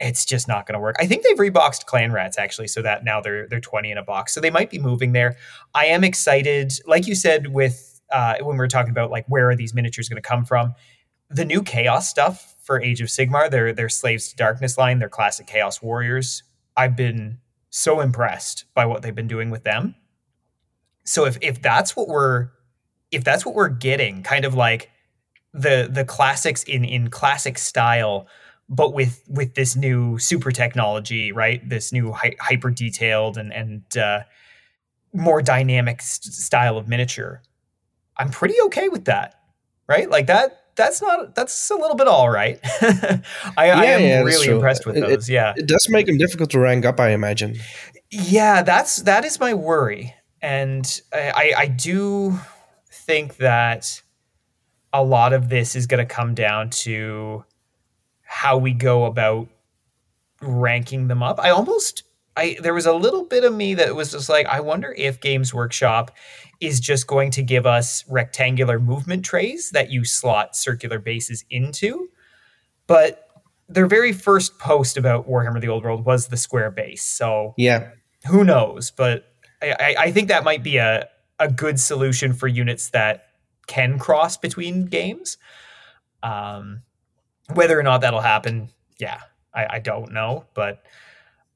it's 0.00 0.24
just 0.24 0.48
not 0.48 0.66
going 0.66 0.74
to 0.74 0.80
work. 0.80 0.96
I 0.98 1.06
think 1.06 1.22
they've 1.22 1.36
reboxed 1.36 1.86
Clanrats 1.86 2.36
actually, 2.36 2.66
so 2.66 2.82
that 2.82 3.04
now 3.04 3.20
they're 3.20 3.46
they're 3.46 3.60
twenty 3.60 3.92
in 3.92 3.98
a 3.98 4.02
box. 4.02 4.34
So 4.34 4.40
they 4.40 4.50
might 4.50 4.70
be 4.70 4.80
moving 4.80 5.12
there. 5.12 5.36
I 5.72 5.86
am 5.86 6.02
excited, 6.02 6.72
like 6.84 7.06
you 7.06 7.14
said 7.14 7.54
with 7.54 8.00
uh, 8.10 8.34
when 8.40 8.56
we 8.56 8.58
were 8.58 8.66
talking 8.66 8.90
about 8.90 9.12
like 9.12 9.24
where 9.28 9.48
are 9.48 9.54
these 9.54 9.72
miniatures 9.72 10.08
going 10.08 10.20
to 10.20 10.28
come 10.28 10.44
from. 10.44 10.74
The 11.30 11.44
new 11.44 11.62
chaos 11.62 12.08
stuff 12.08 12.56
for 12.60 12.82
Age 12.82 13.00
of 13.00 13.08
Sigmar, 13.08 13.48
their 13.52 13.72
their 13.72 13.88
Slaves 13.88 14.30
to 14.30 14.36
Darkness 14.36 14.76
line, 14.76 14.98
their 14.98 15.08
classic 15.08 15.46
Chaos 15.46 15.80
Warriors. 15.80 16.42
I've 16.76 16.96
been 16.96 17.38
so 17.70 18.00
impressed 18.00 18.64
by 18.74 18.84
what 18.84 19.02
they've 19.02 19.14
been 19.14 19.28
doing 19.28 19.50
with 19.50 19.62
them. 19.62 19.94
So 21.04 21.24
if 21.24 21.38
if 21.40 21.62
that's 21.62 21.94
what 21.94 22.08
we're 22.08 22.50
if 23.12 23.22
that's 23.24 23.46
what 23.46 23.54
we're 23.54 23.68
getting, 23.68 24.22
kind 24.22 24.44
of 24.44 24.54
like 24.54 24.90
the 25.54 25.88
the 25.90 26.04
classics 26.04 26.62
in 26.64 26.84
in 26.84 27.08
classic 27.10 27.58
style, 27.58 28.26
but 28.68 28.94
with 28.94 29.22
with 29.28 29.54
this 29.54 29.76
new 29.76 30.18
super 30.18 30.50
technology, 30.50 31.30
right? 31.32 31.66
This 31.68 31.92
new 31.92 32.12
hy- 32.12 32.36
hyper 32.40 32.70
detailed 32.70 33.36
and 33.36 33.52
and 33.52 33.82
uh, 33.96 34.20
more 35.12 35.42
dynamic 35.42 36.00
st- 36.02 36.32
style 36.32 36.76
of 36.78 36.88
miniature. 36.88 37.42
I'm 38.16 38.30
pretty 38.30 38.54
okay 38.66 38.88
with 38.88 39.04
that, 39.06 39.34
right? 39.88 40.08
Like 40.10 40.26
that. 40.26 40.58
That's 40.74 41.02
not. 41.02 41.34
That's 41.34 41.70
a 41.70 41.74
little 41.74 41.96
bit 41.96 42.08
all 42.08 42.30
right. 42.30 42.58
I, 42.80 43.20
I 43.58 43.84
am 43.84 44.00
yeah, 44.00 44.22
really 44.22 44.48
impressed 44.48 44.86
with 44.86 44.96
It- 44.96 45.00
those. 45.02 45.28
yeah, 45.28 45.52
It 45.54 45.66
does 45.66 45.86
make 45.90 46.06
them 46.06 46.16
difficult 46.16 46.48
to 46.52 46.58
rank 46.58 46.86
up, 46.86 46.98
I 46.98 47.10
imagine. 47.10 47.56
yeah, 48.10 48.62
that's 48.62 48.96
that 49.02 49.26
is 49.26 49.38
my 49.38 49.52
worry, 49.52 50.14
and 50.40 51.00
I, 51.12 51.30
I, 51.30 51.52
I 51.58 51.66
do 51.66 52.38
think 53.06 53.36
that 53.36 54.02
a 54.92 55.02
lot 55.02 55.32
of 55.32 55.48
this 55.48 55.74
is 55.74 55.86
going 55.86 56.06
to 56.06 56.14
come 56.14 56.34
down 56.34 56.70
to 56.70 57.44
how 58.22 58.56
we 58.58 58.72
go 58.72 59.04
about 59.04 59.48
ranking 60.40 61.08
them 61.08 61.22
up. 61.22 61.38
I 61.40 61.50
almost 61.50 62.04
I 62.36 62.56
there 62.62 62.74
was 62.74 62.86
a 62.86 62.92
little 62.92 63.24
bit 63.24 63.44
of 63.44 63.54
me 63.54 63.74
that 63.74 63.94
was 63.94 64.12
just 64.12 64.28
like 64.28 64.46
I 64.46 64.60
wonder 64.60 64.94
if 64.96 65.20
Games 65.20 65.52
Workshop 65.54 66.10
is 66.60 66.80
just 66.80 67.06
going 67.06 67.30
to 67.32 67.42
give 67.42 67.66
us 67.66 68.04
rectangular 68.08 68.78
movement 68.78 69.24
trays 69.24 69.70
that 69.70 69.90
you 69.90 70.04
slot 70.04 70.56
circular 70.56 70.98
bases 70.98 71.44
into. 71.50 72.08
But 72.86 73.26
their 73.68 73.86
very 73.86 74.12
first 74.12 74.58
post 74.58 74.96
about 74.96 75.28
Warhammer 75.28 75.60
the 75.60 75.68
Old 75.68 75.84
World 75.84 76.04
was 76.04 76.28
the 76.28 76.36
square 76.36 76.70
base. 76.70 77.04
So 77.04 77.54
Yeah. 77.56 77.90
who 78.28 78.44
knows? 78.44 78.90
But 78.90 79.24
I, 79.62 79.70
I, 79.72 79.94
I 79.98 80.12
think 80.12 80.28
that 80.28 80.44
might 80.44 80.62
be 80.62 80.76
a, 80.76 81.08
a 81.42 81.52
good 81.52 81.78
solution 81.80 82.32
for 82.32 82.48
units 82.48 82.90
that 82.90 83.26
can 83.66 83.98
cross 83.98 84.36
between 84.36 84.86
games. 84.86 85.38
Um, 86.22 86.82
whether 87.54 87.78
or 87.78 87.82
not 87.82 88.00
that'll 88.00 88.20
happen, 88.20 88.68
yeah, 88.98 89.20
I, 89.54 89.66
I 89.70 89.78
don't 89.80 90.12
know. 90.12 90.44
But 90.54 90.84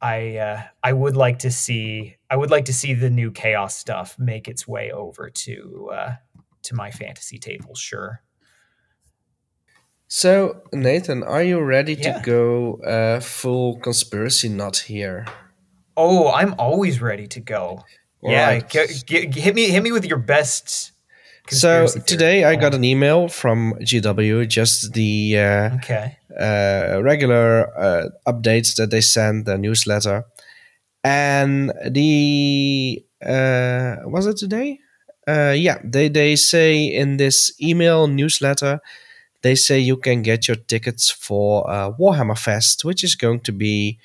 I 0.01 0.37
uh, 0.37 0.63
I 0.83 0.93
would 0.93 1.17
like 1.17 1.39
to 1.41 1.51
see 1.51 2.17
I 2.29 2.37
would 2.37 2.51
like 2.51 2.65
to 2.67 2.73
see 2.75 2.95
the 2.95 3.11
new 3.11 3.31
chaos 3.31 3.77
stuff 3.77 4.19
make 4.19 4.49
its 4.49 4.67
way 4.69 4.91
over 4.93 5.31
to 5.31 5.91
uh, 5.93 6.15
to 6.65 6.75
my 6.75 6.91
fantasy 6.91 7.39
table. 7.39 7.75
Sure. 7.75 8.23
So, 10.09 10.63
Nathan, 10.73 11.23
are 11.25 11.43
you 11.43 11.61
ready 11.61 11.95
Yeah. 11.95 12.19
to 12.19 12.23
go 12.25 12.75
uh, 12.87 13.21
full 13.21 13.79
conspiracy 13.81 14.49
nut 14.49 14.85
here? 14.87 15.27
Oh, 15.97 16.31
I'm 16.31 16.55
always 16.59 17.01
ready 17.01 17.27
to 17.29 17.41
go. 17.41 17.85
Yeah, 18.23 18.61
Alright. 18.61 18.69
g- 18.71 19.27
g- 19.29 19.41
hit 19.41 19.55
me 19.55 19.69
hit 19.71 19.83
me 19.83 19.93
with 19.93 20.05
your 20.05 20.19
best. 20.19 20.93
So 21.49 21.87
conspiracy 21.87 22.01
theory. 22.01 22.07
today 22.07 22.45
I 22.45 22.57
got 22.57 22.75
an 22.75 22.83
email 22.85 23.29
from 23.29 23.75
GW, 23.81 24.49
just 24.49 24.93
the 24.95 25.39
uh, 25.39 25.75
Okay. 25.77 26.19
uh, 26.39 27.01
regular 27.03 27.71
uh, 27.79 28.09
updates 28.27 28.75
that 28.77 28.91
they 28.91 29.01
send, 29.01 29.47
the 29.47 29.57
newsletter, 29.57 30.25
and 31.05 31.73
the 31.89 33.05
uh, 33.25 33.97
was 34.07 34.27
it 34.27 34.37
today? 34.37 34.81
Uh, 35.29 35.55
yeah, 35.57 35.79
they 35.85 36.09
they 36.09 36.37
say 36.37 36.85
in 36.85 37.17
this 37.17 37.53
email 37.61 38.07
newsletter, 38.09 38.81
they 39.43 39.55
say 39.55 39.79
you 39.79 39.97
can 39.97 40.23
get 40.23 40.49
your 40.49 40.57
tickets 40.57 41.11
for 41.11 41.69
uh, 41.71 41.91
Warhammer 41.93 42.39
Fest, 42.39 42.85
which 42.85 43.05
is 43.05 43.15
going 43.15 43.41
to 43.41 43.53
be 43.53 43.99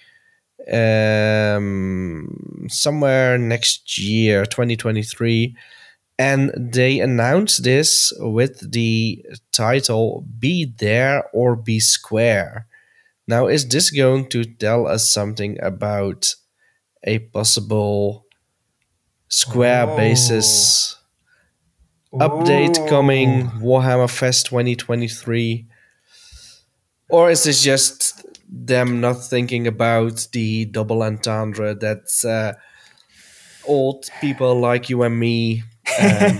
um, 0.71 2.67
somewhere 2.69 3.37
next 3.37 3.97
year, 3.97 4.45
2023. 4.45 5.55
And 6.19 6.51
they 6.55 6.99
announced 6.99 7.63
this 7.63 8.13
with 8.19 8.71
the 8.71 9.25
title 9.51 10.25
Be 10.39 10.65
There 10.77 11.23
or 11.33 11.55
Be 11.55 11.79
Square. 11.79 12.67
Now, 13.27 13.47
is 13.47 13.67
this 13.67 13.89
going 13.89 14.29
to 14.29 14.43
tell 14.43 14.87
us 14.87 15.09
something 15.09 15.57
about 15.63 16.35
a 17.03 17.19
possible 17.19 18.25
square 19.29 19.87
Oh. 19.89 19.95
basis 19.97 20.97
update 22.13 22.87
coming 22.89 23.47
Warhammer 23.61 24.09
Fest 24.09 24.47
2023? 24.47 25.65
Or 27.09 27.29
is 27.31 27.43
this 27.43 27.63
just 27.63 28.20
them 28.51 28.99
not 28.99 29.23
thinking 29.23 29.65
about 29.65 30.27
the 30.33 30.65
double 30.65 31.01
entendre 31.01 31.73
that 31.73 32.03
uh, 32.25 32.59
old 33.65 34.09
people 34.19 34.59
like 34.59 34.89
you 34.89 35.01
and 35.03 35.17
me 35.17 35.63
um, 35.99 36.39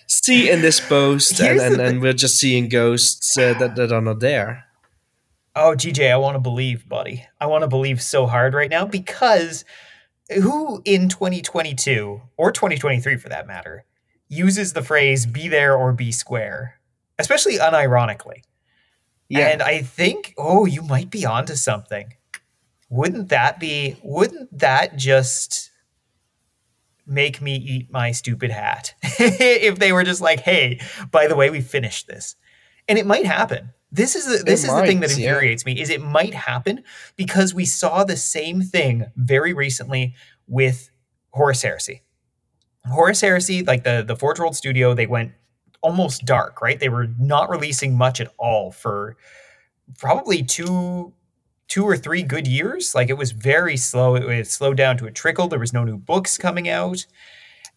see 0.08 0.50
in 0.50 0.60
this 0.62 0.80
post, 0.80 1.40
and, 1.40 1.60
Here's 1.60 1.62
and, 1.62 1.80
and 1.80 2.02
we're 2.02 2.12
just 2.12 2.38
seeing 2.38 2.68
ghosts 2.68 3.38
uh, 3.38 3.54
that, 3.58 3.76
that 3.76 3.92
are 3.92 4.00
not 4.00 4.20
there? 4.20 4.64
Oh, 5.56 5.74
GJ, 5.76 6.10
I 6.10 6.16
want 6.16 6.34
to 6.34 6.40
believe, 6.40 6.88
buddy. 6.88 7.26
I 7.40 7.46
want 7.46 7.62
to 7.62 7.68
believe 7.68 8.02
so 8.02 8.26
hard 8.26 8.54
right 8.54 8.70
now 8.70 8.84
because 8.86 9.64
who 10.32 10.82
in 10.84 11.08
2022 11.08 12.20
or 12.36 12.50
2023 12.50 13.16
for 13.16 13.28
that 13.28 13.46
matter 13.46 13.84
uses 14.28 14.72
the 14.72 14.82
phrase 14.82 15.26
be 15.26 15.48
there 15.48 15.76
or 15.76 15.92
be 15.92 16.10
square, 16.10 16.80
especially 17.18 17.58
unironically? 17.58 18.42
Yeah, 19.38 19.48
And 19.48 19.62
I 19.62 19.82
think, 19.82 20.34
oh, 20.38 20.64
you 20.64 20.82
might 20.82 21.10
be 21.10 21.26
onto 21.26 21.54
something. 21.54 22.14
Wouldn't 22.88 23.28
that 23.30 23.58
be, 23.58 23.96
wouldn't 24.02 24.58
that 24.58 24.96
just 24.96 25.70
make 27.06 27.42
me 27.42 27.56
eat 27.56 27.90
my 27.90 28.12
stupid 28.12 28.50
hat 28.50 28.94
if 29.02 29.78
they 29.78 29.92
were 29.92 30.04
just 30.04 30.20
like, 30.20 30.40
hey, 30.40 30.80
by 31.10 31.26
the 31.26 31.36
way, 31.36 31.50
we 31.50 31.60
finished 31.60 32.06
this? 32.06 32.36
And 32.88 32.98
it 32.98 33.06
might 33.06 33.26
happen. 33.26 33.70
This 33.90 34.16
is 34.16 34.26
the, 34.26 34.44
this 34.44 34.64
is 34.64 34.70
the 34.70 34.82
thing 34.82 34.98
might, 34.98 35.08
that 35.08 35.18
yeah. 35.18 35.28
infuriates 35.28 35.64
me 35.64 35.80
is 35.80 35.88
it 35.88 36.02
might 36.02 36.34
happen 36.34 36.82
because 37.16 37.54
we 37.54 37.64
saw 37.64 38.02
the 38.02 38.16
same 38.16 38.60
thing 38.60 39.06
very 39.14 39.52
recently 39.52 40.14
with 40.48 40.90
Horus 41.30 41.62
Heresy. 41.62 42.02
Horus 42.84 43.20
Heresy, 43.20 43.62
like 43.62 43.84
the 43.84 44.04
the 44.06 44.16
Forge 44.16 44.38
World 44.38 44.56
Studio, 44.56 44.94
they 44.94 45.06
went 45.06 45.32
almost 45.84 46.24
dark, 46.24 46.62
right? 46.62 46.80
They 46.80 46.88
were 46.88 47.08
not 47.18 47.50
releasing 47.50 47.96
much 47.96 48.20
at 48.20 48.32
all 48.38 48.72
for 48.72 49.16
probably 49.98 50.42
two 50.42 51.12
two 51.68 51.84
or 51.84 51.96
three 51.96 52.22
good 52.22 52.46
years. 52.46 52.94
Like 52.94 53.10
it 53.10 53.18
was 53.18 53.32
very 53.32 53.76
slow. 53.76 54.14
It, 54.16 54.24
it 54.24 54.46
slowed 54.46 54.76
down 54.76 54.96
to 54.98 55.06
a 55.06 55.10
trickle. 55.10 55.48
There 55.48 55.58
was 55.58 55.72
no 55.72 55.84
new 55.84 55.96
books 55.96 56.38
coming 56.38 56.68
out. 56.68 57.06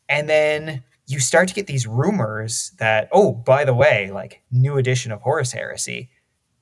And 0.09 0.29
then 0.29 0.83
you 1.07 1.19
start 1.19 1.47
to 1.49 1.53
get 1.53 1.67
these 1.67 1.87
rumors 1.87 2.71
that, 2.79 3.09
oh, 3.11 3.33
by 3.33 3.65
the 3.65 3.73
way, 3.73 4.11
like 4.11 4.41
new 4.51 4.77
edition 4.77 5.11
of 5.11 5.21
Horus 5.21 5.51
Heresy, 5.51 6.09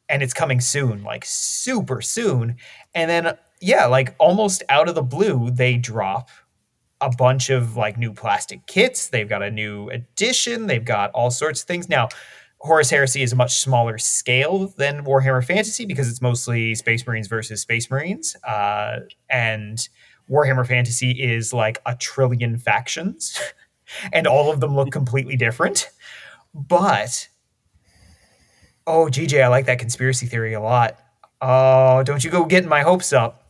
and 0.08 0.22
it's 0.22 0.34
coming 0.34 0.62
soon, 0.62 1.04
like 1.04 1.26
super 1.26 2.02
soon. 2.02 2.58
And 2.94 3.10
then, 3.10 3.38
yeah, 3.60 3.86
like 3.88 4.16
almost 4.20 4.64
out 4.70 4.88
of 4.88 4.96
the 4.96 5.02
blue, 5.02 5.50
they 5.50 5.78
drop 5.78 6.30
a 7.02 7.10
bunch 7.16 7.50
of 7.50 7.76
like 7.76 7.98
new 7.98 8.14
plastic 8.14 8.66
kits. 8.68 9.10
They've 9.10 9.28
got 9.30 9.44
a 9.44 9.52
new 9.52 9.90
edition. 9.90 10.68
They've 10.68 10.84
got 10.84 11.12
all 11.12 11.32
sorts 11.32 11.62
of 11.62 11.68
things. 11.68 11.90
Now, 11.90 12.10
Horus 12.60 12.90
Heresy 12.90 13.22
is 13.22 13.32
a 13.32 13.36
much 13.36 13.60
smaller 13.60 13.98
scale 13.98 14.74
than 14.78 15.06
Warhammer 15.06 15.46
Fantasy 15.46 15.86
because 15.86 16.10
it's 16.10 16.22
mostly 16.22 16.74
Space 16.74 17.06
Marines 17.06 17.28
versus 17.28 17.62
Space 17.62 17.92
Marines. 17.92 18.36
Uh, 18.44 19.02
and 19.30 19.88
Warhammer 20.30 20.66
Fantasy 20.66 21.12
is 21.12 21.54
like 21.54 21.80
a 21.86 21.96
trillion 21.96 22.58
factions, 22.58 23.40
and 24.14 24.26
all 24.26 24.52
of 24.52 24.62
them 24.62 24.76
look 24.76 24.92
completely 24.92 25.36
different. 25.36 25.90
But, 26.56 27.28
oh, 28.88 29.08
GJ, 29.12 29.44
I 29.44 29.48
like 29.48 29.68
that 29.68 29.78
conspiracy 29.78 30.26
theory 30.26 30.54
a 30.54 30.62
lot. 30.62 30.98
Oh, 31.42 32.02
don't 32.04 32.24
you 32.24 32.32
go 32.32 32.46
getting 32.46 32.70
my 32.70 32.82
hopes 32.82 33.14
up. 33.14 33.45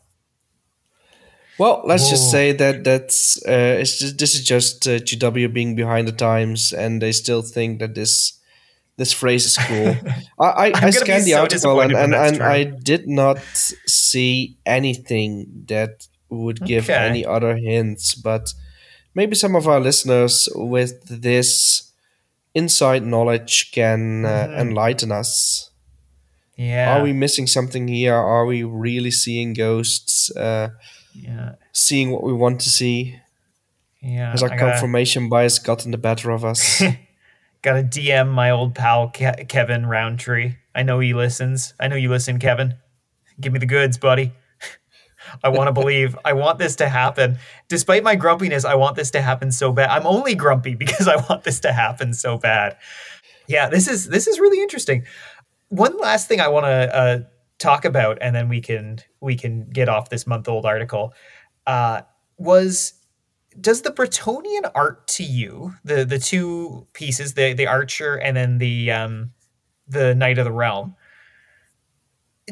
Well, 1.58 1.82
let's 1.86 2.10
just 2.10 2.30
say 2.32 2.52
that 2.54 2.84
that's 2.84 3.38
uh, 3.48 3.78
it's 3.80 4.00
just, 4.00 4.18
this 4.18 4.36
is 4.36 4.44
just 4.44 4.88
uh, 4.88 5.00
GW 5.00 5.54
being 5.54 5.76
behind 5.76 6.08
the 6.08 6.12
times, 6.12 6.74
and 6.74 7.02
they 7.02 7.12
still 7.12 7.42
think 7.42 7.80
that 7.80 7.96
this 7.96 8.34
this 8.98 9.14
phrase 9.14 9.46
is 9.46 9.58
cool. 9.58 9.96
I 10.40 10.46
I, 10.68 10.72
I 10.88 10.90
scanned 10.92 11.26
the 11.26 11.32
so 11.32 11.40
article 11.42 11.82
and 11.82 11.94
and, 11.94 12.14
and. 12.14 12.42
I 12.44 12.64
did 12.66 13.08
not 13.08 13.40
see 13.88 14.58
anything 14.66 15.66
that 15.68 16.08
would 16.30 16.64
give 16.66 16.90
Okay. 16.90 16.94
any 16.96 17.26
other 17.26 17.56
hints. 17.56 18.16
But 18.16 18.54
maybe 19.14 19.36
some 19.36 19.56
of 19.56 19.68
our 19.68 19.80
listeners 19.80 20.50
with 20.56 21.22
this 21.22 21.92
inside 22.54 23.06
knowledge 23.06 23.72
can 23.72 24.26
uh, 24.26 24.48
Mhm. 24.48 24.60
enlighten 24.62 25.12
us. 25.12 25.70
Yeah. 26.58 26.96
Are 26.98 27.04
we 27.04 27.14
missing 27.14 27.48
something 27.48 27.88
here? 27.88 28.16
Are 28.16 28.46
we 28.46 28.64
really 28.64 29.12
seeing 29.12 29.54
ghosts? 29.54 30.32
Uh, 30.36 30.70
yeah. 31.16 31.56
seeing 31.72 32.12
what 32.12 32.24
we 32.24 32.34
want 32.34 32.62
to 32.62 32.70
see? 32.70 33.20
Yeah. 34.02 34.32
Has 34.32 34.44
our 34.44 34.50
gotta- 34.50 34.62
confirmation 34.62 35.30
bias 35.30 35.60
gotten 35.60 35.92
the 35.92 35.98
better 35.98 36.32
of 36.32 36.46
us? 36.46 36.82
Got 37.62 37.92
to 37.92 38.00
DM 38.00 38.30
my 38.30 38.52
old 38.52 38.76
pal 38.76 39.10
Ke- 39.10 39.48
Kevin 39.48 39.88
Roundtree. 39.88 40.58
I 40.76 40.84
know 40.84 41.00
he 41.00 41.16
listens. 41.16 41.74
I 41.80 41.88
know 41.88 41.96
you 41.96 42.10
listen, 42.10 42.38
Kevin. 42.38 42.76
Give 43.42 43.52
me 43.52 43.58
the 43.58 43.66
goods, 43.66 43.98
buddy. 43.98 44.34
I 45.44 45.50
want 45.50 45.70
to 45.70 45.72
believe. 45.82 46.16
I 46.24 46.34
want 46.34 46.60
this 46.60 46.76
to 46.76 46.88
happen. 46.88 47.40
Despite 47.68 48.04
my 48.04 48.16
grumpiness, 48.16 48.66
I 48.66 48.76
want 48.76 48.96
this 48.96 49.10
to 49.12 49.22
happen 49.22 49.52
so 49.52 49.72
bad. 49.72 49.90
I'm 49.90 50.06
only 50.06 50.36
grumpy 50.36 50.76
because 50.76 51.08
I 51.08 51.16
want 51.16 51.44
this 51.44 51.60
to 51.62 51.74
happen 51.74 52.14
so 52.14 52.38
bad. 52.38 52.78
Yeah, 53.48 53.68
this 53.70 53.88
is 53.88 54.08
this 54.10 54.28
is 54.28 54.40
really 54.40 54.62
interesting. 54.62 55.04
One 55.70 55.98
last 55.98 56.28
thing 56.28 56.40
I 56.42 56.50
want 56.50 56.66
to 56.68 56.96
uh, 56.96 57.20
talk 57.60 57.86
about, 57.86 58.18
and 58.22 58.36
then 58.36 58.50
we 58.50 58.62
can 58.62 59.00
we 59.22 59.36
can 59.36 59.70
get 59.70 59.90
off 59.90 60.10
this 60.10 60.28
month 60.28 60.48
old 60.48 60.66
article. 60.66 61.14
Uh, 61.66 62.02
was 62.38 62.94
does 63.60 63.82
the 63.82 63.92
Bretonnian 63.92 64.70
art 64.76 65.08
to 65.08 65.24
you 65.24 65.74
the 65.84 66.06
the 66.06 66.20
two 66.20 66.88
pieces 66.94 67.34
the 67.34 67.54
the 67.54 67.68
archer 67.68 68.16
and 68.16 68.36
then 68.36 68.58
the 68.58 68.92
um 68.92 69.32
the 69.88 70.14
knight 70.16 70.38
of 70.38 70.46
the 70.46 70.52
realm 70.52 70.96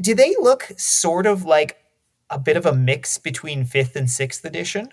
do 0.02 0.16
they 0.16 0.36
look 0.40 0.72
sort 0.78 1.26
of 1.26 1.44
like 1.44 1.78
a 2.30 2.40
bit 2.40 2.58
of 2.58 2.66
a 2.66 2.74
mix 2.74 3.18
between 3.18 3.66
fifth 3.66 3.96
and 3.96 4.10
sixth 4.10 4.46
edition 4.46 4.90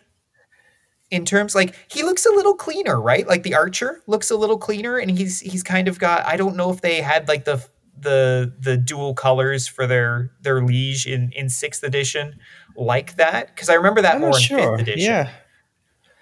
in 1.10 1.24
terms 1.24 1.54
like 1.54 1.76
he 1.88 2.02
looks 2.02 2.26
a 2.26 2.30
little 2.30 2.54
cleaner 2.54 3.00
right 3.00 3.26
like 3.26 3.42
the 3.42 3.54
archer 3.54 4.02
looks 4.06 4.30
a 4.30 4.36
little 4.36 4.58
cleaner 4.58 4.98
and 4.98 5.10
he's 5.10 5.40
he's 5.40 5.62
kind 5.62 5.86
of 5.86 5.98
got 5.98 6.24
i 6.26 6.36
don't 6.36 6.56
know 6.56 6.70
if 6.70 6.80
they 6.80 7.00
had 7.00 7.28
like 7.28 7.44
the 7.44 7.64
the 8.02 8.52
the 8.58 8.76
dual 8.76 9.14
colors 9.14 9.66
for 9.68 9.86
their 9.86 10.30
their 10.42 10.62
liege 10.62 11.06
in 11.06 11.30
in 11.32 11.48
sixth 11.48 11.82
edition 11.82 12.38
like 12.76 13.16
that 13.16 13.48
because 13.54 13.68
i 13.68 13.74
remember 13.74 14.00
that 14.02 14.14
I'm 14.14 14.20
more 14.20 14.30
not 14.30 14.50
in 14.50 14.56
fifth 14.58 14.80
edition 14.80 15.00
Yeah, 15.12 15.30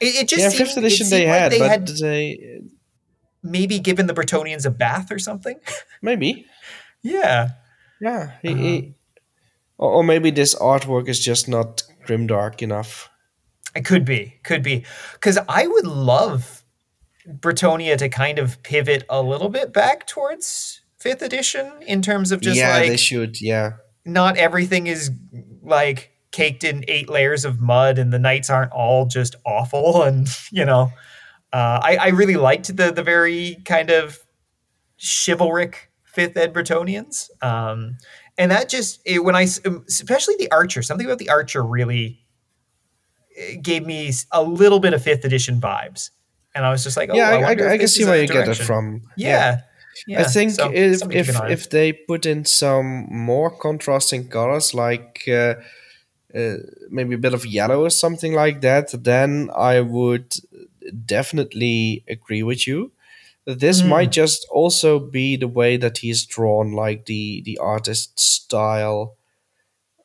it, 0.00 0.14
it 0.22 0.28
just 0.28 0.42
yeah. 0.42 0.48
seemed, 0.48 0.68
Fifth 0.68 0.76
edition 0.78 1.08
they 1.10 1.26
like 1.26 1.34
had, 1.40 1.52
they 1.52 1.58
but 1.58 1.70
had 1.70 1.86
they 1.88 2.60
maybe 3.42 3.78
given 3.78 4.06
the 4.06 4.14
Bretonnians 4.14 4.66
a 4.66 4.70
bath 4.70 5.10
or 5.12 5.18
something. 5.18 5.56
maybe. 6.02 6.46
yeah. 7.02 7.50
Yeah, 8.00 8.32
he, 8.42 8.48
Uh-huh. 8.48 8.62
he- 8.62 8.94
or, 9.76 9.90
or 9.92 10.04
maybe 10.04 10.30
this 10.30 10.54
artwork 10.56 11.08
is 11.08 11.18
just 11.20 11.48
not 11.48 11.82
grimdark 12.06 12.62
enough. 12.62 13.08
It 13.76 13.84
could 13.84 14.04
be, 14.04 14.38
could 14.44 14.62
be, 14.62 14.84
because 15.12 15.38
I 15.48 15.66
would 15.66 15.86
love 15.86 16.64
Bretonnia 17.28 17.96
to 17.98 18.08
kind 18.08 18.38
of 18.38 18.62
pivot 18.62 19.04
a 19.08 19.22
little 19.22 19.48
bit 19.48 19.72
back 19.72 20.06
towards 20.06 20.80
fifth 20.98 21.22
edition 21.22 21.70
in 21.86 22.02
terms 22.02 22.32
of 22.32 22.40
just 22.40 22.56
yeah, 22.56 22.76
like 22.76 22.88
they 22.88 22.96
should. 22.96 23.40
Yeah, 23.40 23.72
not 24.04 24.36
everything 24.36 24.86
is 24.86 25.10
like 25.62 26.12
caked 26.30 26.64
in 26.64 26.84
eight 26.88 27.08
layers 27.08 27.44
of 27.44 27.60
mud, 27.60 27.98
and 27.98 28.12
the 28.12 28.18
knights 28.18 28.50
aren't 28.50 28.72
all 28.72 29.06
just 29.06 29.36
awful, 29.44 30.02
and 30.04 30.28
you 30.50 30.64
know, 30.64 30.90
uh, 31.52 31.80
I, 31.82 31.96
I 32.00 32.08
really 32.08 32.36
liked 32.36 32.76
the 32.76 32.92
the 32.92 33.02
very 33.02 33.56
kind 33.64 33.90
of 33.90 34.18
chivalric 34.98 35.88
fifth 36.04 36.36
ed 36.36 36.52
Bretonnians. 36.52 37.30
Um, 37.42 37.96
and 38.36 38.50
that 38.50 38.68
just 38.68 39.00
it, 39.04 39.24
when 39.24 39.36
I 39.36 39.46
um, 39.64 39.84
especially 39.88 40.36
the 40.36 40.50
archer, 40.50 40.82
something 40.82 41.06
about 41.06 41.18
the 41.18 41.30
archer 41.30 41.62
really 41.62 42.20
eh, 43.36 43.56
gave 43.56 43.86
me 43.86 44.12
a 44.32 44.42
little 44.42 44.80
bit 44.80 44.94
of 44.94 45.02
fifth 45.02 45.24
edition 45.24 45.60
vibes, 45.60 46.10
and 46.54 46.64
I 46.64 46.70
was 46.70 46.84
just 46.84 46.96
like, 46.96 47.10
oh, 47.10 47.14
yeah, 47.14 47.30
I, 47.30 47.40
I, 47.40 47.54
I, 47.54 47.72
I 47.72 47.78
can 47.78 47.88
see 47.88 48.04
where 48.04 48.20
you 48.20 48.28
get 48.28 48.48
it 48.48 48.54
from. 48.56 49.02
Yeah, 49.16 49.28
yeah. 49.28 49.60
I 50.16 50.24
think 50.24 50.50
So, 50.52 50.70
if 50.70 51.02
if 51.02 51.26
keep 51.26 51.28
an 51.28 51.36
eye 51.36 51.44
on. 51.46 51.52
if 51.52 51.70
they 51.70 51.92
put 51.92 52.26
in 52.26 52.44
some 52.44 53.06
more 53.10 53.50
contrasting 53.50 54.28
colors, 54.28 54.74
like 54.74 55.24
uh, 55.28 55.54
uh, 56.34 56.56
maybe 56.90 57.14
a 57.14 57.18
bit 57.18 57.34
of 57.34 57.46
yellow 57.46 57.82
or 57.84 57.90
something 57.90 58.32
like 58.34 58.60
that, 58.62 58.92
then 59.04 59.50
I 59.56 59.80
would 59.80 60.36
definitely 61.06 62.04
agree 62.08 62.42
with 62.42 62.66
you. 62.66 62.92
This 63.46 63.82
Hmm. 63.82 63.88
might 63.88 64.12
just 64.12 64.46
also 64.50 64.98
be 65.00 65.36
the 65.36 65.48
way 65.48 65.76
that 65.78 65.98
he's 65.98 66.24
drawn, 66.26 66.72
like 66.72 67.06
the 67.06 67.42
the 67.44 67.58
artist 67.58 68.18
style. 68.20 69.16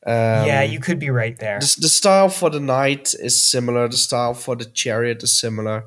Um, 0.06 0.44
yeah, 0.46 0.62
you 0.62 0.80
could 0.80 0.98
be 0.98 1.10
right 1.10 1.38
there. 1.38 1.60
the, 1.60 1.76
the 1.82 1.88
style 1.88 2.28
for 2.28 2.50
the 2.50 2.60
knight 2.60 3.14
is 3.18 3.42
similar. 3.42 3.88
The 3.88 3.96
style 3.96 4.34
for 4.34 4.56
the 4.56 4.64
chariot 4.66 5.22
is 5.22 5.38
similar. 5.38 5.84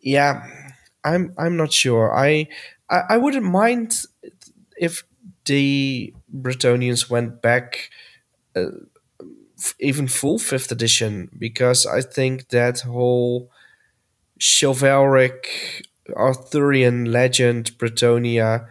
Yeah, 0.00 0.46
I'm 1.04 1.32
I'm 1.38 1.56
not 1.56 1.72
sure. 1.72 2.14
I 2.16 2.48
I, 2.90 3.02
I 3.10 3.16
wouldn't 3.16 3.44
mind 3.44 4.02
if 4.78 5.04
the 5.46 6.14
Bretonnians 6.34 7.10
went 7.10 7.42
back, 7.42 7.90
uh, 8.56 8.66
f- 9.58 9.74
even 9.80 10.08
full 10.08 10.38
fifth 10.38 10.72
edition, 10.72 11.30
because 11.38 11.86
I 11.86 12.00
think 12.02 12.48
that 12.50 12.80
whole 12.80 13.50
chivalric 14.40 15.86
Arthurian 16.16 17.06
legend 17.12 17.72
Bretonnia 17.78 18.68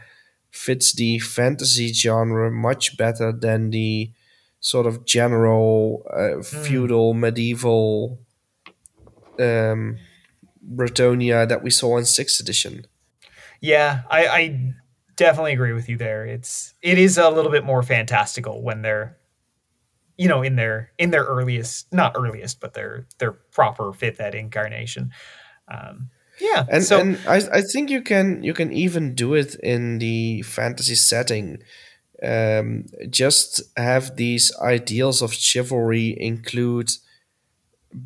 fits 0.52 0.94
the 0.94 1.20
fantasy 1.20 1.94
genre 1.94 2.52
much 2.52 2.98
better 2.98 3.32
than 3.32 3.72
the 3.72 4.12
sort 4.60 4.88
of 4.88 5.06
general 5.06 6.04
uh, 6.14 6.42
feudal 6.44 7.14
medieval 7.14 8.20
um, 9.40 9.98
Bretonnia 10.66 11.48
that 11.48 11.64
we 11.64 11.70
saw 11.70 11.98
in 11.98 12.06
sixth 12.06 12.40
edition. 12.40 12.86
Yeah, 13.62 14.02
I, 14.10 14.28
I 14.28 14.74
definitely 15.16 15.54
agree 15.54 15.74
with 15.74 15.90
you 15.90 15.98
there. 15.98 16.26
It's 16.26 16.74
it 16.82 16.98
is 16.98 17.18
a 17.18 17.30
little 17.30 17.52
bit 17.52 17.64
more 17.66 17.84
fantastical 17.84 18.62
when 18.62 18.82
they're 18.82 19.18
you 20.18 20.28
know 20.28 20.42
in 20.42 20.56
their 20.56 20.92
in 20.98 21.12
their 21.12 21.24
earliest 21.26 21.92
not 21.94 22.14
earliest 22.18 22.60
but 22.60 22.74
their 22.74 23.06
their 23.20 23.32
proper 23.32 23.94
fifth 23.94 24.20
ed 24.20 24.36
incarnation. 24.36 25.12
Um, 25.68 26.10
yeah, 26.40 26.66
And 26.70 26.84
so 26.84 27.00
and 27.00 27.18
I, 27.28 27.42
I 27.52 27.62
think 27.62 27.90
you 27.90 28.02
can 28.02 28.44
you 28.44 28.54
can 28.54 28.72
even 28.72 29.16
do 29.16 29.34
it 29.34 29.56
in 29.56 29.98
the 30.00 30.44
fantasy 30.44 30.96
setting. 30.96 31.58
Um, 32.24 32.86
just 33.10 33.62
have 33.76 34.16
these 34.16 34.52
ideals 34.60 35.22
of 35.22 35.34
chivalry 35.34 36.16
include 36.20 36.90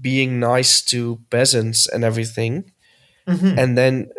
being 0.02 0.40
nice 0.40 0.82
to 0.84 1.20
peasants 1.30 1.88
and 1.88 2.04
everything, 2.04 2.72
Mhm. 3.28 3.58
and 3.58 3.78
then 3.78 4.10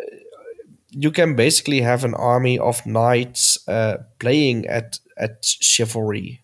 you 0.93 1.11
can 1.11 1.35
basically 1.35 1.81
have 1.81 2.03
an 2.05 2.13
army 2.15 2.57
of 2.59 2.85
knights 2.85 3.57
uh, 3.67 3.97
playing 4.19 4.65
at 4.67 4.99
at 5.17 5.43
chivalry. 5.45 6.43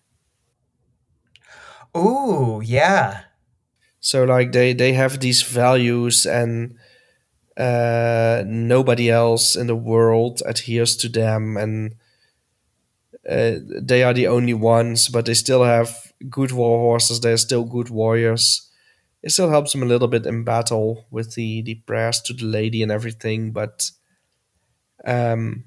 ooh 1.96 2.60
yeah, 2.64 3.24
So 4.00 4.24
like 4.24 4.52
they 4.52 4.72
they 4.72 4.92
have 4.94 5.20
these 5.20 5.42
values 5.42 6.26
and 6.26 6.76
uh, 7.56 8.44
nobody 8.46 9.10
else 9.10 9.56
in 9.56 9.66
the 9.68 9.76
world 9.76 10.42
adheres 10.46 10.96
to 10.98 11.08
them 11.08 11.56
and 11.56 11.96
uh, 13.28 13.56
they 13.82 14.02
are 14.02 14.14
the 14.14 14.26
only 14.26 14.54
ones, 14.54 15.08
but 15.08 15.26
they 15.26 15.34
still 15.34 15.64
have 15.64 16.12
good 16.28 16.52
war 16.52 16.78
horses. 16.78 17.20
They're 17.20 17.36
still 17.36 17.64
good 17.64 17.90
warriors. 17.90 18.68
It 19.22 19.30
still 19.30 19.50
helps 19.50 19.72
them 19.72 19.82
a 19.82 19.86
little 19.86 20.08
bit 20.08 20.26
in 20.26 20.44
battle 20.44 21.06
with 21.10 21.34
the 21.34 21.62
the 21.62 21.76
prayers 21.86 22.20
to 22.22 22.32
the 22.32 22.44
lady 22.46 22.82
and 22.82 22.90
everything, 22.92 23.52
but 23.52 23.90
um, 25.04 25.64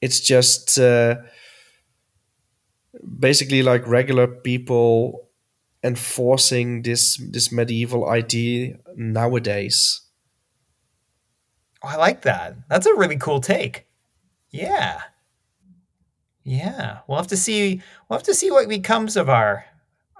it's 0.00 0.20
just 0.20 0.78
uh, 0.78 1.16
basically 3.18 3.62
like 3.62 3.86
regular 3.86 4.26
people 4.26 5.28
enforcing 5.82 6.82
this 6.82 7.16
this 7.30 7.52
medieval 7.52 8.08
idea 8.08 8.76
nowadays. 8.96 10.00
Oh, 11.82 11.88
I 11.88 11.96
like 11.96 12.22
that. 12.22 12.56
That's 12.68 12.86
a 12.86 12.94
really 12.94 13.16
cool 13.16 13.40
take. 13.40 13.86
Yeah, 14.50 15.02
yeah. 16.42 17.00
We'll 17.06 17.18
have 17.18 17.28
to 17.28 17.36
see. 17.36 17.82
We'll 18.08 18.18
have 18.18 18.26
to 18.26 18.34
see 18.34 18.50
what 18.50 18.68
becomes 18.68 19.16
of 19.16 19.28
our 19.28 19.64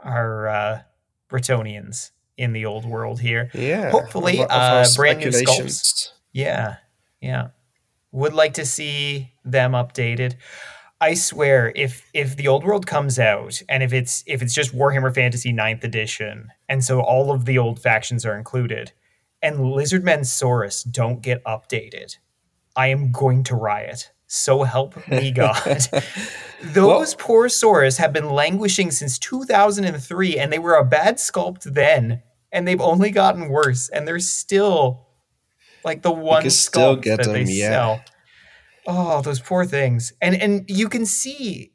our 0.02 0.48
uh, 0.48 0.82
Bretonnians 1.30 2.10
in 2.36 2.52
the 2.52 2.66
old 2.66 2.84
world 2.84 3.20
here. 3.20 3.50
Yeah. 3.54 3.90
Hopefully, 3.90 4.40
uh, 4.40 4.86
brand 4.96 5.20
new 5.20 5.28
sculpts. 5.28 6.10
Yeah, 6.32 6.76
yeah. 7.20 7.48
Would 8.14 8.32
like 8.32 8.54
to 8.54 8.64
see 8.64 9.32
them 9.44 9.72
updated. 9.72 10.36
I 11.00 11.14
swear, 11.14 11.72
if 11.74 12.08
if 12.14 12.36
the 12.36 12.46
old 12.46 12.62
world 12.62 12.86
comes 12.86 13.18
out 13.18 13.60
and 13.68 13.82
if 13.82 13.92
it's 13.92 14.22
if 14.28 14.40
it's 14.40 14.54
just 14.54 14.72
Warhammer 14.72 15.12
Fantasy 15.12 15.52
9th 15.52 15.82
edition, 15.82 16.50
and 16.68 16.84
so 16.84 17.00
all 17.00 17.32
of 17.32 17.44
the 17.44 17.58
old 17.58 17.80
factions 17.80 18.24
are 18.24 18.38
included, 18.38 18.92
and 19.42 19.58
Lizardmen 19.58 20.20
Saurus 20.20 20.88
don't 20.88 21.22
get 21.22 21.42
updated, 21.42 22.18
I 22.76 22.86
am 22.86 23.10
going 23.10 23.42
to 23.44 23.56
riot. 23.56 24.12
So 24.28 24.62
help 24.62 25.08
me 25.08 25.30
God. 25.42 25.88
Those 26.62 27.16
poor 27.16 27.48
Saurus 27.48 27.98
have 27.98 28.12
been 28.12 28.30
languishing 28.30 28.92
since 28.92 29.18
2003, 29.18 30.38
and 30.38 30.52
they 30.52 30.60
were 30.60 30.76
a 30.76 30.84
bad 30.84 31.16
sculpt 31.16 31.64
then, 31.64 32.22
and 32.52 32.66
they've 32.68 32.80
only 32.80 33.10
gotten 33.10 33.48
worse, 33.48 33.88
and 33.88 34.06
they're 34.06 34.20
still 34.20 35.08
like 35.84 36.02
the 36.02 36.10
one 36.12 36.48
still 36.50 36.96
get 36.96 37.18
that 37.18 37.24
them, 37.26 37.34
they 37.44 37.52
yeah. 37.52 37.70
sell. 37.70 38.04
Oh, 38.86 39.22
those 39.22 39.40
poor 39.40 39.64
things. 39.64 40.12
And 40.20 40.34
and 40.40 40.64
you 40.68 40.88
can 40.88 41.06
see 41.06 41.72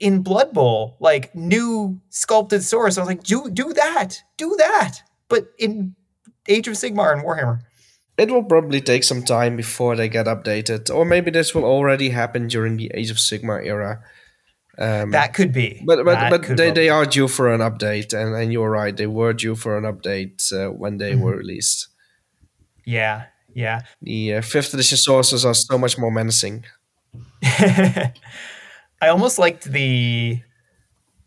in 0.00 0.22
Blood 0.22 0.52
Bowl 0.52 0.96
like 1.00 1.34
new 1.34 2.00
sculpted 2.10 2.60
Saurus. 2.60 2.98
I 2.98 3.02
was 3.02 3.08
like, 3.08 3.22
do 3.22 3.48
do 3.50 3.72
that, 3.72 4.18
do 4.36 4.54
that. 4.58 5.02
But 5.28 5.46
in 5.58 5.94
Age 6.48 6.68
of 6.68 6.74
Sigmar 6.74 7.12
and 7.12 7.22
Warhammer, 7.24 7.60
It 8.18 8.30
will 8.30 8.44
probably 8.44 8.80
take 8.80 9.04
some 9.04 9.22
time 9.22 9.56
before 9.56 9.96
they 9.96 10.08
get 10.08 10.26
updated, 10.26 10.90
or 10.94 11.04
maybe 11.04 11.30
this 11.30 11.54
will 11.54 11.64
already 11.64 12.10
happen 12.10 12.48
during 12.48 12.76
the 12.76 12.90
Age 12.94 13.10
of 13.10 13.16
Sigmar 13.16 13.64
era. 13.64 14.02
Um, 14.78 15.10
That 15.12 15.32
could 15.34 15.52
be. 15.52 15.82
but 15.86 16.04
but 16.04 16.18
That 16.18 16.30
but 16.30 16.56
they, 16.56 16.70
they 16.70 16.88
are 16.90 17.06
due 17.06 17.28
for 17.28 17.48
an 17.54 17.60
update, 17.60 18.12
and, 18.12 18.34
and 18.34 18.52
you're 18.52 18.70
right. 18.70 18.94
They 18.96 19.06
were 19.06 19.32
due 19.32 19.54
for 19.54 19.78
an 19.78 19.84
update 19.84 20.52
uh, 20.52 20.70
when 20.72 20.98
they 20.98 21.12
Mm-hmm. 21.12 21.22
were 21.22 21.36
released. 21.36 21.88
Yeah, 22.84 23.26
yeah. 23.54 23.82
The 24.02 24.34
uh, 24.34 24.40
fifth 24.42 24.72
edition 24.74 24.98
Saurus 24.98 25.44
are 25.44 25.54
so 25.54 25.78
much 25.78 25.98
more 25.98 26.10
menacing. 26.10 26.64
I 27.42 28.12
almost 29.08 29.38
liked 29.38 29.64
the 29.64 30.40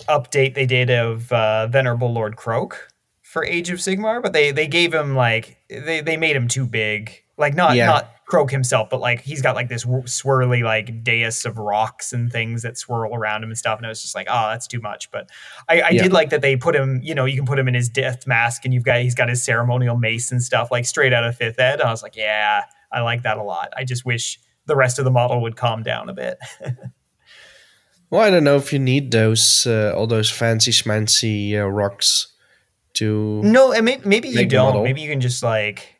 update 0.07 0.53
they 0.55 0.65
did 0.65 0.89
of 0.89 1.31
uh, 1.31 1.67
Venerable 1.67 2.11
Lord 2.11 2.35
Kroak 2.35 2.77
for 3.21 3.43
Age 3.45 3.69
of 3.69 3.79
Sigmar, 3.79 4.21
but 4.21 4.33
they 4.33 4.51
they 4.51 4.67
gave 4.67 4.93
him 4.93 5.15
like 5.15 5.57
they 5.69 6.01
they 6.01 6.17
made 6.17 6.35
him 6.35 6.47
too 6.47 6.65
big. 6.65 7.11
Like 7.37 7.53
not 7.53 7.75
Yeah. 7.75 7.87
not 7.87 8.14
Kroak 8.25 8.49
himself, 8.49 8.89
but 8.89 8.99
like 8.99 9.21
he's 9.21 9.41
got 9.41 9.55
like 9.55 9.69
this 9.69 9.85
swirly 9.85 10.63
like 10.63 11.03
dais 11.03 11.45
of 11.45 11.57
rocks 11.59 12.11
and 12.11 12.31
things 12.31 12.63
that 12.63 12.77
swirl 12.77 13.13
around 13.13 13.43
him 13.43 13.49
and 13.49 13.57
stuff. 13.57 13.77
And 13.77 13.85
I 13.85 13.89
was 13.89 14.01
just 14.01 14.15
like, 14.15 14.27
oh, 14.29 14.49
that's 14.49 14.65
too 14.67 14.79
much. 14.81 15.11
But 15.11 15.29
I, 15.69 15.81
I 15.81 15.89
Yeah. 15.89 16.03
did 16.03 16.13
like 16.13 16.31
that 16.31 16.41
they 16.41 16.55
put 16.55 16.75
him. 16.75 16.99
You 17.03 17.13
know, 17.13 17.25
you 17.25 17.35
can 17.35 17.45
put 17.45 17.59
him 17.59 17.67
in 17.67 17.73
his 17.75 17.87
death 17.89 18.25
mask, 18.25 18.65
and 18.65 18.73
you've 18.73 18.83
got 18.83 18.99
he's 19.01 19.15
got 19.15 19.29
his 19.29 19.43
ceremonial 19.43 19.95
mace 19.97 20.31
and 20.31 20.41
stuff 20.41 20.69
like 20.71 20.85
straight 20.85 21.13
out 21.13 21.23
of 21.23 21.35
Fifth 21.35 21.59
Ed. 21.59 21.81
I 21.81 21.91
was 21.91 22.01
like, 22.01 22.15
yeah, 22.15 22.63
I 22.91 23.01
like 23.01 23.23
that 23.23 23.37
a 23.37 23.43
lot. 23.43 23.71
I 23.77 23.83
just 23.83 24.05
wish 24.05 24.39
the 24.65 24.75
rest 24.75 24.97
of 24.97 25.05
the 25.05 25.11
model 25.11 25.41
would 25.43 25.55
calm 25.55 25.83
down 25.83 26.09
a 26.09 26.13
bit. 26.13 26.37
Well, 28.11 28.21
I 28.21 28.29
don't 28.29 28.43
know 28.43 28.55
if 28.55 28.71
you 28.71 28.79
need 28.79 29.11
those 29.11 29.65
uh, 29.65 29.93
all 29.95 30.07
those 30.07 30.29
fancy 30.29 30.71
schmancy 30.71 31.55
uh, 31.59 31.65
rocks 31.65 32.27
to. 32.93 33.41
No, 33.43 33.71
and 33.71 33.83
maybe, 33.83 34.07
maybe 34.07 34.29
you 34.29 34.45
don't. 34.45 34.83
Maybe 34.83 35.01
you 35.01 35.09
can 35.09 35.21
just 35.21 35.41
like, 35.41 35.94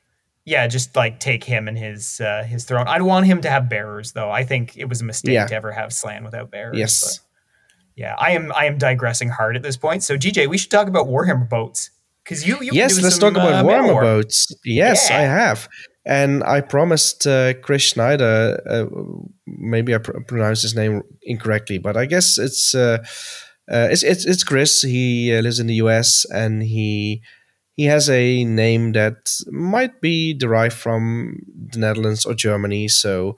yeah, 0.46 0.68
just 0.68 0.96
like 0.96 1.20
take 1.20 1.44
him 1.44 1.68
and 1.68 1.78
his 1.78 2.22
uh, 2.22 2.44
his 2.44 2.64
throne. 2.66 2.88
I'd 2.88 3.02
want 3.02 3.26
him 3.26 3.42
to 3.42 3.50
have 3.50 3.68
bearers, 3.70 4.12
though. 4.14 4.30
I 4.32 4.44
think 4.44 4.78
it 4.78 4.86
was 4.88 5.02
a 5.02 5.06
mistake 5.06 5.34
Yeah. 5.34 5.48
to 5.48 5.56
ever 5.56 5.72
have 5.72 5.92
Slann 5.92 6.24
without 6.24 6.52
bearers. 6.52 6.78
Yes. 6.78 7.18
but 7.20 7.26
yeah, 7.96 8.16
I 8.18 8.32
am 8.32 8.52
I 8.56 8.66
am 8.66 8.78
digressing 8.78 9.30
hard 9.30 9.56
at 9.56 9.64
this 9.64 9.78
point. 9.78 10.04
So 10.04 10.16
GJ, 10.18 10.48
we 10.48 10.58
should 10.58 10.72
talk 10.72 10.88
about 10.88 11.08
Warhammer 11.08 11.50
boats 11.50 11.90
because 12.24 12.46
you 12.48 12.58
you 12.62 12.72
Yes, 12.74 13.02
let's 13.02 13.16
some, 13.16 13.34
talk 13.34 13.44
about 13.44 13.54
uh, 13.54 13.64
Warhammer 13.68 13.82
Man 13.84 13.90
O' 13.90 13.94
War. 13.94 14.02
boats. 14.02 14.48
Yes, 14.64 15.10
Yeah. 15.10 15.20
I 15.20 15.22
have. 15.22 15.68
And 16.08 16.44
I 16.44 16.62
promised 16.62 17.26
uh, 17.26 17.56
Chris 17.64 17.82
Schneider, 17.82 18.62
uh, 18.70 18.86
maybe 19.48 19.96
I 19.96 19.98
pr- 19.98 20.20
pronounced 20.28 20.62
his 20.62 20.76
name 20.76 21.02
incorrectly, 21.24 21.80
but 21.80 21.98
I 21.98 22.06
guess 22.06 22.38
it's 22.38 22.76
uh, 22.76 23.00
uh, 23.72 23.88
it's, 23.90 24.04
it's 24.04 24.24
it's 24.26 24.44
Chris. 24.44 24.84
He 24.84 25.34
uh, 25.36 25.42
lives 25.42 25.60
in 25.60 25.66
the 25.66 25.74
U.S. 25.76 26.24
and 26.32 26.62
he 26.62 27.24
he 27.76 27.86
has 27.86 28.10
a 28.10 28.44
name 28.46 28.94
that 28.94 29.40
might 29.48 30.00
be 30.02 30.34
derived 30.34 30.76
from 30.76 31.40
the 31.72 31.80
Netherlands 31.80 32.26
or 32.26 32.34
Germany. 32.34 32.88
So 32.88 33.36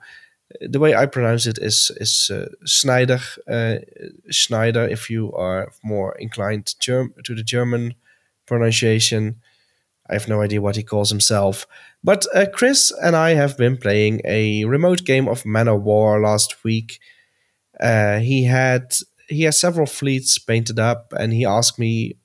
uh, 0.54 0.66
the 0.70 0.78
way 0.78 0.94
I 0.94 1.06
pronounce 1.06 1.46
it 1.46 1.58
is 1.58 1.90
is 1.96 2.30
uh, 2.30 2.48
Schneider. 2.64 3.20
Uh, 3.48 3.76
Schneider, 4.30 4.86
if 4.86 5.10
you 5.10 5.32
are 5.32 5.72
more 5.82 6.16
inclined 6.18 6.74
Germ- 6.80 7.14
to 7.24 7.34
the 7.34 7.42
German 7.42 7.94
pronunciation. 8.46 9.40
I 10.10 10.14
have 10.14 10.28
no 10.28 10.40
idea 10.40 10.62
what 10.62 10.76
he 10.76 10.82
calls 10.82 11.10
himself. 11.10 11.66
But 12.02 12.26
uh, 12.34 12.46
Chris 12.52 12.92
and 13.02 13.14
I 13.14 13.34
have 13.34 13.58
been 13.58 13.76
playing 13.76 14.22
a 14.24 14.64
remote 14.64 15.04
game 15.04 15.28
of 15.28 15.44
Man 15.44 15.68
O' 15.68 15.76
War 15.76 16.18
last 16.20 16.64
week. 16.64 16.98
Uh, 17.78 18.18
he 18.18 18.44
had 18.44 18.94
he 19.28 19.42
has 19.42 19.60
several 19.60 19.86
fleets 19.86 20.38
painted 20.38 20.78
up, 20.78 21.12
and 21.18 21.32
he 21.32 21.44
asked 21.44 21.78
me. 21.78 22.16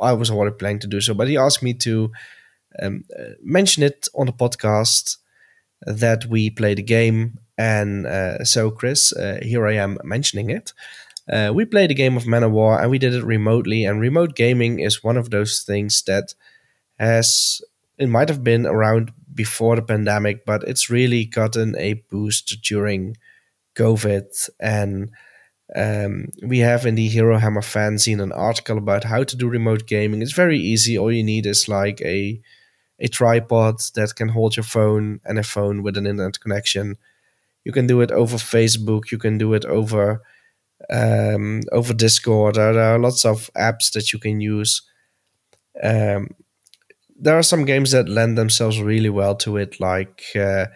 I 0.00 0.12
was 0.12 0.30
already 0.30 0.56
planning 0.56 0.80
to 0.80 0.86
do 0.86 1.00
so, 1.00 1.14
but 1.14 1.28
he 1.28 1.36
asked 1.36 1.62
me 1.62 1.74
to 1.74 2.10
um, 2.82 3.04
uh, 3.18 3.30
mention 3.42 3.82
it 3.82 4.08
on 4.14 4.26
the 4.26 4.32
podcast 4.32 5.16
that 5.82 6.26
we 6.26 6.50
play 6.50 6.74
the 6.74 6.82
game. 6.82 7.38
And 7.58 8.06
uh, 8.06 8.44
so, 8.44 8.70
Chris, 8.70 9.12
uh, 9.12 9.38
here 9.42 9.66
I 9.66 9.74
am 9.74 9.98
mentioning 10.04 10.50
it. 10.50 10.72
Uh, 11.30 11.50
we 11.54 11.64
played 11.64 11.90
a 11.90 11.94
game 11.94 12.16
of 12.16 12.26
Man 12.26 12.44
O' 12.44 12.48
War, 12.48 12.80
and 12.80 12.90
we 12.90 12.98
did 12.98 13.14
it 13.14 13.24
remotely. 13.24 13.84
And 13.84 14.00
remote 14.00 14.36
gaming 14.36 14.78
is 14.80 15.02
one 15.02 15.16
of 15.16 15.30
those 15.30 15.62
things 15.62 16.02
that 16.06 16.34
has 16.98 17.60
it 17.98 18.08
might 18.08 18.28
have 18.28 18.44
been 18.44 18.66
around 18.66 19.12
before 19.34 19.76
the 19.76 19.82
pandemic, 19.82 20.44
but 20.44 20.62
it's 20.64 20.90
really 20.90 21.24
gotten 21.24 21.76
a 21.78 21.94
boost 21.94 22.60
during 22.62 23.16
COVID. 23.74 24.50
And 24.60 25.10
um, 25.74 26.28
we 26.42 26.60
have 26.60 26.86
in 26.86 26.94
the 26.94 27.08
Hero 27.08 27.38
Hammer 27.38 27.60
fanzine 27.60 28.22
an 28.22 28.32
article 28.32 28.78
about 28.78 29.04
how 29.04 29.24
to 29.24 29.36
do 29.36 29.48
remote 29.48 29.86
gaming. 29.86 30.22
It's 30.22 30.32
very 30.32 30.58
easy. 30.58 30.96
All 30.96 31.10
you 31.12 31.24
need 31.24 31.46
is 31.46 31.68
like 31.68 32.00
a 32.02 32.40
a 32.98 33.08
tripod 33.08 33.76
that 33.94 34.14
can 34.14 34.28
hold 34.28 34.56
your 34.56 34.64
phone 34.64 35.20
and 35.24 35.38
a 35.38 35.42
phone 35.42 35.82
with 35.82 35.98
an 35.98 36.06
internet 36.06 36.40
connection. 36.40 36.96
You 37.64 37.72
can 37.72 37.86
do 37.86 38.00
it 38.00 38.10
over 38.10 38.36
Facebook. 38.36 39.10
You 39.10 39.18
can 39.18 39.38
do 39.38 39.52
it 39.54 39.64
over 39.64 40.22
um, 40.90 41.62
over 41.72 41.92
Discord. 41.92 42.54
There 42.54 42.78
are 42.78 42.98
lots 42.98 43.24
of 43.24 43.50
apps 43.56 43.92
that 43.92 44.12
you 44.12 44.18
can 44.18 44.40
use. 44.40 44.82
Um, 45.82 46.28
there 47.18 47.36
are 47.36 47.42
some 47.42 47.64
games 47.64 47.92
that 47.92 48.08
lend 48.08 48.36
themselves 48.36 48.80
really 48.80 49.10
well 49.10 49.34
to 49.36 49.56
it, 49.56 49.80
like 49.80 50.22
uh, 50.34 50.66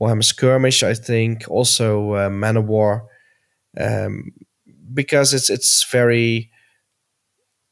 Warhammer 0.00 0.24
Skirmish, 0.24 0.82
I 0.82 0.94
think, 0.94 1.44
also 1.48 2.14
uh, 2.14 2.30
Man 2.30 2.56
O' 2.56 2.60
War, 2.60 3.08
um, 3.78 4.32
because 4.94 5.34
it's 5.34 5.50
it's 5.50 5.84
very. 5.90 6.50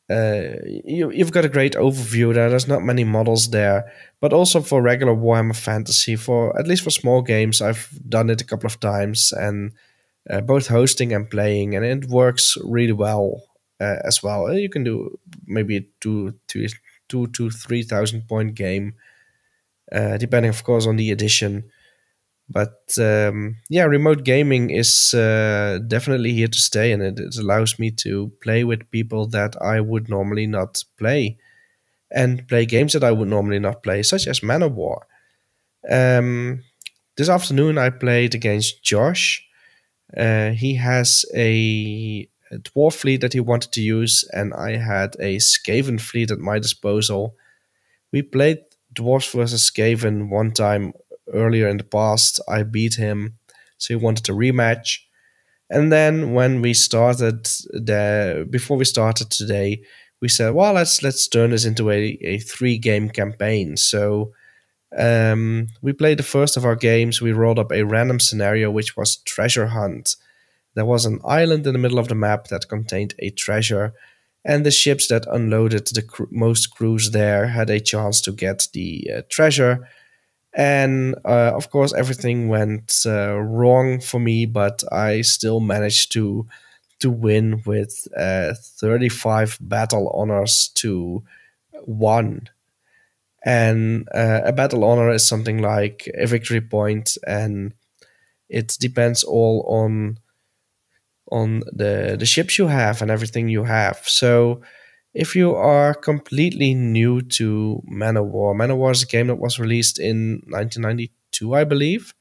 Uh, 0.08 0.54
you, 0.84 1.10
you've 1.10 1.32
got 1.32 1.44
a 1.44 1.48
great 1.48 1.74
overview 1.74 2.32
there. 2.32 2.48
There's 2.48 2.68
not 2.68 2.82
many 2.82 3.02
models 3.02 3.50
there, 3.50 3.92
but 4.20 4.32
also 4.32 4.60
for 4.60 4.80
regular 4.80 5.14
Warhammer 5.14 5.56
Fantasy, 5.56 6.14
for 6.14 6.56
at 6.56 6.68
least 6.68 6.84
for 6.84 6.90
small 6.90 7.22
games, 7.22 7.60
I've 7.60 7.88
done 8.08 8.30
it 8.30 8.40
a 8.40 8.44
couple 8.44 8.68
of 8.68 8.78
times, 8.78 9.32
and 9.32 9.72
uh, 10.30 10.42
both 10.42 10.68
hosting 10.68 11.12
and 11.12 11.28
playing, 11.28 11.74
and 11.74 11.84
it 11.84 12.08
works 12.08 12.56
really 12.64 12.92
well 12.92 13.42
uh, 13.80 13.96
as 14.04 14.22
well. 14.22 14.52
You 14.52 14.68
can 14.68 14.84
do 14.84 15.18
maybe 15.44 15.88
two, 16.00 16.34
two, 16.46 16.68
two 17.08 17.26
to 17.28 17.50
three 17.50 17.82
thousand 17.82 18.28
point 18.28 18.54
game, 18.54 18.94
uh, 19.92 20.16
depending, 20.18 20.50
of 20.50 20.64
course, 20.64 20.86
on 20.86 20.96
the 20.96 21.10
edition. 21.10 21.70
But 22.48 22.96
um, 22.98 23.56
yeah, 23.68 23.84
remote 23.84 24.22
gaming 24.22 24.70
is 24.70 25.12
uh, 25.14 25.80
definitely 25.86 26.32
here 26.32 26.46
to 26.46 26.58
stay, 26.58 26.92
and 26.92 27.02
it, 27.02 27.18
it 27.18 27.36
allows 27.36 27.78
me 27.78 27.90
to 28.02 28.30
play 28.40 28.62
with 28.62 28.90
people 28.90 29.26
that 29.28 29.60
I 29.60 29.80
would 29.80 30.08
normally 30.08 30.46
not 30.46 30.82
play, 30.96 31.38
and 32.10 32.46
play 32.46 32.64
games 32.64 32.92
that 32.92 33.02
I 33.02 33.10
would 33.10 33.28
normally 33.28 33.58
not 33.58 33.82
play, 33.82 34.02
such 34.04 34.28
as 34.28 34.44
Man 34.44 34.62
O' 34.62 34.68
War. 34.68 35.06
Um, 35.90 36.62
this 37.16 37.28
afternoon, 37.28 37.78
I 37.78 37.90
played 37.90 38.34
against 38.34 38.82
Josh. 38.84 39.44
Uh, 40.16 40.50
he 40.50 40.76
has 40.76 41.24
a, 41.34 42.28
a 42.52 42.58
dwarf 42.58 42.94
fleet 42.94 43.22
that 43.22 43.32
he 43.32 43.40
wanted 43.40 43.72
to 43.72 43.82
use, 43.82 44.24
and 44.32 44.54
I 44.54 44.76
had 44.76 45.16
a 45.18 45.38
Skaven 45.38 46.00
fleet 46.00 46.30
at 46.30 46.38
my 46.38 46.60
disposal. 46.60 47.34
We 48.12 48.22
played 48.22 48.58
dwarves 48.94 49.32
versus 49.34 49.68
Skaven 49.68 50.30
one 50.30 50.52
time 50.52 50.92
earlier 51.32 51.68
in 51.68 51.76
the 51.76 51.84
past. 51.84 52.40
I 52.48 52.62
beat 52.62 52.94
him, 52.94 53.38
so 53.78 53.94
he 53.94 54.04
wanted 54.04 54.28
a 54.28 54.32
rematch. 54.32 55.00
And 55.68 55.92
then 55.92 56.32
when 56.32 56.62
we 56.62 56.74
started 56.74 57.44
the 57.72 58.46
before 58.48 58.76
we 58.76 58.84
started 58.84 59.30
today, 59.30 59.82
we 60.20 60.28
said, 60.28 60.54
well, 60.54 60.74
let's 60.74 61.02
let's 61.02 61.28
turn 61.28 61.50
this 61.50 61.64
into 61.64 61.90
a, 61.90 62.18
a 62.22 62.38
three 62.38 62.78
game 62.78 63.10
campaign. 63.10 63.76
So 63.76 64.32
um, 64.96 65.68
we 65.82 65.92
played 65.92 66.18
the 66.18 66.22
first 66.22 66.56
of 66.56 66.64
our 66.64 66.76
games. 66.76 67.20
We 67.20 67.32
rolled 67.32 67.58
up 67.58 67.72
a 67.72 67.82
random 67.84 68.20
scenario, 68.20 68.70
which 68.70 68.96
was 68.96 69.16
treasure 69.18 69.68
hunt. 69.68 70.16
There 70.74 70.84
was 70.84 71.06
an 71.06 71.20
island 71.24 71.66
in 71.66 71.72
the 71.72 71.78
middle 71.78 71.98
of 71.98 72.08
the 72.08 72.14
map 72.14 72.48
that 72.48 72.68
contained 72.68 73.14
a 73.18 73.30
treasure, 73.30 73.92
and 74.44 74.64
the 74.64 74.70
ships 74.70 75.08
that 75.08 75.26
unloaded 75.26 75.88
the 75.88 76.02
cr- 76.02 76.24
most 76.30 76.70
crews 76.70 77.10
there 77.10 77.48
had 77.48 77.70
a 77.70 77.80
chance 77.80 78.20
to 78.22 78.32
get 78.32 78.68
the 78.72 79.10
uh, 79.16 79.22
treasure. 79.28 79.88
And 80.56 81.16
uh, 81.24 81.52
of 81.54 81.70
course, 81.70 81.92
everything 81.94 82.48
went 82.48 83.02
uh, 83.06 83.34
wrong 83.38 84.00
for 84.00 84.18
me, 84.18 84.46
but 84.46 84.82
I 84.92 85.20
still 85.22 85.60
managed 85.60 86.12
to 86.12 86.46
to 87.00 87.10
win 87.10 87.62
with 87.66 88.08
uh, 88.16 88.54
35 88.80 89.58
battle 89.60 90.10
honors 90.14 90.70
to 90.76 91.22
one. 91.84 92.48
And 93.44 94.08
uh, 94.14 94.42
a 94.44 94.52
battle 94.52 94.84
honor 94.84 95.10
is 95.10 95.26
something 95.26 95.62
like 95.62 96.10
a 96.14 96.26
victory 96.26 96.60
point, 96.60 97.16
and 97.26 97.74
it 98.48 98.76
depends 98.80 99.24
all 99.24 99.64
on 99.68 100.18
on 101.32 101.60
the 101.72 102.16
the 102.18 102.26
ships 102.26 102.58
you 102.58 102.66
have 102.68 103.02
and 103.02 103.10
everything 103.10 103.48
you 103.48 103.64
have. 103.64 103.98
So 104.06 104.60
if 105.16 105.36
you 105.36 105.54
are 105.56 105.94
completely 105.94 106.74
new 106.74 107.22
to 107.38 107.82
Man 107.86 108.16
O' 108.18 108.22
War, 108.22 108.54
Man 108.54 108.70
O' 108.72 108.76
War 108.76 108.92
is 108.92 109.02
a 109.02 109.06
game 109.06 109.28
that 109.28 109.36
was 109.40 109.58
released 109.58 109.98
in 110.00 110.42
1992, 110.48 111.54
I 111.54 111.64
believe. 111.64 112.14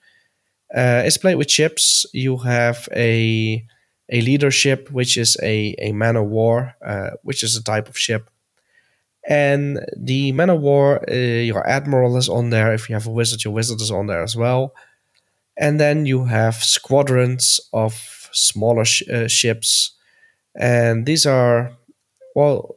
Uh, 0.76 1.04
it's 1.06 1.18
played 1.18 1.36
with 1.36 1.52
ships. 1.52 2.06
You 2.14 2.38
have 2.38 2.90
a 2.96 3.66
a 4.12 4.22
leadership, 4.22 4.92
which 4.92 5.18
is 5.18 5.38
a, 5.44 5.76
a 5.80 5.92
man 5.94 6.16
of 6.16 6.26
war, 6.28 6.76
uh, 6.86 7.12
which 7.24 7.44
is 7.44 7.56
a 7.58 7.64
type 7.64 7.90
of 7.90 7.98
ship. 7.98 8.30
And 9.28 9.80
the 9.98 10.32
man 10.34 10.50
of 10.52 10.62
war, 10.62 11.04
uh, 11.10 11.14
your 11.14 11.68
admiral 11.68 12.16
is 12.18 12.30
on 12.30 12.52
there. 12.52 12.74
If 12.74 12.90
you 12.90 12.96
have 12.96 13.08
a 13.08 13.12
wizard, 13.12 13.44
your 13.44 13.54
wizard 13.54 13.82
is 13.82 13.90
on 13.92 14.08
there 14.08 14.22
as 14.22 14.36
well. 14.36 14.74
And 15.58 15.80
then 15.80 16.06
you 16.06 16.26
have 16.26 16.56
squadrons 16.56 17.60
of 17.74 18.30
smaller 18.34 18.86
sh- 18.86 19.04
uh, 19.12 19.28
ships 19.28 19.94
And 20.60 21.06
these 21.06 21.26
are, 21.26 21.74
well, 22.36 22.76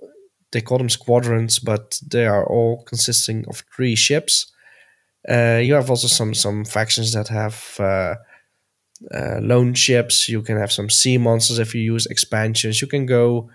they 0.53 0.61
call 0.61 0.79
them 0.79 0.89
squadrons, 0.89 1.59
but 1.59 2.01
they 2.07 2.27
are 2.27 2.47
all 2.47 2.83
consisting 2.85 3.45
of 3.49 3.65
three 3.75 3.95
ships. 3.95 4.51
Uh, 5.29 5.61
you 5.63 5.75
have 5.75 5.91
also 5.91 6.09
some 6.09 6.35
some 6.35 6.65
factions 6.65 7.13
that 7.13 7.29
have 7.29 7.77
uh, 7.79 8.15
uh, 9.15 9.39
lone 9.41 9.75
ships. 9.75 10.29
You 10.29 10.43
can 10.43 10.57
have 10.57 10.73
some 10.73 10.91
sea 10.91 11.19
monsters 11.19 11.59
if 11.59 11.75
you 11.75 11.83
use 11.83 12.07
expansions. 12.07 12.81
You 12.81 12.89
can 12.89 13.07
go 13.07 13.51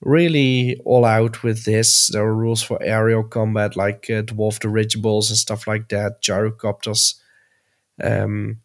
really 0.00 0.80
all 0.84 1.04
out 1.04 1.42
with 1.42 1.64
this. 1.64 2.08
There 2.08 2.22
are 2.22 2.34
rules 2.34 2.62
for 2.62 2.82
aerial 2.82 3.24
combat 3.24 3.76
like 3.76 4.08
uh, 4.08 4.22
dwarf 4.22 4.58
dirigibles 4.60 5.30
and 5.30 5.38
stuff 5.38 5.66
like 5.66 5.88
that, 5.90 6.22
gyrocopters. 6.22 7.14
Um, 8.02 8.60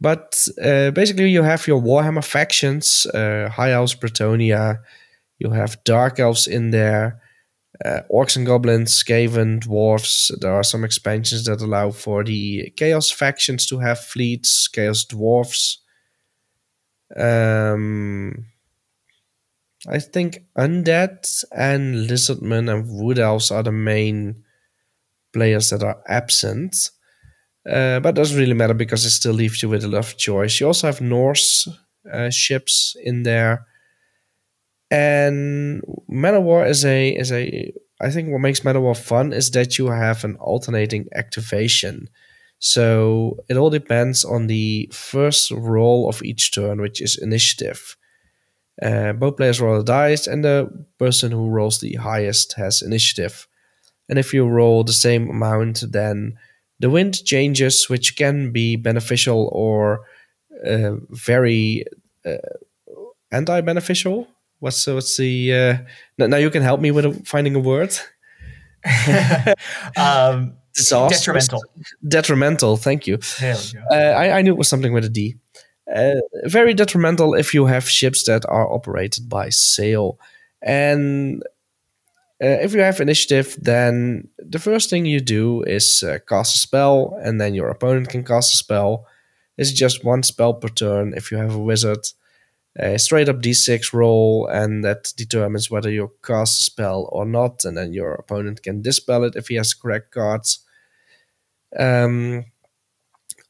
but 0.00 0.48
uh, 0.62 0.90
basically, 0.90 1.30
you 1.30 1.42
have 1.42 1.66
your 1.66 1.80
Warhammer 1.80 2.24
factions, 2.24 3.06
uh, 3.06 3.48
High 3.48 3.72
Elves, 3.72 3.94
Bretonnia. 3.94 4.80
You 5.38 5.50
have 5.50 5.82
Dark 5.84 6.18
Elves 6.20 6.46
in 6.46 6.70
there, 6.70 7.20
uh, 7.84 8.00
Orcs 8.10 8.36
and 8.36 8.46
Goblins, 8.46 9.02
Skaven, 9.02 9.60
Dwarves. 9.60 10.30
There 10.40 10.52
are 10.52 10.62
some 10.62 10.84
expansions 10.84 11.44
that 11.44 11.60
allow 11.60 11.90
for 11.90 12.24
the 12.24 12.72
Chaos 12.76 13.10
factions 13.10 13.66
to 13.66 13.78
have 13.78 13.98
fleets, 13.98 14.68
Chaos 14.68 15.04
Dwarves. 15.04 15.78
Um, 17.16 18.46
I 19.86 19.98
think 19.98 20.38
Undead 20.56 21.44
and 21.52 22.08
Lizardmen 22.08 22.72
and 22.72 22.88
Wood 22.88 23.18
Elves 23.18 23.50
are 23.50 23.62
the 23.62 23.72
main 23.72 24.44
players 25.32 25.70
that 25.70 25.82
are 25.82 26.02
absent. 26.08 26.90
Uh, 27.68 28.00
but 28.00 28.10
it 28.10 28.14
doesn't 28.14 28.38
really 28.38 28.54
matter 28.54 28.74
because 28.74 29.04
it 29.04 29.10
still 29.10 29.32
leaves 29.32 29.62
you 29.62 29.68
with 29.68 29.84
a 29.84 29.88
lot 29.88 29.98
of 29.98 30.16
choice. 30.16 30.60
You 30.60 30.66
also 30.66 30.86
have 30.86 31.00
Norse 31.00 31.68
uh, 32.12 32.30
ships 32.30 32.94
in 33.02 33.22
there, 33.22 33.66
and 34.94 35.82
Man 36.08 36.34
O' 36.34 36.40
War 36.40 36.64
is 36.66 36.84
a 36.84 37.10
is 37.10 37.32
a. 37.32 37.72
I 38.00 38.10
think 38.10 38.30
what 38.30 38.40
makes 38.40 38.64
Man 38.64 38.76
O' 38.76 38.80
War 38.80 38.94
fun 38.94 39.32
is 39.32 39.50
that 39.50 39.78
you 39.78 39.88
have 39.88 40.24
an 40.24 40.36
alternating 40.36 41.06
activation. 41.14 42.08
So 42.58 43.36
it 43.48 43.56
all 43.56 43.70
depends 43.70 44.24
on 44.24 44.46
the 44.46 44.88
first 44.92 45.50
roll 45.50 46.08
of 46.08 46.22
each 46.22 46.54
turn, 46.54 46.80
which 46.80 47.00
is 47.02 47.18
initiative. 47.18 47.96
Uh, 48.82 49.12
both 49.12 49.36
players 49.36 49.60
roll 49.60 49.80
a 49.80 49.84
dice, 49.84 50.26
and 50.26 50.44
the 50.44 50.68
person 50.98 51.32
who 51.32 51.48
rolls 51.48 51.80
the 51.80 51.94
highest 51.94 52.54
has 52.54 52.82
initiative. 52.82 53.46
And 54.08 54.18
if 54.18 54.34
you 54.34 54.46
roll 54.46 54.84
the 54.84 54.92
same 54.92 55.28
amount, 55.30 55.84
then 55.92 56.38
the 56.80 56.90
wind 56.90 57.24
changes, 57.24 57.88
which 57.88 58.16
can 58.16 58.52
be 58.52 58.76
beneficial 58.76 59.48
or 59.52 60.06
uh, 60.66 60.96
very 61.10 61.84
uh, 62.26 62.54
anti-beneficial. 63.30 64.28
What's 64.64 64.86
what's 64.86 65.18
the 65.18 65.52
uh, 65.52 65.76
now? 66.16 66.38
You 66.38 66.48
can 66.48 66.62
help 66.62 66.80
me 66.80 66.90
with 66.90 67.26
finding 67.26 67.54
a 67.54 67.60
word. 67.60 67.94
um, 69.98 70.54
Disastrous. 70.74 71.20
detrimental. 71.20 71.62
Detrimental. 72.08 72.76
Thank 72.78 73.06
you. 73.06 73.18
Uh, 73.90 73.94
I, 73.94 74.38
I 74.38 74.42
knew 74.42 74.52
it 74.52 74.56
was 74.56 74.68
something 74.68 74.94
with 74.94 75.04
a 75.04 75.10
D. 75.10 75.36
Uh, 75.94 76.14
very 76.44 76.72
detrimental 76.72 77.34
if 77.34 77.52
you 77.52 77.66
have 77.66 77.86
ships 77.86 78.24
that 78.24 78.46
are 78.48 78.72
operated 78.72 79.28
by 79.28 79.50
sail. 79.50 80.18
And 80.62 81.42
uh, 82.42 82.56
if 82.64 82.72
you 82.72 82.80
have 82.80 83.02
initiative, 83.02 83.58
then 83.60 84.28
the 84.38 84.58
first 84.58 84.88
thing 84.88 85.04
you 85.04 85.20
do 85.20 85.62
is 85.64 86.02
uh, 86.02 86.20
cast 86.26 86.56
a 86.56 86.58
spell, 86.58 87.20
and 87.22 87.38
then 87.38 87.52
your 87.52 87.68
opponent 87.68 88.08
can 88.08 88.24
cast 88.24 88.54
a 88.54 88.56
spell. 88.56 89.06
It's 89.58 89.72
just 89.72 90.06
one 90.06 90.22
spell 90.22 90.54
per 90.54 90.68
turn 90.68 91.12
if 91.14 91.30
you 91.30 91.36
have 91.36 91.54
a 91.54 91.58
wizard. 91.58 92.06
A 92.76 92.98
straight 92.98 93.28
up 93.28 93.40
d6 93.40 93.92
roll, 93.92 94.48
and 94.48 94.84
that 94.84 95.12
determines 95.16 95.70
whether 95.70 95.90
you 95.90 96.12
cast 96.24 96.60
a 96.60 96.64
spell 96.64 97.08
or 97.12 97.24
not, 97.24 97.64
and 97.64 97.76
then 97.76 97.92
your 97.92 98.14
opponent 98.14 98.62
can 98.62 98.82
dispel 98.82 99.22
it 99.24 99.36
if 99.36 99.48
he 99.48 99.54
has 99.54 99.74
correct 99.74 100.10
cards. 100.10 100.58
Um, 101.78 102.46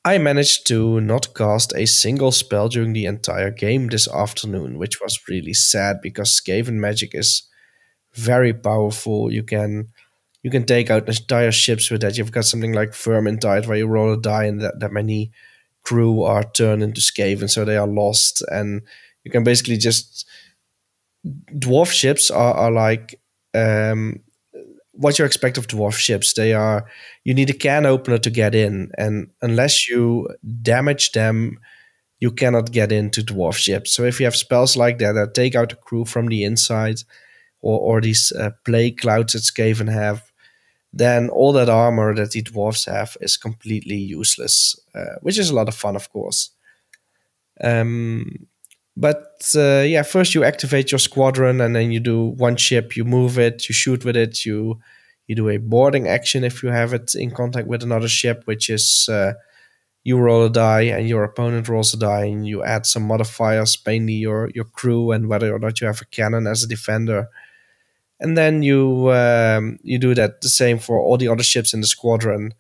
I 0.04 0.18
managed 0.18 0.66
to 0.66 1.00
not 1.00 1.34
cast 1.34 1.72
a 1.74 1.86
single 1.86 2.32
spell 2.32 2.68
during 2.68 2.92
the 2.92 3.06
entire 3.06 3.50
game 3.50 3.88
this 3.88 4.06
afternoon, 4.06 4.78
which 4.78 5.00
was 5.00 5.26
really 5.28 5.54
sad 5.54 6.02
because 6.02 6.38
Skaven 6.38 6.74
magic 6.74 7.14
is 7.14 7.44
very 8.12 8.52
powerful. 8.52 9.32
You 9.32 9.42
can 9.42 9.88
you 10.42 10.50
can 10.50 10.66
take 10.66 10.90
out 10.90 11.08
entire 11.08 11.50
ships 11.52 11.90
with 11.90 12.02
that. 12.02 12.18
You've 12.18 12.32
got 12.32 12.44
something 12.44 12.74
like 12.74 12.90
Vermintide 12.90 13.66
where 13.66 13.78
you 13.78 13.86
roll 13.86 14.12
a 14.12 14.20
die 14.20 14.44
and 14.44 14.60
that, 14.60 14.78
that 14.80 14.92
many 14.92 15.32
crew 15.84 16.22
are 16.22 16.44
turned 16.44 16.82
into 16.82 17.00
Skaven, 17.00 17.48
so 17.48 17.64
they 17.64 17.78
are 17.78 17.86
lost. 17.86 18.42
And 18.48 18.82
you 19.24 19.30
can 19.30 19.44
basically 19.44 19.76
just 19.76 20.26
dwarf 21.52 21.90
ships 21.90 22.30
are, 22.30 22.54
are 22.54 22.70
like 22.70 23.20
um, 23.54 24.20
what 24.92 25.18
you 25.18 25.24
expect 25.24 25.58
of 25.58 25.66
dwarf 25.66 25.94
ships. 25.94 26.34
They 26.34 26.52
are 26.52 26.86
you 27.24 27.34
need 27.34 27.50
a 27.50 27.54
can 27.54 27.86
opener 27.86 28.18
to 28.18 28.30
get 28.30 28.54
in, 28.54 28.90
and 28.98 29.30
unless 29.42 29.88
you 29.88 30.28
damage 30.62 31.12
them, 31.12 31.58
you 32.20 32.30
cannot 32.30 32.72
get 32.72 32.92
into 32.92 33.22
dwarf 33.22 33.56
ships. 33.56 33.92
So 33.92 34.04
if 34.04 34.20
you 34.20 34.26
have 34.26 34.36
spells 34.36 34.76
like 34.76 34.98
that 34.98 35.12
that 35.12 35.34
take 35.34 35.54
out 35.54 35.72
a 35.72 35.76
crew 35.76 36.04
from 36.04 36.28
the 36.28 36.44
inside, 36.44 37.00
or 37.60 37.78
or 37.80 38.00
these 38.00 38.32
uh, 38.32 38.50
plague 38.64 38.98
clouds 38.98 39.32
that 39.32 39.42
Skaven 39.42 39.92
have, 39.92 40.30
then 40.92 41.28
all 41.30 41.52
that 41.52 41.68
armor 41.68 42.14
that 42.14 42.32
the 42.32 42.42
dwarves 42.42 42.86
have 42.86 43.16
is 43.20 43.36
completely 43.36 43.96
useless, 43.96 44.78
uh, 44.94 45.16
which 45.22 45.38
is 45.38 45.50
a 45.50 45.54
lot 45.54 45.68
of 45.68 45.74
fun, 45.74 45.96
of 45.96 46.10
course. 46.10 46.50
Um, 47.60 48.46
but 48.96 49.50
uh, 49.56 49.82
yeah, 49.86 50.02
first 50.02 50.34
you 50.34 50.44
activate 50.44 50.92
your 50.92 50.98
squadron, 50.98 51.60
and 51.60 51.74
then 51.74 51.90
you 51.90 52.00
do 52.00 52.26
one 52.36 52.56
ship. 52.56 52.96
You 52.96 53.04
move 53.04 53.38
it, 53.38 53.68
you 53.68 53.74
shoot 53.74 54.04
with 54.04 54.16
it, 54.16 54.44
you 54.44 54.78
you 55.26 55.34
do 55.34 55.48
a 55.48 55.56
boarding 55.56 56.06
action 56.06 56.44
if 56.44 56.62
you 56.62 56.68
have 56.68 56.92
it 56.92 57.14
in 57.14 57.30
contact 57.30 57.66
with 57.66 57.82
another 57.82 58.08
ship, 58.08 58.42
which 58.44 58.68
is 58.68 59.08
uh, 59.08 59.32
you 60.04 60.18
roll 60.18 60.44
a 60.44 60.50
die 60.50 60.82
and 60.82 61.08
your 61.08 61.24
opponent 61.24 61.68
rolls 61.68 61.94
a 61.94 61.96
die, 61.96 62.26
and 62.26 62.46
you 62.46 62.62
add 62.62 62.86
some 62.86 63.02
modifiers, 63.04 63.78
mainly 63.86 64.14
your 64.14 64.50
your 64.54 64.66
crew 64.66 65.12
and 65.12 65.28
whether 65.28 65.52
or 65.54 65.58
not 65.58 65.80
you 65.80 65.86
have 65.86 66.00
a 66.00 66.06
cannon 66.06 66.46
as 66.46 66.62
a 66.62 66.68
defender. 66.68 67.28
And 68.20 68.38
then 68.38 68.62
you 68.62 69.10
um, 69.12 69.78
you 69.82 69.98
do 69.98 70.14
that 70.14 70.40
the 70.40 70.48
same 70.48 70.78
for 70.78 71.00
all 71.00 71.16
the 71.16 71.28
other 71.28 71.42
ships 71.42 71.74
in 71.74 71.80
the 71.80 71.86
squadron, 71.86 72.54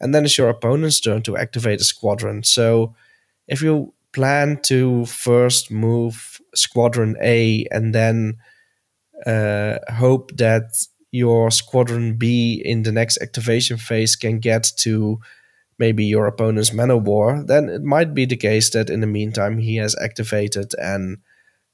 and 0.00 0.14
then 0.14 0.24
it's 0.24 0.38
your 0.38 0.48
opponent's 0.48 1.00
turn 1.00 1.22
to 1.22 1.36
activate 1.36 1.80
a 1.80 1.84
squadron. 1.84 2.42
So 2.42 2.94
if 3.46 3.60
you 3.60 3.92
plan 4.14 4.58
to 4.62 5.04
first 5.06 5.70
move 5.70 6.40
squadron 6.54 7.16
A 7.20 7.66
and 7.70 7.94
then 7.94 8.38
uh, 9.26 9.78
hope 9.92 10.36
that 10.36 10.86
your 11.10 11.50
squadron 11.50 12.16
B 12.16 12.60
in 12.64 12.82
the 12.82 12.92
next 12.92 13.18
activation 13.22 13.76
phase 13.76 14.16
can 14.16 14.38
get 14.40 14.72
to 14.78 15.18
maybe 15.78 16.04
your 16.04 16.26
opponent's 16.26 16.72
Man 16.72 16.90
O' 16.90 16.96
War, 16.98 17.42
then 17.46 17.68
it 17.68 17.82
might 17.82 18.14
be 18.14 18.26
the 18.26 18.36
case 18.36 18.70
that 18.70 18.90
in 18.90 19.00
the 19.00 19.06
meantime 19.06 19.58
he 19.58 19.76
has 19.76 19.96
activated 20.00 20.72
and 20.78 21.18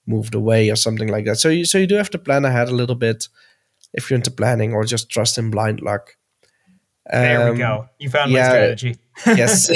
moved 0.07 0.35
away 0.35 0.71
or 0.71 0.77
something 0.77 1.09
like 1.09 1.25
that. 1.27 1.37
So 1.39 1.49
you 1.49 1.65
so 1.65 1.79
you 1.79 1.87
do 1.87 1.97
have 1.97 2.11
to 2.11 2.19
plan 2.19 2.45
ahead 2.45 2.69
a 2.69 2.75
little 2.75 2.97
bit 2.97 3.29
if 3.93 4.11
you're 4.11 4.17
into 4.17 4.31
planning 4.31 4.73
or 4.73 4.85
just 4.85 5.11
trust 5.11 5.39
in 5.39 5.51
blind 5.51 5.81
luck. 5.81 6.17
There 7.11 7.49
Um, 7.49 7.53
we 7.53 7.59
go. 7.59 7.89
You 7.99 8.11
found 8.11 8.33
my 8.33 8.39
strategy. 8.43 8.97
yes. 9.27 9.71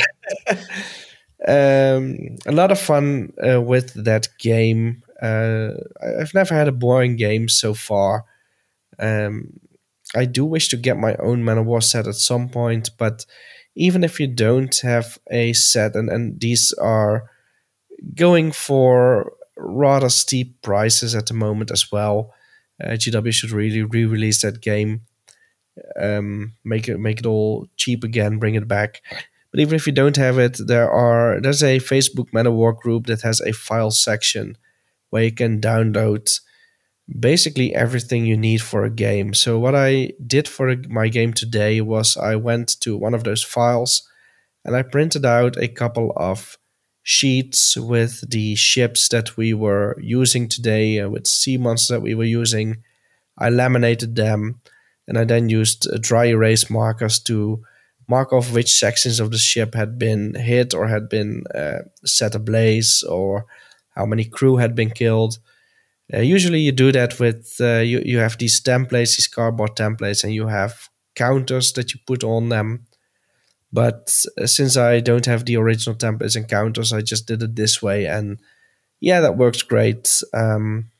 um, 1.46 2.36
a 2.46 2.52
lot 2.52 2.70
of 2.72 2.80
fun 2.80 3.32
uh, 3.46 3.60
with 3.60 3.92
that 4.04 4.28
game. 4.38 5.02
Uh, 5.20 5.70
I've 6.20 6.34
never 6.34 6.54
had 6.54 6.68
a 6.68 6.72
boring 6.72 7.16
game 7.16 7.48
so 7.48 7.74
far. 7.74 8.24
Um, 8.98 9.60
I 10.14 10.24
do 10.24 10.44
wish 10.44 10.68
to 10.68 10.76
get 10.76 10.96
my 10.96 11.16
own 11.16 11.44
Man 11.44 11.58
O' 11.58 11.62
War 11.62 11.80
set 11.80 12.06
at 12.06 12.14
some 12.14 12.48
point, 12.48 12.90
but 12.98 13.26
even 13.74 14.04
if 14.04 14.20
you 14.20 14.26
don't 14.26 14.76
have 14.80 15.18
a 15.30 15.52
set, 15.52 15.96
and, 15.96 16.08
and 16.08 16.40
these 16.40 16.72
are 16.74 17.30
going 18.14 18.52
for 18.52 19.32
rather 19.56 20.08
steep 20.08 20.62
prices 20.62 21.14
at 21.14 21.26
the 21.26 21.34
moment 21.34 21.70
as 21.70 21.90
well, 21.90 22.32
uh, 22.82 22.90
GW 22.90 23.32
should 23.32 23.50
really 23.50 23.82
re-release 23.82 24.42
that 24.42 24.60
game, 24.60 25.02
um, 26.00 26.54
make 26.64 26.88
it 26.88 26.98
make 26.98 27.20
it 27.20 27.26
all 27.26 27.66
cheap 27.76 28.04
again, 28.04 28.38
bring 28.38 28.54
it 28.54 28.68
back. 28.68 29.02
But 29.54 29.60
even 29.60 29.76
if 29.76 29.86
you 29.86 29.92
don't 29.92 30.16
have 30.16 30.36
it, 30.36 30.58
there 30.66 30.90
are 30.90 31.40
there's 31.40 31.62
a 31.62 31.78
Facebook 31.78 32.32
Man 32.32 32.48
O' 32.48 32.50
War 32.50 32.72
group 32.72 33.06
that 33.06 33.22
has 33.22 33.40
a 33.40 33.52
file 33.52 33.92
section 33.92 34.58
where 35.10 35.22
you 35.22 35.30
can 35.30 35.60
download 35.60 36.40
basically 37.20 37.72
everything 37.72 38.26
you 38.26 38.36
need 38.36 38.60
for 38.62 38.82
a 38.82 38.90
game. 38.90 39.32
So 39.32 39.60
what 39.60 39.76
I 39.76 40.10
did 40.26 40.48
for 40.48 40.74
my 40.88 41.06
game 41.06 41.32
today 41.32 41.80
was 41.80 42.16
I 42.16 42.34
went 42.34 42.80
to 42.80 42.96
one 42.96 43.14
of 43.14 43.22
those 43.22 43.44
files 43.44 44.02
and 44.64 44.74
I 44.74 44.82
printed 44.82 45.24
out 45.24 45.56
a 45.56 45.68
couple 45.68 46.12
of 46.16 46.58
sheets 47.04 47.76
with 47.76 48.28
the 48.28 48.56
ships 48.56 49.08
that 49.10 49.36
we 49.36 49.54
were 49.54 49.96
using 50.00 50.48
today, 50.48 50.98
uh, 50.98 51.08
with 51.08 51.28
sea 51.28 51.58
monsters 51.58 51.94
that 51.94 52.02
we 52.02 52.16
were 52.16 52.24
using. 52.24 52.78
I 53.38 53.50
laminated 53.50 54.16
them 54.16 54.62
and 55.06 55.16
I 55.16 55.22
then 55.22 55.48
used 55.48 55.86
uh, 55.86 55.98
dry 56.00 56.24
erase 56.24 56.68
markers 56.68 57.20
to 57.20 57.62
mark 58.08 58.32
off 58.32 58.52
which 58.52 58.72
sections 58.72 59.20
of 59.20 59.30
the 59.30 59.38
ship 59.38 59.74
had 59.74 59.98
been 59.98 60.34
hit 60.34 60.74
or 60.74 60.88
had 60.88 61.08
been 61.08 61.44
uh, 61.54 61.78
set 62.04 62.34
ablaze 62.34 63.02
or 63.02 63.46
how 63.94 64.06
many 64.06 64.24
crew 64.24 64.56
had 64.56 64.74
been 64.74 64.90
killed. 64.90 65.38
Uh, 66.12 66.18
usually, 66.18 66.60
you 66.60 66.72
do 66.72 66.92
that 66.92 67.18
with 67.18 67.56
uh, 67.60 67.78
you. 67.78 68.02
You 68.04 68.18
have 68.18 68.36
these 68.36 68.60
templates, 68.60 69.16
these 69.16 69.26
cardboard 69.26 69.74
templates, 69.76 70.22
and 70.22 70.34
you 70.34 70.48
have 70.48 70.88
counters 71.14 71.72
that 71.72 71.94
you 71.94 72.00
put 72.06 72.22
on 72.22 72.50
them. 72.50 72.86
But 73.72 74.24
uh, 74.40 74.46
since 74.46 74.76
I 74.76 75.00
don't 75.00 75.26
have 75.26 75.46
the 75.46 75.56
original 75.56 75.96
templates 75.96 76.36
and 76.36 76.48
counters, 76.48 76.92
I 76.92 77.00
just 77.00 77.26
did 77.26 77.42
it 77.42 77.56
this 77.56 77.80
way, 77.80 78.04
and 78.06 78.38
yeah, 79.00 79.20
that 79.20 79.38
works 79.38 79.62
great. 79.62 80.22
Um, 80.34 80.90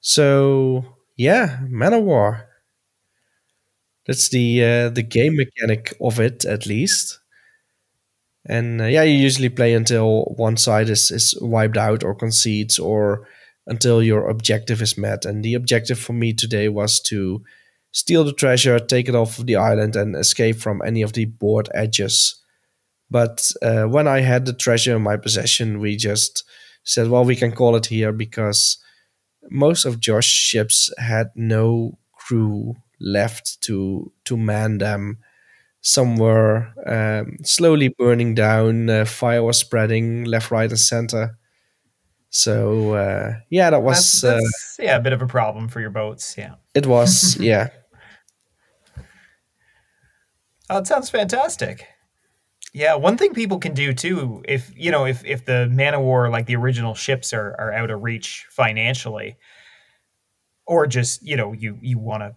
so 0.00 0.84
yeah, 1.16 1.58
Man 1.68 1.94
O' 1.94 2.00
War. 2.00 2.48
That's 4.06 4.28
the 4.28 4.62
uh, 4.64 4.88
the 4.90 5.02
game 5.02 5.36
mechanic 5.36 5.94
of 6.00 6.20
it, 6.20 6.44
at 6.44 6.66
least. 6.66 7.20
And 8.48 8.80
uh, 8.80 8.84
yeah, 8.84 9.02
you 9.02 9.16
usually 9.16 9.48
play 9.48 9.74
until 9.74 10.24
one 10.36 10.56
side 10.56 10.88
is, 10.88 11.10
is 11.10 11.36
wiped 11.40 11.76
out 11.76 12.04
or 12.04 12.14
concedes, 12.14 12.78
or 12.78 13.26
until 13.66 14.02
your 14.02 14.28
objective 14.28 14.80
is 14.80 14.96
met. 14.96 15.24
And 15.24 15.44
the 15.44 15.54
objective 15.54 15.98
for 15.98 16.12
me 16.12 16.32
today 16.32 16.68
was 16.68 17.00
to 17.02 17.42
steal 17.92 18.22
the 18.24 18.32
treasure, 18.32 18.78
take 18.78 19.08
it 19.08 19.14
off 19.16 19.38
of 19.38 19.46
the 19.46 19.56
island, 19.56 19.96
and 19.96 20.14
escape 20.14 20.56
from 20.56 20.80
any 20.84 21.02
of 21.02 21.14
the 21.14 21.24
board 21.24 21.68
edges. 21.74 22.36
But 23.10 23.52
uh, 23.62 23.84
when 23.84 24.08
I 24.08 24.20
had 24.20 24.46
the 24.46 24.52
treasure 24.52 24.96
in 24.96 25.02
my 25.02 25.16
possession, 25.16 25.80
we 25.80 25.96
just 25.96 26.44
said, 26.84 27.08
well, 27.08 27.24
we 27.24 27.36
can 27.36 27.52
call 27.52 27.76
it 27.76 27.86
here 27.86 28.12
because 28.12 28.78
most 29.50 29.84
of 29.84 30.00
Josh's 30.00 30.30
ships 30.32 30.92
had 30.98 31.30
no 31.36 31.98
crew 32.12 32.76
left 33.00 33.60
to 33.62 34.12
to 34.24 34.36
man 34.36 34.78
them. 34.78 35.18
Some 35.80 36.16
were 36.16 36.72
um, 36.84 37.38
slowly 37.44 37.88
burning 37.88 38.34
down. 38.34 38.90
Uh, 38.90 39.04
fire 39.04 39.42
was 39.42 39.58
spreading 39.58 40.24
left, 40.24 40.50
right, 40.50 40.68
and 40.68 40.78
center. 40.78 41.38
So 42.30 42.94
uh, 42.94 43.34
yeah, 43.50 43.70
that 43.70 43.82
was 43.82 44.20
That's, 44.20 44.42
that's, 44.42 44.76
yeah 44.78 44.96
a 44.96 45.00
bit 45.00 45.12
of 45.12 45.22
a 45.22 45.26
problem 45.26 45.68
for 45.68 45.80
your 45.80 45.90
boats. 45.90 46.36
Yeah, 46.36 46.56
it 46.74 46.86
was 46.86 47.36
yeah. 47.40 47.68
Oh, 50.68 50.78
it 50.78 50.86
sounds 50.86 51.08
fantastic. 51.08 51.86
Yeah, 52.72 52.96
one 52.96 53.16
thing 53.16 53.32
people 53.32 53.58
can 53.58 53.72
do 53.72 53.94
too, 53.94 54.42
if 54.46 54.70
you 54.76 54.90
know, 54.90 55.06
if 55.06 55.24
if 55.24 55.46
the 55.46 55.66
Man 55.68 55.94
O' 55.94 56.00
War, 56.00 56.28
like 56.28 56.44
the 56.46 56.56
original 56.56 56.94
ships, 56.94 57.32
are 57.32 57.54
are 57.58 57.72
out 57.72 57.90
of 57.90 58.02
reach 58.02 58.46
financially, 58.50 59.38
or 60.66 60.86
just 60.86 61.22
you 61.26 61.36
know, 61.36 61.52
you 61.52 61.78
you 61.80 61.98
want 61.98 62.22
to 62.22 62.34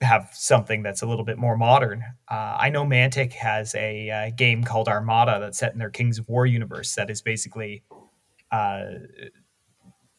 have 0.00 0.30
something 0.32 0.82
that's 0.82 1.02
a 1.02 1.06
little 1.06 1.24
bit 1.24 1.38
more 1.38 1.56
modern. 1.56 2.04
Uh, 2.30 2.56
I 2.58 2.70
know 2.70 2.84
Mantic 2.84 3.32
has 3.32 3.74
a, 3.74 4.10
uh 4.10 4.30
game 4.36 4.64
called 4.64 4.88
Armada 4.88 5.38
that's 5.40 5.58
set 5.58 5.72
in 5.72 5.78
their 5.78 5.90
Kings 5.90 6.18
of 6.18 6.28
War 6.28 6.46
universe 6.46 6.94
that 6.94 7.10
is 7.10 7.22
basically 7.22 7.82
uh, 8.50 8.84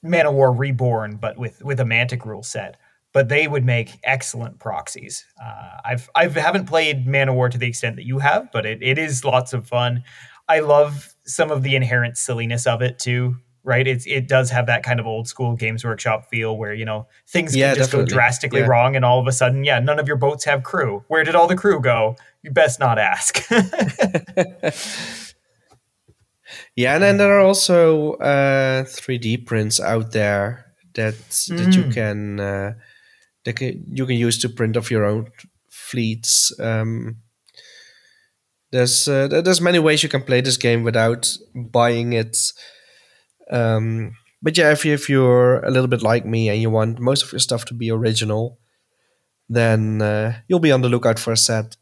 Man 0.01 0.28
O' 0.28 0.32
War 0.32 0.51
Reborn, 0.51 1.17
but 1.17 1.38
with 1.38 1.63
with 1.63 1.80
a 1.80 1.84
Mantic 1.84 2.26
rule 2.26 2.43
set. 2.43 2.78
But 3.13 3.30
they 3.30 3.47
would 3.47 3.63
make 3.63 3.91
excellent 4.03 4.59
proxies. 4.59 5.26
Uh, 5.41 5.78
I've 5.86 6.09
I 6.15 6.28
haven't 6.28 6.65
played 6.65 7.07
Man 7.07 7.30
O' 7.30 7.34
War 7.34 7.49
to 7.49 7.57
the 7.57 7.67
extent 7.67 7.95
that 7.95 8.05
you 8.05 8.19
have, 8.19 8.51
but 8.51 8.65
it, 8.65 8.84
it 8.84 8.97
is 8.97 9.23
lots 9.23 9.53
of 9.53 9.67
fun. 9.67 10.03
I 10.47 10.59
love 10.59 11.15
some 11.26 11.49
of 11.49 11.63
the 11.63 11.76
inherent 11.76 12.17
silliness 12.17 12.67
of 12.67 12.82
it 12.82 12.99
too 12.99 13.38
right? 13.66 13.86
It's 13.86 14.05
it 14.07 14.28
does 14.30 14.49
have 14.51 14.68
that 14.68 14.84
kind 14.84 14.99
of 15.01 15.05
old 15.07 15.28
school 15.28 15.55
Games 15.55 15.84
Workshop 15.84 16.30
feel 16.30 16.55
where 16.57 16.74
you 16.74 16.86
know 16.86 17.07
things 17.28 17.53
Yeah, 17.55 17.68
can 17.70 17.76
just 17.76 17.91
definitely. 17.91 18.11
go 18.11 18.16
drastically 18.16 18.59
Yeah. 18.61 18.68
wrong, 18.68 18.95
and 18.95 19.03
all 19.03 19.20
of 19.20 19.28
a 19.28 19.32
sudden, 19.34 19.63
yeah, 19.66 19.80
none 19.80 19.99
of 19.99 20.07
your 20.07 20.18
boats 20.18 20.45
have 20.45 20.63
crew. 20.63 21.03
Where 21.09 21.24
did 21.26 21.36
all 21.36 21.47
the 21.47 21.55
crew 21.57 21.82
go? 21.82 22.16
You 22.43 22.51
best 22.51 22.80
not 22.80 22.97
ask. 22.99 23.43
Yeah, 26.76 26.93
and 26.93 27.03
then 27.03 27.18
there 27.18 27.34
are 27.38 27.41
also 27.41 28.13
uh, 28.13 28.84
3D 28.84 29.45
prints 29.45 29.80
out 29.80 30.11
there 30.11 30.66
that 30.93 31.16
that 31.57 31.76
you 31.76 31.84
Mm. 31.86 31.93
can 31.93 32.39
uh, 32.39 32.74
that 33.45 33.55
can, 33.55 33.84
you 33.89 34.05
can 34.05 34.16
use 34.16 34.38
to 34.39 34.49
print 34.49 34.78
off 34.78 34.91
your 34.91 35.05
own 35.05 35.32
fleets. 35.70 36.53
Um, 36.59 37.18
there's 38.72 39.07
uh, 39.07 39.28
there's 39.28 39.61
many 39.61 39.80
ways 39.80 40.03
you 40.03 40.09
can 40.09 40.22
play 40.22 40.41
this 40.41 40.57
game 40.57 40.84
without 40.84 41.36
buying 41.55 42.13
it. 42.13 42.38
Um, 43.52 44.16
but 44.41 44.58
yeah, 44.58 44.72
if 44.72 44.86
you 44.86 44.93
if 44.93 45.10
you're 45.10 45.60
a 45.60 45.72
little 45.72 45.88
bit 45.88 46.02
like 46.02 46.26
me 46.26 46.50
and 46.50 46.62
you 46.62 46.70
want 46.70 47.00
most 47.00 47.24
of 47.24 47.32
your 47.32 47.39
stuff 47.39 47.66
to 47.66 47.74
be 47.74 47.91
original, 47.91 48.60
then 49.50 50.02
uh, 50.02 50.39
you'll 50.48 50.60
be 50.60 50.72
on 50.72 50.82
the 50.82 50.89
lookout 50.89 51.20
for 51.20 51.34
a 51.34 51.38
set 51.38 51.76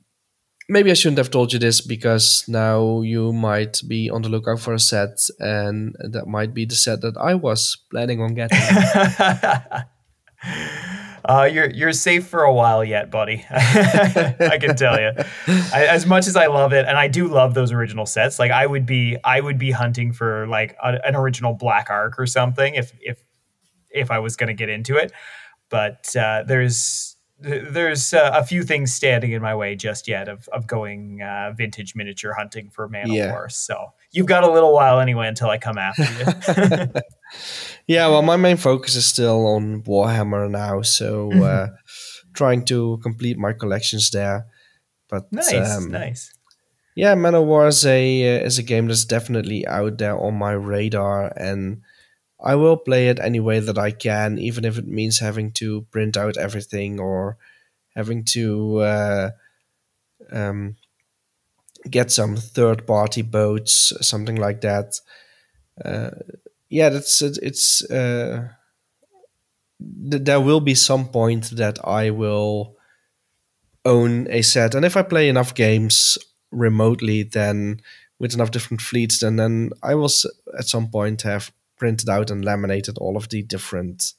maybe 0.70 0.92
I 0.92 0.94
shouldn't 0.94 1.18
have 1.18 1.32
told 1.32 1.54
you 1.54 1.60
this 1.60 1.82
because 1.82 2.46
now 2.48 3.02
you 3.02 3.34
might 3.34 3.82
be 3.88 4.10
on 4.10 4.22
the 4.22 4.30
lookout 4.30 4.60
for 4.60 4.74
a 4.74 4.80
set, 4.80 5.28
and 5.40 5.96
that 6.00 6.28
might 6.28 6.54
be 6.54 6.66
the 6.66 6.76
set 6.76 7.02
that 7.02 7.18
I 7.18 7.36
was 7.36 7.78
planning 7.90 8.22
on 8.22 8.36
getting. 8.36 8.60
uh, 11.26 11.50
you're 11.52 11.70
you're 11.70 11.94
safe 11.94 12.28
for 12.28 12.44
a 12.44 12.54
while 12.54 12.84
yet, 12.84 13.10
buddy. 13.12 13.46
I 13.52 14.58
can 14.60 14.76
tell 14.76 15.00
you. 15.00 15.12
I, 15.74 15.86
as 15.90 16.06
much 16.06 16.28
as 16.28 16.36
I 16.36 16.48
love 16.48 16.74
it, 16.74 16.86
and 16.88 16.98
I 16.98 17.08
do 17.08 17.28
love 17.28 17.54
those 17.54 17.72
original 17.72 18.06
sets. 18.06 18.40
Like 18.40 18.52
I 18.52 18.66
would 18.66 18.86
be, 18.86 19.18
I 19.24 19.40
would 19.40 19.58
be 19.58 19.72
hunting 19.72 20.12
for 20.14 20.48
like 20.48 20.76
a, 20.84 21.00
an 21.06 21.16
original 21.16 21.54
Black 21.54 21.90
Ark 21.90 22.20
or 22.20 22.26
something 22.26 22.76
if 22.76 22.92
if 23.02 23.24
if 23.90 24.12
I 24.12 24.20
was 24.20 24.36
going 24.36 24.48
to 24.48 24.54
get 24.54 24.70
into 24.70 24.98
it. 24.98 25.12
But 25.70 26.16
uh, 26.16 26.44
there's 26.46 27.16
there's 27.40 28.14
uh, 28.14 28.32
a 28.34 28.44
few 28.46 28.64
things 28.64 28.94
standing 28.94 29.32
in 29.32 29.42
my 29.42 29.54
way 29.56 29.76
just 29.76 30.08
yet 30.08 30.30
of 30.30 30.48
of 30.50 30.66
going 30.68 31.22
uh, 31.22 31.52
vintage 31.56 31.94
miniature 31.96 32.34
hunting 32.34 32.70
for 32.70 32.88
Man 32.88 33.10
Yeah. 33.12 33.26
of 33.26 33.32
War. 33.32 33.50
So 33.50 33.88
you've 34.12 34.28
got 34.28 34.44
a 34.44 34.52
little 34.52 34.74
while 34.74 35.00
anyway 35.00 35.28
until 35.28 35.50
I 35.50 35.58
come 35.58 35.78
after 35.78 36.04
you. 36.04 37.02
yeah, 37.88 38.08
well, 38.08 38.22
my 38.22 38.38
main 38.38 38.58
focus 38.58 38.96
is 38.96 39.08
still 39.08 39.46
on 39.48 39.82
Warhammer 39.84 40.50
now, 40.50 40.82
so 40.82 41.32
uh, 41.44 41.68
trying 42.34 42.66
to 42.66 43.00
complete 43.04 43.38
my 43.38 43.54
collections 43.54 44.10
there. 44.12 44.46
But 45.10 45.32
nice, 45.32 45.78
um, 45.78 45.92
nice. 45.92 46.34
yeah, 46.96 47.14
Man 47.16 47.36
O' 47.36 47.42
War 47.42 47.68
is 47.68 47.86
a 47.86 48.38
uh, 48.38 48.46
is 48.46 48.58
a 48.58 48.64
game 48.64 48.88
that's 48.88 49.06
definitely 49.06 49.68
out 49.68 49.98
there 49.98 50.18
on 50.18 50.36
my 50.36 50.54
radar, 50.54 51.34
and 51.36 51.82
I 52.44 52.56
will 52.56 52.78
play 52.78 53.10
it 53.10 53.20
any 53.20 53.40
way 53.40 53.60
that 53.60 53.78
I 53.78 53.92
can, 53.92 54.38
even 54.38 54.66
if 54.66 54.78
it 54.78 54.88
means 54.88 55.20
having 55.20 55.52
to 55.54 55.86
print 55.92 56.18
out 56.18 56.38
everything 56.38 57.00
or 57.00 57.38
having 57.96 58.24
to 58.26 58.80
uh, 58.80 59.30
um, 60.32 60.76
get 61.90 62.12
some 62.12 62.36
third 62.36 62.88
party 62.88 63.22
boats, 63.22 63.94
something 64.02 64.36
like 64.36 64.62
that. 64.62 65.00
Uh, 65.84 66.12
yeah, 66.78 66.90
that's 66.90 67.22
it, 67.22 67.38
it's. 67.42 67.84
Uh, 67.90 68.50
th- 70.10 70.24
there 70.24 70.42
will 70.42 70.60
be 70.60 70.76
some 70.76 71.08
point 71.10 71.52
that 71.52 71.78
I 71.86 72.10
will 72.10 72.76
own 73.86 74.28
a 74.30 74.42
set, 74.42 74.76
and 74.76 74.86
if 74.86 74.96
I 74.96 75.04
play 75.04 75.28
enough 75.30 75.54
games 75.54 76.18
remotely, 76.52 77.24
then 77.24 77.82
with 78.20 78.34
enough 78.34 78.52
different 78.52 78.82
fleets, 78.82 79.20
then 79.20 79.36
then 79.36 79.72
I 79.82 79.96
will 79.96 80.06
s- 80.06 80.26
at 80.58 80.68
some 80.68 80.90
point 80.90 81.24
have 81.24 81.52
printed 81.78 82.08
out 82.10 82.32
and 82.32 82.46
laminated 82.46 82.98
all 82.98 83.18
of 83.18 83.30
the 83.30 83.42
different 83.42 84.14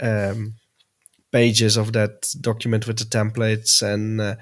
um, 0.00 0.54
pages 1.32 1.76
of 1.76 1.92
that 1.94 2.34
document 2.40 2.86
with 2.86 2.98
the 2.98 3.04
templates, 3.04 3.82
and 3.82 4.20
uh, 4.20 4.36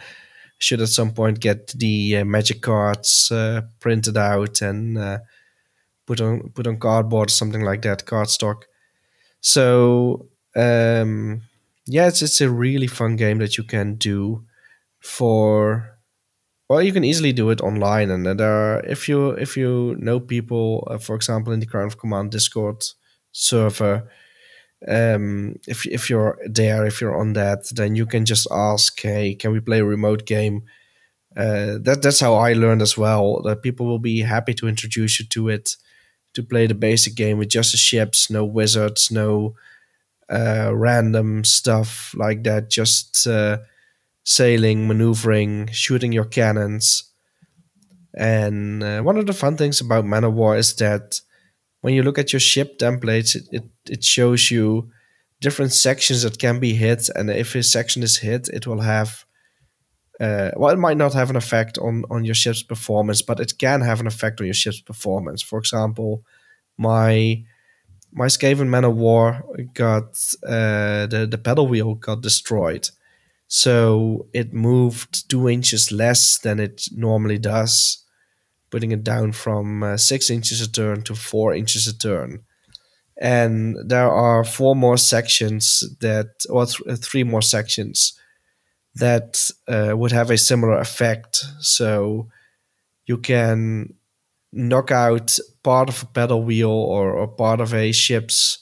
should 0.58 0.82
at 0.82 0.88
some 0.88 1.12
point 1.12 1.40
get 1.40 1.68
the 1.68 2.18
uh, 2.18 2.24
magic 2.24 2.62
cards 2.62 3.30
uh, 3.32 3.62
printed 3.80 4.16
out 4.18 4.62
and 4.62 4.98
uh, 4.98 5.18
put 6.06 6.20
on 6.20 6.50
put 6.54 6.66
on 6.66 6.78
cardboard, 6.78 7.30
something 7.30 7.62
like 7.62 7.82
that, 7.82 8.04
cardstock. 8.06 8.62
So 9.40 10.28
um, 10.56 11.42
yeah, 11.86 12.08
it's 12.08 12.22
it's 12.22 12.40
a 12.40 12.50
really 12.50 12.86
fun 12.86 13.16
game 13.16 13.38
that 13.38 13.58
you 13.58 13.64
can 13.64 13.96
do 13.96 14.44
for 15.00 15.98
well, 16.68 16.82
you 16.82 16.92
can 16.92 17.04
easily 17.04 17.32
do 17.32 17.50
it 17.50 17.60
online, 17.60 18.10
and 18.10 18.24
there 18.26 18.52
are 18.52 18.80
if 18.86 19.08
you 19.08 19.30
if 19.30 19.56
you 19.56 19.96
know 19.98 20.18
people, 20.20 20.86
uh, 20.90 20.98
for 20.98 21.14
example, 21.16 21.52
in 21.52 21.60
the 21.60 21.66
Crown 21.66 21.86
of 21.86 21.98
Command 21.98 22.30
Discord 22.30 22.82
server, 23.32 24.08
um, 24.88 25.56
if 25.68 25.86
if 25.86 26.10
you're 26.10 26.38
there, 26.46 26.86
if 26.86 27.00
you're 27.00 27.16
on 27.18 27.34
that, 27.34 27.68
then 27.74 27.94
you 27.94 28.06
can 28.06 28.24
just 28.24 28.46
ask, 28.50 29.00
hey, 29.00 29.34
can 29.34 29.52
we 29.52 29.60
play 29.60 29.80
a 29.80 29.84
remote 29.84 30.26
game? 30.26 30.62
Uh, 31.36 31.78
that 31.82 32.00
that's 32.02 32.20
how 32.20 32.34
I 32.34 32.52
learned 32.54 32.82
as 32.82 32.98
well. 32.98 33.42
That 33.42 33.62
people 33.62 33.86
will 33.86 33.98
be 34.00 34.20
happy 34.20 34.54
to 34.54 34.68
introduce 34.68 35.20
you 35.20 35.26
to 35.26 35.48
it, 35.50 35.76
to 36.34 36.42
play 36.42 36.66
the 36.66 36.74
basic 36.74 37.14
game 37.14 37.38
with 37.38 37.48
just 37.48 37.72
the 37.72 37.78
ships, 37.78 38.30
no 38.30 38.44
wizards, 38.44 39.10
no 39.10 39.54
uh, 40.30 40.70
random 40.74 41.44
stuff 41.44 42.14
like 42.16 42.42
that. 42.44 42.70
Just 42.70 43.26
uh, 43.26 43.58
sailing, 44.24 44.86
maneuvering, 44.86 45.68
shooting 45.72 46.12
your 46.12 46.24
cannons. 46.24 47.04
And 48.14 48.82
uh, 48.82 49.02
one 49.02 49.16
of 49.16 49.26
the 49.26 49.32
fun 49.32 49.56
things 49.56 49.80
about 49.80 50.04
Man 50.04 50.24
O' 50.24 50.30
War 50.30 50.56
is 50.56 50.74
that 50.76 51.20
when 51.80 51.94
you 51.94 52.02
look 52.02 52.18
at 52.18 52.32
your 52.32 52.40
ship 52.40 52.78
templates, 52.78 53.34
it, 53.34 53.48
it, 53.50 53.64
it 53.88 54.04
shows 54.04 54.50
you 54.50 54.90
different 55.40 55.72
sections 55.72 56.22
that 56.22 56.38
can 56.38 56.60
be 56.60 56.74
hit. 56.74 57.08
And 57.14 57.30
if 57.30 57.54
a 57.54 57.62
section 57.62 58.02
is 58.02 58.18
hit, 58.18 58.48
it 58.48 58.66
will 58.66 58.80
have, 58.80 59.24
uh, 60.22 60.52
well, 60.56 60.72
it 60.72 60.78
might 60.78 60.96
not 60.96 61.14
have 61.14 61.30
an 61.30 61.36
effect 61.36 61.78
on, 61.78 62.04
on 62.08 62.24
your 62.24 62.34
ship's 62.34 62.62
performance, 62.62 63.22
but 63.22 63.40
it 63.40 63.58
can 63.58 63.80
have 63.80 63.98
an 63.98 64.06
effect 64.06 64.40
on 64.40 64.46
your 64.46 64.54
ship's 64.54 64.80
performance. 64.80 65.42
For 65.42 65.58
example, 65.58 66.22
my 66.78 67.44
my 68.12 68.26
Skaven 68.26 68.68
Man 68.68 68.84
O' 68.84 68.90
War 68.90 69.42
got 69.74 70.04
uh, 70.46 71.06
the 71.06 71.26
the 71.28 71.38
pedal 71.38 71.66
wheel 71.66 71.94
got 71.94 72.22
destroyed, 72.22 72.88
so 73.48 74.26
it 74.32 74.52
moved 74.52 75.28
two 75.28 75.48
inches 75.48 75.90
less 75.90 76.38
than 76.38 76.60
it 76.60 76.86
normally 76.94 77.38
does, 77.38 78.04
putting 78.70 78.92
it 78.92 79.02
down 79.02 79.32
from 79.32 79.82
uh, 79.82 79.96
six 79.96 80.30
inches 80.30 80.60
a 80.60 80.70
turn 80.70 81.02
to 81.02 81.16
four 81.16 81.52
inches 81.52 81.88
a 81.88 81.98
turn. 81.98 82.44
And 83.20 83.76
there 83.84 84.10
are 84.10 84.44
four 84.44 84.74
more 84.74 84.96
sections 84.96 85.84
that, 86.00 86.44
or 86.48 86.66
th- 86.66 86.98
three 86.98 87.24
more 87.24 87.42
sections 87.42 88.18
that 88.94 89.50
uh, 89.68 89.96
would 89.96 90.12
have 90.12 90.30
a 90.30 90.38
similar 90.38 90.78
effect. 90.78 91.44
So 91.60 92.28
you 93.06 93.18
can 93.18 93.94
knock 94.52 94.90
out 94.90 95.38
part 95.62 95.88
of 95.88 96.02
a 96.02 96.06
pedal 96.06 96.42
wheel 96.42 96.70
or, 96.70 97.12
or 97.12 97.26
part 97.26 97.60
of 97.60 97.72
a 97.72 97.92
ship's 97.92 98.58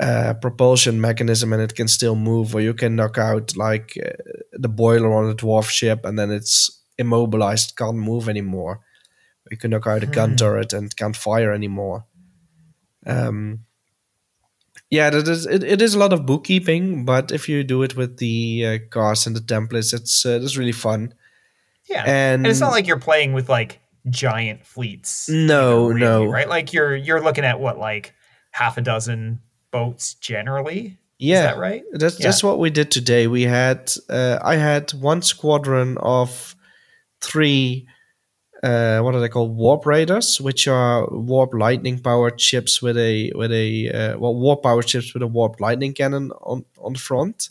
uh, 0.00 0.34
propulsion 0.40 1.00
mechanism 1.00 1.52
and 1.52 1.60
it 1.60 1.74
can 1.74 1.88
still 1.88 2.14
move, 2.14 2.54
or 2.54 2.60
you 2.60 2.74
can 2.74 2.96
knock 2.96 3.18
out 3.18 3.56
like 3.56 3.98
uh, 4.04 4.10
the 4.52 4.68
boiler 4.68 5.12
on 5.12 5.30
a 5.30 5.34
dwarf 5.34 5.68
ship 5.68 6.04
and 6.04 6.18
then 6.18 6.30
it's 6.30 6.82
immobilized, 6.98 7.76
can't 7.76 7.96
move 7.96 8.28
anymore. 8.28 8.80
You 9.50 9.56
can 9.56 9.70
knock 9.70 9.86
out 9.86 10.02
a 10.02 10.06
gun 10.06 10.36
turret 10.36 10.72
and 10.72 10.94
can't 10.96 11.16
fire 11.16 11.52
anymore. 11.52 12.06
Um, 13.06 13.66
yeah, 14.92 15.08
that 15.08 15.26
is, 15.26 15.46
it, 15.46 15.64
it 15.64 15.80
is 15.80 15.94
a 15.94 15.98
lot 15.98 16.12
of 16.12 16.26
bookkeeping, 16.26 17.06
but 17.06 17.32
if 17.32 17.48
you 17.48 17.64
do 17.64 17.82
it 17.82 17.96
with 17.96 18.18
the 18.18 18.66
uh, 18.66 18.78
cars 18.90 19.26
and 19.26 19.34
the 19.34 19.40
templates, 19.40 19.94
it's 19.94 20.26
uh, 20.26 20.38
it's 20.42 20.56
really 20.58 20.72
fun. 20.72 21.14
Yeah, 21.88 22.02
And- 22.04 22.44
and, 22.44 22.46
it's 22.46 22.60
not 22.60 22.72
like 22.72 22.86
you're 22.86 23.00
playing 23.00 23.32
with 23.32 23.48
like 23.48 23.80
giant 24.10 24.66
fleets. 24.66 25.28
No, 25.30 25.90
either, 25.90 25.98
no. 25.98 26.24
right? 26.26 26.48
Like 26.48 26.72
you're 26.74 26.94
you're 26.94 27.22
looking 27.22 27.44
at 27.44 27.58
what 27.58 27.78
like 27.78 28.12
half 28.50 28.76
a 28.76 28.82
dozen 28.82 29.40
boats 29.70 30.14
generally. 30.20 30.98
Yeah, 31.18 31.38
Is 31.38 31.44
that 31.46 31.58
right? 31.58 31.82
That's 31.92 32.20
Yeah. 32.20 32.26
that's 32.26 32.44
what 32.44 32.58
we 32.58 32.68
did 32.70 32.90
today. 32.90 33.26
We 33.28 33.42
had 33.44 33.90
uh, 34.10 34.38
I 34.42 34.56
had 34.56 34.90
one 34.92 35.22
squadron 35.22 35.96
of 35.98 36.54
three. 37.22 37.86
Uh, 38.62 39.00
what 39.00 39.14
are 39.14 39.20
they 39.20 39.28
called? 39.28 39.56
Warp 39.56 39.86
raiders, 39.86 40.40
which 40.40 40.68
are 40.68 41.08
warp 41.10 41.52
lightning 41.52 41.98
powered 41.98 42.40
ships 42.40 42.80
with 42.80 42.96
a 42.96 43.32
with 43.34 43.50
a 43.50 43.90
uh, 43.90 44.18
well 44.18 44.34
warp 44.34 44.62
powered 44.62 44.88
ships 44.88 45.12
with 45.14 45.22
a 45.22 45.26
warp 45.26 45.60
lightning 45.60 45.92
cannon 45.92 46.30
on 46.42 46.64
on 46.78 46.92
the 46.92 46.98
front. 46.98 47.48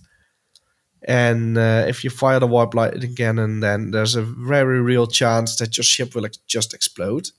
And 1.04 1.58
uh, 1.58 1.86
if 1.88 2.04
you 2.04 2.12
fire 2.12 2.40
the 2.40 2.48
warp 2.48 2.74
lightning 2.76 3.16
cannon, 3.16 3.60
then 3.60 3.92
there's 3.92 4.16
a 4.16 4.22
very 4.22 4.82
real 4.82 5.08
chance 5.08 5.58
that 5.58 5.76
your 5.76 5.84
ship 5.84 6.16
will 6.16 6.26
ex- 6.26 6.38
just 6.48 6.74
explode. 6.74 7.30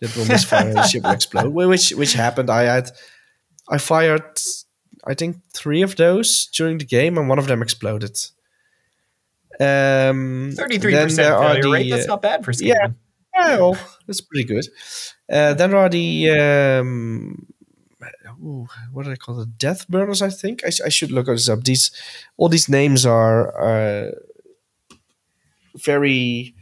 That 0.00 0.16
will 0.16 0.26
misfire 0.26 0.72
the 0.72 0.86
ship 0.86 1.02
will 1.02 1.10
explode, 1.10 1.52
which 1.52 1.90
which 1.90 2.14
happened. 2.14 2.48
I 2.48 2.62
had 2.62 2.90
I 3.68 3.78
fired 3.78 4.40
I 5.04 5.14
think 5.14 5.36
three 5.52 5.82
of 5.82 5.96
those 5.96 6.46
during 6.54 6.78
the 6.78 6.84
game, 6.84 7.18
and 7.18 7.28
one 7.28 7.38
of 7.38 7.48
them 7.48 7.62
exploded. 7.62 8.16
Um, 9.60 10.52
Thirty-three 10.54 10.92
then 10.92 11.06
percent 11.06 11.26
there 11.26 11.36
are 11.36 11.48
failure 11.48 11.62
the, 11.62 11.70
rate. 11.70 11.90
That's 11.90 12.06
not 12.06 12.22
bad 12.22 12.44
for 12.44 12.52
Skaven. 12.52 12.66
yeah. 12.66 12.88
Yeah, 13.36 13.56
well, 13.58 13.78
that's 14.06 14.20
pretty 14.20 14.44
good. 14.44 14.66
Uh, 15.30 15.54
then 15.54 15.70
there 15.70 15.78
are 15.78 15.88
the 15.88 16.30
um, 16.30 17.46
ooh, 18.42 18.66
what 18.92 19.04
do 19.04 19.12
I 19.12 19.16
call 19.16 19.40
it? 19.40 19.58
Death 19.58 19.88
burners, 19.88 20.22
I 20.22 20.30
think. 20.30 20.64
I, 20.64 20.70
I 20.84 20.88
should 20.88 21.12
look 21.12 21.26
this 21.26 21.48
up. 21.48 21.64
These 21.64 21.92
all 22.36 22.48
these 22.48 22.68
names 22.68 23.06
are 23.06 23.56
uh, 23.60 24.10
very 25.76 26.54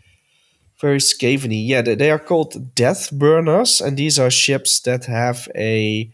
very 0.81 0.99
scaveny. 0.99 1.67
Yeah, 1.67 1.83
they, 1.83 1.95
they 1.95 2.11
are 2.11 2.19
called 2.19 2.75
death 2.75 3.11
burners, 3.11 3.81
and 3.81 3.97
these 3.97 4.19
are 4.19 4.31
ships 4.31 4.81
that 4.81 5.07
have 5.07 5.49
a 5.57 6.11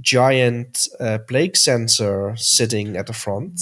giant 0.00 0.88
uh, 0.98 1.18
plague 1.28 1.56
censer 1.56 2.34
sitting 2.36 2.96
at 2.96 3.06
the 3.06 3.12
front. 3.12 3.60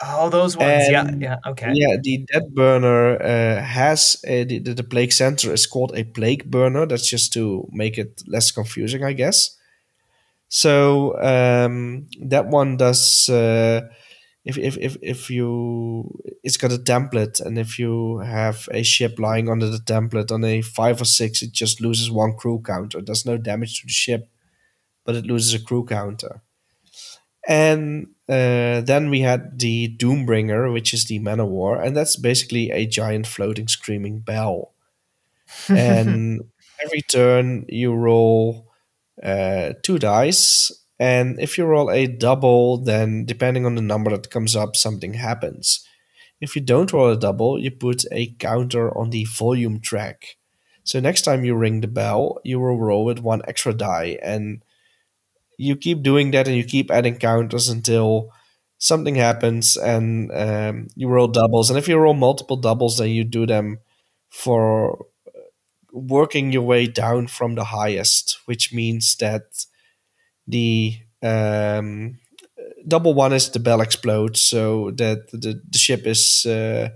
Oh, 0.00 0.30
those 0.30 0.56
ones. 0.56 0.86
yeah, 0.88 1.06
And- 1.08 1.20
yeah. 1.20 1.36
Okay. 1.46 1.70
Yeah, 1.74 1.96
the 2.00 2.24
dead 2.32 2.54
burner 2.54 3.20
uh, 3.20 3.60
has 3.62 4.16
a, 4.24 4.44
the, 4.44 4.58
the 4.60 4.74
the 4.74 4.84
plague 4.84 5.12
center 5.12 5.52
is 5.52 5.66
called 5.66 5.92
a 5.96 6.04
plague 6.04 6.50
burner. 6.50 6.86
That's 6.86 7.08
just 7.08 7.32
to 7.34 7.68
make 7.72 7.98
it 7.98 8.22
less 8.26 8.50
confusing, 8.52 9.02
I 9.04 9.12
guess. 9.12 9.56
So 10.48 11.20
um, 11.20 12.06
that 12.22 12.46
one 12.48 12.76
does. 12.76 13.28
Uh, 13.28 13.88
if, 14.44 14.56
if, 14.56 14.78
if, 14.78 14.96
if 15.02 15.30
you 15.30 16.10
it's 16.42 16.56
got 16.56 16.72
a 16.72 16.78
template 16.78 17.40
and 17.44 17.58
if 17.58 17.78
you 17.78 18.18
have 18.18 18.68
a 18.72 18.82
ship 18.82 19.18
lying 19.18 19.50
under 19.50 19.68
the 19.68 19.78
template 19.78 20.32
on 20.32 20.42
a 20.44 20.62
five 20.62 21.02
or 21.02 21.04
six 21.04 21.42
it 21.42 21.52
just 21.52 21.82
loses 21.82 22.10
one 22.10 22.34
crew 22.34 22.62
counter 22.64 22.98
it 22.98 23.04
does 23.04 23.26
no 23.26 23.36
damage 23.36 23.80
to 23.80 23.86
the 23.86 23.92
ship 23.92 24.30
but 25.04 25.14
it 25.16 25.26
loses 25.26 25.52
a 25.54 25.62
crew 25.62 25.84
counter 25.84 26.40
and 27.48 28.08
uh, 28.28 28.82
then 28.82 29.08
we 29.08 29.22
had 29.22 29.58
the 29.58 29.88
Doombringer, 29.96 30.70
which 30.72 30.92
is 30.92 31.06
the 31.06 31.18
Man 31.18 31.40
O' 31.40 31.46
War, 31.46 31.80
and 31.80 31.96
that's 31.96 32.16
basically 32.16 32.70
a 32.70 32.86
giant 32.86 33.26
floating 33.26 33.68
screaming 33.68 34.20
bell. 34.20 34.74
and 35.68 36.42
every 36.84 37.00
turn 37.00 37.64
you 37.68 37.94
roll 37.94 38.68
uh, 39.22 39.72
two 39.82 39.98
dice, 39.98 40.70
and 41.00 41.40
if 41.40 41.56
you 41.56 41.64
roll 41.64 41.90
a 41.90 42.06
double, 42.06 42.76
then 42.84 43.24
depending 43.24 43.64
on 43.64 43.76
the 43.76 43.82
number 43.82 44.10
that 44.10 44.30
comes 44.30 44.54
up, 44.54 44.76
something 44.76 45.14
happens. 45.14 45.86
If 46.40 46.54
you 46.54 46.60
don't 46.60 46.92
roll 46.92 47.10
a 47.10 47.16
double, 47.18 47.58
you 47.58 47.70
put 47.70 48.04
a 48.12 48.34
counter 48.38 48.96
on 48.96 49.08
the 49.10 49.24
volume 49.24 49.80
track. 49.80 50.36
So 50.84 51.00
next 51.00 51.22
time 51.22 51.44
you 51.44 51.54
ring 51.54 51.80
the 51.80 51.88
bell, 51.88 52.40
you 52.44 52.60
will 52.60 52.78
roll 52.78 53.06
with 53.06 53.20
one 53.20 53.40
extra 53.48 53.72
die, 53.72 54.18
and 54.22 54.62
you 55.58 55.76
keep 55.76 56.02
doing 56.02 56.32
that 56.32 56.48
and 56.48 56.56
you 56.56 56.64
keep 56.64 56.90
adding 56.90 57.16
counters 57.18 57.68
until 57.70 58.30
something 58.78 59.16
happens 59.16 59.76
and 59.76 60.32
um, 60.32 60.88
you 60.96 61.08
roll 61.08 61.28
doubles. 61.28 61.70
And 61.70 61.78
if 61.78 61.88
you 61.88 61.98
roll 61.98 62.14
multiple 62.14 62.56
doubles, 62.56 62.98
then 62.98 63.10
you 63.10 63.24
do 63.24 63.46
them 63.46 63.80
for 64.30 65.06
working 65.92 66.52
your 66.52 66.62
way 66.62 66.86
down 66.86 67.26
from 67.26 67.54
the 67.54 67.64
highest, 67.64 68.38
which 68.46 68.72
means 68.72 69.16
that 69.16 69.66
the 70.46 70.96
um, 71.22 72.18
double 72.86 73.14
one 73.14 73.32
is 73.32 73.50
the 73.50 73.58
bell 73.60 73.80
explodes, 73.80 74.40
so 74.42 74.90
that 74.92 75.30
the, 75.32 75.60
the 75.70 75.78
ship 75.78 76.06
is 76.06 76.46
uh, 76.46 76.90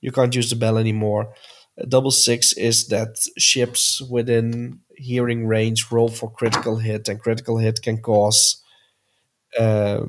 you 0.00 0.12
can't 0.12 0.34
use 0.34 0.50
the 0.50 0.56
bell 0.56 0.78
anymore. 0.78 1.34
Uh, 1.80 1.86
Double 1.88 2.12
six 2.12 2.52
is 2.54 2.88
that 2.88 3.18
ships 3.38 4.02
within 4.10 4.80
hearing 4.98 5.46
range 5.46 5.86
roll 5.90 6.08
for 6.08 6.30
critical 6.30 6.76
hit, 6.76 7.08
and 7.08 7.20
critical 7.20 7.58
hit 7.58 7.82
can 7.82 7.98
cause 7.98 8.62
uh, 9.58 10.04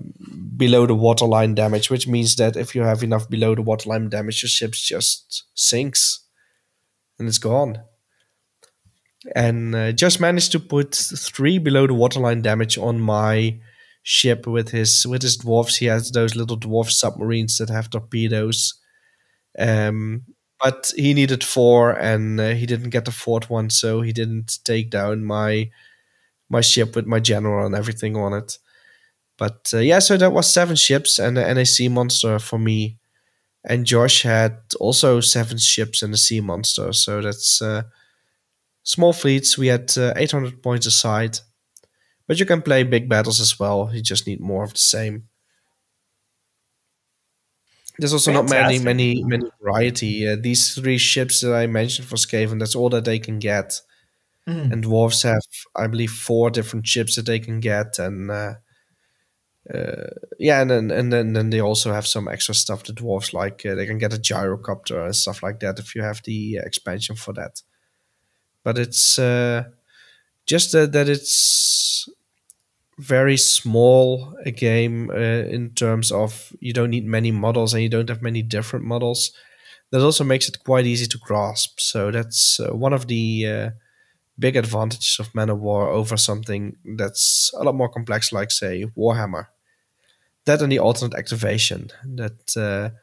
below 0.58 0.86
the 0.86 0.96
waterline 0.96 1.56
damage, 1.56 1.90
which 1.90 2.08
means 2.08 2.36
that 2.36 2.56
if 2.56 2.76
you 2.76 2.82
have 2.82 3.04
enough 3.04 3.30
below 3.30 3.56
the 3.56 3.62
waterline 3.62 4.10
damage, 4.10 4.44
your 4.44 4.50
ship 4.50 4.74
just 4.74 5.46
sinks 5.56 6.26
and 7.18 7.28
it's 7.28 7.38
gone. 7.38 7.82
And 9.36 9.76
uh, 9.76 9.92
just 9.92 10.20
managed 10.20 10.52
to 10.54 10.60
put 10.60 10.96
three 10.96 11.58
below 11.58 11.88
the 11.88 11.94
waterline 11.94 12.42
damage 12.42 12.78
on 12.78 13.00
my 13.00 13.60
ship 14.02 14.48
with 14.48 14.70
his 14.70 15.06
with 15.06 15.22
his 15.22 15.38
dwarfs. 15.38 15.78
He 15.78 15.88
has 15.88 16.12
those 16.12 16.36
little 16.36 16.58
dwarf 16.58 16.90
submarines 16.90 17.58
that 17.58 17.70
have 17.70 17.90
torpedoes. 17.90 18.80
Um, 19.58 20.24
but 20.62 20.92
he 20.96 21.14
needed 21.14 21.44
four, 21.44 21.92
and 21.92 22.40
uh, 22.40 22.50
he 22.50 22.66
didn't 22.66 22.90
get 22.92 23.06
the 23.06 23.12
fourth 23.12 23.50
one, 23.50 23.70
so 23.70 24.02
he 24.02 24.14
didn't 24.14 24.60
take 24.64 24.90
down 24.90 25.26
my 25.26 25.70
my 26.50 26.62
ship 26.62 26.96
with 26.96 27.06
my 27.08 27.20
general 27.20 27.66
and 27.66 27.76
everything 27.76 28.16
on 28.18 28.34
it. 28.34 28.58
But 29.38 29.72
uh, 29.74 29.80
yeah, 29.80 30.00
so 30.00 30.18
that 30.18 30.34
was 30.34 30.52
seven 30.54 30.76
ships 30.76 31.20
and 31.20 31.38
a 31.38 31.66
sea 31.66 31.90
monster 31.90 32.40
for 32.40 32.60
me. 32.60 33.00
And 33.66 33.86
Josh 33.86 34.24
had 34.24 34.60
also 34.80 35.22
seven 35.22 35.58
ships 35.58 36.04
and 36.04 36.14
a 36.14 36.18
sea 36.18 36.42
monster, 36.42 36.94
so 36.94 37.22
that's 37.22 37.62
uh, 37.62 37.84
small 38.84 39.14
fleets. 39.14 39.58
We 39.58 39.68
had 39.68 39.98
uh, 39.98 40.14
800 40.16 40.62
points 40.64 40.86
aside, 40.86 41.40
but 42.28 42.40
you 42.40 42.46
can 42.46 42.62
play 42.62 42.84
big 42.84 43.10
battles 43.10 43.40
as 43.42 43.60
well. 43.60 43.92
You 43.94 44.02
just 44.02 44.28
need 44.28 44.42
more 44.42 44.64
of 44.64 44.74
the 44.74 44.80
same. 44.80 45.28
There's 48.00 48.14
also 48.14 48.32
not 48.32 48.50
many, 48.50 48.80
many, 48.80 49.24
many 49.24 49.46
variety. 49.62 50.28
Uh, 50.28 50.38
these 50.40 50.74
three 50.74 50.98
ships 50.98 51.42
that 51.42 51.54
I 51.54 51.68
mentioned 51.68 52.08
for 52.08 52.16
Skaven, 52.16 52.60
that's 52.60 52.76
all 52.76 52.90
that 52.90 53.06
they 53.06 53.20
can 53.20 53.40
get. 53.40 53.82
Mm. 54.48 54.72
And 54.72 54.84
dwarves 54.84 55.24
have, 55.24 55.44
I 55.76 55.88
believe, 55.88 56.12
four 56.12 56.50
different 56.50 56.88
ships 56.88 57.16
that 57.16 57.26
they 57.26 57.40
can 57.40 57.60
get, 57.60 58.00
and 58.00 58.32
uh, 58.32 58.54
uh, 59.72 60.08
yeah, 60.40 60.62
and 60.62 60.72
then 60.72 60.92
and 60.92 61.14
then, 61.14 61.34
then 61.34 61.50
they 61.52 61.62
also 61.62 61.94
have 61.94 62.08
some 62.08 62.28
extra 62.28 62.56
stuff. 62.56 62.84
The 62.84 62.94
dwarves 62.94 63.34
like 63.34 63.64
uh, 63.66 63.76
they 63.76 63.86
can 63.86 64.00
get 64.00 64.14
a 64.14 64.18
gyrocopter 64.18 65.06
and 65.06 65.16
stuff 65.16 65.44
like 65.44 65.60
that 65.60 65.78
if 65.78 65.94
you 65.94 66.02
have 66.02 66.22
the 66.24 66.58
expansion 66.58 67.16
for 67.16 67.34
that. 67.34 67.62
But 68.64 68.80
it's 68.80 69.20
uh, 69.20 69.66
just 70.46 70.72
that, 70.72 70.94
that 70.94 71.08
it's 71.10 72.10
very 73.00 73.38
small 73.38 74.36
a 74.46 74.52
game 74.52 75.10
uh, 75.10 75.48
in 75.50 75.72
terms 75.74 76.12
of 76.12 76.54
you 76.60 76.74
don't 76.74 76.90
need 76.90 77.06
many 77.06 77.32
models 77.32 77.74
and 77.74 77.82
you 77.82 77.90
don't 77.90 78.10
have 78.10 78.22
many 78.22 78.42
different 78.42 78.86
models. 78.86 79.32
That 79.92 80.02
also 80.02 80.24
makes 80.24 80.48
it 80.48 80.64
quite 80.64 80.86
easy 80.86 81.08
to 81.08 81.18
grasp. 81.18 81.80
So 81.80 82.12
that's 82.12 82.60
uh, 82.60 82.76
one 82.76 82.94
of 82.94 83.08
the 83.08 83.48
uh, 83.48 83.70
big 84.38 84.56
advantages 84.56 85.18
of 85.20 85.34
Man 85.34 85.50
O' 85.50 85.56
War 85.56 85.90
over 85.90 86.18
something 86.18 86.76
that's 86.98 87.52
a 87.58 87.64
lot 87.64 87.76
more 87.76 87.90
complex, 87.90 88.32
like 88.32 88.52
say 88.52 88.86
Warhammer. 88.98 89.48
That 90.46 90.62
and 90.62 90.72
the 90.72 90.80
alternate 90.80 91.18
activation. 91.18 91.90
That 92.06 92.58
uh, 92.58 92.96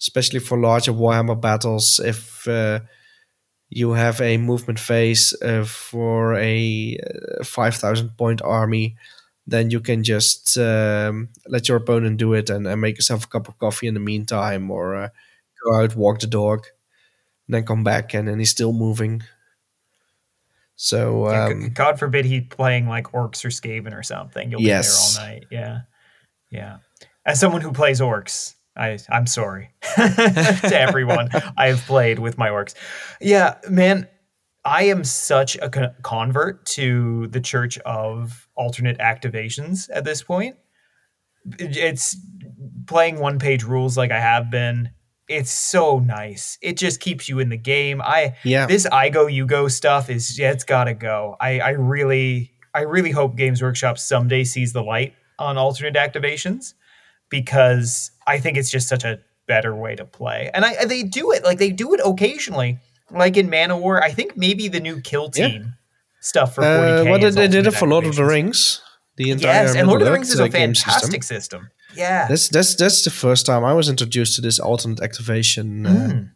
especially 0.00 0.40
for 0.40 0.58
larger 0.58 0.92
Warhammer 0.92 1.40
battles, 1.40 2.00
if 2.04 2.46
uh, 2.48 2.80
you 3.68 3.92
have 3.92 4.20
a 4.20 4.36
movement 4.36 4.78
phase 4.78 5.34
uh, 5.42 5.64
for 5.64 6.34
a 6.34 6.98
uh, 6.98 7.44
five 7.44 7.74
thousand 7.74 8.16
point 8.16 8.42
army, 8.42 8.96
then 9.46 9.70
you 9.70 9.80
can 9.80 10.02
just 10.02 10.56
um, 10.58 11.28
let 11.46 11.68
your 11.68 11.76
opponent 11.76 12.16
do 12.16 12.32
it 12.32 12.50
and, 12.50 12.66
and, 12.66 12.80
make 12.80 12.96
yourself 12.96 13.24
a 13.24 13.28
cup 13.28 13.48
of 13.48 13.58
coffee 13.58 13.86
in 13.86 13.94
the 13.94 14.00
meantime, 14.00 14.70
or 14.70 14.94
uh, 14.94 15.08
go 15.64 15.82
out, 15.82 15.96
walk 15.96 16.20
the 16.20 16.26
dog, 16.26 16.66
then 17.48 17.64
come 17.64 17.84
back, 17.84 18.14
and 18.14 18.26
then 18.26 18.38
he's 18.38 18.50
still 18.50 18.72
moving. 18.72 19.22
So, 20.76 21.28
um, 21.28 21.60
yeah, 21.60 21.68
God 21.68 21.98
forbid 21.98 22.24
he's 22.24 22.44
playing 22.48 22.88
like 22.88 23.12
orcs 23.12 23.44
or 23.44 23.48
Skaven 23.48 23.96
or 23.96 24.02
something. 24.02 24.50
You'll 24.50 24.62
yes. 24.62 25.14
be 25.16 25.20
there 25.20 25.26
all 25.26 25.32
night. 25.32 25.46
Yeah, 25.50 25.80
yeah. 26.50 26.76
As 27.26 27.38
someone 27.38 27.60
who 27.60 27.72
plays 27.72 28.00
orcs, 28.00 28.54
I 28.76 28.98
I'm 29.08 29.26
sorry 29.26 29.70
to 29.96 30.72
everyone 30.72 31.28
I 31.56 31.68
have 31.68 31.80
played 31.82 32.18
with 32.18 32.38
my 32.38 32.48
orcs. 32.48 32.74
Yeah, 33.20 33.56
man, 33.68 34.08
I 34.64 34.84
am 34.84 35.04
such 35.04 35.56
a 35.56 35.94
convert 36.02 36.64
to 36.66 37.26
the 37.28 37.40
Church 37.40 37.78
of 37.80 38.48
Alternate 38.54 38.98
Activations 38.98 39.90
at 39.92 40.04
this 40.04 40.22
point. 40.22 40.56
It's 41.58 42.16
playing 42.86 43.18
one 43.20 43.38
page 43.38 43.62
rules 43.62 43.96
like 43.96 44.10
I 44.10 44.20
have 44.20 44.50
been. 44.50 44.90
It's 45.28 45.50
so 45.50 45.98
nice. 45.98 46.58
It 46.62 46.76
just 46.76 47.00
keeps 47.00 47.28
you 47.28 47.38
in 47.38 47.50
the 47.50 47.56
game. 47.56 48.00
I 48.02 48.36
yeah. 48.42 48.66
This 48.66 48.86
I 48.86 49.10
go 49.10 49.26
you 49.26 49.46
go 49.46 49.68
stuff 49.68 50.08
is 50.08 50.38
yeah, 50.38 50.50
it's 50.50 50.64
got 50.64 50.84
to 50.84 50.94
go. 50.94 51.36
I 51.40 51.60
I 51.60 51.70
really 51.70 52.52
I 52.74 52.80
really 52.80 53.10
hope 53.10 53.36
Games 53.36 53.62
Workshop 53.62 53.98
someday 53.98 54.44
sees 54.44 54.72
the 54.72 54.82
light 54.82 55.14
on 55.38 55.58
alternate 55.58 55.94
activations 55.94 56.74
because 57.28 58.10
I 58.26 58.38
think 58.38 58.56
it's 58.56 58.70
just 58.70 58.88
such 58.88 59.04
a 59.04 59.20
better 59.46 59.74
way 59.74 59.94
to 59.96 60.04
play. 60.04 60.50
And 60.54 60.64
I 60.64 60.84
they 60.86 61.02
do 61.02 61.32
it 61.32 61.44
like 61.44 61.58
they 61.58 61.70
do 61.70 61.92
it 61.94 62.00
occasionally 62.04 62.78
like 63.14 63.36
in 63.36 63.50
Man 63.50 63.70
O' 63.70 63.78
War, 63.78 64.02
I 64.02 64.10
think 64.10 64.36
maybe 64.36 64.68
the 64.68 64.80
new 64.80 65.00
Kill 65.00 65.30
Team 65.30 65.62
yeah. 65.62 65.68
stuff 66.20 66.54
for 66.54 66.62
40k. 66.62 67.00
Uh, 67.00 67.10
well, 67.10 67.18
they, 67.18 67.30
they 67.30 67.48
did 67.48 67.66
it 67.66 67.72
for 67.72 67.88
Lord 67.88 68.04
of 68.04 68.16
the 68.16 68.24
Rings. 68.24 68.80
The 69.16 69.30
entire 69.30 69.64
yes, 69.66 69.76
and 69.76 69.86
Lord 69.86 70.02
of 70.02 70.06
the 70.06 70.12
Rings 70.12 70.30
is 70.30 70.40
a 70.40 70.50
fantastic 70.50 71.22
system. 71.22 71.62
system. 71.62 71.70
Yeah, 71.96 72.26
that's 72.26 72.48
that's 72.48 72.74
that's 72.74 73.04
the 73.04 73.10
first 73.10 73.46
time 73.46 73.64
I 73.64 73.72
was 73.72 73.88
introduced 73.88 74.34
to 74.36 74.40
this 74.40 74.58
alternate 74.58 75.00
activation. 75.00 75.86
Uh, 75.86 75.90
mm. 75.90 76.30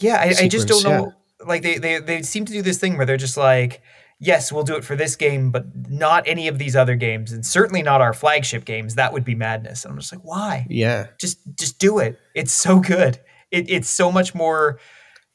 Yeah, 0.00 0.16
I, 0.16 0.44
I, 0.44 0.48
just 0.48 0.66
don't 0.66 0.82
know. 0.82 1.12
Yeah. 1.40 1.46
Like 1.46 1.62
they, 1.62 1.78
they 1.78 2.00
they 2.00 2.22
seem 2.22 2.44
to 2.46 2.52
do 2.52 2.62
this 2.62 2.78
thing 2.78 2.96
where 2.96 3.06
they're 3.06 3.16
just 3.16 3.36
like, 3.36 3.82
yes, 4.18 4.50
we'll 4.50 4.64
do 4.64 4.76
it 4.76 4.84
for 4.84 4.96
this 4.96 5.14
game, 5.14 5.50
but 5.50 5.66
not 5.88 6.26
any 6.26 6.48
of 6.48 6.58
these 6.58 6.74
other 6.74 6.96
games, 6.96 7.32
and 7.32 7.44
certainly 7.44 7.82
not 7.82 8.00
our 8.00 8.12
flagship 8.12 8.64
games. 8.64 8.96
That 8.96 9.12
would 9.12 9.24
be 9.24 9.34
madness. 9.34 9.84
And 9.84 9.92
I'm 9.92 9.98
just 9.98 10.12
like, 10.12 10.24
why? 10.24 10.66
Yeah, 10.68 11.08
just 11.18 11.38
just 11.54 11.78
do 11.78 11.98
it. 11.98 12.18
It's 12.34 12.52
so 12.52 12.80
good. 12.80 13.20
It, 13.50 13.70
it's 13.70 13.88
so 13.88 14.10
much 14.10 14.34
more 14.34 14.78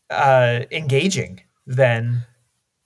uh, 0.09 0.61
engaging 0.71 1.41
than 1.67 2.23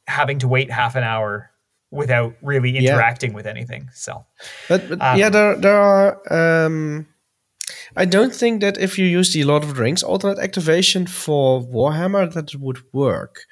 having 0.08 0.40
to 0.40 0.48
wait 0.48 0.72
half 0.72 0.96
an 0.96 1.04
hour 1.04 1.52
without 1.91 2.36
really 2.41 2.78
interacting 2.78 3.32
yeah. 3.32 3.36
with 3.36 3.48
anything. 3.48 3.90
So, 3.94 4.26
but, 4.68 4.88
but 4.90 5.02
um, 5.02 5.18
yeah, 5.18 5.30
there 5.30 5.56
there 5.56 5.80
are. 5.80 6.66
Um, 6.66 7.08
I 7.96 8.06
don't 8.06 8.34
think 8.34 8.62
that 8.62 8.78
if 8.78 8.98
you 8.98 9.06
use 9.06 9.34
the 9.34 9.44
Lord 9.44 9.64
of 9.64 9.76
the 9.76 9.82
Rings 9.82 10.04
alternate 10.04 10.40
activation 10.40 11.08
for 11.08 11.62
Warhammer, 11.62 12.32
that 12.34 12.54
it 12.54 12.60
would 12.60 12.82
work. 12.94 13.46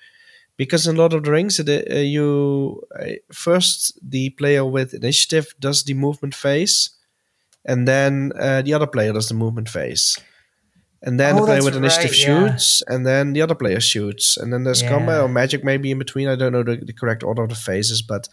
Because 0.57 0.87
in 0.87 0.95
Lord 0.95 1.13
of 1.13 1.23
the 1.23 1.31
Rings, 1.31 1.59
uh, 1.59 1.63
you 1.93 2.81
uh, 2.99 3.05
first 3.31 3.99
the 4.01 4.31
player 4.31 4.65
with 4.65 4.93
initiative 4.93 5.53
does 5.59 5.83
the 5.83 5.93
movement 5.93 6.33
phase, 6.33 6.89
and 7.63 7.87
then 7.87 8.31
uh, 8.39 8.63
the 8.63 8.73
other 8.73 8.87
player 8.87 9.13
does 9.13 9.27
the 9.27 9.35
movement 9.35 9.69
phase 9.69 10.17
and 11.01 11.19
then 11.19 11.35
oh, 11.35 11.39
the 11.41 11.45
player 11.45 11.63
with 11.63 11.75
initiative 11.75 12.11
right, 12.11 12.15
shoots, 12.15 12.81
yeah. 12.87 12.95
and 12.95 13.05
then 13.05 13.33
the 13.33 13.41
other 13.41 13.55
player 13.55 13.79
shoots, 13.79 14.37
and 14.37 14.51
then 14.51 14.63
there's 14.63 14.81
yeah. 14.81 14.89
combat 14.89 15.21
or 15.21 15.27
magic 15.27 15.63
maybe 15.63 15.91
in 15.91 15.99
between. 15.99 16.27
I 16.27 16.35
don't 16.35 16.51
know 16.51 16.63
the, 16.63 16.77
the 16.77 16.93
correct 16.93 17.23
order 17.23 17.43
of 17.43 17.49
the 17.49 17.55
phases, 17.55 18.01
but 18.01 18.27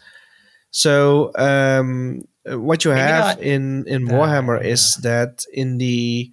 so 0.71 1.31
um, 1.35 2.23
what 2.45 2.83
you 2.83 2.91
maybe 2.91 3.01
have 3.01 3.41
in 3.41 3.85
in 3.87 4.07
Warhammer 4.07 4.63
is 4.63 4.97
that 4.97 5.45
in 5.53 5.77
the 5.77 6.31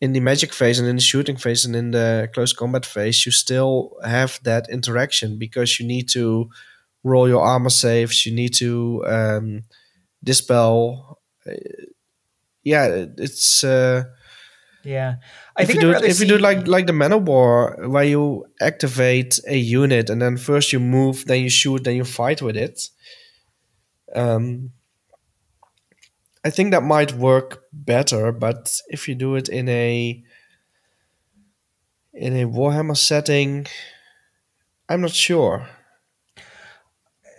in 0.00 0.12
the 0.12 0.20
magic 0.20 0.52
phase 0.52 0.78
and 0.78 0.88
in 0.88 0.96
the 0.96 1.02
shooting 1.02 1.36
phase 1.36 1.64
and 1.64 1.74
in 1.74 1.90
the 1.90 2.28
close 2.32 2.52
combat 2.52 2.86
phase, 2.86 3.26
you 3.26 3.32
still 3.32 3.96
have 4.04 4.38
that 4.44 4.68
interaction 4.70 5.38
because 5.38 5.80
you 5.80 5.86
need 5.86 6.08
to 6.10 6.48
roll 7.02 7.28
your 7.28 7.42
armor 7.42 7.70
saves, 7.70 8.26
you 8.26 8.34
need 8.34 8.54
to 8.54 9.04
um, 9.06 9.64
dispel. 10.22 11.18
Uh, 11.48 11.54
yeah, 12.62 13.06
it's. 13.18 13.64
Uh, 13.64 14.04
yeah, 14.86 15.16
I 15.56 15.62
if 15.62 15.68
think 15.68 15.82
you 15.82 15.92
do 15.92 15.96
it, 15.96 16.04
if 16.04 16.20
you 16.20 16.26
do 16.26 16.38
like 16.38 16.68
like 16.68 16.86
the 16.86 16.92
Man 16.92 17.12
O' 17.12 17.18
War, 17.18 17.76
where 17.88 18.04
you 18.04 18.46
activate 18.60 19.40
a 19.48 19.56
unit 19.56 20.08
and 20.08 20.22
then 20.22 20.36
first 20.36 20.72
you 20.72 20.78
move, 20.78 21.24
then 21.26 21.42
you 21.42 21.50
shoot, 21.50 21.82
then 21.82 21.96
you 21.96 22.04
fight 22.04 22.40
with 22.40 22.56
it. 22.56 22.88
Um, 24.14 24.70
I 26.44 26.50
think 26.50 26.70
that 26.70 26.84
might 26.84 27.14
work 27.14 27.64
better, 27.72 28.30
but 28.30 28.80
if 28.88 29.08
you 29.08 29.16
do 29.16 29.34
it 29.34 29.48
in 29.48 29.68
a 29.68 30.22
in 32.14 32.36
a 32.36 32.44
Warhammer 32.44 32.96
setting, 32.96 33.66
I'm 34.88 35.00
not 35.00 35.10
sure. 35.10 35.68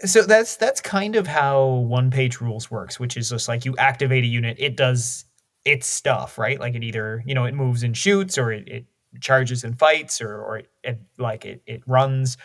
So 0.01 0.23
that's 0.23 0.57
that's 0.57 0.81
kind 0.81 1.15
of 1.15 1.27
how 1.27 1.65
one 1.65 2.11
page 2.11 2.41
rules 2.41 2.69
works, 2.69 2.99
which 2.99 3.15
is 3.15 3.29
just 3.29 3.47
like 3.47 3.63
you 3.63 3.73
activate 3.77 4.25
a 4.25 4.27
unit, 4.27 4.57
it 4.59 4.75
does 4.75 5.23
its 5.67 5.85
stuff, 5.85 6.37
right? 6.37 6.59
Like 6.59 6.75
it 6.75 6.83
either, 6.83 7.21
you 7.25 7.35
know, 7.35 7.43
it 7.43 7.53
moves 7.53 7.83
and 7.83 7.95
shoots 7.95 8.37
or 8.37 8.53
it, 8.53 8.67
it 8.69 8.85
charges 9.19 9.65
and 9.65 9.77
fights 9.77 10.21
or, 10.21 10.41
or 10.41 10.59
it, 10.59 10.69
it 10.81 11.01
like 11.17 11.45
it, 11.45 11.61
it 11.67 11.81
runs. 11.85 12.37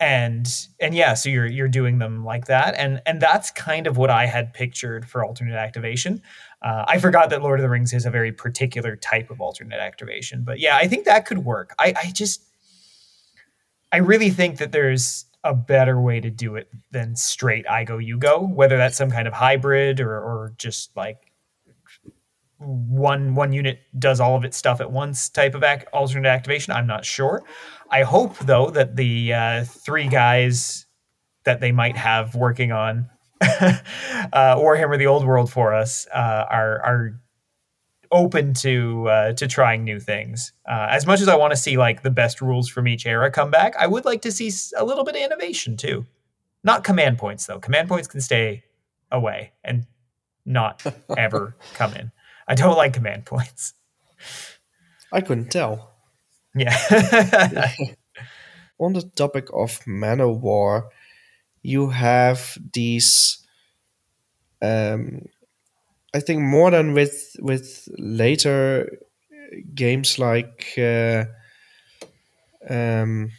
And 0.00 0.52
and 0.80 0.96
yeah 0.96 1.14
so 1.14 1.28
you're 1.28 1.46
you're 1.46 1.68
doing 1.68 2.00
them 2.00 2.24
like 2.24 2.46
that. 2.46 2.74
And 2.76 3.00
and 3.06 3.20
that's 3.20 3.52
kind 3.52 3.86
of 3.86 3.96
what 3.96 4.10
i 4.10 4.26
had 4.26 4.52
pictured 4.52 5.08
for 5.08 5.24
alternate 5.24 5.54
activation. 5.54 6.20
Uh, 6.60 6.84
i 6.88 6.98
forgot 6.98 7.30
that 7.30 7.42
lord 7.42 7.60
of 7.60 7.62
the 7.62 7.70
rings 7.70 7.92
is 7.92 8.04
a 8.04 8.10
very 8.10 8.32
particular 8.32 8.96
type 8.96 9.30
of 9.30 9.40
alternate 9.40 9.78
activation 9.78 10.42
but 10.44 10.58
yeah 10.58 10.76
i 10.76 10.88
think 10.88 11.04
that 11.04 11.24
could 11.26 11.44
work. 11.44 11.72
I 11.78 11.94
i 12.02 12.10
just 12.12 12.42
i 13.92 13.98
really 13.98 14.30
think 14.30 14.58
that 14.58 14.72
there's 14.72 15.24
a 15.44 15.54
better 15.54 16.00
way 16.00 16.20
to 16.20 16.30
do 16.30 16.56
it 16.56 16.68
than 16.90 17.14
straight 17.14 17.68
i 17.68 17.84
go 17.84 17.98
you 17.98 18.18
go 18.18 18.40
whether 18.40 18.76
that's 18.76 18.96
some 18.96 19.10
kind 19.10 19.28
of 19.28 19.34
hybrid 19.34 20.00
or 20.00 20.16
or 20.18 20.52
just 20.56 20.96
like 20.96 21.31
one 22.64 23.34
one 23.34 23.52
unit 23.52 23.80
does 23.98 24.20
all 24.20 24.36
of 24.36 24.44
its 24.44 24.56
stuff 24.56 24.80
at 24.80 24.90
once 24.90 25.28
type 25.28 25.54
of 25.54 25.62
ac- 25.62 25.86
alternate 25.92 26.28
activation. 26.28 26.72
I'm 26.72 26.86
not 26.86 27.04
sure. 27.04 27.42
I 27.90 28.02
hope 28.02 28.38
though 28.38 28.70
that 28.70 28.96
the 28.96 29.32
uh, 29.32 29.64
three 29.64 30.08
guys 30.08 30.86
that 31.44 31.60
they 31.60 31.72
might 31.72 31.96
have 31.96 32.34
working 32.34 32.72
on 32.72 33.10
uh, 33.40 33.78
Warhammer: 34.32 34.98
The 34.98 35.06
Old 35.06 35.26
World 35.26 35.50
for 35.50 35.74
us 35.74 36.06
uh, 36.14 36.46
are 36.50 36.80
are 36.84 37.20
open 38.12 38.54
to 38.54 39.08
uh, 39.08 39.32
to 39.32 39.48
trying 39.48 39.84
new 39.84 39.98
things. 39.98 40.52
Uh, 40.70 40.86
as 40.90 41.06
much 41.06 41.20
as 41.20 41.28
I 41.28 41.36
want 41.36 41.52
to 41.52 41.56
see 41.56 41.76
like 41.76 42.02
the 42.02 42.10
best 42.10 42.40
rules 42.40 42.68
from 42.68 42.86
each 42.86 43.06
era 43.06 43.30
come 43.30 43.50
back, 43.50 43.74
I 43.76 43.86
would 43.86 44.04
like 44.04 44.22
to 44.22 44.32
see 44.32 44.52
a 44.76 44.84
little 44.84 45.04
bit 45.04 45.16
of 45.16 45.22
innovation 45.22 45.76
too. 45.76 46.06
Not 46.62 46.84
command 46.84 47.18
points 47.18 47.46
though. 47.46 47.58
Command 47.58 47.88
points 47.88 48.06
can 48.06 48.20
stay 48.20 48.62
away 49.10 49.52
and 49.64 49.86
not 50.44 50.84
ever 51.16 51.56
come 51.74 51.94
in. 51.94 52.12
I 52.48 52.54
don't 52.54 52.76
like 52.76 52.94
command 52.94 53.24
points. 53.26 53.74
I 55.12 55.20
couldn't 55.20 55.50
tell. 55.50 55.92
Yeah. 56.54 56.76
On 58.78 58.92
the 58.92 59.02
topic 59.14 59.48
of 59.52 59.86
Man 59.86 60.20
O' 60.20 60.32
War, 60.32 60.90
you 61.62 61.90
have 61.90 62.58
these. 62.72 63.38
Um, 64.60 65.26
I 66.14 66.20
think 66.20 66.40
more 66.42 66.70
than 66.70 66.94
with 66.94 67.36
with 67.40 67.88
later 67.98 68.98
games 69.74 70.18
like. 70.18 70.74
Uh, 70.76 71.24
um, 72.68 73.30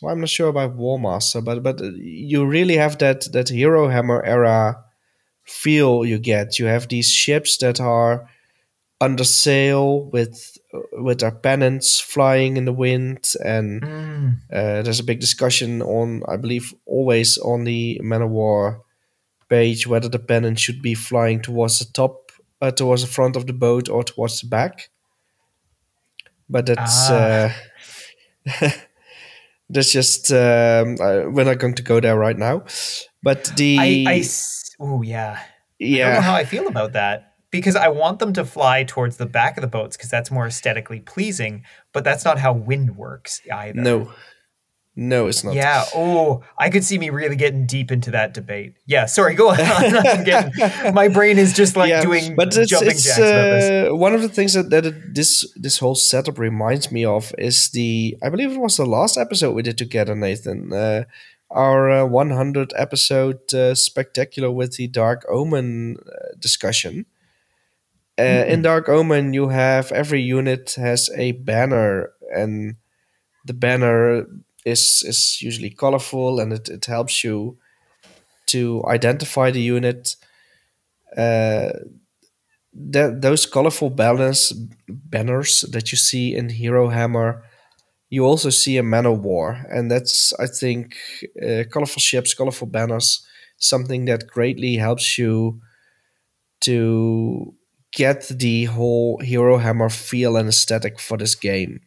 well, 0.00 0.12
I'm 0.14 0.20
not 0.20 0.28
sure 0.28 0.48
about 0.48 0.76
Warmaster, 0.76 1.44
but 1.44 1.62
but 1.62 1.80
you 1.96 2.46
really 2.46 2.76
have 2.76 2.98
that 2.98 3.30
that 3.32 3.48
Hero 3.50 3.88
Hammer 3.88 4.22
era 4.24 4.84
feel 5.50 6.04
you 6.04 6.18
get. 6.18 6.58
You 6.58 6.66
have 6.66 6.88
these 6.88 7.10
ships 7.10 7.58
that 7.58 7.80
are 7.80 8.28
under 9.00 9.24
sail 9.24 10.04
with 10.10 10.56
with 10.92 11.20
their 11.20 11.32
pennants 11.32 11.98
flying 11.98 12.56
in 12.56 12.64
the 12.64 12.72
wind, 12.72 13.32
and 13.44 13.82
mm. 13.82 14.36
uh, 14.52 14.82
there's 14.82 15.00
a 15.00 15.04
big 15.04 15.20
discussion 15.20 15.82
on, 15.82 16.22
I 16.28 16.36
believe, 16.36 16.72
always 16.86 17.38
on 17.38 17.64
the 17.64 18.00
Man 18.02 18.22
O' 18.22 18.26
War 18.26 18.84
page 19.48 19.84
whether 19.84 20.08
the 20.08 20.20
pennant 20.20 20.60
should 20.60 20.80
be 20.80 20.94
flying 20.94 21.42
towards 21.42 21.80
the 21.80 21.92
top, 21.92 22.30
uh, 22.62 22.70
towards 22.70 23.02
the 23.02 23.08
front 23.08 23.34
of 23.34 23.46
the 23.46 23.52
boat, 23.52 23.88
or 23.88 24.04
towards 24.04 24.40
the 24.40 24.46
back. 24.46 24.90
But 26.48 26.66
that's 26.66 27.10
ah. 27.10 27.52
uh, 28.46 28.70
That's 29.72 29.92
just 29.92 30.32
um, 30.32 30.96
uh, 31.00 31.30
we're 31.30 31.44
not 31.44 31.58
going 31.58 31.74
to 31.74 31.82
go 31.82 32.00
there 32.00 32.18
right 32.18 32.36
now. 32.36 32.64
But 33.22 33.52
the 33.56 33.78
I, 33.78 34.04
I 34.06 34.24
oh 34.80 35.02
yeah. 35.02 35.40
Yeah. 35.78 36.06
I 36.06 36.08
don't 36.08 36.14
know 36.16 36.26
how 36.26 36.34
I 36.34 36.44
feel 36.44 36.66
about 36.66 36.92
that 36.92 37.34
because 37.50 37.76
I 37.76 37.88
want 37.88 38.18
them 38.18 38.32
to 38.34 38.44
fly 38.44 38.84
towards 38.84 39.16
the 39.16 39.26
back 39.26 39.56
of 39.56 39.62
the 39.62 39.68
boats 39.68 39.96
because 39.96 40.10
that's 40.10 40.30
more 40.30 40.46
aesthetically 40.46 41.00
pleasing. 41.00 41.64
But 41.92 42.04
that's 42.04 42.24
not 42.24 42.38
how 42.38 42.52
wind 42.52 42.96
works 42.96 43.40
either. 43.52 43.80
no 43.80 44.12
no 44.96 45.26
it's 45.26 45.44
not. 45.44 45.54
Yeah. 45.54 45.84
Oh, 45.94 46.42
I 46.58 46.70
could 46.70 46.84
see 46.84 46.98
me 46.98 47.10
really 47.10 47.36
getting 47.36 47.66
deep 47.66 47.90
into 47.90 48.10
that 48.10 48.34
debate. 48.34 48.74
Yeah. 48.86 49.06
Sorry. 49.06 49.34
Go 49.34 49.50
on. 49.50 49.56
Getting, 50.24 50.94
my 50.94 51.08
brain 51.08 51.38
is 51.38 51.52
just 51.52 51.76
like 51.76 52.02
doing 52.02 52.34
but 52.34 52.56
it's, 52.56 52.70
jumping 52.70 52.90
it's 52.90 53.04
jacks 53.04 53.18
uh, 53.18 53.88
one 53.92 54.14
of 54.14 54.22
the 54.22 54.28
things 54.28 54.54
that, 54.54 54.70
that 54.70 54.86
it, 54.86 55.14
this 55.14 55.50
this 55.56 55.78
whole 55.78 55.94
setup 55.94 56.38
reminds 56.38 56.90
me 56.90 57.04
of 57.04 57.32
is 57.38 57.70
the 57.70 58.16
I 58.22 58.28
believe 58.28 58.52
it 58.52 58.60
was 58.60 58.76
the 58.76 58.86
last 58.86 59.16
episode 59.16 59.52
we 59.52 59.62
did 59.62 59.78
together, 59.78 60.14
Nathan. 60.14 60.72
Uh, 60.72 61.04
our 61.50 61.90
uh, 61.90 62.04
100 62.06 62.72
episode 62.76 63.52
uh, 63.52 63.74
spectacular 63.74 64.50
with 64.50 64.76
the 64.76 64.86
Dark 64.86 65.24
Omen 65.28 65.96
uh, 66.06 66.34
discussion. 66.38 67.06
Uh, 68.18 68.22
Mm-hmm. 68.22 68.50
In 68.50 68.62
Dark 68.62 68.88
Omen, 68.88 69.32
you 69.32 69.48
have 69.48 69.90
every 69.92 70.20
unit 70.20 70.74
has 70.76 71.10
a 71.16 71.32
banner, 71.32 72.12
and 72.34 72.76
the 73.46 73.54
banner 73.54 74.26
is 74.64 75.02
is 75.06 75.40
usually 75.42 75.70
colorful, 75.70 76.40
and 76.40 76.52
it, 76.52 76.68
it 76.68 76.86
helps 76.86 77.24
you 77.24 77.58
to 78.46 78.84
identify 78.86 79.50
the 79.50 79.62
unit. 79.62 80.16
Uh, 81.16 81.70
that 82.72 83.20
those 83.20 83.46
colorful 83.46 83.90
banners 83.90 84.52
banners 84.88 85.62
that 85.72 85.90
you 85.90 85.98
see 85.98 86.34
in 86.34 86.50
Hero 86.50 86.88
Hammer, 86.88 87.42
you 88.10 88.24
also 88.24 88.50
see 88.50 88.76
in 88.76 88.88
Man 88.88 89.06
O' 89.06 89.12
War, 89.12 89.66
and 89.70 89.90
that's 89.90 90.32
I 90.38 90.46
think 90.46 90.96
uh, 91.42 91.64
colorful 91.70 92.00
ships, 92.00 92.34
colorful 92.34 92.68
banners, 92.68 93.26
something 93.58 94.04
that 94.04 94.28
greatly 94.28 94.76
helps 94.76 95.18
you 95.18 95.60
to 96.60 97.54
get 97.92 98.28
the 98.28 98.66
whole 98.66 99.18
Hero 99.18 99.58
Hammer 99.58 99.88
feel 99.88 100.36
and 100.36 100.48
aesthetic 100.48 101.00
for 101.00 101.16
this 101.16 101.34
game. 101.34 101.80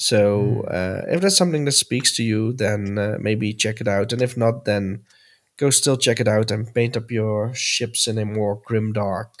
So 0.00 0.62
uh, 0.62 1.02
if 1.08 1.20
that's 1.20 1.36
something 1.36 1.66
that 1.66 1.72
speaks 1.72 2.16
to 2.16 2.22
you, 2.22 2.54
then 2.54 2.96
uh, 2.96 3.18
maybe 3.20 3.52
check 3.52 3.82
it 3.82 3.86
out, 3.86 4.14
and 4.14 4.22
if 4.22 4.34
not, 4.34 4.64
then 4.64 5.04
go 5.58 5.68
still 5.68 5.98
check 5.98 6.20
it 6.20 6.26
out 6.26 6.50
and 6.50 6.72
paint 6.72 6.96
up 6.96 7.10
your 7.10 7.52
ships 7.54 8.06
in 8.08 8.16
a 8.16 8.24
more 8.24 8.62
grim 8.64 8.94
dark 8.94 9.34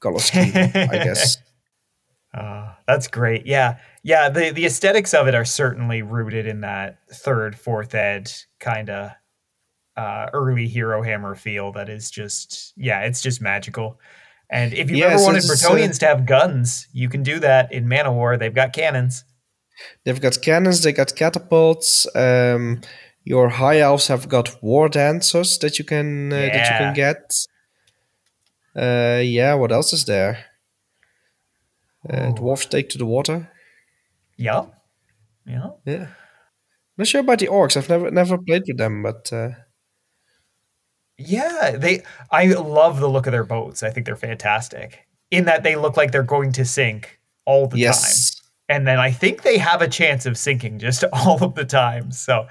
color 0.00 0.18
scheme, 0.18 0.52
I 0.54 0.98
guess. 1.02 1.38
Uh, 2.34 2.74
that's 2.86 3.08
great. 3.08 3.46
Yeah. 3.46 3.78
Yeah. 4.02 4.28
The, 4.28 4.50
the 4.50 4.66
aesthetics 4.66 5.14
of 5.14 5.28
it 5.28 5.34
are 5.34 5.46
certainly 5.46 6.02
rooted 6.02 6.46
in 6.46 6.60
that 6.60 6.98
third, 7.10 7.58
fourth 7.58 7.94
ed 7.94 8.30
kind 8.60 8.90
of 8.90 9.12
uh, 9.96 10.26
early 10.34 10.68
Hero 10.68 11.02
Hammer 11.02 11.34
feel 11.34 11.72
that 11.72 11.88
is 11.88 12.10
just, 12.10 12.74
yeah, 12.76 13.00
it's 13.00 13.22
just 13.22 13.40
magical. 13.40 13.98
And 14.50 14.74
if 14.74 14.90
you've 14.90 14.98
Yes, 14.98 15.14
ever 15.14 15.22
wanted 15.24 15.38
it's, 15.38 15.64
uh, 15.64 16.00
to 16.00 16.06
have 16.06 16.26
guns, 16.26 16.86
you 16.92 17.08
can 17.08 17.22
do 17.22 17.38
that 17.38 17.72
in 17.72 17.88
Man 17.88 18.06
O' 18.06 18.12
War. 18.12 18.36
They've 18.36 18.54
got 18.54 18.74
cannons. 18.74 19.24
They've 20.04 20.20
got 20.20 20.40
cannons, 20.42 20.82
they 20.82 20.92
got 20.92 21.14
catapults. 21.16 22.06
Um, 22.14 22.80
your 23.24 23.48
high 23.48 23.80
elves 23.80 24.08
have 24.08 24.28
got 24.28 24.62
war 24.62 24.88
dancers 24.88 25.58
that 25.58 25.78
you 25.78 25.84
can 25.84 26.32
uh, 26.32 26.36
that 26.36 26.70
you 26.70 26.76
can 26.78 26.94
get. 26.94 27.46
Uh, 28.74 29.20
yeah, 29.22 29.54
what 29.54 29.72
else 29.72 29.92
is 29.92 30.04
there? 30.04 30.44
Uh, 32.08 32.32
dwarves 32.32 32.68
take 32.68 32.88
to 32.90 32.98
the 32.98 33.06
water. 33.06 33.50
Yeah. 34.36 34.66
Yeah. 35.46 35.70
Yeah, 35.84 36.08
not 36.98 37.06
sure 37.06 37.20
about 37.20 37.38
the 37.38 37.48
orcs. 37.48 37.76
I've 37.76 37.88
never 37.88 38.10
never 38.10 38.38
played 38.38 38.64
with 38.66 38.78
them, 38.78 39.02
but 39.02 39.32
uh, 39.32 39.50
Yeah, 41.18 41.76
they. 41.78 42.02
I 42.30 42.46
love 42.46 43.00
the 43.00 43.08
look 43.08 43.26
of 43.26 43.32
their 43.32 43.44
boats. 43.44 43.82
I 43.82 43.90
think 43.90 44.06
they're 44.06 44.16
fantastic 44.16 45.06
in 45.30 45.46
that 45.46 45.62
they 45.62 45.76
look 45.76 45.96
like 45.96 46.12
they're 46.12 46.22
going 46.22 46.52
to 46.52 46.64
sink 46.64 47.20
all 47.46 47.66
the 47.68 47.78
yes, 47.78 48.34
time, 48.34 48.35
and 48.68 48.86
then 48.86 48.98
I 48.98 49.12
think 49.12 49.42
they 49.42 49.58
have 49.58 49.80
a 49.80 49.88
chance 49.88 50.26
of 50.26 50.36
sinking 50.36 50.78
just 50.78 51.04
all 51.12 51.42
of 51.42 51.54
the 51.54 51.64
time. 51.64 52.10
So 52.10 52.46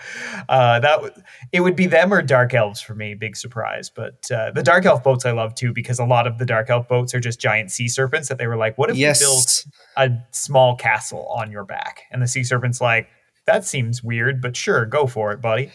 uh, 0.47 0.79
that 0.79 1.01
would 1.01 1.13
it 1.51 1.61
would 1.61 1.75
be 1.75 1.87
them 1.87 2.13
or 2.13 2.21
dark 2.21 2.53
elves 2.53 2.81
for 2.81 2.95
me. 2.95 3.15
Big 3.15 3.35
surprise, 3.35 3.89
but 3.89 4.29
uh, 4.31 4.51
the 4.51 4.63
dark 4.63 4.85
elf 4.85 5.03
boats 5.03 5.25
I 5.25 5.31
love 5.31 5.55
too 5.55 5.73
because 5.73 5.99
a 5.99 6.05
lot 6.05 6.27
of 6.27 6.37
the 6.37 6.45
dark 6.45 6.69
elf 6.69 6.87
boats 6.87 7.13
are 7.13 7.19
just 7.19 7.39
giant 7.39 7.71
sea 7.71 7.87
serpents 7.87 8.29
that 8.29 8.37
they 8.37 8.47
were 8.47 8.57
like, 8.57 8.77
what 8.77 8.89
if 8.89 8.95
yes, 8.95 9.19
we 9.19 9.25
built 9.25 9.65
a 9.97 10.11
small 10.31 10.75
castle 10.75 11.27
on 11.27 11.51
your 11.51 11.65
back? 11.65 12.03
And 12.11 12.21
the 12.21 12.27
sea 12.27 12.43
serpent's 12.43 12.79
like, 12.79 13.07
that 13.45 13.65
seems 13.65 14.03
weird, 14.03 14.41
but 14.41 14.55
sure, 14.55 14.85
go 14.85 15.07
for 15.07 15.31
it, 15.31 15.41
buddy. 15.41 15.71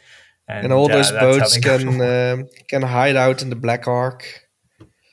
and 0.48 0.72
all 0.72 0.90
uh, 0.90 0.94
those 0.94 1.10
how 1.10 1.20
boats 1.20 1.54
they 1.54 1.60
go 1.60 1.78
to 1.78 1.84
can 1.84 2.00
um, 2.40 2.48
can 2.68 2.82
hide 2.82 3.16
out 3.16 3.42
in 3.42 3.50
the 3.50 3.56
Black 3.56 3.86
Ark. 3.86 4.24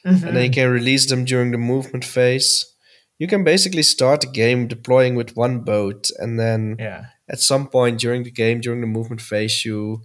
and 0.06 0.22
then 0.22 0.46
you 0.46 0.50
can 0.50 0.70
release 0.70 1.08
them 1.08 1.26
during 1.26 1.52
the 1.52 1.58
movement 1.58 2.06
phase. 2.06 2.74
You 3.20 3.28
can 3.28 3.44
basically 3.44 3.84
start 3.84 4.22
the 4.22 4.28
game 4.28 4.68
deploying 4.68 5.16
with 5.16 5.36
one 5.36 5.62
boat, 5.62 6.12
and 6.20 6.40
then 6.40 6.76
yeah. 6.80 7.06
at 7.30 7.40
some 7.40 7.68
point 7.68 8.00
during 8.00 8.24
the 8.24 8.32
game, 8.32 8.62
during 8.62 8.82
the 8.82 8.88
movement 8.88 9.22
phase, 9.22 9.66
you 9.66 10.04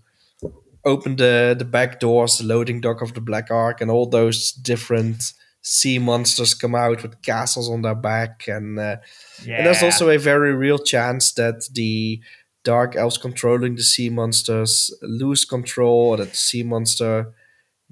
open 0.84 1.16
the 1.16 1.54
the 1.58 1.64
back 1.64 2.00
doors, 2.00 2.38
the 2.38 2.44
loading 2.44 2.80
dock 2.80 3.02
of 3.02 3.12
the 3.14 3.20
Black 3.20 3.50
Ark, 3.50 3.80
and 3.80 3.90
all 3.90 4.06
those 4.06 4.52
different 4.52 5.32
sea 5.60 5.98
monsters 5.98 6.54
come 6.54 6.74
out 6.74 7.02
with 7.02 7.22
castles 7.22 7.70
on 7.70 7.82
their 7.82 7.94
back, 7.94 8.48
and 8.48 8.78
uh, 8.78 8.96
Yeah. 9.44 9.56
and 9.56 9.66
there's 9.66 9.82
also 9.82 10.08
a 10.10 10.18
very 10.18 10.54
real 10.54 10.78
chance 10.78 11.32
that 11.34 11.68
the 11.74 12.20
dark 12.64 12.96
elves 12.96 13.18
controlling 13.18 13.76
the 13.76 13.82
sea 13.82 14.08
monsters 14.08 14.90
lose 15.02 15.44
control, 15.44 16.10
or 16.10 16.16
that 16.16 16.30
the 16.30 16.36
sea 16.36 16.62
monster 16.62 17.32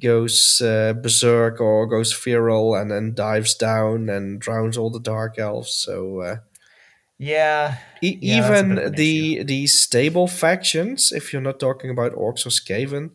goes 0.01 0.60
uh, 0.60 0.93
berserk 0.94 1.60
or 1.60 1.86
goes 1.86 2.12
feral 2.12 2.74
and 2.74 2.90
then 2.90 3.14
dives 3.14 3.55
down 3.55 4.09
and 4.09 4.40
drowns 4.40 4.77
all 4.77 4.90
the 4.90 5.01
dark 5.01 5.39
elves. 5.39 5.72
So 5.72 6.20
uh, 6.20 6.36
yeah. 7.18 7.78
e- 8.02 8.18
Yeah, 8.20 8.48
that's 8.48 8.60
a 8.62 8.64
bit 8.64 8.78
of 8.78 8.82
even 8.85 8.94
the 8.97 9.43
the 9.44 9.66
stable 9.66 10.27
factions, 10.27 11.12
if 11.12 11.32
you're 11.32 11.43
not 11.43 11.60
talking 11.60 11.90
about 11.90 12.14
orcs 12.14 12.47
or 12.47 12.51
skaven, 12.51 13.10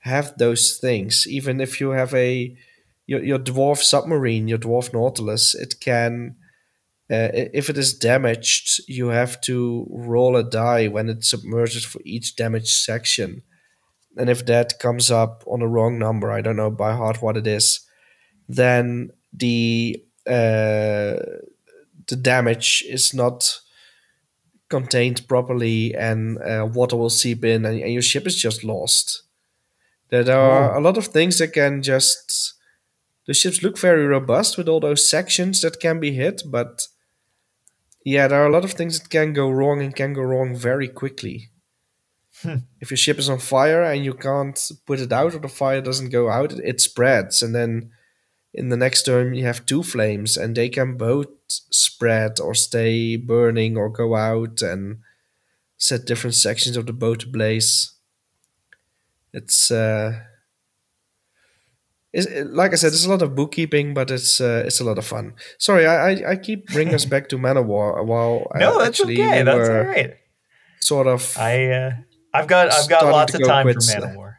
have 0.00 0.36
those 0.38 0.78
things. 0.78 1.26
Even 1.28 1.60
if 1.60 1.80
you 1.80 1.90
have 1.90 2.14
a 2.14 2.56
your, 3.06 3.22
your 3.22 3.38
dwarf 3.38 3.78
submarine, 3.78 4.48
your 4.48 4.58
dwarf 4.58 4.92
nautilus, 4.92 5.54
it 5.54 5.80
can. 5.80 6.36
Uh, 7.10 7.28
if 7.52 7.68
it 7.68 7.76
is 7.76 7.92
damaged, 7.92 8.80
you 8.88 9.08
have 9.08 9.38
to 9.42 9.86
roll 9.90 10.34
a 10.34 10.42
die 10.42 10.88
when 10.88 11.10
it 11.10 11.22
submerges 11.24 11.84
for 11.84 12.00
each 12.04 12.36
damaged 12.36 12.68
section. 12.68 13.42
And 14.16 14.28
if 14.28 14.44
that 14.46 14.78
comes 14.78 15.10
up 15.10 15.42
on 15.46 15.62
a 15.62 15.68
wrong 15.68 15.98
number, 15.98 16.30
I 16.30 16.40
don't 16.40 16.56
know 16.56 16.70
by 16.70 16.94
heart 16.94 17.22
what 17.22 17.36
it 17.36 17.46
is, 17.46 17.80
then 18.48 19.10
the 19.32 20.02
uh, 20.26 21.16
the 22.06 22.16
damage 22.20 22.84
is 22.88 23.14
not 23.14 23.60
contained 24.68 25.26
properly, 25.28 25.94
and 25.94 26.38
uh, 26.38 26.68
water 26.72 26.96
will 26.96 27.10
seep 27.10 27.44
in, 27.44 27.64
and, 27.64 27.80
and 27.80 27.92
your 27.92 28.02
ship 28.02 28.26
is 28.26 28.36
just 28.36 28.64
lost. 28.64 29.22
There, 30.10 30.24
there 30.24 30.38
are 30.38 30.76
a 30.76 30.80
lot 30.80 30.98
of 30.98 31.06
things 31.06 31.38
that 31.38 31.52
can 31.52 31.82
just. 31.82 32.54
The 33.26 33.34
ships 33.34 33.62
look 33.62 33.78
very 33.78 34.04
robust 34.04 34.58
with 34.58 34.68
all 34.68 34.80
those 34.80 35.08
sections 35.08 35.60
that 35.60 35.78
can 35.78 36.00
be 36.00 36.12
hit, 36.12 36.42
but 36.44 36.88
yeah, 38.04 38.26
there 38.26 38.42
are 38.42 38.48
a 38.48 38.52
lot 38.52 38.64
of 38.64 38.72
things 38.72 38.98
that 38.98 39.10
can 39.10 39.32
go 39.32 39.48
wrong 39.48 39.80
and 39.80 39.94
can 39.94 40.12
go 40.12 40.22
wrong 40.22 40.56
very 40.56 40.88
quickly. 40.88 41.51
If 42.80 42.90
your 42.90 42.96
ship 42.96 43.18
is 43.18 43.28
on 43.28 43.38
fire 43.38 43.82
and 43.82 44.04
you 44.04 44.14
can't 44.14 44.58
put 44.86 45.00
it 45.00 45.12
out 45.12 45.34
or 45.34 45.38
the 45.38 45.48
fire 45.48 45.80
doesn't 45.80 46.10
go 46.10 46.30
out, 46.30 46.52
it, 46.52 46.80
spreads. 46.80 47.42
And 47.42 47.54
then 47.54 47.90
in 48.52 48.68
the 48.68 48.76
next 48.76 49.04
turn, 49.04 49.34
you 49.34 49.44
have 49.44 49.64
two 49.66 49.82
flames 49.82 50.36
and 50.36 50.54
they 50.54 50.68
can 50.68 50.96
both 50.96 51.28
spread 51.46 52.40
or 52.40 52.54
stay 52.54 53.16
burning 53.16 53.76
or 53.76 53.88
go 53.88 54.14
out 54.16 54.62
and 54.62 54.98
set 55.78 56.04
different 56.06 56.34
sections 56.34 56.76
of 56.76 56.86
the 56.86 56.92
boat 56.92 57.24
ablaze. 57.24 57.92
It's, 59.32 59.70
uh, 59.70 60.20
it's, 62.12 62.26
like 62.50 62.72
I 62.72 62.74
said, 62.76 62.92
there's 62.92 63.06
a 63.06 63.10
lot 63.10 63.22
of 63.22 63.34
bookkeeping, 63.34 63.94
but 63.94 64.10
it's 64.10 64.38
uh, 64.40 64.64
it's 64.66 64.80
a 64.80 64.84
lot 64.84 64.98
of 64.98 65.06
fun. 65.06 65.32
Sorry, 65.56 65.86
I 65.86 66.10
I, 66.10 66.30
I 66.32 66.36
keep 66.36 66.66
bringing 66.66 66.94
us 66.94 67.06
back 67.06 67.28
to 67.30 67.38
Man 67.38 67.56
O' 67.56 67.62
War 67.62 68.04
while 68.04 68.48
uh, 68.54 68.58
No, 68.58 68.78
that's 68.78 69.00
actually 69.00 69.14
okay. 69.22 69.38
we 69.38 69.44
That's 69.44 69.68
all 69.68 69.80
right. 69.80 70.16
sort 70.80 71.06
of 71.06 71.34
I 71.38 71.70
uh, 71.70 71.92
I've 72.32 72.46
got 72.46 72.72
I've 72.72 72.88
got 72.88 73.04
lots 73.06 73.34
of 73.34 73.44
time 73.44 73.72
for 73.72 73.80
Man 73.86 74.12
O' 74.12 74.16
War. 74.16 74.38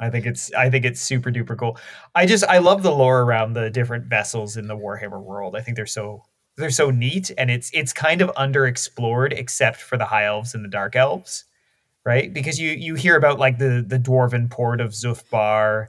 I 0.00 0.10
think 0.10 0.26
it's 0.26 0.52
I 0.54 0.70
think 0.70 0.84
it's 0.84 1.00
super 1.00 1.30
duper 1.30 1.56
cool. 1.56 1.78
I 2.14 2.26
just 2.26 2.44
I 2.44 2.58
love 2.58 2.82
the 2.82 2.90
lore 2.92 3.22
around 3.22 3.54
the 3.54 3.70
different 3.70 4.06
vessels 4.06 4.56
in 4.56 4.68
the 4.68 4.76
Warhammer 4.76 5.22
world. 5.22 5.56
I 5.56 5.60
think 5.60 5.76
they're 5.76 5.86
so 5.86 6.22
they're 6.56 6.70
so 6.70 6.90
neat 6.90 7.30
and 7.38 7.50
it's 7.50 7.70
it's 7.72 7.92
kind 7.92 8.20
of 8.20 8.30
underexplored 8.34 9.32
except 9.32 9.76
for 9.76 9.96
the 9.96 10.04
high 10.04 10.24
elves 10.24 10.54
and 10.54 10.64
the 10.64 10.68
dark 10.68 10.96
elves, 10.96 11.44
right? 12.04 12.32
Because 12.32 12.58
you 12.58 12.70
you 12.70 12.94
hear 12.94 13.16
about 13.16 13.38
like 13.38 13.58
the 13.58 13.84
the 13.86 13.98
dwarven 13.98 14.50
port 14.50 14.80
of 14.80 14.90
Zufbar, 14.90 15.86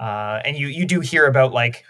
uh, 0.00 0.40
and 0.44 0.56
you 0.56 0.68
you 0.68 0.86
do 0.86 1.00
hear 1.00 1.26
about 1.26 1.52
like 1.52 1.84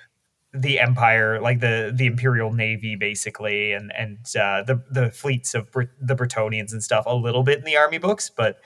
the 0.54 0.80
empire 0.80 1.40
like 1.40 1.60
the 1.60 1.92
the 1.94 2.06
imperial 2.06 2.52
navy 2.52 2.96
basically 2.96 3.72
and 3.72 3.92
and 3.94 4.18
uh, 4.40 4.62
the 4.62 4.82
the 4.90 5.10
fleets 5.10 5.54
of 5.54 5.70
Brit- 5.70 5.90
the 6.00 6.14
Bretonnians 6.14 6.72
and 6.72 6.82
stuff 6.82 7.04
a 7.06 7.14
little 7.14 7.42
bit 7.42 7.58
in 7.58 7.64
the 7.64 7.76
army 7.76 7.98
books 7.98 8.30
but 8.34 8.60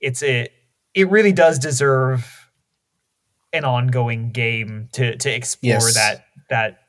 it's 0.00 0.22
a 0.22 0.48
it 0.94 1.08
really 1.10 1.32
does 1.32 1.58
deserve 1.58 2.50
an 3.52 3.64
ongoing 3.64 4.30
game 4.32 4.88
to 4.92 5.16
to 5.16 5.30
explore 5.34 5.74
Yes. 5.74 5.94
that 5.94 6.24
that 6.50 6.80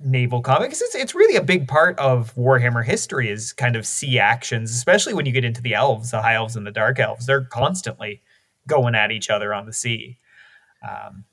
naval 0.00 0.42
comic 0.42 0.70
'Cause 0.70 0.82
it's 0.82 0.94
it's 0.94 1.14
really 1.14 1.36
a 1.36 1.42
big 1.42 1.66
part 1.66 1.98
of 1.98 2.34
Warhammer 2.34 2.84
history 2.84 3.30
is 3.30 3.52
kind 3.54 3.74
of 3.74 3.86
sea 3.86 4.18
actions, 4.18 4.70
especially 4.72 5.14
when 5.14 5.24
you 5.24 5.32
get 5.32 5.44
into 5.46 5.62
the 5.62 5.72
elves, 5.74 6.10
the 6.10 6.20
high 6.20 6.34
elves 6.34 6.56
and 6.56 6.66
the 6.66 6.70
dark 6.70 6.98
elves. 7.00 7.24
They're 7.26 7.44
constantly 7.44 8.20
going 8.66 8.94
at 8.94 9.12
each 9.12 9.30
other 9.30 9.54
on 9.54 9.64
the 9.66 9.72
sea. 9.72 10.18
Um, 10.86 11.24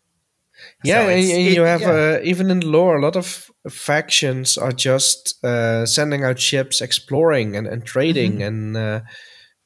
Yeah, 0.83 1.03
so 1.05 1.09
and, 1.09 1.19
and 1.19 1.47
it- 1.47 1.53
you 1.53 1.61
have 1.63 1.81
yeah. 1.81 1.91
uh, 1.91 2.19
even 2.23 2.49
in 2.51 2.59
lore, 2.61 2.97
a 2.97 3.01
lot 3.01 3.15
of 3.15 3.49
factions 3.69 4.57
are 4.57 4.71
just 4.71 5.43
uh, 5.43 5.85
sending 5.85 6.23
out 6.23 6.39
ships, 6.39 6.81
exploring 6.81 7.55
and, 7.55 7.67
and 7.67 7.85
trading 7.85 8.39
Mm-hmm. 8.39 8.41
and 8.41 8.77
uh, 8.77 9.01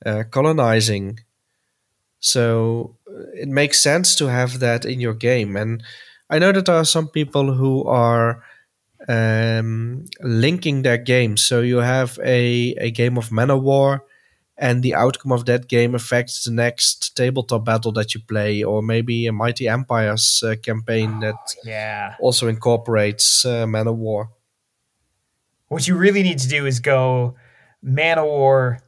uh, 0.05 0.23
colonizing. 0.31 1.19
So 2.19 2.97
uh, 3.07 3.23
it 3.33 3.47
makes 3.49 3.79
sense 3.79 4.15
to 4.15 4.27
have 4.27 4.59
that 4.59 4.85
in 4.85 4.99
your 4.99 5.13
game. 5.13 5.55
And 5.55 5.83
I 6.29 6.39
know 6.39 6.51
that 6.51 6.65
there 6.65 6.75
are 6.75 6.85
some 6.85 7.07
people 7.07 7.53
who 7.53 7.83
are 7.85 8.43
um, 9.07 10.05
linking 10.21 10.81
their 10.81 10.97
games. 10.97 11.43
So 11.45 11.61
you 11.61 11.77
have 11.77 12.19
a, 12.23 12.73
a 12.79 12.91
game 12.91 13.17
of 13.17 13.31
Man 13.31 13.51
O' 13.51 13.57
War, 13.57 14.03
and 14.57 14.83
the 14.83 14.95
outcome 14.95 15.31
of 15.31 15.45
that 15.45 15.67
game 15.67 15.95
affects 15.95 16.45
the 16.45 16.51
next 16.51 17.15
tabletop 17.15 17.65
battle 17.65 17.91
that 17.93 18.13
you 18.15 18.21
play, 18.21 18.63
or 18.63 18.81
maybe 18.81 19.27
a 19.27 19.33
Mighty 19.33 19.67
Empires 19.67 20.43
uh, 20.45 20.55
campaign 20.61 21.19
that 21.19 21.35
yeah. 21.63 22.15
also 22.19 22.47
incorporates 22.47 23.45
uh, 23.45 23.67
Man 23.67 23.87
O' 23.87 23.93
War. 23.93 24.29
What 25.67 25.87
you 25.87 25.95
really 25.95 26.23
need 26.23 26.39
to 26.39 26.47
do 26.47 26.65
is 26.65 26.79
go 26.79 27.35
Man 27.81 28.17
O' 28.17 28.25
War 28.25 28.79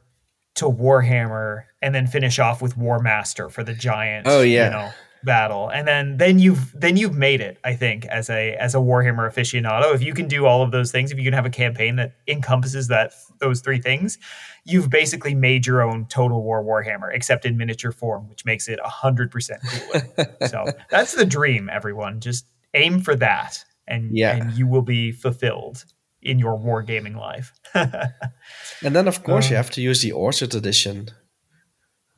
to 0.56 0.64
Warhammer 0.64 1.64
and 1.82 1.94
then 1.94 2.06
finish 2.06 2.38
off 2.38 2.62
with 2.62 2.76
Warmaster 2.76 3.50
for 3.50 3.62
the 3.62 3.74
giant 3.74 4.26
Oh, 4.26 4.42
yeah. 4.42 4.64
you 4.64 4.70
know, 4.70 4.90
battle. 5.24 5.68
And 5.68 5.86
then 5.88 6.16
then 6.16 6.38
you've 6.38 6.72
then 6.78 6.96
you've 6.96 7.14
made 7.16 7.40
it, 7.40 7.58
I 7.64 7.74
think, 7.74 8.06
as 8.06 8.30
a 8.30 8.54
as 8.56 8.74
a 8.74 8.78
Warhammer 8.78 9.28
aficionado. 9.30 9.94
If 9.94 10.02
you 10.02 10.14
can 10.14 10.28
do 10.28 10.46
all 10.46 10.62
of 10.62 10.70
those 10.70 10.90
things, 10.92 11.10
if 11.12 11.18
you 11.18 11.24
can 11.24 11.32
have 11.32 11.46
a 11.46 11.50
campaign 11.50 11.96
that 11.96 12.14
encompasses 12.26 12.88
that 12.88 13.12
those 13.40 13.60
three 13.60 13.80
things, 13.80 14.18
you've 14.64 14.90
basically 14.90 15.34
made 15.34 15.66
your 15.66 15.82
own 15.82 16.06
Total 16.06 16.42
War 16.42 16.62
Warhammer, 16.62 17.12
except 17.12 17.44
in 17.44 17.56
miniature 17.56 17.92
form, 17.92 18.28
which 18.28 18.44
makes 18.44 18.68
it 18.68 18.78
hundred 18.80 19.30
percent 19.30 19.60
cooler. 19.62 20.36
so 20.48 20.66
that's 20.90 21.14
the 21.14 21.26
dream, 21.26 21.68
everyone. 21.70 22.20
Just 22.20 22.46
aim 22.74 23.00
for 23.00 23.16
that 23.16 23.64
and, 23.86 24.10
Yeah. 24.16 24.36
and 24.36 24.52
you 24.52 24.66
will 24.66 24.82
be 24.82 25.10
fulfilled 25.12 25.84
in 26.20 26.38
your 26.38 26.58
wargaming 26.58 27.16
life. 27.16 27.52
And 27.74 28.94
then, 28.94 29.08
of 29.08 29.22
course, 29.24 29.50
you 29.50 29.56
Uh. 29.56 29.62
have 29.62 29.70
to 29.70 29.80
use 29.80 30.02
the 30.02 30.12
Orchard 30.12 30.54
edition, 30.54 31.08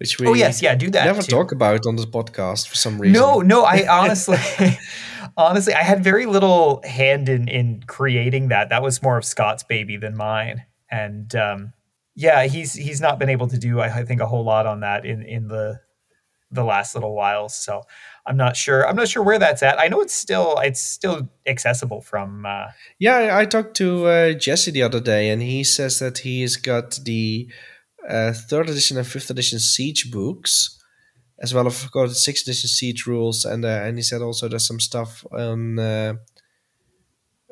which 0.01 0.19
we 0.19 0.27
oh 0.27 0.33
yes, 0.33 0.63
yeah, 0.63 0.75
do 0.75 0.89
that. 0.91 1.05
never 1.05 1.21
too. 1.21 1.31
talk 1.31 1.53
about 1.53 1.87
on 1.87 1.95
this 1.97 2.07
podcast 2.07 2.67
for 2.69 2.75
some 2.75 2.99
reason. 2.99 3.13
No, 3.13 3.41
no, 3.41 3.65
I 3.65 3.87
honestly 3.87 4.39
honestly 5.37 5.75
I 5.75 5.83
had 5.83 6.03
very 6.03 6.25
little 6.25 6.81
hand 6.85 7.29
in 7.29 7.49
in 7.49 7.83
creating 7.87 8.49
that. 8.49 8.71
That 8.71 8.83
was 8.83 9.03
more 9.03 9.19
of 9.19 9.27
Scott's 9.27 9.63
baby 9.63 9.99
than 9.99 10.17
mine. 10.17 10.65
And 10.91 11.35
um 11.37 11.75
yeah, 12.17 12.45
he's 12.45 12.73
he's 12.73 13.03
not 13.03 13.19
been 13.19 13.29
able 13.29 13.49
to 13.49 13.59
do 13.59 13.81
I, 13.81 13.99
I 13.99 14.05
think 14.07 14.23
a 14.23 14.27
whole 14.27 14.43
lot 14.43 14.65
on 14.65 14.81
that 14.81 15.05
in 15.05 15.23
in 15.23 15.49
the 15.49 15.81
the 16.51 16.65
last 16.65 16.95
little 16.95 17.15
while. 17.15 17.51
So 17.51 17.83
I'm 18.27 18.39
not 18.39 18.57
sure. 18.57 18.89
I'm 18.89 18.97
not 18.97 19.09
sure 19.09 19.23
where 19.23 19.39
that's 19.39 19.63
at. 19.63 19.79
I 19.79 19.89
know 19.89 20.01
it's 20.01 20.15
still 20.15 20.59
it's 20.61 20.81
still 20.81 21.29
accessible 21.47 22.01
from 22.01 22.47
uh 22.47 22.69
Yeah, 22.99 23.17
I, 23.17 23.41
I 23.41 23.45
talked 23.45 23.77
to 23.77 24.07
uh, 24.07 24.33
Jesse 24.33 24.71
the 24.71 24.83
other 24.83 25.01
day, 25.01 25.29
and 25.29 25.43
he 25.43 25.63
says 25.63 25.99
that 25.99 26.19
he's 26.19 26.57
got 26.57 26.99
the 27.05 27.51
uh, 28.09 28.33
third 28.33 28.69
edition 28.69 28.97
and 28.97 29.07
fifth 29.07 29.31
edition 29.31 29.59
Siege 29.59 30.11
books, 30.11 30.79
as 31.39 31.53
well 31.55 31.67
as 31.67 31.85
of 31.85 31.91
course 31.91 32.25
sixth 32.25 32.47
edition 32.47 32.69
Siege 32.69 33.07
rules, 33.07 33.45
and 33.45 33.65
uh, 33.65 33.83
and 33.85 33.99
he 33.99 34.03
said 34.03 34.23
also 34.23 34.49
there's 34.49 34.67
some 34.67 34.81
stuff 34.81 35.25
on 35.33 35.79
uh, 35.79 36.15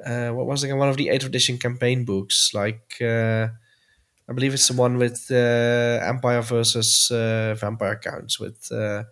uh, 0.05 0.31
what 0.31 0.47
was 0.47 0.65
it? 0.65 0.73
One 0.73 0.89
of 0.89 0.97
the 0.97 1.09
eighth 1.09 1.27
edition 1.27 1.59
campaign 1.59 2.05
books, 2.05 2.51
like 2.55 2.97
uh, 3.01 3.49
I 4.29 4.33
believe 4.33 4.55
it's 4.55 4.69
the 4.69 4.75
one 4.75 4.99
with 4.99 5.27
uh, 5.31 6.05
Empire 6.05 6.43
versus 6.43 7.11
uh, 7.11 7.55
Vampire 7.59 7.97
Counts 7.97 8.39
with 8.39 8.71
uh, 8.71 9.05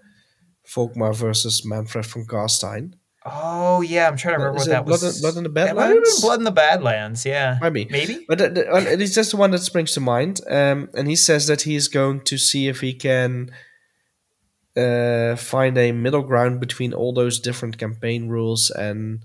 Volkmar 0.67 1.15
versus 1.15 1.65
Manfred 1.65 2.07
von 2.07 2.27
Carstein. 2.27 2.95
Oh 3.29 3.81
yeah, 3.81 4.07
I'm 4.09 4.17
trying 4.17 4.35
to 4.35 4.39
remember 4.39 4.61
Is 4.61 4.69
what 4.69 4.73
that 4.73 4.85
Blood 4.87 5.03
was. 5.03 5.17
in- 5.17 5.23
Blood 5.23 5.37
in 5.37 5.43
the 5.43 5.49
That 5.51 5.75
might 5.75 5.83
have 5.83 5.89
been 5.91 5.97
Badlands? 6.03 6.21
Blood 6.21 6.39
in 6.39 6.45
the 6.45 6.51
Badlands, 6.53 7.27
yeah. 7.27 7.59
Maybe. 7.61 7.87
Maybe? 7.91 8.25
But 8.29 8.39
the, 8.39 8.49
the, 8.51 8.97
it's 9.01 9.15
just 9.15 9.33
the 9.33 9.37
one 9.37 9.51
that 9.51 9.59
springs 9.59 9.93
to 9.93 10.01
mind. 10.01 10.41
Um, 10.49 10.89
and 10.95 11.09
he 11.09 11.17
says 11.17 11.47
that 11.49 11.63
he 11.63 11.75
is 11.75 11.89
going 11.89 12.21
to 12.23 12.39
see 12.39 12.69
if 12.69 12.81
he 12.81 12.95
can 12.95 13.51
uh, 14.77 15.37
find 15.37 15.77
a 15.79 15.93
middle 15.93 16.23
ground 16.23 16.61
between 16.61 16.93
all 16.93 17.13
those 17.13 17.41
different 17.41 17.79
campaign 17.79 18.29
rules 18.29 18.71
and 18.71 19.25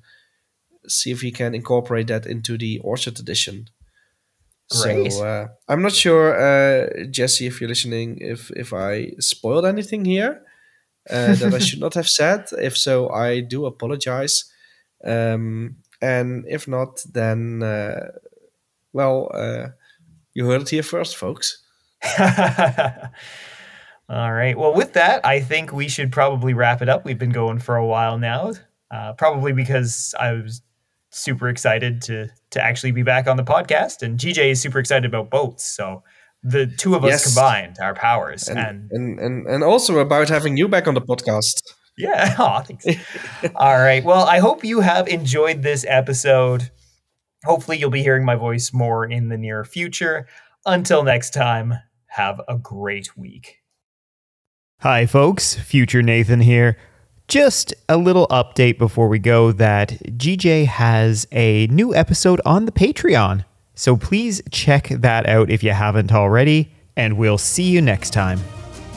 see 0.88 1.11
if 1.11 1.22
he 1.22 1.32
can 1.32 1.53
incorporate 1.53 2.07
that 2.07 2.26
into 2.26 2.57
the 2.57 2.80
Orchard 2.84 3.19
edition. 3.19 3.68
Great. 4.82 5.11
So 5.11 5.26
uh, 5.26 5.48
I'm 5.68 5.82
not 5.82 5.91
sure, 5.91 6.34
uh, 6.34 7.06
Jesse, 7.11 7.45
if 7.45 7.60
you're 7.60 7.68
listening, 7.69 8.18
if 8.22 8.49
if 8.56 8.73
I 8.73 9.11
spoiled 9.19 9.65
anything 9.65 10.06
here 10.06 10.44
uh, 11.10 11.36
that 11.36 11.53
I 11.53 11.60
should 11.60 11.80
not 11.80 11.94
have 11.95 12.07
said. 12.07 12.45
If 12.52 12.78
so, 12.78 13.10
I 13.10 13.41
do 13.41 13.65
apologize. 13.65 14.45
Um, 15.03 15.78
and 16.02 16.45
if 16.48 16.68
not, 16.68 17.03
then 17.11 17.64
uh, 17.64 18.11
well, 18.94 19.32
uh, 19.34 19.68
you 20.34 20.48
heard 20.48 20.61
it 20.61 20.69
here 20.69 20.84
first, 20.84 21.15
folks. 21.18 21.64
All 24.10 24.34
right. 24.34 24.57
Well, 24.57 24.73
with 24.73 24.94
that, 24.94 25.26
I 25.26 25.40
think 25.40 25.72
we 25.72 25.88
should 25.88 26.11
probably 26.11 26.53
wrap 26.53 26.82
it 26.82 26.90
up. 26.90 27.06
We've 27.06 27.18
been 27.18 27.30
going 27.32 27.60
for 27.60 27.78
a 27.78 27.86
while 27.86 28.18
now, 28.18 28.53
uh, 28.90 29.14
probably 29.14 29.53
because 29.53 30.14
I 30.19 30.34
was 30.34 30.61
super 31.11 31.49
excited 31.49 32.02
to 32.03 32.30
to 32.52 32.61
actually 32.61 32.91
be 32.91 33.03
back 33.03 33.28
on 33.28 33.38
the 33.38 33.44
podcast, 33.44 34.02
and 34.02 34.19
GJ 34.19 34.52
is 34.52 34.61
super 34.61 34.80
excited 34.80 35.06
about 35.06 35.30
boats. 35.30 35.64
So 35.64 36.03
the 36.43 36.65
two 36.68 36.95
of 36.95 37.03
us 37.05 37.09
Yes. 37.11 37.23
combined 37.34 37.77
our 37.81 37.93
powers, 37.93 38.47
And, 38.47 38.57
and, 38.59 38.91
and 38.91 39.19
and 39.19 39.47
and 39.47 39.63
also 39.63 39.99
about 39.99 40.30
having 40.30 40.57
you 40.57 40.68
back 40.68 40.88
on 40.88 40.93
the 40.95 41.01
podcast. 41.01 41.61
yeah, 41.97 42.35
aw, 42.39 42.61
thanks. 42.61 42.85
All 43.55 43.77
right. 43.77 44.03
Well, 44.03 44.26
I 44.26 44.39
hope 44.39 44.63
you 44.63 44.80
have 44.81 45.07
enjoyed 45.07 45.61
this 45.63 45.85
episode. 45.88 46.72
Hopefully, 47.45 47.77
you'll 47.77 47.89
be 47.91 48.01
hearing 48.03 48.26
my 48.26 48.35
voice 48.35 48.72
more 48.73 49.05
in 49.05 49.30
the 49.30 49.38
near 49.38 49.63
future. 49.63 50.27
Until 50.65 51.03
next 51.03 51.31
time, 51.34 51.73
have 52.07 52.39
a 52.47 52.57
great 52.57 53.15
week. 53.18 53.57
Hi, 54.81 55.05
folks. 55.05 55.55
Future 55.55 56.01
Nathan 56.01 56.39
here. 56.41 56.77
Just 57.27 57.73
a 57.88 57.97
little 57.97 58.27
update 58.27 58.77
before 58.77 59.07
we 59.07 59.19
go 59.19 59.51
that 59.53 59.89
GJ 60.18 60.65
has 60.65 61.27
a 61.31 61.68
new 61.68 61.93
episode 61.95 62.41
on 62.45 62.65
the 62.65 62.72
Patreon. 62.72 63.45
So 63.81 63.97
please 63.97 64.43
check 64.51 64.89
that 64.89 65.27
out 65.27 65.49
if 65.49 65.63
you 65.63 65.71
haven't 65.71 66.11
already, 66.11 66.71
and 66.95 67.17
we'll 67.17 67.39
see 67.39 67.63
you 67.63 67.81
next 67.81 68.13
time. 68.13 68.37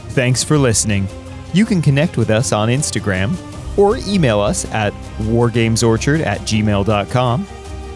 Thanks 0.08 0.44
for 0.44 0.58
listening. 0.58 1.08
You 1.54 1.64
can 1.64 1.80
connect 1.80 2.18
with 2.18 2.28
us 2.28 2.52
on 2.52 2.68
Instagram 2.68 3.34
or 3.78 3.96
email 4.06 4.40
us 4.40 4.66
at 4.74 4.92
wargamesorchard 5.20 6.20
at 6.26 6.40
gmail.com. 6.40 7.46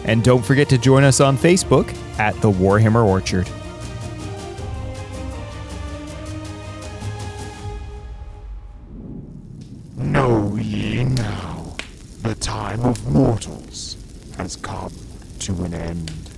And 0.05 0.23
don't 0.23 0.43
forget 0.43 0.67
to 0.69 0.79
join 0.79 1.03
us 1.03 1.21
on 1.21 1.37
Facebook 1.37 1.95
at 2.17 2.33
the 2.41 2.49
Warhammer 2.51 3.05
Orchard. 3.05 3.47
Know 9.95 10.55
ye 10.55 11.03
now, 11.03 11.75
the 12.23 12.33
time 12.33 12.81
of 12.81 13.07
mortals 13.13 13.95
has 14.37 14.55
come 14.55 14.91
to 15.41 15.53
an 15.65 15.75
end. 15.75 16.28